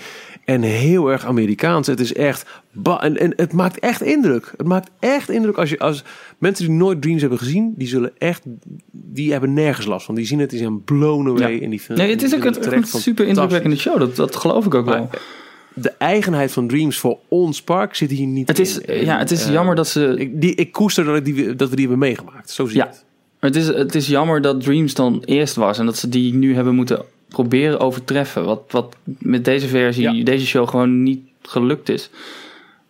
En 0.48 0.62
heel 0.62 1.12
erg 1.12 1.26
Amerikaans. 1.26 1.88
Het 1.88 2.00
is 2.00 2.14
echt. 2.14 2.46
En, 2.84 3.18
en 3.18 3.34
het 3.36 3.54
maakt 3.54 3.80
echt 3.80 4.02
indruk. 4.02 4.54
Het 4.58 4.68
maakt 4.68 4.90
echt 5.00 5.30
indruk 5.30 5.58
als 5.58 5.70
je. 5.70 5.80
Als 5.80 6.04
mensen 6.38 6.66
die 6.66 6.76
nooit 6.76 7.02
Dreams 7.02 7.22
hebben 7.22 7.40
gezien, 7.40 7.74
die 7.78 7.88
zullen 7.88 8.12
echt. 8.18 8.44
Die 8.92 9.32
hebben 9.32 9.54
nergens 9.54 9.86
last 9.86 10.06
van. 10.06 10.16
Die 10.16 10.26
zien 10.26 10.40
het, 10.40 10.50
die 10.50 10.60
zijn 10.60 10.84
blown 10.84 11.28
away. 11.30 11.54
Ja. 11.54 11.62
En 11.62 11.70
die 11.70 11.82
Nee, 11.88 12.10
het 12.10 12.24
is 12.24 12.36
ook 12.36 12.44
een, 12.44 12.74
een 12.74 12.84
super 12.84 13.28
indrukwekkende 13.28 13.76
show, 13.78 14.00
dat, 14.00 14.16
dat 14.16 14.36
geloof 14.36 14.66
ik 14.66 14.74
ook 14.74 14.86
wel. 14.86 14.98
Maar 14.98 15.22
de 15.74 15.94
eigenheid 15.98 16.52
van 16.52 16.68
Dreams 16.68 16.98
voor 16.98 17.20
ons 17.28 17.62
park 17.62 17.96
zit 17.96 18.12
hier 18.12 18.28
niet 18.28 18.48
Het 18.48 18.60
is, 18.60 18.80
in. 18.80 18.96
En, 18.96 19.06
ja, 19.06 19.18
het 19.18 19.32
is 19.32 19.46
eh, 19.46 19.52
jammer 19.52 19.76
dat 19.76 19.88
ze... 19.88 20.16
Ik, 20.18 20.42
die, 20.42 20.56
ik 20.56 20.72
koester 20.72 21.04
dat, 21.06 21.16
ik 21.16 21.26
die, 21.26 21.56
dat 21.56 21.70
we 21.70 21.76
die 21.76 21.88
hebben 21.88 22.08
meegemaakt. 22.08 22.50
Zo 22.50 22.66
zie 22.66 22.78
Ja. 22.78 22.86
het. 22.86 23.06
Het 23.40 23.56
is, 23.56 23.68
het 23.68 23.96
is 23.96 24.08
jammer 24.08 24.42
dat 24.42 24.62
Dreams 24.62 24.94
dan 24.94 25.22
eerst 25.26 25.56
was 25.56 25.80
en 25.80 25.86
dat 25.86 25.98
ze 25.98 26.10
die 26.10 26.34
nu 26.34 26.56
hebben 26.56 26.76
moeten 26.76 27.06
proberen 27.30 27.80
overtreffen. 27.80 28.46
Wat, 28.46 28.62
wat 28.70 28.96
met 29.04 29.46
deze 29.46 29.68
versie, 29.68 30.12
Ja. 30.12 30.24
deze 30.24 30.46
show 30.46 30.70
gewoon 30.70 31.04
niet 31.04 31.20
gelukt 31.42 31.90
is. 31.90 32.10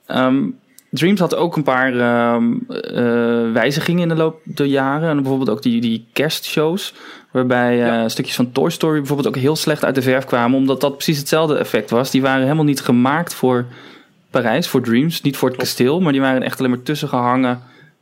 Ehm, 0.05 0.43
Dreams 0.89 1.19
had 1.19 1.35
ook 1.35 1.55
een 1.55 1.63
paar 1.63 1.99
ehm, 1.99 2.53
eh, 2.69 3.51
wijzigingen 3.51 4.01
in 4.01 4.07
de 4.09 4.15
loop 4.15 4.41
der 4.43 4.65
jaren. 4.65 5.09
En 5.09 5.15
bijvoorbeeld 5.15 5.49
ook 5.49 5.61
die, 5.61 5.81
die 5.81 6.05
kerstshows. 6.13 6.93
Waarbij 7.31 7.83
eh, 7.89 8.07
stukjes 8.07 8.35
van 8.35 8.51
Toy 8.51 8.69
Story 8.69 8.97
bijvoorbeeld 8.97 9.27
ook 9.27 9.41
heel 9.41 9.55
slecht 9.55 9.85
uit 9.85 9.95
de 9.95 10.01
verf 10.01 10.25
kwamen. 10.25 10.57
Omdat 10.57 10.81
dat 10.81 10.93
precies 10.93 11.17
hetzelfde 11.17 11.57
effect 11.57 11.89
was. 11.89 12.11
Die 12.11 12.21
waren 12.21 12.41
helemaal 12.43 12.63
niet 12.63 12.81
gemaakt 12.81 13.33
voor 13.33 13.65
Parijs, 14.29 14.67
voor 14.67 14.81
Dreams. 14.81 15.21
Niet 15.21 15.37
voor 15.37 15.49
het 15.49 15.57
kasteel, 15.57 16.01
maar 16.01 16.11
die 16.11 16.21
waren 16.21 16.41
echt 16.43 16.59
alleen 16.59 16.71
maar 16.71 16.83
tussen 16.83 17.07
gehangen. 17.07 17.61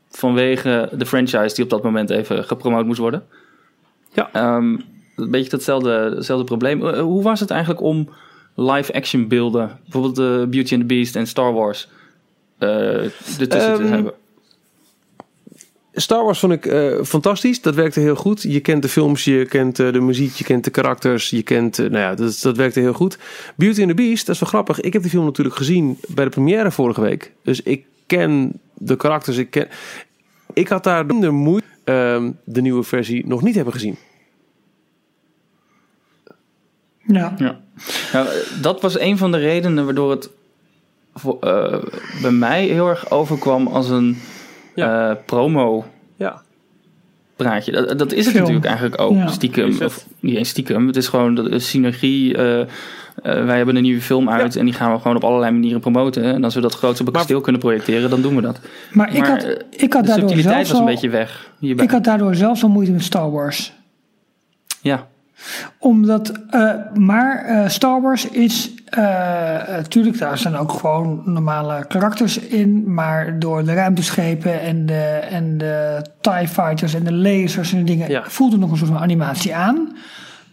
Vanwege 0.10 0.90
de 0.94 1.06
franchise 1.06 1.56
die 1.56 1.64
op 1.64 1.70
dat 1.70 1.84
moment 1.84 2.10
even 2.10 2.44
gepromoot 2.44 2.86
moest 2.86 3.00
worden. 3.00 3.24
Ja. 4.14 4.30
Ehm, 4.34 4.76
een 5.16 5.32
beetje 5.32 5.52
hetzelfde, 5.52 6.14
hetzelfde 6.16 6.46
probleem. 6.46 6.88
Eh, 6.88 7.02
hoe 7.02 7.24
was 7.24 7.40
het 7.40 7.50
eigenlijk 7.50 7.82
om 7.82 8.10
live-action 8.56 9.28
beelden, 9.28 9.80
bijvoorbeeld 9.84 10.16
de 10.16 10.48
Beauty 10.50 10.74
and 10.74 10.82
the 10.82 10.88
Beast 10.88 11.16
en 11.16 11.28
Star 11.28 11.54
Wars, 11.54 11.90
eh 12.58 13.04
ertussen 13.40 13.48
te 13.48 13.58
Ehm, 13.58 13.92
hebben? 13.92 14.14
Star 15.96 16.24
Wars 16.24 16.40
vond 16.40 16.54
ik 16.54 16.66
eh, 16.66 17.04
fantastisch. 17.04 17.62
Dat 17.62 17.76
werkte 17.76 18.00
heel 18.00 18.16
goed. 18.16 18.42
Je 18.42 18.60
kent 18.60 18.82
de 18.82 18.90
films, 18.90 19.24
je 19.24 19.46
kent 19.46 19.80
eh, 19.80 19.94
de 19.94 20.00
muziek, 20.02 20.34
je 20.34 20.44
kent 20.44 20.64
de 20.64 20.70
karakters. 20.70 21.30
Je 21.30 21.44
kent, 21.44 21.80
eh, 21.80 21.86
nou 21.86 22.02
ja, 22.02 22.16
dat, 22.16 22.40
dat 22.42 22.58
werkte 22.58 22.80
heel 22.80 22.94
goed. 22.94 23.18
Beauty 23.56 23.80
and 23.80 23.90
the 23.90 23.96
Beast, 23.96 24.26
dat 24.26 24.36
is 24.36 24.42
wel 24.42 24.50
grappig. 24.50 24.82
Ik 24.82 24.94
heb 24.94 25.02
die 25.02 25.12
film 25.12 25.26
natuurlijk 25.26 25.56
gezien 25.56 25.98
bij 26.08 26.24
de 26.24 26.30
première 26.30 26.72
vorige 26.72 27.02
week. 27.02 27.32
Dus 27.44 27.62
ik 27.62 27.86
ken 28.06 28.60
de 28.74 28.96
karakters. 28.96 29.38
Ik, 29.38 29.50
ken, 29.50 29.68
ik 30.54 30.68
had 30.68 30.84
daar 30.84 31.06
minder 31.06 31.34
moeite 31.34 31.68
ehm, 31.84 32.32
de 32.44 32.62
nieuwe 32.62 32.84
versie 32.84 33.28
nog 33.28 33.42
niet 33.42 33.56
hebben 33.56 33.74
gezien. 33.74 33.96
Ja. 37.08 37.34
Ja. 37.38 37.60
Nou, 38.14 38.28
dat 38.62 38.82
was 38.82 39.00
een 39.00 39.18
van 39.18 39.32
de 39.32 39.38
redenen 39.38 39.86
waardoor 39.86 40.12
het 40.12 40.30
voor, 41.14 41.38
eh, 41.40 41.84
bij 42.22 42.32
mij 42.32 42.66
heel 42.66 42.88
erg 42.90 43.12
overkwam 43.12 43.68
als 43.68 43.90
een 43.90 44.18
Ja. 44.76 45.10
eh, 45.10 45.16
promo 45.26 45.86
Ja. 46.16 46.42
praatje. 47.36 47.72
Dat, 47.72 47.98
dat 48.00 48.12
is 48.12 48.18
het 48.26 48.28
Film. 48.28 48.40
natuurlijk 48.40 48.66
eigenlijk 48.66 49.02
ook, 49.02 49.14
Ja. 49.14 49.28
stiekem. 49.28 49.78
Of 49.84 50.06
niet 50.20 50.36
eens 50.36 50.50
stiekem, 50.50 50.88
het 50.88 50.96
is 50.96 51.08
gewoon 51.08 51.36
de, 51.36 51.60
synergie. 51.60 52.38
eh, 52.38 52.60
eh, 52.62 52.68
wij 53.46 53.58
hebben 53.58 53.76
een 53.76 53.82
nieuwe 53.84 54.02
film 54.02 54.30
uit 54.30 54.56
en 54.56 54.66
die 54.66 54.74
gaan 54.74 54.92
we 54.94 55.00
gewoon 55.00 55.16
op 55.16 55.24
allerlei 55.24 55.52
manieren 55.52 55.80
promoten. 55.80 56.24
En 56.24 56.44
als 56.44 56.56
we 56.56 56.62
dat 56.62 56.76
groot 56.76 57.00
op 57.02 57.08
een 57.08 57.14
kasteel 57.14 57.42
kunnen 57.42 57.62
projecteren, 57.62 58.10
dan 58.10 58.22
doen 58.22 58.36
we 58.36 58.42
dat. 58.42 58.60
Maar 58.92 59.16
ik 59.16 59.26
had, 59.26 59.44
ik 59.70 59.94
had 59.94 60.02
de 60.02 60.08
daardoor 60.08 60.30
subtiliteit 60.30 60.44
zelfs 60.44 60.70
was 60.70 60.80
een 60.80 60.86
al, 60.86 60.92
beetje 60.92 61.10
weg 61.10 61.52
hierbij. 61.60 61.86
ik 61.86 61.92
had 61.92 62.04
daardoor 62.04 62.36
zelfs 62.36 62.64
al 62.64 62.70
moeite 62.70 62.92
met 62.92 63.04
Star 63.04 63.32
Wars. 63.32 63.74
Ja, 64.82 65.08
Omdat, 65.78 66.32
eh, 66.50 66.72
maar 66.94 67.46
eh, 67.46 67.70
Star 67.70 68.02
Wars 68.02 68.30
is, 68.30 68.72
natuurlijk, 69.70 70.18
daar 70.18 70.38
zijn 70.38 70.56
ook 70.56 70.72
gewoon 70.72 71.22
normale 71.26 71.86
karakters 71.88 72.38
in, 72.40 72.94
maar 72.94 73.40
door 73.40 73.64
de 73.66 73.74
ruimteschepen 73.74 74.62
en 74.62 74.86
de, 74.86 75.04
en 75.30 75.58
de 75.58 76.06
TIE 76.22 76.48
Fighters 76.48 76.94
en 76.94 77.04
de 77.04 77.14
lasers 77.14 77.72
en 77.74 77.78
de 77.80 77.84
dingen, 77.84 78.10
Ja. 78.10 78.24
voelde 78.28 78.58
nog 78.58 78.72
een 78.72 78.78
soort 78.78 78.90
van 78.92 79.00
animatie 79.00 79.56
aan. 79.56 79.96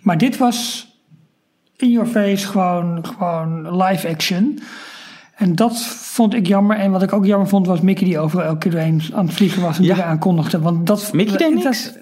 Maar 0.00 0.18
dit 0.18 0.36
was 0.36 0.86
in 1.76 1.90
your 1.90 2.08
face, 2.08 2.46
gewoon, 2.46 3.04
gewoon 3.06 3.82
live 3.82 4.08
action. 4.08 4.58
En 5.36 5.54
dat 5.54 5.78
vond 5.86 6.34
ik 6.34 6.46
jammer. 6.46 6.76
En 6.76 6.90
wat 6.90 7.02
ik 7.02 7.12
ook 7.12 7.24
jammer 7.26 7.48
vond, 7.48 7.66
was 7.66 7.80
Mickey 7.80 8.04
die 8.04 8.18
overal 8.18 8.44
elke 8.46 8.58
keer 8.58 8.70
doorheen 8.70 9.02
aan 9.14 9.26
het 9.26 9.34
vliegen 9.34 9.62
was 9.62 9.78
en 9.78 9.84
Ja. 9.84 9.94
dingen 9.94 10.08
aankondigde. 10.08 10.60
Want 10.60 10.86
dat, 10.86 11.12
Mickey 11.12 11.36
deed 11.36 11.54
niks? 11.54 11.92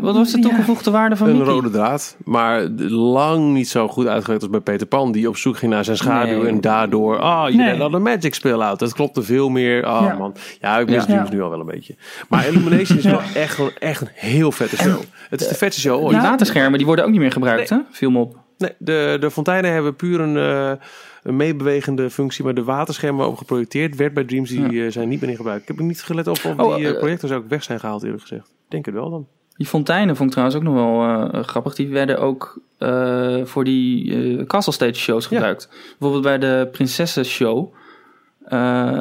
Wat 0.00 0.14
was 0.14 0.30
de 0.32 0.36
Ja. 0.36 0.42
toegevoegde 0.48 0.90
waarde 0.90 1.16
van 1.16 1.28
Een 1.28 1.36
Mickey? 1.36 1.52
rode 1.52 1.70
draad, 1.70 2.16
maar 2.24 2.62
lang 2.88 3.52
niet 3.52 3.68
zo 3.68 3.88
goed 3.88 4.06
uitgewerkt 4.06 4.42
als 4.42 4.50
bij 4.52 4.60
Peter 4.60 4.86
Pan, 4.86 5.12
die 5.12 5.28
op 5.28 5.36
zoek 5.36 5.56
ging 5.56 5.72
naar 5.72 5.84
zijn 5.84 5.96
schaduw 5.96 6.38
Nee. 6.42 6.46
en 6.48 6.60
daardoor, 6.60 7.18
ah, 7.18 7.50
je 7.50 7.56
Nee. 7.56 7.76
had 7.76 7.92
een 7.92 8.02
magic 8.02 8.34
spell 8.34 8.52
out. 8.52 8.78
Dat 8.78 8.92
klopte 8.94 9.22
veel 9.22 9.48
meer. 9.48 9.84
Ah 9.84 10.04
Ja. 10.06 10.14
man, 10.14 10.34
ja, 10.60 10.78
ik 10.78 10.88
mis 10.88 11.04
Ja. 11.04 11.26
Nu 11.30 11.42
al 11.42 11.50
wel 11.50 11.60
een 11.60 11.66
beetje. 11.66 11.96
Maar 12.28 12.46
Illumination 12.48 12.98
is 12.98 13.04
Ja. 13.04 13.10
wel 13.10 13.20
echt, 13.34 13.78
echt 13.78 14.00
een 14.00 14.08
heel 14.14 14.52
vette 14.52 14.76
show. 14.76 15.00
Het 15.30 15.40
is 15.40 15.48
de 15.48 15.54
vetste 15.54 15.80
show 15.80 16.02
ooit. 16.02 16.10
Die 16.10 16.20
waterschermen 16.28 16.76
die 16.78 16.86
worden 16.86 17.04
ook 17.04 17.10
niet 17.10 17.20
meer 17.20 17.32
gebruikt, 17.32 17.68
hè? 17.70 17.78
Viel 17.90 18.10
me 18.10 18.18
op. 18.18 18.36
Nee, 18.58 18.70
de, 18.78 19.16
de 19.20 19.30
fonteinen 19.30 19.72
hebben 19.72 19.94
puur 19.96 20.20
een, 20.20 20.36
eh, 20.36 20.86
een 21.22 21.36
meebewegende 21.36 22.10
functie, 22.10 22.44
maar 22.44 22.54
de 22.54 22.64
waterschermen 22.64 23.18
waarop 23.18 23.36
geprojecteerd 23.38 23.96
werd 23.96 24.14
bij 24.14 24.24
Dreams, 24.24 24.50
die 24.50 24.84
eh, 24.84 24.90
zijn 24.92 25.08
niet 25.08 25.20
meer 25.20 25.30
in 25.30 25.36
gebruik. 25.36 25.62
Ik 25.62 25.68
heb 25.68 25.78
niet 25.78 26.02
gelet 26.02 26.26
op 26.26 26.32
of 26.44 26.54
Oh, 26.58 26.74
die 26.76 26.94
projectors 26.94 27.32
ook 27.32 27.48
weg 27.48 27.62
zijn 27.62 27.80
gehaald, 27.80 28.02
eerlijk 28.02 28.20
gezegd. 28.22 28.46
Ik 28.46 28.52
Denk 28.70 28.84
het 28.86 28.94
wel 28.94 29.10
dan. 29.10 29.26
Die 29.56 29.66
fonteinen 29.66 30.16
vond 30.16 30.28
ik 30.28 30.36
trouwens 30.36 30.58
ook 30.58 30.72
nog 30.72 30.74
wel 30.74 31.02
eh, 31.02 31.44
grappig. 31.44 31.74
Die 31.74 31.88
werden 31.88 32.18
ook 32.18 32.60
eh, 32.78 33.44
voor 33.44 33.64
die 33.64 34.14
eh 34.38 34.46
Castle 34.46 34.72
Stage 34.72 34.94
shows 34.94 35.26
gebruikt. 35.26 35.68
Bijvoorbeeld 35.98 36.22
bij 36.22 36.38
de 36.38 36.68
Prinsessen 36.72 37.24
show. 37.24 37.74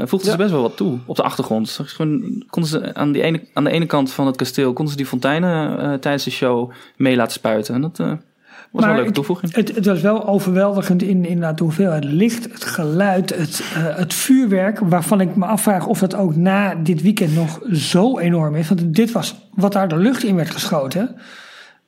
voegden 0.06 0.26
Ja. 0.26 0.32
ze 0.32 0.38
best 0.38 0.52
wel 0.52 0.62
wat 0.62 0.78
toe 0.78 1.00
op 1.06 1.16
de 1.16 1.24
achtergrond. 1.24 1.80
Gewoon, 1.84 2.44
konden 2.50 2.72
ze 2.72 2.96
aan, 2.96 3.12
die 3.12 3.22
ene, 3.22 3.42
aan 3.54 3.64
de 3.64 3.72
ene 3.72 3.86
kant 3.86 4.12
van 4.12 4.26
het 4.26 4.36
kasteel 4.36 4.74
konden 4.74 4.92
ze 4.92 4.98
die 4.98 5.08
fonteinen 5.08 6.00
tijdens 6.00 6.24
de 6.24 6.32
show 6.32 6.72
mee 6.98 7.16
laten 7.16 7.34
spuiten. 7.34 7.76
En 7.76 7.82
dat 7.82 8.18
was 8.74 8.84
een 8.84 8.90
leuke 8.90 9.06
het- 9.06 9.14
toevoeging. 9.14 9.56
Het, 9.56 9.76
het 9.76 9.86
was 9.86 10.02
wel 10.02 10.28
overweldigend 10.28 11.02
in, 11.04 11.26
in 11.26 11.40
de 11.40 11.54
hoeveelheid 11.58 12.04
licht, 12.04 12.44
het 12.44 12.64
geluid, 12.66 13.36
het, 13.36 13.64
eh, 13.76 13.96
het 13.98 14.14
vuurwerk. 14.14 14.80
Waarvan 14.80 15.22
ik 15.22 15.36
me 15.36 15.46
afvraag 15.46 15.86
of 15.86 16.00
dat 16.00 16.16
ook 16.16 16.36
na 16.36 16.76
dit 16.76 17.02
weekend 17.02 17.36
nog 17.36 17.60
zo 17.72 18.20
enorm 18.20 18.56
is. 18.56 18.68
Want 18.68 18.96
dit 18.96 19.12
was 19.12 19.36
wat 19.54 19.74
daar 19.74 19.88
de 19.88 19.98
lucht 19.98 20.24
in 20.24 20.36
werd 20.36 20.50
geschoten. 20.50 21.16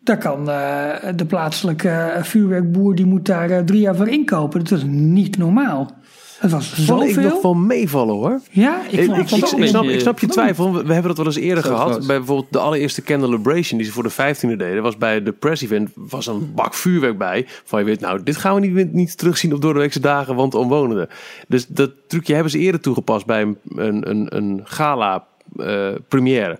Daar 0.03 0.17
kan 0.17 0.49
eh, 0.49 0.89
de 1.15 1.25
plaatselijke 1.25 2.11
vuurwerkboer, 2.21 2.95
die 2.95 3.05
moet 3.05 3.25
daar 3.25 3.49
eh, 3.49 3.59
drie 3.63 3.79
jaar 3.79 3.95
voor 3.95 4.07
inkopen. 4.09 4.63
Dat 4.63 4.77
is 4.77 4.83
niet 4.87 5.37
normaal. 5.37 5.91
Het 6.39 6.51
was 6.51 6.69
Vond 6.69 7.03
ik 7.03 7.15
nog 7.15 7.23
zoveel. 7.23 7.41
wel 7.41 7.53
meevallen 7.53 8.15
hoor. 8.15 8.39
Ja, 8.51 8.81
ik 8.89 9.27
snap, 9.27 9.83
ik 9.89 9.99
snap 9.99 10.19
je 10.19 10.27
twijfel. 10.27 10.71
We 10.73 10.93
hebben 10.93 11.03
dat 11.07 11.17
wel 11.17 11.25
eens 11.25 11.35
eerder 11.35 11.63
Zo 11.63 11.69
gehad. 11.69 11.89
groot. 11.91 12.07
Bij 12.07 12.17
bijvoorbeeld 12.17 12.53
de 12.53 12.59
allereerste 12.59 13.01
Candlelibration 13.01 13.77
die 13.77 13.87
ze 13.87 13.93
voor 13.93 14.03
de 14.03 14.11
15e 14.11 14.57
deden. 14.57 14.81
Was 14.83 14.97
bij 14.97 15.23
de 15.23 15.31
press 15.31 15.61
event 15.61 15.89
was 15.95 16.27
een 16.27 16.51
bak 16.55 16.73
vuurwerk 16.73 17.17
bij. 17.17 17.45
Van 17.63 17.79
je 17.79 17.85
weet, 17.85 17.99
nou, 17.99 18.23
dit 18.23 18.37
gaan 18.37 18.55
we 18.61 18.67
niet, 18.67 18.93
niet 18.93 19.17
terugzien 19.17 19.53
op 19.53 19.61
doordeweekse 19.61 19.99
dagen, 19.99 20.35
want 20.35 20.55
omwonenden. 20.55 21.09
Dus 21.47 21.67
dat 21.67 21.91
trucje 22.07 22.33
hebben 22.33 22.51
ze 22.51 22.59
eerder 22.59 22.81
toegepast 22.81 23.25
bij 23.25 23.41
een, 23.41 23.57
een, 23.75 24.09
een, 24.09 24.35
een 24.35 24.61
gala 24.63 25.25
eh, 25.57 25.87
première. 26.07 26.59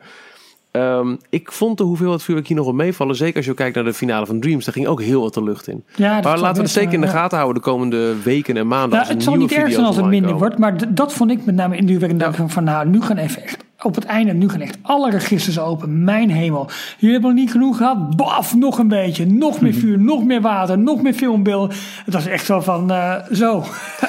Ehm, 0.76 1.16
ik 1.30 1.52
vond 1.52 1.78
de 1.78 1.84
hoeveelheid 1.84 2.24
vuurwerk 2.24 2.48
hier 2.48 2.58
nog 2.58 2.66
wel 2.66 2.76
meevallen. 2.76 3.16
Zeker 3.16 3.36
als 3.36 3.46
je 3.46 3.54
kijkt 3.54 3.76
naar 3.76 3.84
de 3.84 3.94
finale 3.94 4.26
van 4.26 4.40
Dreams. 4.40 4.66
Daar 4.66 4.74
ging 4.74 4.88
ook 4.88 5.02
heel 5.02 5.22
wat 5.22 5.34
de 5.34 5.44
lucht 5.44 5.68
in. 5.68 5.84
Ja, 5.96 6.22
maar 6.22 6.40
laten 6.40 6.56
we 6.56 6.62
het 6.62 6.72
zeker 6.72 6.94
in 6.94 7.02
de 7.02 7.06
ja. 7.08 7.12
gaten 7.12 7.38
houden 7.38 7.64
de 7.64 7.70
komende 7.70 8.22
weken 8.24 8.58
en 8.58 8.68
maanden. 8.68 9.00
Ja, 9.00 9.08
het 9.08 9.24
zal 9.24 9.36
niet 9.36 9.52
erg 9.52 9.72
zijn 9.72 9.86
als 9.86 9.96
het 9.96 10.06
minder 10.06 10.32
komen. 10.32 10.40
wordt. 10.40 10.58
Maar 10.58 10.94
dat 10.96 11.14
vond 11.14 11.32
ik 11.32 11.46
met 11.46 11.56
name 11.56 11.78
in 11.78 11.86
de 11.86 12.00
werk. 12.00 12.36
Van, 12.48 12.64
nou, 12.64 12.88
nu 12.88 13.02
gaan 13.02 13.18
even 13.18 13.44
echt 13.44 13.65
op 13.82 13.96
het 13.96 14.06
einde. 14.06 14.34
Nu 14.34 14.50
gaan 14.50 14.62
echt 14.62 14.78
alle 14.82 15.10
registers 15.10 15.60
open. 15.60 16.04
Mijn 16.04 16.30
hemel. 16.32 16.70
Jullie 16.98 17.14
hebben 17.16 17.34
nog 17.36 17.40
niet 17.44 17.52
genoeg 17.52 17.78
gehad. 17.78 18.16
Baf, 18.16 18.56
nog 18.56 18.78
een 18.78 18.88
beetje. 18.88 19.26
Nog 19.26 19.62
meer 19.62 19.74
vuur, 19.74 20.00
nog 20.00 20.24
meer 20.24 20.42
water, 20.42 20.78
nog 20.80 21.02
meer 21.02 21.14
filmbeelden. 21.14 21.78
Het 22.06 22.14
was 22.14 22.26
echt 22.26 22.46
zo 22.46 22.60
van 22.62 22.92
eh, 22.92 23.14
zo. 23.32 23.64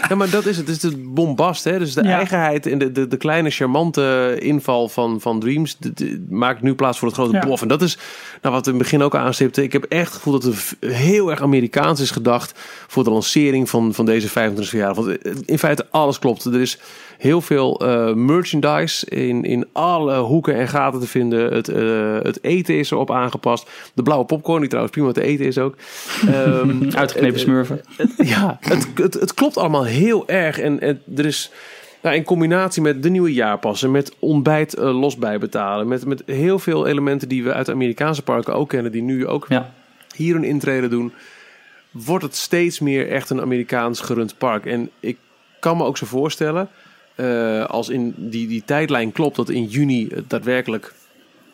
Ja, 0.09 0.15
maar 0.17 0.31
dat 0.31 0.47
is 0.47 0.57
het. 0.57 0.67
Het 0.69 0.77
is 0.77 0.83
het 0.83 1.15
bombast. 1.15 1.65
Hè? 1.65 1.79
Dus 1.79 1.95
de 1.95 2.03
Ja. 2.03 2.17
eigenheid 2.17 2.67
en 2.67 2.79
de, 2.79 2.93
de, 2.93 3.07
de 3.09 3.17
kleine 3.17 3.51
charmante 3.51 4.37
inval 4.41 4.89
van, 4.89 5.21
van 5.21 5.41
Dreams 5.41 5.77
de- 5.79 5.93
de- 5.95 6.25
maakt 6.31 6.63
nu 6.63 6.75
plaats 6.75 6.99
voor 6.99 7.09
het 7.09 7.17
grote 7.17 7.33
Ja. 7.37 7.47
bof. 7.47 7.63
En 7.63 7.69
dat 7.69 7.83
is 7.83 7.99
nou, 8.43 8.55
wat 8.55 8.65
we 8.67 8.73
in 8.73 8.77
het 8.79 8.87
begin 8.91 9.03
ook 9.03 9.15
al 9.15 9.21
aanstipten. 9.21 9.63
Ik 9.63 9.73
heb 9.73 9.85
echt 9.85 10.05
het 10.07 10.15
gevoel 10.15 10.33
dat 10.33 10.43
het 10.43 10.55
v- 10.57 10.73
heel 10.81 11.31
erg 11.31 11.43
Amerikaans 11.43 12.01
is 12.01 12.11
gedacht 12.11 12.53
voor 12.87 13.05
de 13.05 13.11
lancering 13.11 13.71
van, 13.71 13.95
van 13.95 14.05
deze 14.07 14.29
25 14.29 14.69
verjaardag. 14.69 15.05
Want 15.05 15.19
eh, 15.23 15.33
in 15.45 15.59
feite 15.59 15.87
alles 15.91 16.19
klopt. 16.19 16.45
Er 16.45 16.61
is 16.61 16.79
heel 17.19 17.41
veel 17.41 17.81
eh, 17.81 18.13
merchandise 18.15 19.07
in, 19.07 19.45
in 19.45 19.67
alle 19.73 20.19
hoeken 20.19 20.55
en 20.55 20.69
gaten 20.69 21.01
te 21.01 21.07
vinden. 21.07 21.53
Het, 21.53 21.69
eh, 21.69 22.19
het 22.23 22.39
eten 22.45 22.79
is 22.79 22.91
erop 22.91 23.11
aangepast. 23.11 23.71
De 23.95 24.03
blauwe 24.03 24.25
popcorn, 24.27 24.61
die 24.61 24.69
trouwens 24.69 24.97
prima 24.97 25.13
te 25.13 25.23
eten 25.23 25.47
is 25.47 25.59
ook. 25.59 25.75
Ehm, 26.29 26.91
Uitgeknepen 26.97 27.41
smurfen. 27.41 27.81
het- 27.97 28.29
ja, 28.29 28.57
het, 28.61 28.89
het, 28.95 29.15
het 29.15 29.35
klopt 29.35 29.57
allemaal 29.57 29.85
heel 29.85 30.29
erg. 30.29 30.59
En, 30.59 30.81
en 30.81 31.03
er 31.17 31.27
is 31.27 31.51
nou, 32.03 32.17
in 32.17 32.25
combinatie 32.25 32.83
met 32.83 33.03
de 33.03 33.11
nieuwe 33.11 33.33
jaarpassen, 33.33 33.91
met 33.91 34.15
ontbijt 34.19 34.75
eh, 34.75 35.01
los 35.01 35.17
bijbetalen, 35.17 35.89
met, 35.89 36.05
met 36.07 36.23
heel 36.27 36.59
veel 36.59 36.87
elementen 36.87 37.29
die 37.29 37.45
we 37.45 37.53
uit 37.53 37.71
Amerikaanse 37.71 38.23
parken 38.23 38.55
ook 38.55 38.69
kennen, 38.69 38.93
die 38.93 39.03
nu 39.03 39.27
ook 39.27 39.47
Ja. 39.49 39.73
hier 40.17 40.35
een 40.37 40.45
intrede 40.45 40.89
doen, 40.89 41.13
wordt 41.91 42.25
het 42.25 42.37
steeds 42.37 42.81
meer 42.81 43.09
echt 43.11 43.31
een 43.31 43.41
Amerikaans 43.41 44.01
gerund 44.01 44.39
park. 44.39 44.67
En 44.67 44.91
ik 45.01 45.17
kan 45.61 45.77
me 45.77 45.85
ook 45.85 45.97
zo 45.97 46.07
voorstellen, 46.07 46.69
eh, 47.17 47.65
als 47.65 47.89
in 47.89 48.15
die, 48.17 48.49
die 48.49 48.63
tijdlijn 48.65 49.13
klopt, 49.13 49.37
dat 49.37 49.49
in 49.49 49.65
juni 49.65 50.09
het 50.15 50.31
daadwerkelijk 50.31 50.95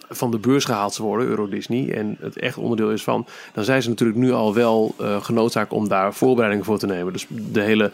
van 0.09 0.31
de 0.31 0.39
beurs 0.39 0.65
gehaald 0.65 0.95
zou 0.95 1.09
worden, 1.09 1.27
Euro 1.27 1.49
Disney, 1.49 1.93
en 1.95 2.17
het 2.21 2.39
echt 2.39 2.57
onderdeel 2.57 2.91
is 2.91 3.03
van, 3.03 3.27
dan 3.53 3.65
zijn 3.65 3.83
ze 3.83 3.89
natuurlijk 3.89 4.19
nu 4.19 4.33
al 4.33 4.55
wel 4.55 4.95
eh 4.99 5.23
genoodzaakt 5.23 5.73
om 5.73 5.89
daar 5.89 6.15
voorbereidingen 6.15 6.67
voor 6.67 6.79
te 6.79 6.87
nemen. 6.87 7.13
Dus 7.13 7.27
de 7.29 7.61
hele, 7.61 7.91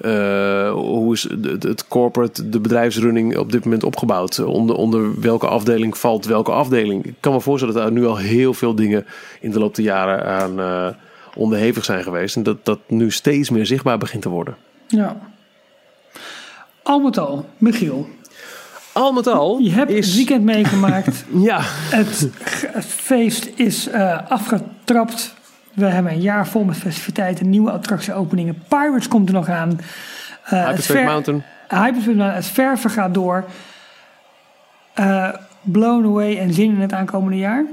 eh, 0.00 0.72
hoe 0.72 1.12
is 1.12 1.22
het, 1.22 1.62
het 1.62 1.88
corporate, 1.88 2.48
de 2.48 2.60
bedrijfsrunning 2.60 3.36
op 3.36 3.52
dit 3.52 3.64
moment 3.64 3.84
opgebouwd? 3.84 4.38
Onder, 4.38 4.76
onder 4.76 5.20
welke 5.20 5.46
afdeling 5.46 5.98
valt 5.98 6.24
welke 6.24 6.52
afdeling? 6.52 7.04
Ik 7.04 7.14
kan 7.20 7.32
me 7.32 7.40
voorstellen 7.40 7.74
dat 7.74 7.82
daar 7.82 7.92
nu 7.92 8.06
al 8.06 8.16
heel 8.16 8.54
veel 8.54 8.74
dingen 8.74 9.06
in 9.40 9.50
de 9.50 9.58
loop 9.58 9.74
der 9.74 9.84
jaren 9.84 10.24
aan 10.26 10.94
onderhevig 11.36 11.84
zijn 11.84 12.02
geweest. 12.02 12.36
En 12.36 12.42
dat 12.42 12.64
dat 12.64 12.78
nu 12.86 13.10
steeds 13.10 13.50
meer 13.50 13.66
zichtbaar 13.66 13.98
begint 13.98 14.22
te 14.22 14.28
worden. 14.28 14.56
Ja. 14.86 15.33
Al 16.84 17.00
met 17.00 17.18
al, 17.18 17.44
Michiel, 17.58 18.08
Al 18.92 19.12
met 19.12 19.26
al 19.26 19.58
je 19.58 19.70
hebt 19.70 19.90
is... 19.90 20.06
het 20.06 20.16
weekend 20.16 20.44
meegemaakt. 20.44 21.24
Ja, 21.42 21.58
het, 21.64 22.28
het 22.72 22.84
feest 22.84 23.50
is 23.54 23.88
eh, 23.88 24.18
afgetrapt. 24.28 25.34
We 25.72 25.84
hebben 25.86 26.12
een 26.12 26.20
jaar 26.20 26.46
vol 26.48 26.64
met 26.64 26.76
festiviteiten, 26.76 27.50
nieuwe 27.50 27.70
attractieopeningen. 27.70 28.62
Pirates 28.68 29.08
komt 29.08 29.28
er 29.28 29.34
nog 29.34 29.48
aan. 29.48 29.70
Eh, 30.44 30.50
het 30.50 30.66
Hyperspace 30.66 30.92
ver- 30.98 31.04
Mountain. 31.04 31.42
Hyperspace 31.68 32.06
Mountain. 32.06 32.34
Het 32.34 32.46
verven 32.46 32.90
gaat 32.90 33.14
door. 33.14 33.44
Eh, 34.94 35.28
blown 35.62 36.04
away 36.04 36.38
en 36.38 36.52
zin 36.52 36.70
in 36.74 36.80
het 36.80 36.92
aankomende 36.92 37.36
jaar. 37.38 37.64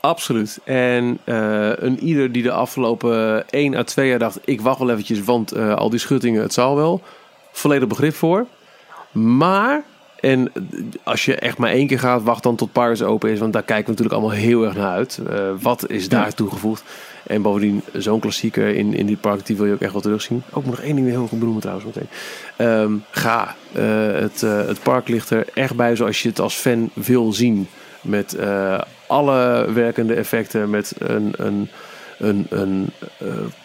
Absoluut. 0.00 0.58
En 0.64 1.18
eh, 1.24 1.70
een 1.74 1.98
ieder 1.98 2.32
die 2.32 2.42
de 2.42 2.52
afgelopen 2.52 3.48
1 3.50 3.74
à 3.76 3.82
2 3.82 4.08
jaar 4.08 4.18
dacht... 4.18 4.38
ik 4.44 4.60
wacht 4.60 4.78
wel 4.78 4.90
eventjes, 4.90 5.24
want 5.24 5.52
eh, 5.52 5.74
al 5.74 5.90
die 5.90 5.98
schuttingen, 5.98 6.42
het 6.42 6.52
zal 6.52 6.76
wel. 6.76 7.02
Volledig 7.52 7.88
begrip 7.88 8.14
voor. 8.14 8.46
Maar, 9.12 9.82
en 10.20 10.52
als 11.02 11.24
je 11.24 11.34
echt 11.34 11.58
maar 11.58 11.70
één 11.70 11.86
keer 11.86 11.98
gaat... 11.98 12.22
wacht 12.22 12.42
dan 12.42 12.56
tot 12.56 12.72
Paris 12.72 13.02
open 13.02 13.30
is. 13.30 13.38
Want 13.38 13.52
daar 13.52 13.62
kijken 13.62 13.84
we 13.84 13.90
natuurlijk 13.90 14.16
allemaal 14.16 14.36
heel 14.36 14.64
erg 14.64 14.74
naar 14.74 14.90
uit. 14.90 15.20
Eh, 15.28 15.50
wat 15.60 15.90
is 15.90 16.08
daar 16.08 16.34
toegevoegd? 16.34 16.82
En 17.26 17.42
bovendien, 17.42 17.82
zo'n 17.92 18.20
klassieker 18.20 18.74
in, 18.74 18.94
in 18.94 19.06
die 19.06 19.16
park... 19.16 19.46
die 19.46 19.56
wil 19.56 19.66
je 19.66 19.72
ook 19.72 19.80
echt 19.80 19.92
wel 19.92 20.00
terugzien. 20.00 20.42
Ook 20.52 20.64
nog 20.66 20.80
één 20.80 20.96
ding 20.96 21.08
heel 21.08 21.26
goed 21.26 21.38
benoemen 21.38 21.62
trouwens 21.62 21.86
meteen. 21.86 22.08
Ehm, 22.56 22.92
ga. 23.10 23.54
Eh, 23.72 23.84
het, 24.12 24.42
eh, 24.42 24.66
het 24.66 24.82
park 24.82 25.08
ligt 25.08 25.30
er 25.30 25.46
echt 25.54 25.76
bij 25.76 25.96
zoals 25.96 26.22
je 26.22 26.28
het 26.28 26.40
als 26.40 26.54
fan 26.54 26.90
wil 26.94 27.32
zien. 27.32 27.68
Met 28.00 28.36
alle 29.06 29.72
werkende 29.72 30.14
effecten. 30.14 30.70
Met 30.70 30.92
een, 30.98 31.34
een, 31.36 31.68
een, 32.18 32.46
een 32.50 32.92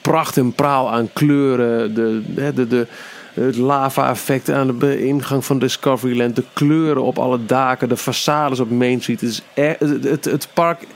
pracht 0.02 0.38
en 0.38 0.54
praal 0.54 0.92
aan 0.92 1.10
kleuren. 1.14 1.94
De, 1.94 2.22
de, 2.36 2.54
de, 2.54 2.68
de, 2.68 2.88
het 3.36 3.58
lava-effect 3.58 4.50
aan 4.50 4.80
de 4.80 5.06
ingang 5.06 5.46
van 5.46 5.60
Discoveryland. 5.60 6.36
De 6.36 6.44
kleuren 6.54 7.04
op 7.04 7.18
alle 7.18 7.46
daken. 7.46 7.90
De 7.90 7.98
façades 7.98 8.60
op 8.60 8.70
Main 8.70 9.02
Street. 9.02 9.22
Het, 9.22 9.30
is 9.30 9.42
het, 9.54 10.04
het, 10.04 10.26
het 10.26 10.48
park 10.54 10.88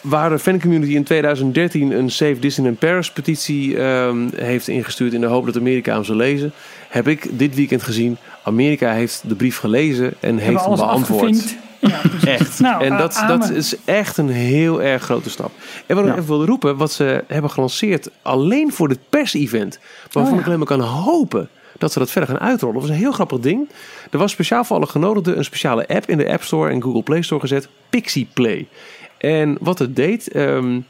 waar 0.00 0.30
de 0.30 0.38
fancommunity 0.38 0.94
in 0.94 1.04
2013 1.04 1.90
een 1.90 2.10
Save 2.10 2.38
Disneyland 2.38 2.78
Paris 2.78 3.10
petitie 3.10 3.78
ehm, 3.78 4.28
heeft 4.34 4.68
ingestuurd 4.68 5.12
in 5.12 5.20
de 5.20 5.26
hoop 5.26 5.46
dat 5.46 5.56
Amerika 5.56 5.94
hem 5.94 6.04
zou 6.04 6.18
lezen, 6.18 6.52
heb 6.88 7.08
ik 7.08 7.38
dit 7.38 7.54
weekend 7.54 7.82
gezien. 7.82 8.16
Amerika 8.42 8.92
heeft 8.92 9.22
de 9.26 9.34
brief 9.34 9.58
gelezen 9.58 10.12
en 10.20 10.38
heeft 10.38 10.64
hem 10.64 10.74
beantwoord. 10.74 11.22
afgevinkt. 11.22 11.69
Ja. 11.80 12.00
Echt. 12.24 12.60
Nou, 12.60 12.84
en 12.84 12.96
dat, 12.96 13.24
dat 13.26 13.50
is 13.50 13.74
echt 13.84 14.16
een 14.16 14.28
heel 14.28 14.82
erg 14.82 15.02
grote 15.02 15.30
stap. 15.30 15.50
En 15.86 15.96
wat 15.96 16.04
ik 16.04 16.10
Ja. 16.10 16.16
even 16.16 16.28
wilde 16.28 16.44
roepen, 16.46 16.76
wat 16.76 16.92
ze 16.92 17.24
hebben 17.26 17.50
gelanceerd 17.50 18.10
alleen 18.22 18.72
voor 18.72 18.88
dit 18.88 18.98
pers-event, 19.08 19.78
waarvan 20.12 20.32
Oh 20.32 20.38
ik 20.38 20.46
alleen 20.46 20.58
maar 20.58 20.66
kan 20.66 20.80
hopen 20.80 21.48
dat 21.78 21.92
ze 21.92 21.98
dat 21.98 22.10
verder 22.10 22.30
gaan 22.30 22.40
uitrollen. 22.48 22.74
Dat 22.74 22.84
was 22.84 22.96
een 22.96 23.02
heel 23.02 23.12
grappig 23.12 23.38
ding. 23.38 23.68
Er 24.10 24.18
was 24.18 24.32
speciaal 24.32 24.64
voor 24.64 24.76
alle 24.76 24.86
genodigden 24.86 25.38
een 25.38 25.44
speciale 25.44 25.88
app 25.88 26.08
in 26.08 26.18
de 26.18 26.32
App 26.32 26.42
Store 26.42 26.70
en 26.70 26.82
Google 26.82 27.02
Play 27.02 27.22
Store 27.22 27.40
gezet, 27.40 27.68
Pixie 27.90 28.28
Play. 28.32 28.68
En 29.18 29.56
wat 29.60 29.78
het 29.78 29.96
deed, 29.96 30.28
ehm, 30.28 30.80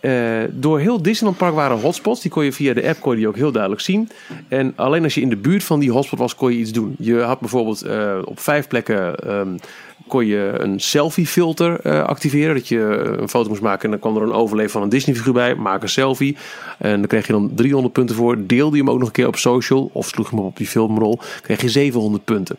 eh, 0.00 0.12
door 0.50 0.78
heel 0.80 1.02
Disneyland 1.02 1.38
Park 1.38 1.54
waren 1.54 1.80
hotspots. 1.80 2.20
Die 2.22 2.30
kon 2.30 2.44
je 2.44 2.52
via 2.52 2.74
de 2.74 2.88
app 2.88 3.00
kon 3.00 3.12
je 3.12 3.18
die 3.18 3.28
ook 3.28 3.36
heel 3.36 3.52
duidelijk 3.52 3.82
zien. 3.82 4.08
En 4.48 4.72
alleen 4.76 5.02
als 5.04 5.14
je 5.14 5.20
in 5.20 5.28
de 5.28 5.36
buurt 5.36 5.64
van 5.64 5.80
die 5.80 5.90
hotspot 5.90 6.18
was, 6.18 6.34
kon 6.34 6.52
je 6.52 6.58
iets 6.58 6.72
doen. 6.72 6.94
Je 6.98 7.20
had 7.20 7.40
bijvoorbeeld 7.40 7.82
eh, 7.82 8.18
op 8.24 8.40
vijf 8.40 8.68
plekken 8.68 9.16
ehm, 9.16 9.56
kon 10.08 10.26
je 10.26 10.54
een 10.58 10.80
selfie 10.80 11.26
filter 11.26 11.80
eh, 11.80 12.04
activeren. 12.04 12.54
Dat 12.54 12.68
je 12.68 12.78
eh, 12.78 13.20
een 13.20 13.28
foto 13.28 13.48
moest 13.48 13.62
maken 13.62 13.84
en 13.84 13.90
dan 13.90 13.98
kwam 13.98 14.16
er 14.16 14.22
een 14.22 14.32
overleef 14.32 14.72
van 14.72 14.82
een 14.82 14.88
Disney 14.88 15.16
figuur 15.16 15.32
bij. 15.32 15.54
Maak 15.54 15.82
een 15.82 15.88
selfie. 15.88 16.36
En 16.78 16.98
dan 16.98 17.06
kreeg 17.06 17.26
je 17.26 17.32
dan 17.32 17.50
300 17.54 17.94
punten 17.94 18.16
voor. 18.16 18.46
Deelde 18.46 18.76
je 18.76 18.82
hem 18.82 18.90
ook 18.90 18.98
nog 18.98 19.06
een 19.06 19.14
keer 19.14 19.26
op 19.26 19.36
social 19.36 19.90
of 19.92 20.08
sloeg 20.08 20.30
je 20.30 20.36
hem 20.36 20.44
op 20.44 20.56
die 20.56 20.66
filmrol. 20.66 21.18
Kreeg 21.42 21.60
je 21.60 21.68
700 21.68 22.24
punten. 22.24 22.56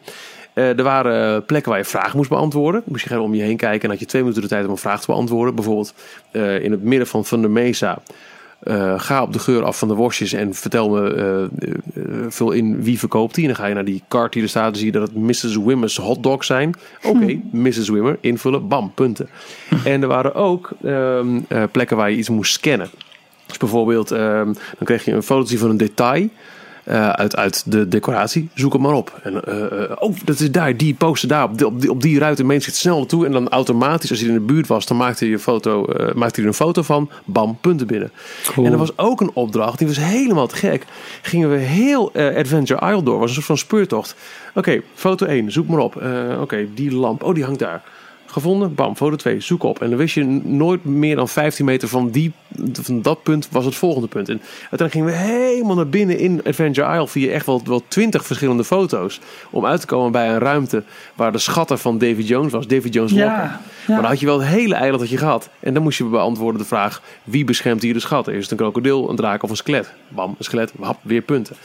Eh, 0.53 0.77
er 0.77 0.83
waren 0.83 1.45
plekken 1.45 1.69
waar 1.71 1.79
je 1.79 1.85
vragen 1.85 2.17
moest 2.17 2.29
beantwoorden. 2.29 2.81
Moest 2.85 3.03
je 3.03 3.09
gewoon 3.09 3.23
om 3.23 3.33
je 3.33 3.41
heen 3.41 3.57
kijken 3.57 3.83
en 3.83 3.89
had 3.89 3.99
je 3.99 4.05
twee 4.05 4.21
minuten 4.21 4.43
de 4.43 4.49
tijd 4.49 4.65
om 4.65 4.71
een 4.71 4.77
vraag 4.77 4.99
te 4.99 5.07
beantwoorden. 5.07 5.55
Bijvoorbeeld 5.55 5.93
in 6.61 6.71
het 6.71 6.83
midden 6.83 7.07
van 7.07 7.23
Thunder 7.23 7.51
Mesa. 7.51 8.01
Eh, 8.65 8.99
ga 8.99 9.21
op 9.21 9.33
de 9.33 9.39
geur 9.39 9.63
af 9.63 9.77
van 9.77 9.87
de 9.87 9.93
worstjes 9.93 10.33
en 10.33 10.53
vertel 10.53 10.89
me, 10.89 11.13
eh, 11.13 11.43
eh, 11.43 11.49
vul 12.29 12.51
in 12.51 12.83
wie 12.83 12.99
verkoopt 12.99 13.35
die. 13.35 13.43
En 13.43 13.49
dan 13.49 13.59
ga 13.59 13.67
je 13.67 13.73
naar 13.73 13.85
die 13.85 14.03
cart 14.07 14.33
die 14.33 14.43
er 14.43 14.49
staat. 14.49 14.65
Dan 14.65 14.75
zie 14.75 14.85
je 14.85 14.91
dat 14.91 15.07
het 15.07 15.15
Mrs. 15.17 15.57
Wimmer's 15.57 15.97
hotdogs 15.97 16.47
zijn. 16.47 16.73
Oké, 17.03 17.39
Mrs. 17.51 17.89
Wimmer, 17.89 18.17
invullen, 18.21 18.67
bam, 18.67 18.91
punten. 18.93 19.29
En 19.83 20.01
er 20.01 20.07
waren 20.07 20.35
ook 20.35 20.69
ehm, 20.83 21.39
eh, 21.47 21.63
plekken 21.71 21.97
waar 21.97 22.11
je 22.11 22.17
iets 22.17 22.29
moest 22.29 22.53
scannen. 22.53 22.89
Dus 23.45 23.57
bijvoorbeeld, 23.57 24.11
ehm, 24.11 24.45
dan 24.53 24.83
kreeg 24.83 25.05
je 25.05 25.11
een 25.11 25.23
foto 25.23 25.57
van 25.57 25.69
een 25.69 25.77
detail. 25.77 26.29
Eh, 26.85 27.09
uit, 27.09 27.35
uit 27.35 27.63
de 27.71 27.87
decoratie, 27.87 28.49
zoek 28.53 28.73
hem 28.73 28.81
maar 28.81 28.93
op. 28.93 29.19
En, 29.23 29.43
eh, 29.43 29.81
eh, 29.83 29.91
oh, 29.99 30.15
dat 30.23 30.39
is 30.39 30.51
daar, 30.51 30.77
die 30.77 30.93
poster 30.93 31.29
daar, 31.29 31.43
op 31.43 31.57
die, 31.57 31.67
op 31.67 31.81
die, 31.81 31.89
op 31.89 32.01
die 32.01 32.19
ruit. 32.19 32.39
En 32.39 32.45
mensen 32.45 32.71
snel 32.71 32.97
naartoe. 32.97 33.25
En 33.25 33.31
dan 33.31 33.49
automatisch, 33.49 34.09
als 34.09 34.19
je 34.19 34.27
in 34.27 34.33
de 34.33 34.39
buurt 34.39 34.67
was, 34.67 34.85
dan 34.85 34.97
maakte 34.97 35.29
je 35.29 35.39
foto, 35.39 35.85
eh, 35.85 36.13
maakte 36.13 36.35
hij 36.35 36.43
er 36.43 36.47
een 36.47 36.53
foto 36.53 36.81
van. 36.81 37.09
Bam, 37.25 37.57
punten 37.61 37.87
binnen. 37.87 38.11
En 38.55 38.71
er 38.71 38.77
was 38.77 38.97
ook 38.97 39.21
een 39.21 39.31
opdracht, 39.33 39.77
die 39.77 39.87
was 39.87 39.97
helemaal 39.97 40.47
te 40.47 40.55
gek. 40.55 40.85
Gingen 41.21 41.49
we 41.49 41.57
heel 41.57 42.11
Adventure 42.13 42.91
Isle 42.91 43.03
door, 43.03 43.19
was 43.19 43.27
een 43.27 43.33
soort 43.35 43.45
van 43.45 43.57
speurtocht. 43.57 44.15
Oké, 44.55 44.81
foto 44.93 45.25
1, 45.25 45.51
zoek 45.51 45.67
maar 45.67 45.79
op. 45.79 46.01
Oké, 46.41 46.67
die 46.73 46.95
lamp, 46.95 47.23
oh 47.23 47.33
die 47.33 47.43
hangt 47.43 47.59
daar. 47.59 47.83
Gevonden, 48.35 48.75
bam, 48.75 48.95
foto 48.95 49.15
2, 49.15 49.39
zoek 49.39 49.63
op. 49.63 49.81
En 49.81 49.89
dan 49.89 49.97
wist 49.97 50.15
je 50.15 50.23
nooit 50.43 50.85
meer 50.85 51.15
dan 51.15 51.29
15 51.29 51.65
meter 51.65 51.87
van, 51.87 52.09
die, 52.09 52.31
van 52.81 53.01
dat 53.01 53.23
punt 53.23 53.47
was 53.51 53.65
het 53.65 53.75
volgende 53.75 54.07
punt. 54.07 54.29
En 54.29 54.41
uiteindelijk 54.69 54.91
gingen 54.91 55.07
we 55.07 55.33
helemaal 55.43 55.75
naar 55.75 55.87
binnen 55.87 56.17
in 56.17 56.41
Adventure 56.45 56.93
Isle 56.93 57.07
via 57.07 57.31
echt 57.31 57.45
wel, 57.45 57.61
wel 57.65 57.83
20 57.87 58.25
verschillende 58.25 58.63
foto's. 58.63 59.19
Om 59.49 59.65
uit 59.65 59.79
te 59.79 59.85
komen 59.85 60.11
bij 60.11 60.29
een 60.29 60.39
ruimte 60.39 60.83
waar 61.13 61.31
de 61.31 61.37
schatter 61.37 61.77
van 61.77 61.97
Davy 61.97 62.21
Jones 62.21 62.51
was. 62.51 62.67
Davy 62.67 62.87
Jones 62.87 63.11
Locker. 63.11 63.27
Ja, 63.27 63.61
Maar 63.87 64.01
dan 64.01 64.05
had 64.05 64.19
je 64.19 64.25
wel 64.25 64.39
het 64.39 64.49
hele 64.49 64.75
eiland 64.75 64.99
dat 64.99 65.09
je 65.09 65.17
gehad. 65.17 65.49
En 65.59 65.73
dan 65.73 65.83
moest 65.83 65.97
je 65.97 66.03
beantwoorden 66.03 66.61
de 66.61 66.67
vraag: 66.67 67.01
wie 67.23 67.45
beschermt 67.45 67.81
hier 67.81 67.93
de 67.93 67.99
schatten? 67.99 68.33
Is 68.33 68.41
het 68.41 68.51
een 68.51 68.57
krokodil, 68.57 69.09
een 69.09 69.15
draak 69.15 69.43
of 69.43 69.49
een 69.49 69.55
skelet? 69.55 69.93
Bam, 70.07 70.35
een 70.37 70.43
skelet, 70.43 70.73
hap, 70.79 70.99
weer 71.01 71.21
punten. 71.21 71.55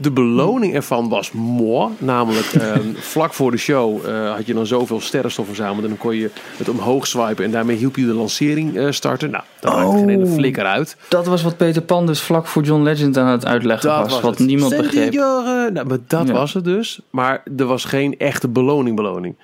De 0.00 0.10
beloning 0.10 0.74
ervan 0.74 1.08
was 1.08 1.32
mooi. 1.32 1.88
Namelijk, 1.98 2.46
ehm, 2.52 2.80
vlak 2.94 3.32
voor 3.32 3.50
de 3.50 3.56
show 3.56 4.06
eh, 4.06 4.34
had 4.34 4.46
je 4.46 4.54
dan 4.54 4.66
zoveel 4.66 5.00
sterrenstof 5.00 5.46
verzameld. 5.46 5.82
En 5.82 5.88
dan 5.88 5.98
kon 5.98 6.16
je 6.16 6.30
het 6.56 6.68
omhoog 6.68 7.06
swipen. 7.06 7.44
En 7.44 7.50
daarmee 7.50 7.76
hielp 7.76 7.96
je 7.96 8.06
de 8.06 8.12
lancering 8.12 8.76
eh, 8.76 8.86
starten. 8.90 9.30
Nou, 9.30 9.44
dat 9.60 9.72
maakte 9.74 9.96
geen 9.98 10.08
ene 10.08 10.24
Oh. 10.24 10.32
flikker 10.34 10.64
uit. 10.64 10.96
Dat 11.08 11.26
was 11.26 11.42
wat 11.42 11.56
Peter 11.56 11.82
Pan 11.82 12.06
dus 12.06 12.20
vlak 12.20 12.46
voor 12.46 12.62
John 12.62 12.82
Legend 12.82 13.16
aan 13.16 13.26
het 13.28 13.46
uitleggen 13.46 13.88
Dat 13.88 14.00
was. 14.02 14.12
was 14.12 14.20
wat 14.20 14.38
niemand 14.38 14.76
begreep. 14.76 15.12
Nou, 15.12 15.86
maar 15.86 15.98
dat 16.06 16.26
Ja. 16.26 16.32
was 16.32 16.54
het 16.54 16.64
dus. 16.64 17.00
Maar 17.10 17.42
er 17.56 17.64
was 17.66 17.84
geen 17.84 18.18
echte 18.18 18.48
beloning 18.48 18.96
beloning. 18.96 19.34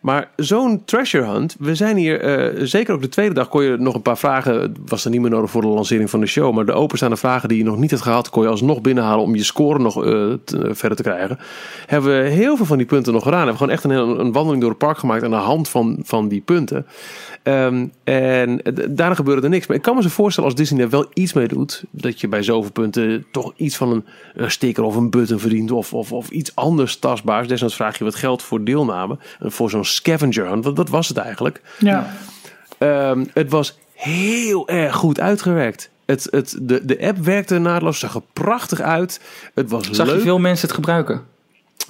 Maar 0.00 0.30
zo'n 0.36 0.84
treasure 0.84 1.24
hunt, 1.32 1.56
we 1.58 1.74
zijn 1.74 1.96
hier, 1.96 2.20
eh, 2.20 2.60
zeker 2.66 2.94
ook 2.94 3.02
de 3.02 3.08
tweede 3.08 3.34
dag 3.34 3.48
kon 3.48 3.62
je 3.64 3.76
nog 3.76 3.94
een 3.94 4.02
paar 4.02 4.18
vragen, 4.18 4.74
was 4.86 5.04
er 5.04 5.10
niet 5.10 5.20
meer 5.20 5.30
nodig 5.30 5.50
voor 5.50 5.60
de 5.60 5.66
lancering 5.66 6.10
van 6.10 6.20
de 6.20 6.26
show, 6.26 6.54
maar 6.54 6.66
de 6.66 6.72
openstaande 6.72 7.16
vragen 7.16 7.48
die 7.48 7.58
je 7.58 7.64
nog 7.64 7.76
niet 7.78 7.90
had 7.90 8.00
gehad, 8.02 8.30
kon 8.30 8.42
je 8.42 8.48
alsnog 8.48 8.80
binnenhalen 8.80 9.24
om 9.24 9.34
je 9.34 9.44
score 9.44 9.78
nog 9.78 10.04
eh, 10.04 10.32
te- 10.44 10.74
verder 10.74 10.96
te 10.96 11.02
krijgen. 11.02 11.38
Hebben 11.86 12.22
we 12.22 12.28
heel 12.28 12.56
veel 12.56 12.66
van 12.66 12.76
die 12.78 12.86
punten 12.86 13.12
nog 13.12 13.22
gedaan. 13.22 13.46
Hebben 13.46 13.66
we 13.66 13.74
gewoon 13.76 14.00
echt 14.00 14.08
een, 14.08 14.20
een 14.26 14.32
wandeling 14.32 14.60
door 14.60 14.70
het 14.70 14.78
park 14.78 14.98
gemaakt 14.98 15.22
aan 15.22 15.30
de 15.30 15.36
hand 15.36 15.68
van, 15.68 15.98
van 16.02 16.28
die 16.28 16.40
punten. 16.40 16.86
Ehm, 17.42 17.86
en 18.04 18.60
daarna 18.88 19.14
gebeurde 19.14 19.42
er 19.42 19.48
niks. 19.48 19.66
Maar 19.66 19.76
ik 19.76 19.82
kan 19.82 19.96
me 19.96 20.02
zo 20.02 20.08
voorstellen 20.08 20.50
als 20.50 20.58
Disney 20.58 20.82
er 20.82 20.90
wel 20.90 21.06
iets 21.14 21.32
mee 21.32 21.48
doet. 21.48 21.84
Dat 21.90 22.20
je 22.20 22.28
bij 22.28 22.42
zoveel 22.42 22.72
punten 22.72 23.24
toch 23.30 23.52
iets 23.56 23.76
van 23.76 23.92
een, 23.92 24.04
een 24.34 24.50
sticker 24.50 24.82
of 24.84 24.96
een 24.96 25.10
button 25.10 25.38
verdient. 25.38 25.70
Of, 25.70 25.92
of, 25.94 26.12
of 26.12 26.28
iets 26.30 26.54
anders 26.54 26.96
tastbaars. 26.96 27.48
Desnoods 27.48 27.74
vraag 27.74 27.98
je 27.98 28.04
wat 28.04 28.14
geld 28.14 28.42
voor 28.42 28.64
deelname. 28.64 29.18
En 29.40 29.52
voor 29.52 29.70
zo'n 29.70 29.84
scavenger 29.84 30.48
hunt. 30.48 30.64
Want 30.64 30.76
dat 30.76 30.88
was 30.88 31.08
het 31.08 31.16
eigenlijk. 31.16 31.60
ja. 31.78 32.10
Ehm, 32.78 33.24
het 33.32 33.50
was 33.50 33.78
heel 33.92 34.68
erg 34.68 34.94
goed 34.94 35.20
uitgewerkt. 35.20 35.90
Het, 36.06 36.28
het, 36.30 36.58
de, 36.62 36.84
de 36.84 37.06
app 37.06 37.18
werkte 37.18 37.58
naadloos. 37.58 37.98
Zag 37.98 38.14
er 38.14 38.22
prachtig 38.32 38.80
uit. 38.80 39.20
Het 39.54 39.70
was 39.70 39.90
Zag 39.90 40.06
leuk. 40.06 40.16
je 40.16 40.22
veel 40.22 40.38
mensen 40.38 40.66
het 40.66 40.76
gebruiken? 40.76 41.22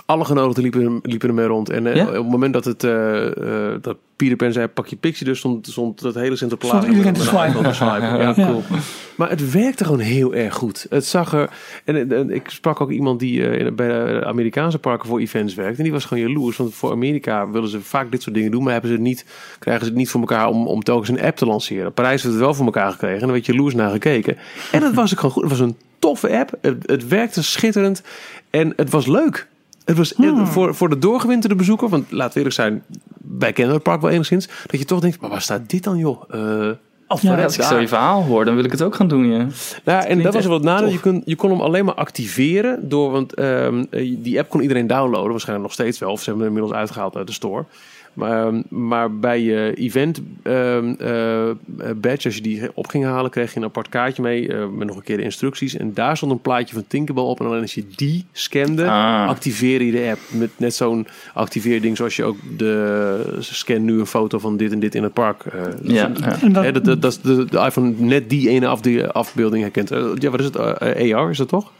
Alle 0.09 0.25
genodigden 0.25 0.63
liepen, 0.63 0.99
liepen 1.03 1.29
ermee 1.29 1.47
rond. 1.47 1.71
En 1.71 1.87
eh, 1.87 1.95
Ja? 1.97 2.07
op 2.07 2.13
het 2.15 2.29
moment 2.31 2.53
dat, 2.53 2.65
het, 2.65 2.85
eh, 2.85 3.27
eh, 3.27 3.79
dat 3.83 3.97
Peter 4.17 4.37
Pan 4.37 4.53
zei, 4.53 4.67
pak 4.67 4.87
je 4.87 4.97
pixie, 4.97 5.27
dus 5.27 5.39
stond, 5.39 5.67
stond 5.67 6.01
dat 6.01 6.15
hele 6.15 6.37
Sinterklaas. 6.37 6.71
Stond 6.77 6.87
iedereen 6.93 7.13
te 7.13 7.21
swipen. 7.21 7.63
Ja, 7.87 8.21
Ja. 8.21 8.35
cool. 8.35 8.63
Maar 9.17 9.31
het 9.31 9.51
werkte 9.53 9.85
gewoon 9.85 9.99
heel 9.99 10.35
erg 10.35 10.55
goed. 10.55 10.87
Het 10.91 11.05
zag 11.07 11.33
er... 11.33 11.51
En, 11.85 12.13
en 12.13 12.31
ik 12.31 12.49
sprak 12.51 12.81
ook 12.81 12.91
iemand 12.91 13.21
die 13.21 13.49
eh, 13.49 13.67
in- 13.67 13.75
bij 13.75 13.89
de 13.89 14.25
Amerikaanse 14.25 14.79
parken 14.79 15.09
voor 15.09 15.19
events 15.21 15.55
werkt. 15.55 15.77
En 15.79 15.83
die 15.83 15.93
was 15.93 16.05
gewoon 16.05 16.23
jaloers. 16.29 16.57
Want 16.57 16.75
voor 16.75 16.91
Amerika 16.91 17.51
willen 17.51 17.69
ze 17.69 17.81
vaak 17.81 18.11
dit 18.11 18.23
soort 18.23 18.35
dingen 18.35 18.51
doen. 18.51 18.63
Maar 18.63 18.73
hebben 18.73 18.91
ze 18.91 18.97
het 18.97 19.05
niet, 19.07 19.25
krijgen 19.59 19.85
ze 19.85 19.91
het 19.91 19.99
niet 19.99 20.11
voor 20.11 20.21
elkaar 20.21 20.49
om, 20.49 20.67
om 20.67 20.83
telkens 20.83 21.09
een 21.09 21.21
app 21.23 21.37
te 21.37 21.47
lanceren. 21.47 21.93
Parijs 21.93 22.23
heeft 22.23 22.35
het 22.35 22.43
wel 22.45 22.55
voor 22.55 22.65
elkaar 22.67 22.91
gekregen. 22.91 23.17
En 23.17 23.23
dan 23.23 23.33
werd 23.33 23.47
je 23.47 23.53
jaloers 23.53 23.75
naar 23.75 23.91
gekeken. 23.91 24.37
En 24.73 24.83
het 24.83 24.95
was 24.95 25.13
ook 25.13 25.17
gewoon 25.19 25.31
goed. 25.35 25.43
Het 25.43 25.51
was 25.51 25.61
een 25.61 25.77
toffe 25.99 26.39
app. 26.39 26.53
Het, 26.61 26.77
het 26.87 27.09
werkte 27.09 27.43
schitterend. 27.43 28.03
En 28.51 28.73
het 28.77 28.91
was 28.91 29.07
leuk. 29.07 29.49
Het 29.89 29.97
was 29.97 30.13
Hmm. 30.17 30.47
voor, 30.47 30.75
voor 30.75 30.89
de 30.89 30.99
doorgewinterde 30.99 31.55
bezoeker, 31.55 31.89
want 31.89 32.11
laten 32.11 32.33
we 32.33 32.37
eerlijk 32.39 32.55
zijn, 32.55 32.83
wij 33.39 33.53
kennen 33.53 33.75
het 33.75 33.83
park 33.83 34.01
wel 34.01 34.11
enigszins, 34.11 34.49
dat 34.67 34.81
je 34.81 34.87
toch 34.87 35.01
denkt, 35.01 35.21
maar 35.21 35.31
waar 35.31 35.43
staat 35.43 35.71
dit 35.71 35.85
dan 35.85 35.97
joh? 35.97 36.23
Eh 36.31 36.71
of 37.11 37.23
Ja, 37.23 37.43
Als 37.43 37.57
ik 37.57 37.63
zo 37.63 37.79
je 37.79 37.89
verhaal 37.89 38.23
hoor, 38.23 38.45
dan 38.45 38.55
wil 38.55 38.65
ik 38.65 38.71
het 38.71 38.83
ook 38.83 38.95
gaan 38.95 39.09
doen. 39.09 39.27
Ja. 39.31 39.47
Nou, 39.85 40.05
en 40.07 40.23
dat 40.23 40.35
was 40.35 40.45
wel 40.45 40.55
het 40.55 40.63
nadeel. 40.63 40.89
Je 40.89 41.01
kon, 41.01 41.23
je 41.25 41.37
kon 41.37 41.51
hem 41.51 41.61
alleen 41.61 41.85
maar 41.85 41.95
activeren 41.95 42.89
door, 42.89 43.11
want 43.11 43.35
ehm, 43.35 43.85
eh, 43.91 44.17
die 44.19 44.39
app 44.39 44.49
kon 44.49 44.61
iedereen 44.61 44.87
downloaden, 44.87 45.31
waarschijnlijk 45.31 45.67
nog 45.69 45.73
steeds 45.77 45.99
wel, 45.99 46.11
of 46.13 46.19
ze 46.23 46.25
hebben 46.25 46.45
hem 46.47 46.55
inmiddels 46.55 46.81
uitgehaald 46.81 47.17
uit 47.17 47.27
de 47.27 47.33
store. 47.33 47.65
Maar, 48.15 48.47
ehm, 48.47 48.63
maar 48.69 49.17
bij 49.19 49.43
je 49.43 49.73
event 49.77 50.21
ehm, 50.43 50.95
eh, 50.99 51.51
badge, 51.97 52.25
als 52.25 52.35
je 52.35 52.41
die 52.43 52.63
op 52.75 52.87
ging 52.87 53.05
halen, 53.05 53.31
kreeg 53.31 53.53
je 53.53 53.59
een 53.59 53.65
apart 53.67 53.89
kaartje 53.89 54.23
mee 54.23 54.49
eh, 54.53 54.67
met 54.77 54.87
nog 54.87 54.97
een 54.97 55.03
keer 55.03 55.17
de 55.17 55.23
instructies. 55.23 55.77
En 55.77 55.95
daar 55.95 56.17
stond 56.17 56.33
een 56.33 56.41
plaatje 56.41 56.75
van 56.75 56.85
Tinkerbell 56.89 57.23
op. 57.25 57.41
En 57.41 57.47
alleen 57.47 57.61
als 57.61 57.75
je 57.75 57.85
die 57.97 58.25
scande, 58.33 58.85
Ah. 58.91 59.29
activeerde 59.29 59.87
je 59.87 59.93
de 59.93 60.09
app. 60.11 60.19
Met 60.31 60.51
net 60.57 60.75
zo'n 60.75 61.07
activeerding 61.35 61.97
zoals 61.97 62.17
je 62.17 62.25
ook 62.25 62.37
de 62.57 63.37
scan 63.41 63.85
nu 63.85 63.99
een 63.99 64.07
foto 64.07 64.39
van 64.39 64.57
dit 64.57 64.73
en 64.73 64.79
dit 64.81 64.95
in 64.95 65.03
het 65.03 65.13
park. 65.13 65.45
eh, 65.45 65.61
Ja, 65.83 66.11
ja. 66.21 66.41
En 66.43 66.53
dat, 66.53 66.65
Hè, 66.65 66.73
dat, 66.73 66.85
dat, 66.85 67.03
dat 67.03 67.13
is 67.13 67.21
de, 67.21 67.45
de 67.45 67.59
iPhone 67.59 67.93
net 67.97 68.31
die 68.31 68.49
ene 68.49 68.67
afbeelding 69.13 69.63
herkent. 69.63 69.89
Ja, 70.23 70.31
wat 70.31 70.41
is 70.41 70.47
het? 70.47 70.57
AR 70.59 71.31
is 71.31 71.39
dat 71.39 71.49
toch? 71.49 71.73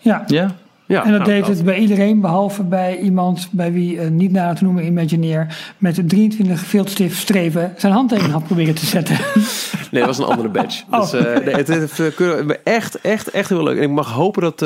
ja. 0.00 0.24
ja. 0.26 0.56
Ja, 0.88 1.04
En 1.04 1.10
dat 1.10 1.20
nou, 1.20 1.32
deed 1.32 1.46
het 1.46 1.64
bij 1.64 1.78
iedereen, 1.78 2.20
behalve 2.20 2.62
bij 2.62 2.98
iemand 2.98 3.48
bij 3.50 3.72
wie 3.72 4.00
eh, 4.00 4.08
niet 4.08 4.32
na 4.32 4.52
te 4.52 4.64
noemen 4.64 4.84
Imagineer 4.84 5.56
met 5.78 5.94
de 5.94 6.04
23 6.04 6.60
viltstift 6.60 7.16
streven 7.16 7.74
zijn 7.76 7.92
handtekening 7.92 8.32
had 8.32 8.44
proberen 8.44 8.74
te 8.74 8.86
zetten. 8.86 9.16
Nee, 9.90 10.06
dat 10.06 10.16
was 10.16 10.26
een 10.26 10.32
andere 10.32 10.48
badge. 10.48 10.84
Oh. 10.90 11.00
Dus, 11.00 11.12
eh, 11.12 11.44
nee, 11.44 11.54
het 11.54 11.68
eh, 11.68 12.48
echt, 12.64 13.00
echt, 13.00 13.30
echt 13.30 13.48
heel 13.48 13.62
leuk. 13.62 13.76
En 13.76 13.82
ik 13.82 13.90
mag 13.90 14.12
hopen 14.12 14.42
dat 14.42 14.60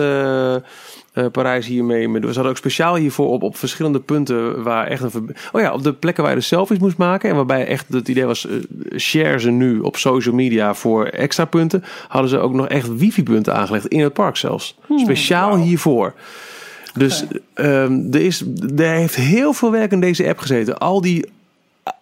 eh, 1.13 1.27
Parijs 1.33 1.67
hiermee... 1.67 2.11
We 2.11 2.25
hadden 2.25 2.45
ook 2.45 2.57
speciaal 2.57 2.97
hiervoor 2.97 3.29
op, 3.29 3.43
op 3.43 3.57
verschillende 3.57 4.01
punten 4.01 4.63
waar 4.63 4.87
echt 4.87 5.15
een... 5.15 5.37
Oh 5.53 5.61
ja, 5.61 5.73
op 5.73 5.83
de 5.83 5.93
plekken 5.93 6.23
waar 6.23 6.33
je 6.33 6.39
de 6.39 6.45
selfies 6.45 6.79
moest 6.79 6.97
maken. 6.97 7.31
En 7.31 7.37
waarbij 7.37 7.67
echt 7.67 7.87
het 7.89 8.09
idee 8.09 8.25
was, 8.25 8.47
eh, 8.47 8.99
share 8.99 9.41
ze 9.41 9.51
nu 9.51 9.79
op 9.79 9.97
social 9.97 10.35
media 10.35 10.75
voor 10.75 11.05
extra 11.05 11.45
punten. 11.45 11.85
Hadden 12.09 12.31
ze 12.31 12.39
ook 12.39 12.53
nog 12.53 12.69
echt 12.69 12.97
wifi-punten 12.97 13.55
aangelegd 13.55 13.87
in 13.87 14.01
het 14.01 14.13
park 14.13 14.37
zelfs. 14.37 14.79
Speciaal 14.97 15.57
hiervoor. 15.57 16.15
Dus 16.95 17.25
ehm, 17.55 18.01
er, 18.11 18.21
is, 18.21 18.45
er 18.77 18.95
heeft 18.95 19.15
heel 19.15 19.53
veel 19.53 19.71
werk 19.71 19.93
in 19.93 20.01
deze 20.01 20.29
app 20.29 20.39
gezeten. 20.39 20.79
Al 20.79 21.01
die 21.01 21.25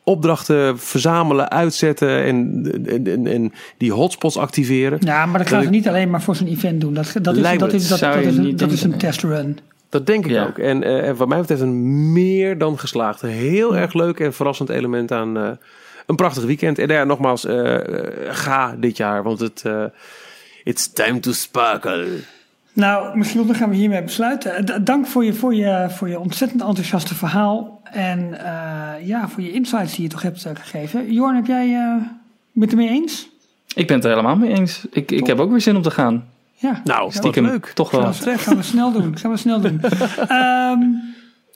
opdrachten 0.05 0.79
verzamelen, 0.79 1.51
uitzetten 1.51 2.23
en, 2.25 2.65
en, 2.87 3.07
en, 3.07 3.27
en 3.27 3.53
die 3.79 3.93
hotspots 3.93 4.37
activeren. 4.37 4.99
Ja, 5.01 5.27
maar 5.27 5.39
dat 5.39 5.49
gaan 5.49 5.63
ze 5.63 5.69
niet 5.71 5.89
alleen 5.89 6.11
maar 6.11 6.23
voor 6.23 6.37
zo'n 6.37 6.47
event 6.47 6.81
doen. 6.81 6.95
Dat, 6.95 7.13
dat, 7.23 7.35
is, 7.37 7.43
Lijkt 7.43 7.61
me 7.61 7.67
dat, 7.67 7.75
is, 7.81 7.89
dat, 7.89 7.99
dat, 8.01 8.17
is, 8.17 8.37
een, 8.37 8.57
dat 8.57 8.71
is 8.73 8.83
een 8.83 8.99
testrun. 8.99 9.59
Dat 9.89 10.07
denk 10.07 10.25
ik 10.25 10.31
Ja. 10.31 10.47
ook. 10.47 10.59
En, 10.59 10.83
eh, 10.83 11.09
en 11.09 11.17
wat 11.17 11.29
mij 11.29 11.39
betreft 11.41 11.61
een 11.61 12.13
meer 12.13 12.59
dan 12.59 12.79
geslaagd. 12.79 13.21
Heel 13.21 13.77
erg 13.77 13.93
leuk 13.93 14.21
en 14.21 14.35
verrassend 14.35 14.69
element 14.69 15.13
aan 15.13 15.37
eh, 15.37 15.51
een 16.07 16.17
prachtig 16.17 16.45
weekend. 16.45 16.79
En 16.79 16.89
ja, 16.89 17.05
nogmaals, 17.05 17.45
eh, 17.45 17.75
eh, 17.77 18.13
ga 18.31 18.77
dit 18.79 18.97
jaar, 18.97 19.23
want 19.23 19.41
het 19.41 19.63
eh, 19.65 19.85
it's 20.65 20.93
time 20.93 21.21
to 21.21 21.33
sparkle. 21.33 22.07
Nou, 22.73 23.19
Michiel, 23.19 23.47
dan 23.47 23.55
gaan 23.55 23.71
we 23.71 23.77
hiermee 23.77 24.03
besluiten. 24.03 24.65
D- 24.65 24.87
dank 24.87 25.07
voor 25.07 25.25
je, 25.25 25.33
voor, 25.35 25.55
je, 25.55 25.87
voor 25.91 26.09
je 26.09 26.19
ontzettend 26.19 26.63
enthousiaste 26.63 27.15
verhaal. 27.15 27.81
En 27.93 28.45
eh, 28.45 29.07
ja, 29.07 29.29
voor 29.29 29.43
je 29.43 29.53
insights 29.53 29.95
die 29.95 30.03
je 30.05 30.11
toch 30.11 30.23
hebt 30.23 30.45
eh, 30.45 30.53
gegeven. 30.55 31.13
Jorn, 31.13 31.35
heb 31.37 31.47
jij 31.47 31.75
eh 31.75 31.95
ben 31.95 32.09
je 32.53 32.61
het 32.61 32.71
ermee 32.71 32.89
eens? 32.89 33.29
Ik 33.75 33.87
ben 33.87 33.97
het 33.97 34.05
er 34.05 34.11
helemaal 34.11 34.37
mee 34.37 34.51
eens. 34.59 34.87
Ik, 34.91 35.11
ik 35.11 35.27
heb 35.27 35.39
ook 35.39 35.51
weer 35.51 35.61
zin 35.61 35.77
om 35.77 35.83
te 35.83 35.91
gaan. 35.91 36.25
Ja, 36.55 36.81
Nou, 36.85 37.13
stiekem 37.13 37.45
leuk. 37.47 37.67
toch 37.75 37.91
wel. 37.91 38.01
Gaan 38.01 38.13
we, 38.33 38.39
gaan 38.39 38.57
we 38.57 38.63
snel 38.63 38.93
doen. 38.93 39.19
Gaan 39.19 39.31
we 39.31 39.37
snel 39.37 39.61
doen. 39.61 39.81
Ehm, 40.29 40.81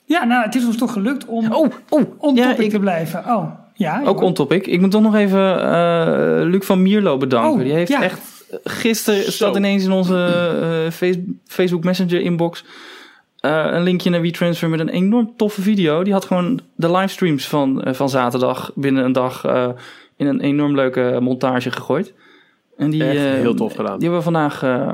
ja, 0.05 0.23
nou, 0.23 0.43
het 0.45 0.55
is 0.55 0.65
ons 0.65 0.77
toch 0.77 0.91
gelukt 0.93 1.25
om 1.25 1.51
Oh, 1.53 1.71
oh. 1.89 2.01
on 2.17 2.35
Ja, 2.35 2.55
ik- 2.57 2.69
te 2.69 2.79
blijven. 2.79 3.19
Oh, 3.25 3.45
ja. 3.73 4.01
Ook 4.03 4.21
on 4.21 4.33
topic. 4.33 4.67
Ik 4.67 4.81
moet 4.81 4.91
toch 4.91 5.01
nog 5.01 5.15
even 5.15 5.61
eh, 5.71 6.49
Luc 6.49 6.65
van 6.65 6.81
Mierlo 6.81 7.17
bedanken. 7.17 7.51
Oh, 7.51 7.59
Die 7.59 7.73
heeft 7.73 7.91
ja. 7.91 8.01
echt 8.01 8.19
gisteren 8.63 9.31
staat 9.31 9.55
ineens 9.55 9.83
in 9.83 9.91
onze 9.91 10.15
eh, 10.15 10.91
face- 10.91 11.23
Facebook 11.45 11.83
Messenger 11.83 12.21
inbox 12.21 12.63
eh, 13.39 13.67
een 13.71 13.83
linkje 13.83 14.09
naar 14.09 14.21
WeTransfer 14.21 14.69
met 14.69 14.79
een 14.79 14.89
enorm 14.89 15.33
toffe 15.37 15.61
video. 15.61 16.03
Die 16.03 16.13
had 16.13 16.25
gewoon 16.25 16.59
de 16.75 16.91
livestreams 16.91 17.47
van, 17.47 17.83
eh, 17.83 17.93
van 17.93 18.09
zaterdag 18.09 18.71
binnen 18.75 19.05
een 19.05 19.11
dag 19.11 19.45
eh, 19.45 19.69
in 20.15 20.27
een 20.27 20.39
enorm 20.41 20.75
leuke 20.75 21.17
montage 21.21 21.71
gegooid. 21.71 22.13
En 22.77 22.89
die, 22.89 23.03
Echt 23.03 23.15
eh, 23.15 23.23
heel 23.23 23.53
tof 23.55 23.75
gedaan. 23.75 23.99
Die 23.99 24.09
hebben 24.09 24.17
we 24.17 24.31
vandaag, 24.31 24.63
eh, 24.63 24.91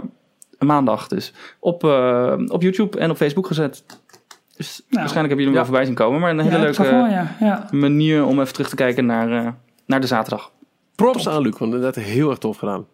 maandag 0.60 1.08
dus, 1.08 1.34
op, 1.60 1.84
eh, 1.84 2.34
op 2.48 2.62
YouTube 2.62 3.00
en 3.00 3.10
op 3.10 3.18
Facebook 3.18 3.48
gezet. 3.48 3.84
Dus 4.58 4.82
waarschijnlijk 4.90 5.14
hebben 5.14 5.30
jullie 5.30 5.44
hem 5.44 5.54
ja. 5.54 5.54
wel 5.54 5.66
voorbij 5.66 5.86
zien 5.86 5.96
komen. 5.96 6.20
Maar 6.20 6.32
een 6.32 6.40
hele 6.40 6.56
ja, 6.56 6.60
leuke 6.62 6.76
zag 6.76 6.90
wel, 6.90 7.08
ja. 7.08 7.36
ja. 7.40 7.68
manier 7.72 8.26
om 8.26 8.40
even 8.42 8.54
terug 8.54 8.70
te 8.70 8.76
kijken 8.76 9.06
naar, 9.06 9.46
eh, 9.46 9.52
naar 9.86 10.02
de 10.02 10.08
zaterdag. 10.08 10.52
Props 10.96 11.30
aan 11.30 11.42
Luc, 11.42 11.58
want 11.58 11.82
dat 11.82 11.96
heel 11.96 12.30
erg 12.30 12.38
tof 12.40 12.58
gedaan. 12.58 12.86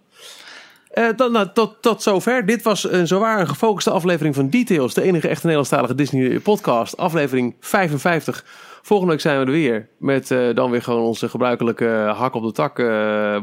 Eh, 0.98 1.08
dan, 1.16 1.32
nou, 1.32 1.48
tot, 1.54 1.76
tot 1.82 2.04
zover. 2.04 2.46
Dit 2.46 2.62
was 2.62 2.92
een 2.92 3.08
zowaar 3.08 3.40
een 3.40 3.48
gefocuste 3.48 3.90
aflevering 3.90 4.36
van 4.36 4.50
Details. 4.50 4.94
De 4.94 5.02
enige 5.02 5.28
echte 5.28 5.42
Nederlandstalige 5.42 5.96
Disney 5.96 6.40
podcast. 6.40 6.98
Aflevering 6.98 7.56
55. 7.60 8.46
Volgende 8.88 9.12
week 9.12 9.22
zijn 9.22 9.40
we 9.40 9.46
er 9.46 9.52
weer. 9.52 9.88
Met 9.98 10.32
eh, 10.32 10.40
dan 10.54 10.72
weer 10.72 10.82
gewoon 10.82 11.02
onze 11.02 11.30
gebruikelijke 11.30 12.14
hak 12.16 12.34
op 12.34 12.44
de 12.44 12.52
tak 12.52 12.80
eh, 12.80 12.86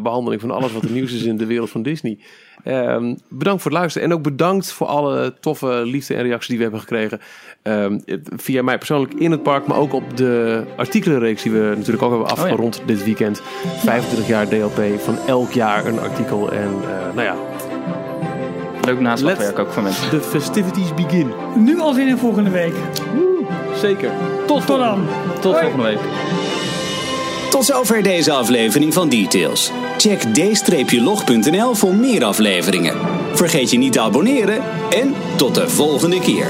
behandeling 0.02 0.40
van 0.40 0.50
alles 0.50 0.72
wat 0.72 0.82
er 0.82 0.90
nieuws 0.90 1.12
is 1.12 1.22
in 1.22 1.36
de 1.36 1.46
wereld 1.46 1.70
van 1.70 1.82
Disney. 1.82 2.18
Ehm, 2.62 3.14
bedankt 3.28 3.62
voor 3.62 3.70
het 3.70 3.80
luisteren. 3.80 4.08
En 4.08 4.14
ook 4.14 4.22
bedankt 4.22 4.72
voor 4.72 4.86
alle 4.86 5.34
toffe 5.40 5.82
liefde 5.84 6.14
en 6.14 6.22
reacties 6.22 6.48
die 6.48 6.56
we 6.56 6.62
hebben 6.62 6.80
gekregen. 6.80 7.20
Ehm, 7.62 7.98
via 8.36 8.62
mij 8.62 8.78
persoonlijk 8.78 9.14
in 9.14 9.30
het 9.30 9.42
park, 9.42 9.66
maar 9.66 9.76
ook 9.76 9.92
op 9.92 10.16
de 10.16 10.64
artikelenreeks 10.76 11.42
die 11.42 11.52
we 11.52 11.74
natuurlijk 11.76 12.02
ook 12.02 12.10
hebben 12.10 12.28
afgerond 12.28 12.82
dit 12.86 13.04
weekend. 13.04 13.42
25 13.76 14.26
jaar 14.26 14.48
DLP, 14.48 15.00
van 15.00 15.18
elk 15.26 15.52
jaar 15.52 15.86
een 15.86 16.00
artikel. 16.00 16.52
En 16.52 16.70
eh, 16.82 17.14
nou 17.14 17.22
ja, 17.22 17.36
Leuk 18.84 19.00
naslagwerk 19.00 19.58
ook 19.58 19.72
van 19.72 19.82
mensen. 19.82 20.10
de 20.10 20.20
festivities 20.20 20.94
begin. 20.94 21.32
Nu 21.56 21.80
al 21.80 21.92
zin 21.92 22.08
in 22.08 22.18
volgende 22.18 22.50
week. 22.50 22.74
Zeker. 23.80 24.10
Tot, 24.46 24.66
Tot 24.66 24.78
dan. 24.78 25.06
Tot 25.40 25.52
Hoi. 25.52 25.62
volgende 25.64 25.86
week. 25.86 25.98
Tot 27.50 27.64
zover 27.64 28.02
deze 28.02 28.32
aflevering 28.32 28.94
van 28.94 29.08
Details. 29.08 29.70
Check 29.98 30.20
d-log.nl 30.20 31.74
voor 31.74 31.94
meer 31.94 32.24
afleveringen. 32.24 32.96
Vergeet 33.32 33.70
je 33.70 33.78
niet 33.78 33.92
te 33.92 34.00
abonneren 34.00 34.62
en 34.90 35.14
tot 35.36 35.54
de 35.54 35.68
volgende 35.68 36.20
keer. 36.20 36.46